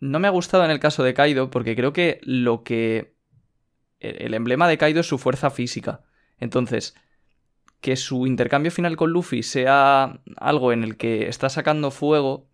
no 0.00 0.18
me 0.18 0.28
ha 0.28 0.30
gustado 0.32 0.64
en 0.64 0.70
el 0.70 0.80
caso 0.80 1.02
de 1.02 1.14
Kaido 1.14 1.50
porque 1.50 1.74
creo 1.76 1.92
que 1.92 2.20
lo 2.24 2.62
que... 2.62 3.14
El 4.00 4.20
el 4.20 4.34
emblema 4.34 4.68
de 4.68 4.76
Kaido 4.76 5.00
es 5.00 5.06
su 5.06 5.16
fuerza 5.16 5.48
física. 5.48 6.02
Entonces, 6.38 6.94
que 7.80 7.96
su 7.96 8.26
intercambio 8.26 8.70
final 8.70 8.96
con 8.96 9.10
Luffy 9.10 9.42
sea 9.42 10.20
algo 10.36 10.72
en 10.72 10.84
el 10.84 10.96
que 10.98 11.28
está 11.28 11.48
sacando 11.48 11.90
fuego, 11.90 12.50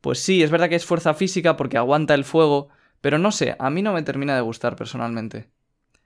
pues 0.00 0.18
sí, 0.20 0.42
es 0.42 0.50
verdad 0.50 0.68
que 0.68 0.76
es 0.76 0.86
fuerza 0.86 1.14
física 1.14 1.56
porque 1.56 1.76
aguanta 1.76 2.14
el 2.14 2.24
fuego, 2.24 2.68
pero 3.00 3.18
no 3.18 3.32
sé, 3.32 3.56
a 3.58 3.70
mí 3.70 3.82
no 3.82 3.92
me 3.92 4.02
termina 4.02 4.34
de 4.34 4.40
gustar 4.42 4.76
personalmente. 4.76 5.48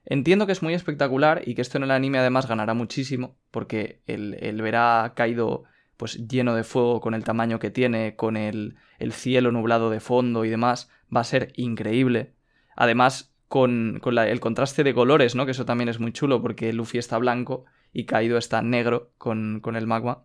Entiendo 0.05 0.47
que 0.47 0.53
es 0.53 0.63
muy 0.63 0.75
espectacular 0.75 1.43
y 1.47 1.55
que 1.55 1.63
esto 1.63 1.79
en 1.79 1.85
el 1.85 1.91
anime 1.91 2.19
además 2.19 2.49
ganará 2.49 2.75
muchísimo, 2.75 3.37
porque 3.51 4.03
el, 4.07 4.35
el 4.41 4.61
ver 4.61 4.77
a 4.77 5.13
Kaido 5.15 5.65
pues 5.97 6.27
lleno 6.27 6.57
de 6.57 6.65
fuego 6.65 7.01
con 7.01 7.15
el 7.15 7.23
tamaño 7.23 7.61
que 7.61 7.71
tiene, 7.71 8.17
con 8.17 8.37
el, 8.37 8.77
el 8.99 9.13
cielo 9.13 9.53
nublado 9.53 9.89
de 9.89 10.01
fondo 10.01 10.45
y 10.45 10.51
demás, 10.51 10.91
va 11.15 11.21
a 11.21 11.25
ser 11.25 11.53
increíble. 11.55 12.33
Además, 12.75 13.33
con, 13.47 14.01
con 14.03 14.19
el 14.19 14.41
contraste 14.41 14.83
de 14.83 14.95
colores, 14.95 15.37
¿no? 15.37 15.45
Que 15.45 15.53
eso 15.53 15.65
también 15.65 15.89
es 15.89 16.01
muy 16.01 16.13
chulo, 16.13 16.43
porque 16.43 16.73
Luffy 16.73 16.99
está 16.99 17.19
blanco 17.19 17.67
y 17.93 18.07
Kaido 18.07 18.39
está 18.39 18.63
negro 18.63 19.13
con, 19.19 19.61
con 19.61 19.77
el 19.77 19.87
magma. 19.87 20.25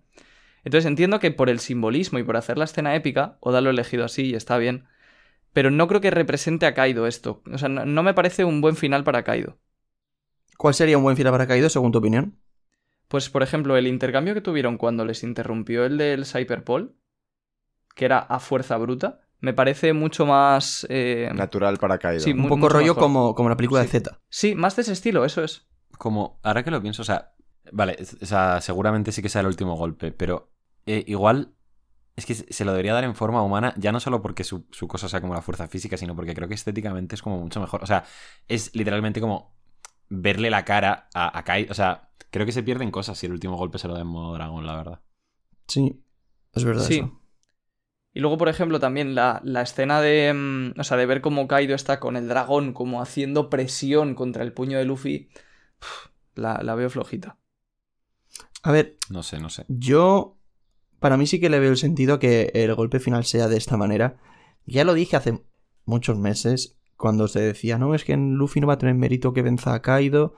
Entonces 0.68 0.86
entiendo 0.86 1.22
que 1.22 1.32
por 1.32 1.49
el 1.49 1.59
simbolismo 1.59 2.20
y 2.20 2.24
por 2.24 2.36
hacer 2.36 2.57
la 2.57 2.65
escena 2.65 2.93
épica, 2.93 3.38
Oda 3.39 3.61
lo 3.61 3.70
ha 3.70 3.72
elegido 3.72 4.03
así 4.03 4.24
y 4.32 4.36
está 4.36 4.57
bien. 4.57 4.84
Pero 5.53 5.72
no 5.72 5.88
creo 5.88 6.01
que 6.01 6.11
represente 6.11 6.65
a 6.65 6.74
Kaido 6.74 7.07
esto. 7.07 7.41
O 7.49 7.57
sea, 7.57 7.70
no, 7.70 7.86
no 7.86 8.03
me 8.03 8.13
parece 8.13 8.43
un 8.43 8.59
buen 8.59 8.76
final 8.76 9.05
para 9.05 9.24
Kaido. 9.24 9.57
¿Cuál 10.57 10.74
sería 10.74 10.97
un 10.97 11.03
buen 11.05 11.15
final 11.15 11.32
para 11.32 11.47
Kaido, 11.47 11.70
según 11.70 11.93
tu 11.93 11.99
opinión? 11.99 12.38
Pues, 13.07 13.30
por 13.30 13.43
ejemplo, 13.43 13.78
el 13.78 13.88
intercambio 13.88 14.34
que 14.34 14.41
tuvieron 14.41 14.78
cuando 14.78 15.05
les 15.05 15.24
interrumpió 15.24 15.86
el 15.86 15.97
del 15.97 16.26
Cyberpol, 16.26 16.97
que 17.95 18.03
era 18.03 18.20
a 18.20 18.41
fuerza 18.41 18.76
bruta, 18.76 19.22
me 19.39 19.53
parece 19.53 19.93
mucho 19.93 20.26
más. 20.26 20.86
eh, 20.89 21.32
Natural 21.34 21.78
para 21.78 21.97
Kaido. 21.97 22.20
Sí, 22.20 22.34
Un 22.34 22.49
poco 22.49 22.68
rollo 22.68 22.88
mejor. 22.88 23.03
como, 23.03 23.36
como 23.36 23.47
la 23.47 23.55
película 23.55 23.82
Sí. 23.84 23.88
de 23.88 23.91
Z. 23.99 24.20
Sí, 24.28 24.53
más 24.53 24.76
de 24.76 24.82
ese 24.82 24.91
estilo, 24.91 25.24
eso 25.24 25.45
es. 25.45 25.65
Como, 25.97 26.41
ahora 26.43 26.61
que 26.63 26.72
lo 26.72 26.82
pienso, 26.82 27.03
o 27.03 27.05
sea, 27.05 27.32
vale, 27.72 27.95
o 28.22 28.26
sea, 28.26 28.59
seguramente 28.59 29.13
sí 29.13 29.22
que 29.22 29.30
sea 29.30 29.39
el 29.39 29.47
último 29.47 29.78
golpe, 29.78 30.11
pero 30.11 30.51
eh, 30.88 31.03
igual 31.07 31.53
es 32.15 32.25
que 32.25 32.33
se 32.33 32.65
lo 32.65 32.71
debería 32.71 32.93
dar 32.95 33.03
en 33.03 33.13
forma 33.13 33.43
humana, 33.43 33.75
ya 33.77 33.91
no 33.91 33.99
solo 33.99 34.23
porque 34.23 34.43
su, 34.43 34.65
su 34.71 34.88
cosa 34.88 35.07
sea 35.07 35.21
como 35.21 35.35
la 35.35 35.43
fuerza 35.43 35.67
física, 35.67 35.97
sino 35.97 36.15
porque 36.15 36.33
creo 36.33 36.47
que 36.47 36.55
estéticamente 36.55 37.13
es 37.13 37.21
como 37.21 37.38
mucho 37.39 37.61
mejor. 37.61 37.83
O 37.83 37.85
sea, 37.85 38.05
es 38.47 38.75
literalmente 38.75 39.21
como 39.21 39.55
verle 40.09 40.49
la 40.49 40.65
cara 40.65 41.09
a, 41.13 41.38
a 41.38 41.43
Kai. 41.43 41.67
O 41.69 41.75
sea, 41.75 42.09
creo 42.31 42.45
que 42.47 42.51
se 42.51 42.63
pierden 42.63 42.89
cosas 42.89 43.19
si 43.19 43.27
el 43.27 43.33
último 43.33 43.55
golpe 43.55 43.77
se 43.77 43.88
lo 43.88 43.93
da 43.93 44.01
en 44.01 44.07
modo 44.07 44.33
dragón, 44.33 44.65
la 44.65 44.75
verdad. 44.75 45.01
Sí, 45.67 46.03
es 46.53 46.63
verdad. 46.63 46.83
Sí. 46.85 46.95
eso. 46.99 47.21
Y 48.13 48.19
luego, 48.19 48.39
por 48.39 48.49
ejemplo, 48.49 48.79
también 48.79 49.13
la, 49.13 49.39
la 49.43 49.61
escena 49.61 50.01
de. 50.01 50.33
mm, 50.33 50.79
O 50.79 50.83
sea, 50.83 50.97
de 50.97 51.05
ver 51.05 51.21
cómo 51.21 51.47
Kaido 51.47 51.75
está 51.75 51.99
con 51.99 52.15
el 52.17 52.27
dragón, 52.27 52.73
como 52.73 52.99
haciendo 52.99 53.51
presión 53.51 54.15
contra 54.15 54.43
el 54.43 54.53
puño 54.53 54.79
de 54.79 54.85
Luffy. 54.85 55.29
La, 56.33 56.61
la 56.63 56.75
veo 56.75 56.89
flojita. 56.89 57.38
A 58.63 58.71
ver, 58.71 58.97
No 59.09 59.23
sé, 59.23 59.39
no 59.39 59.49
sé. 59.49 59.65
yo. 59.67 60.36
Para 60.99 61.17
mí 61.17 61.27
sí 61.27 61.39
que 61.39 61.49
le 61.49 61.59
veo 61.59 61.71
el 61.71 61.77
sentido 61.77 62.19
que 62.19 62.51
el 62.53 62.73
golpe 62.75 62.99
final 62.99 63.25
sea 63.25 63.47
de 63.47 63.57
esta 63.57 63.77
manera. 63.77 64.17
Ya 64.65 64.83
lo 64.83 64.93
dije 64.93 65.15
hace 65.15 65.41
muchos 65.85 66.17
meses, 66.17 66.77
cuando 66.97 67.27
se 67.27 67.39
decía, 67.39 67.77
no, 67.77 67.93
es 67.93 68.03
que 68.03 68.17
Luffy 68.17 68.59
no 68.59 68.67
va 68.67 68.73
a 68.73 68.77
tener 68.77 68.95
mérito 68.95 69.31
que 69.31 69.43
venza 69.43 69.73
a 69.73 69.81
Kaido, 69.81 70.35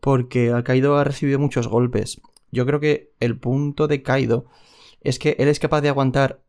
porque 0.00 0.52
a 0.52 0.62
Kaido 0.62 0.96
ha 0.98 1.04
recibido 1.04 1.38
muchos 1.38 1.68
golpes. 1.68 2.20
Yo 2.50 2.66
creo 2.66 2.80
que 2.80 3.14
el 3.18 3.38
punto 3.38 3.88
de 3.88 4.02
Kaido 4.02 4.46
es 5.00 5.18
que 5.18 5.36
él 5.38 5.48
es 5.48 5.58
capaz 5.58 5.80
de 5.80 5.88
aguantar 5.88 6.42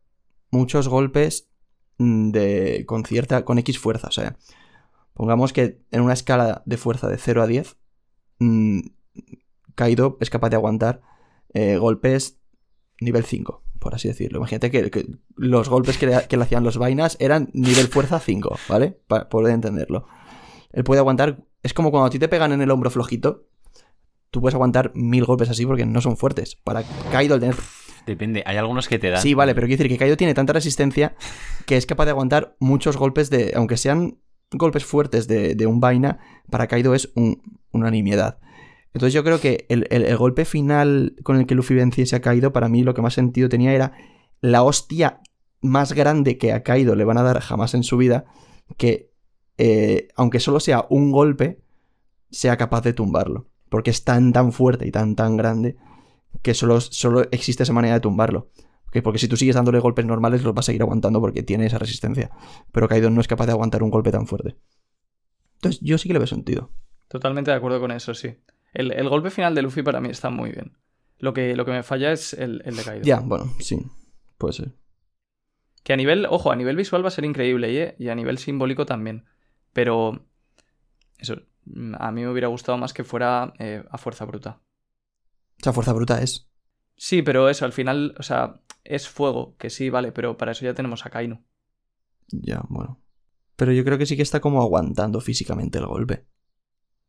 muchos 0.50 0.86
golpes 0.88 1.48
mm, 1.98 2.30
de, 2.30 2.84
con 2.86 3.04
cierta, 3.04 3.44
con 3.44 3.58
X 3.58 3.78
fuerza. 3.78 4.08
O 4.08 4.12
sea, 4.12 4.36
pongamos 5.14 5.52
que 5.54 5.80
en 5.90 6.02
una 6.02 6.12
escala 6.12 6.62
de 6.66 6.76
fuerza 6.76 7.08
de 7.08 7.16
0 7.16 7.42
a 7.42 7.46
10, 7.46 7.76
mm, 8.38 8.80
Kaido 9.74 10.18
es 10.20 10.28
capaz 10.28 10.50
de 10.50 10.56
aguantar 10.56 11.00
eh, 11.54 11.78
golpes 11.78 12.38
nivel 13.00 13.24
5, 13.24 13.62
por 13.78 13.94
así 13.94 14.08
decirlo. 14.08 14.38
Imagínate 14.38 14.70
que, 14.70 14.90
que 14.90 15.06
los 15.36 15.68
golpes 15.68 15.98
que 15.98 16.06
le, 16.06 16.26
que 16.28 16.36
le 16.36 16.42
hacían 16.44 16.64
los 16.64 16.78
vainas 16.78 17.16
eran 17.20 17.50
nivel 17.52 17.88
fuerza 17.88 18.20
5, 18.20 18.58
¿vale? 18.68 18.98
Para 19.06 19.28
poder 19.28 19.54
entenderlo. 19.54 20.06
Él 20.72 20.84
puede 20.84 21.00
aguantar. 21.00 21.44
Es 21.62 21.72
como 21.74 21.90
cuando 21.90 22.06
a 22.06 22.10
ti 22.10 22.18
te 22.18 22.28
pegan 22.28 22.52
en 22.52 22.60
el 22.62 22.70
hombro 22.70 22.90
flojito. 22.90 23.46
Tú 24.30 24.40
puedes 24.40 24.54
aguantar 24.54 24.90
mil 24.94 25.24
golpes 25.24 25.48
así 25.48 25.64
porque 25.64 25.86
no 25.86 26.00
son 26.00 26.16
fuertes. 26.16 26.56
Para 26.56 26.82
Kaido 27.12 27.34
el 27.36 27.40
tener 27.40 27.54
Depende, 28.06 28.42
hay 28.44 28.56
algunos 28.58 28.86
que 28.88 28.98
te 28.98 29.08
dan. 29.10 29.22
Sí, 29.22 29.32
vale, 29.32 29.54
pero 29.54 29.66
quiero 29.66 29.78
decir 29.82 29.90
que 29.92 29.98
Kaido 29.98 30.16
tiene 30.16 30.34
tanta 30.34 30.52
resistencia 30.52 31.14
que 31.66 31.76
es 31.76 31.86
capaz 31.86 32.04
de 32.04 32.10
aguantar 32.10 32.56
muchos 32.58 32.96
golpes 32.96 33.30
de. 33.30 33.52
Aunque 33.56 33.76
sean 33.76 34.18
golpes 34.50 34.84
fuertes 34.84 35.26
de, 35.26 35.54
de 35.54 35.66
un 35.66 35.80
vaina, 35.80 36.18
para 36.50 36.66
Kaido 36.66 36.94
es 36.94 37.10
un- 37.14 37.40
una 37.70 37.90
nimiedad. 37.90 38.38
Entonces 38.94 39.12
yo 39.12 39.24
creo 39.24 39.40
que 39.40 39.66
el, 39.68 39.86
el- 39.90 40.16
golpe 40.16 40.44
final 40.44 41.16
con 41.22 41.36
el 41.36 41.46
que 41.46 41.54
Luffy 41.54 41.74
venciese 41.74 42.16
a 42.16 42.20
Kaido, 42.20 42.52
para 42.52 42.68
mí 42.68 42.82
lo 42.84 42.94
que 42.94 43.02
más 43.02 43.14
sentido 43.14 43.48
tenía 43.48 43.72
era 43.74 43.92
la 44.40 44.62
hostia 44.62 45.20
más 45.60 45.92
grande 45.92 46.38
que 46.38 46.52
a 46.52 46.62
Kaido 46.62 46.94
le 46.94 47.04
van 47.04 47.18
a 47.18 47.22
dar 47.22 47.40
jamás 47.40 47.74
en 47.74 47.82
su 47.82 47.96
vida, 47.96 48.24
que 48.76 49.10
eh, 49.58 50.08
aunque 50.16 50.40
solo 50.40 50.60
sea 50.60 50.86
un 50.90 51.10
golpe, 51.10 51.60
sea 52.30 52.56
capaz 52.56 52.82
de 52.82 52.92
tumbarlo. 52.92 53.46
Porque 53.68 53.90
es 53.90 54.04
tan, 54.04 54.32
tan 54.32 54.52
fuerte 54.52 54.86
y 54.86 54.92
tan, 54.92 55.16
tan 55.16 55.36
grande 55.36 55.76
que 56.42 56.54
solo, 56.54 56.80
solo 56.80 57.22
existe 57.32 57.64
esa 57.64 57.72
manera 57.72 57.94
de 57.94 58.00
tumbarlo. 58.00 58.50
Porque 59.02 59.18
si 59.18 59.26
tú 59.26 59.36
sigues 59.36 59.56
dándole 59.56 59.80
golpes 59.80 60.04
normales, 60.06 60.44
los 60.44 60.54
vas 60.54 60.66
a 60.66 60.66
seguir 60.66 60.82
aguantando 60.82 61.20
porque 61.20 61.42
tiene 61.42 61.66
esa 61.66 61.78
resistencia. 61.78 62.30
Pero 62.70 62.86
Kaido 62.88 63.10
no 63.10 63.20
es 63.20 63.26
capaz 63.26 63.46
de 63.46 63.52
aguantar 63.52 63.82
un 63.82 63.90
golpe 63.90 64.12
tan 64.12 64.28
fuerte. 64.28 64.56
Entonces, 65.56 65.80
yo 65.82 65.98
sí 65.98 66.08
que 66.08 66.12
le 66.12 66.20
veo 66.20 66.28
sentido. 66.28 66.70
Totalmente 67.08 67.50
de 67.50 67.56
acuerdo 67.56 67.80
con 67.80 67.90
eso, 67.90 68.14
sí. 68.14 68.36
El, 68.74 68.92
el 68.92 69.08
golpe 69.08 69.30
final 69.30 69.54
de 69.54 69.62
Luffy 69.62 69.82
para 69.82 70.00
mí 70.00 70.10
está 70.10 70.28
muy 70.30 70.50
bien. 70.50 70.76
Lo 71.18 71.32
que, 71.32 71.56
lo 71.56 71.64
que 71.64 71.70
me 71.70 71.82
falla 71.82 72.12
es 72.12 72.34
el, 72.34 72.60
el 72.64 72.76
de 72.76 72.84
Kaido. 72.84 73.04
Ya, 73.04 73.20
bueno, 73.20 73.46
sí. 73.60 73.78
Puede 74.36 74.52
ser. 74.52 74.74
Que 75.82 75.92
a 75.92 75.96
nivel, 75.96 76.26
ojo, 76.28 76.50
a 76.50 76.56
nivel 76.56 76.76
visual 76.76 77.04
va 77.04 77.08
a 77.08 77.12
ser 77.12 77.24
increíble 77.24 77.82
¿eh? 77.82 77.96
y 77.98 78.08
a 78.08 78.14
nivel 78.14 78.38
simbólico 78.38 78.84
también. 78.84 79.24
Pero 79.72 80.26
eso, 81.18 81.40
a 81.98 82.10
mí 82.10 82.22
me 82.22 82.28
hubiera 82.28 82.48
gustado 82.48 82.76
más 82.78 82.92
que 82.92 83.04
fuera 83.04 83.54
eh, 83.58 83.84
a 83.90 83.98
fuerza 83.98 84.24
bruta. 84.24 84.60
Esa 85.58 85.72
fuerza 85.72 85.92
bruta 85.92 86.20
es. 86.20 86.50
Sí, 86.96 87.22
pero 87.22 87.48
eso, 87.48 87.64
al 87.64 87.72
final, 87.72 88.14
o 88.18 88.22
sea, 88.22 88.60
es 88.82 89.08
fuego, 89.08 89.56
que 89.56 89.70
sí, 89.70 89.90
vale, 89.90 90.12
pero 90.12 90.36
para 90.36 90.52
eso 90.52 90.64
ya 90.64 90.74
tenemos 90.74 91.06
a 91.06 91.10
Kainu. 91.10 91.44
Ya, 92.28 92.62
bueno. 92.68 93.00
Pero 93.56 93.72
yo 93.72 93.84
creo 93.84 93.98
que 93.98 94.06
sí 94.06 94.16
que 94.16 94.22
está 94.22 94.40
como 94.40 94.62
aguantando 94.62 95.20
físicamente 95.20 95.78
el 95.78 95.86
golpe. 95.86 96.26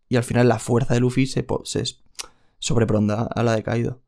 Y 0.10 0.18
al 0.18 0.24
final 0.24 0.48
la 0.48 0.60
fuerza 0.60 0.94
de 0.94 1.00
Luffy 1.00 1.26
se, 1.26 1.46
se 1.64 1.84
sobrepronda 2.60 3.24
a 3.24 3.44
la 3.44 3.56
de 3.56 3.64
Kaido. 3.64 4.02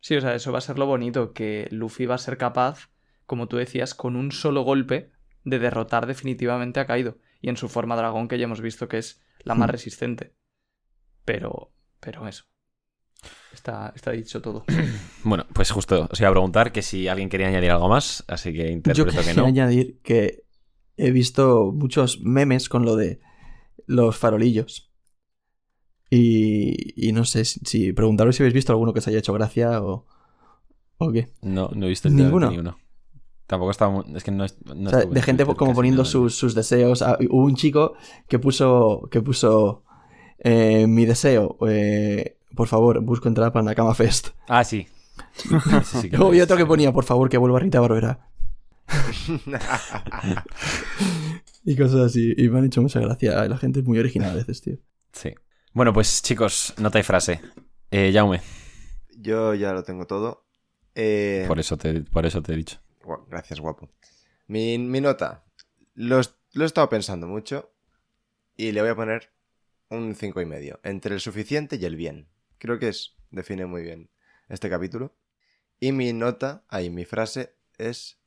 Sí, 0.00 0.16
o 0.16 0.20
sea, 0.20 0.34
eso 0.34 0.52
va 0.52 0.58
a 0.58 0.62
ser 0.62 0.78
lo 0.78 0.86
bonito, 0.86 1.32
que 1.32 1.68
Luffy 1.70 2.06
va 2.06 2.16
a 2.16 2.18
ser 2.18 2.36
capaz, 2.36 2.90
como 3.26 3.48
tú 3.48 3.56
decías, 3.56 3.94
con 3.94 4.16
un 4.16 4.32
solo 4.32 4.62
golpe 4.62 5.12
de 5.44 5.58
derrotar 5.58 6.06
definitivamente 6.06 6.80
a 6.80 6.86
Kaido. 6.86 7.18
Y 7.40 7.48
en 7.48 7.56
su 7.56 7.68
forma 7.68 7.96
dragón, 7.96 8.28
que 8.28 8.38
ya 8.38 8.44
hemos 8.44 8.60
visto 8.60 8.88
que 8.88 8.98
es 8.98 9.22
la 9.40 9.54
más 9.54 9.68
Hmm. 9.68 9.72
resistente. 9.72 10.34
Pero, 11.24 11.72
pero 12.00 12.26
eso. 12.28 12.44
Está, 13.52 13.92
está 13.94 14.10
dicho 14.10 14.42
todo. 14.42 14.64
Bueno, 15.24 15.46
pues 15.54 15.70
justo 15.70 16.06
os 16.10 16.20
iba 16.20 16.28
a 16.28 16.32
preguntar 16.32 16.70
que 16.72 16.82
si 16.82 17.08
alguien 17.08 17.30
quería 17.30 17.48
añadir 17.48 17.70
algo 17.70 17.88
más, 17.88 18.24
así 18.28 18.52
que 18.52 18.66
Yo 18.66 18.72
interpreto 18.72 19.10
que 19.12 19.24
quería 19.24 19.34
no. 19.42 19.46
añadir 19.46 19.98
que 20.02 20.44
he 20.98 21.10
visto 21.12 21.72
muchos 21.72 22.20
memes 22.20 22.68
con 22.68 22.84
lo 22.84 22.94
de 22.96 23.20
los 23.86 24.18
farolillos. 24.18 24.92
Y, 26.16 27.08
y 27.08 27.12
no 27.12 27.24
sé 27.24 27.44
si, 27.44 27.60
si 27.64 27.92
preguntaros 27.92 28.36
si 28.36 28.42
habéis 28.42 28.54
visto 28.54 28.72
alguno 28.72 28.92
que 28.92 28.98
os 29.00 29.08
haya 29.08 29.18
hecho 29.18 29.32
gracia 29.32 29.82
o, 29.82 30.06
o 30.98 31.12
qué. 31.12 31.30
No, 31.42 31.70
no 31.74 31.86
he 31.86 31.88
visto 31.88 32.08
Ninguno. 32.10 32.50
ninguno. 32.50 32.78
Tampoco 33.46 33.70
estaba. 33.70 34.04
Es 34.14 34.24
que 34.24 34.30
no, 34.30 34.44
es- 34.44 34.56
no 34.64 34.88
O 34.88 34.90
sea, 34.90 35.00
de 35.00 35.22
gente 35.22 35.44
Twitter 35.44 35.56
como 35.58 35.74
poniendo 35.74 36.04
sus, 36.04 36.34
sus 36.34 36.54
deseos. 36.54 37.02
Ah, 37.02 37.18
hubo 37.30 37.44
un 37.44 37.56
chico 37.56 37.94
que 38.28 38.38
puso, 38.38 39.08
que 39.10 39.20
puso 39.20 39.84
eh, 40.38 40.86
mi 40.86 41.04
deseo. 41.04 41.58
eh, 41.68 42.38
por 42.54 42.68
favor, 42.68 43.00
busco 43.00 43.28
entrada 43.28 43.52
para 43.52 43.64
Nakama 43.64 43.94
Fest. 43.94 44.28
Ah, 44.48 44.64
sí. 44.64 44.86
Sí 45.36 45.48
que 46.10 46.42
otro 46.42 46.56
que 46.56 46.66
ponía, 46.66 46.92
por 46.92 47.04
favor, 47.04 47.28
que 47.28 47.38
vuelva 47.38 47.58
Rita 47.58 47.80
Barbera. 47.80 48.28
y 51.64 51.76
cosas 51.76 52.00
así. 52.00 52.34
Y 52.36 52.48
me 52.48 52.58
han 52.58 52.66
hecho 52.66 52.82
mucha 52.82 53.00
gracia. 53.00 53.46
La 53.48 53.56
gente 53.58 53.80
es 53.80 53.86
muy 53.86 53.98
original 53.98 54.30
a 54.30 54.34
veces, 54.34 54.60
tío. 54.62 54.76
Sí. 55.12 55.30
Bueno, 55.74 55.92
pues 55.92 56.22
chicos, 56.22 56.74
nota 56.78 56.98
y 56.98 57.02
frase. 57.02 57.40
Eh, 57.90 58.10
Jaume, 58.14 58.40
Yo 59.18 59.54
ya 59.54 59.72
lo 59.72 59.82
tengo 59.82 60.06
todo. 60.06 60.46
Eh, 60.94 61.44
por, 61.48 61.58
eso 61.58 61.76
te, 61.76 62.00
por 62.02 62.26
eso 62.26 62.42
te 62.42 62.52
he 62.52 62.56
dicho. 62.56 62.78
Gracias, 63.28 63.60
guapo. 63.60 63.88
Mi, 64.46 64.78
mi 64.78 65.00
nota. 65.00 65.44
Lo, 65.94 66.20
es- 66.20 66.34
lo 66.52 66.64
he 66.64 66.66
estado 66.66 66.88
pensando 66.88 67.26
mucho. 67.26 67.72
Y 68.56 68.70
le 68.72 68.80
voy 68.82 68.90
a 68.90 68.94
poner 68.96 69.32
un 69.88 70.14
cinco 70.14 70.40
y 70.40 70.46
medio. 70.46 70.78
Entre 70.84 71.14
el 71.14 71.20
suficiente 71.20 71.76
y 71.76 71.84
el 71.84 71.96
bien. 71.96 72.28
Creo 72.58 72.78
que 72.78 72.88
es. 72.88 73.16
Define 73.30 73.66
muy 73.66 73.82
bien 73.82 74.10
este 74.48 74.70
capítulo. 74.70 75.16
Y 75.80 75.90
mi 75.90 76.12
nota, 76.12 76.62
ahí 76.68 76.88
mi 76.88 77.04
frase 77.04 77.56
es 77.78 78.20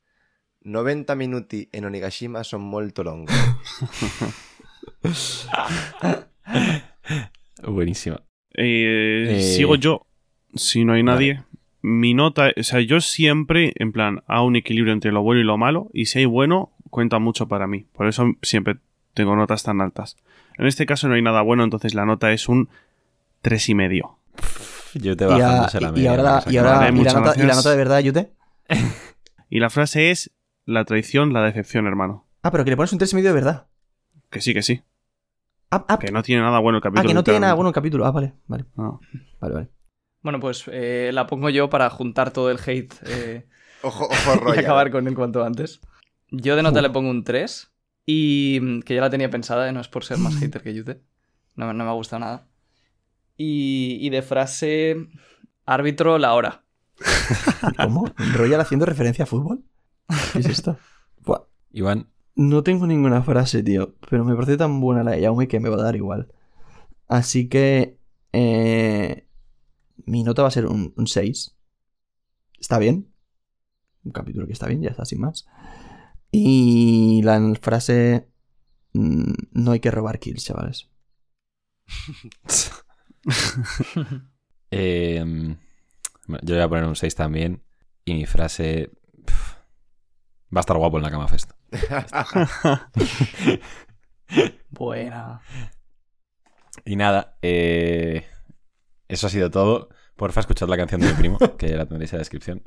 90 0.60 1.14
minuti 1.14 1.70
en 1.72 1.86
Onigashima 1.86 2.44
son 2.44 2.60
molto 2.60 3.02
longo. 3.02 3.32
Buenísima. 7.66 8.22
Eh, 8.54 9.26
Eh, 9.38 9.42
Sigo 9.42 9.76
yo. 9.76 10.06
Si 10.54 10.84
no 10.84 10.94
hay 10.94 11.02
nadie. 11.02 11.42
Mi 11.80 12.12
nota, 12.14 12.50
o 12.56 12.62
sea, 12.62 12.80
yo 12.80 13.00
siempre, 13.00 13.72
en 13.76 13.92
plan, 13.92 14.22
hago 14.26 14.46
un 14.46 14.56
equilibrio 14.56 14.92
entre 14.92 15.12
lo 15.12 15.22
bueno 15.22 15.40
y 15.40 15.44
lo 15.44 15.56
malo, 15.58 15.88
y 15.92 16.06
si 16.06 16.18
hay 16.20 16.24
bueno, 16.24 16.72
cuenta 16.90 17.18
mucho 17.18 17.46
para 17.48 17.66
mí. 17.66 17.86
Por 17.92 18.08
eso 18.08 18.26
siempre 18.42 18.76
tengo 19.14 19.36
notas 19.36 19.62
tan 19.62 19.80
altas. 19.80 20.16
En 20.56 20.66
este 20.66 20.86
caso 20.86 21.08
no 21.08 21.14
hay 21.14 21.22
nada 21.22 21.40
bueno, 21.42 21.62
entonces 21.64 21.94
la 21.94 22.04
nota 22.04 22.32
es 22.32 22.48
un 22.48 22.68
tres 23.42 23.68
y 23.68 23.74
medio. 23.74 24.18
Yo 24.94 25.16
te 25.16 25.24
bajándose 25.26 25.80
la 25.80 25.92
y 25.96 26.06
ahora, 26.06 26.42
y, 26.48 26.56
ahora- 26.56 26.78
Vale, 26.78 27.00
y 27.00 27.04
la 27.04 27.12
nota, 27.12 27.34
y 27.36 27.46
la 27.46 27.54
nota 27.54 27.70
de 27.70 27.76
verdad, 27.76 28.00
Yute. 28.00 28.32
Y 29.50 29.60
la 29.60 29.70
frase 29.70 30.10
es 30.10 30.30
la 30.66 30.84
traición, 30.84 31.32
la 31.32 31.42
decepción, 31.42 31.86
hermano. 31.86 32.26
Ah, 32.42 32.50
pero 32.50 32.64
que 32.64 32.70
le 32.70 32.76
pones 32.76 32.92
un 32.92 32.98
3 32.98 33.12
y 33.12 33.16
medio 33.16 33.30
de 33.30 33.34
verdad. 33.34 33.66
Que 34.30 34.40
sí, 34.42 34.52
que 34.52 34.62
sí. 34.62 34.82
Ah, 35.70 35.84
ah, 35.88 35.98
Que 35.98 36.10
no 36.10 36.22
tiene 36.22 36.42
nada 36.42 36.58
bueno 36.60 36.78
el 36.78 36.80
ah, 36.80 36.84
capítulo. 36.84 37.08
que 37.08 37.14
no 37.14 37.24
tiene 37.24 37.40
nada 37.40 37.54
bueno 37.54 37.68
el 37.68 37.74
capítulo. 37.74 38.06
Ah, 38.06 38.10
vale, 38.10 38.34
vale, 38.46 38.64
No. 38.76 39.00
vale, 39.40 39.54
vale. 39.54 39.68
Bueno, 40.22 40.40
pues 40.40 40.64
eh, 40.72 41.10
la 41.12 41.26
pongo 41.26 41.48
yo 41.50 41.68
para 41.70 41.88
juntar 41.90 42.32
todo 42.32 42.50
el 42.50 42.58
hate 42.64 42.94
eh, 43.06 43.46
Ojo, 43.82 44.06
ojo, 44.06 44.34
y 44.34 44.38
Royal. 44.40 44.64
acabar 44.64 44.90
con 44.90 45.06
él 45.06 45.14
cuanto 45.14 45.44
antes. 45.44 45.80
Yo 46.30 46.56
de 46.56 46.62
nota 46.62 46.82
le 46.82 46.90
pongo 46.90 47.10
un 47.10 47.22
3 47.24 47.72
y 48.06 48.58
mm, 48.60 48.80
que 48.80 48.94
ya 48.94 49.00
la 49.00 49.10
tenía 49.10 49.30
pensada, 49.30 49.68
eh, 49.68 49.72
no 49.72 49.80
es 49.80 49.88
por 49.88 50.04
ser 50.04 50.18
más 50.18 50.36
hater 50.36 50.62
que 50.62 50.74
Yute. 50.74 51.02
No, 51.54 51.72
no 51.72 51.84
me 51.84 51.90
ha 51.90 51.94
gustado 51.94 52.20
nada. 52.20 52.46
Y, 53.36 53.98
y 54.00 54.10
de 54.10 54.22
frase, 54.22 54.96
árbitro, 55.64 56.18
la 56.18 56.34
hora. 56.34 56.64
¿Cómo? 57.82 58.12
¿Royal 58.34 58.60
haciendo 58.60 58.84
referencia 58.86 59.22
a 59.24 59.26
fútbol? 59.26 59.62
¿Qué 60.32 60.40
es 60.40 60.46
esto? 60.46 60.78
Buah, 61.24 61.42
Iván, 61.70 62.08
No 62.38 62.62
tengo 62.62 62.86
ninguna 62.86 63.22
frase, 63.22 63.62
tío. 63.62 63.94
Pero 64.08 64.24
me 64.24 64.34
parece 64.34 64.56
tan 64.56 64.80
buena 64.80 65.04
la 65.04 65.10
de 65.12 65.20
Yaume 65.22 65.48
que 65.48 65.60
me 65.60 65.68
va 65.68 65.76
a 65.76 65.82
dar 65.82 65.96
igual. 65.96 66.32
Así 67.08 67.48
que. 67.48 67.98
eh, 68.32 69.26
mi 70.06 70.24
nota 70.24 70.42
va 70.42 70.48
a 70.48 70.52
ser 70.52 70.66
un, 70.66 70.94
un 70.96 71.06
6. 71.08 71.56
Está 72.60 72.78
bien. 72.78 73.12
Un 74.04 74.12
capítulo 74.12 74.46
que 74.46 74.54
está 74.54 74.68
bien, 74.68 74.82
ya 74.82 74.90
está, 74.90 75.04
sin 75.06 75.20
más. 75.20 75.46
Y 76.32 77.22
la 77.24 77.40
frase. 77.62 78.28
mm, 78.94 79.32
No 79.52 79.72
hay 79.72 79.80
que 79.80 79.90
robar 79.92 80.20
kills, 80.20 80.44
chavales. 80.44 80.90
bueno, 86.26 86.40
yo 86.42 86.54
le 86.54 86.60
voy 86.60 86.62
a 86.64 86.68
poner 86.68 86.84
un 86.84 86.96
6 86.96 87.14
también. 87.14 87.62
Y 88.04 88.14
mi 88.14 88.26
frase. 88.26 88.90
Va 90.54 90.60
a 90.60 90.64
estar 90.64 90.76
guapo 90.76 90.98
en 90.98 91.04
la 91.04 91.10
cama 91.10 91.28
fest. 91.28 91.52
Buena. 94.70 95.40
Y 96.84 96.96
nada, 96.96 97.36
eh, 97.42 98.24
eso 99.08 99.26
ha 99.26 99.30
sido 99.30 99.50
todo. 99.50 99.88
Porfa, 100.16 100.40
escuchad 100.40 100.68
la 100.68 100.76
canción 100.76 101.00
de 101.00 101.08
mi 101.08 101.14
primo, 101.14 101.38
que 101.58 101.76
la 101.76 101.86
tendréis 101.86 102.12
en 102.12 102.18
la 102.18 102.20
descripción. 102.20 102.62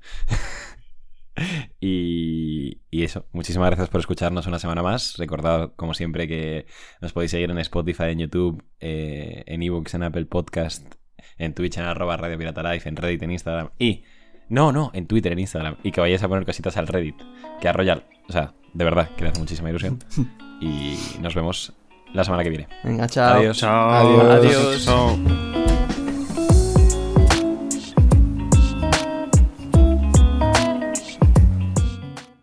y, 1.79 2.81
eso, 2.91 3.27
muchísimas 3.31 3.69
gracias 3.69 3.89
por 3.89 3.99
escucharnos 3.99 4.47
una 4.47 4.59
semana 4.59 4.83
más. 4.83 5.17
Recordad, 5.17 5.73
como 5.75 5.93
siempre, 5.93 6.27
que 6.27 6.65
nos 7.01 7.13
podéis 7.13 7.31
seguir 7.31 7.49
en 7.51 7.57
Spotify, 7.59 8.11
en 8.11 8.19
YouTube, 8.19 8.63
eh, 8.79 9.43
en 9.47 9.63
ebooks, 9.63 9.93
en 9.95 10.03
Apple 10.03 10.25
Podcast, 10.25 10.95
en 11.37 11.53
Twitch, 11.53 11.77
en 11.77 11.85
arroba 11.85 12.17
Radio 12.17 12.37
Pirata 12.37 12.63
Life, 12.63 12.87
en 12.87 12.95
Reddit, 12.95 13.23
en 13.23 13.31
Instagram 13.31 13.71
y... 13.77 14.03
No, 14.51 14.71
no, 14.73 14.91
en 14.93 15.07
Twitter, 15.07 15.31
en 15.31 15.39
Instagram. 15.39 15.77
Y 15.81 15.91
que 15.91 16.01
vayáis 16.01 16.21
a 16.21 16.27
poner 16.27 16.45
cositas 16.45 16.75
al 16.77 16.87
Reddit. 16.87 17.15
Que 17.61 17.69
a 17.69 17.73
Royal, 17.73 18.03
o 18.27 18.31
sea, 18.31 18.53
de 18.73 18.83
verdad, 18.83 19.09
que 19.15 19.23
le 19.23 19.29
hace 19.29 19.39
muchísima 19.39 19.69
ilusión. 19.69 19.97
Y 20.63 20.95
nos 21.19 21.33
vemos 21.33 21.73
la 22.13 22.23
semana 22.23 22.43
que 22.43 22.51
viene. 22.51 22.67
Venga, 22.83 23.07
chao. 23.07 23.39
Adiós. 23.39 23.57
Chao. 23.57 23.89
Adiós. 23.89 24.45
Adiós. 24.45 24.85
Chao. 24.85 25.50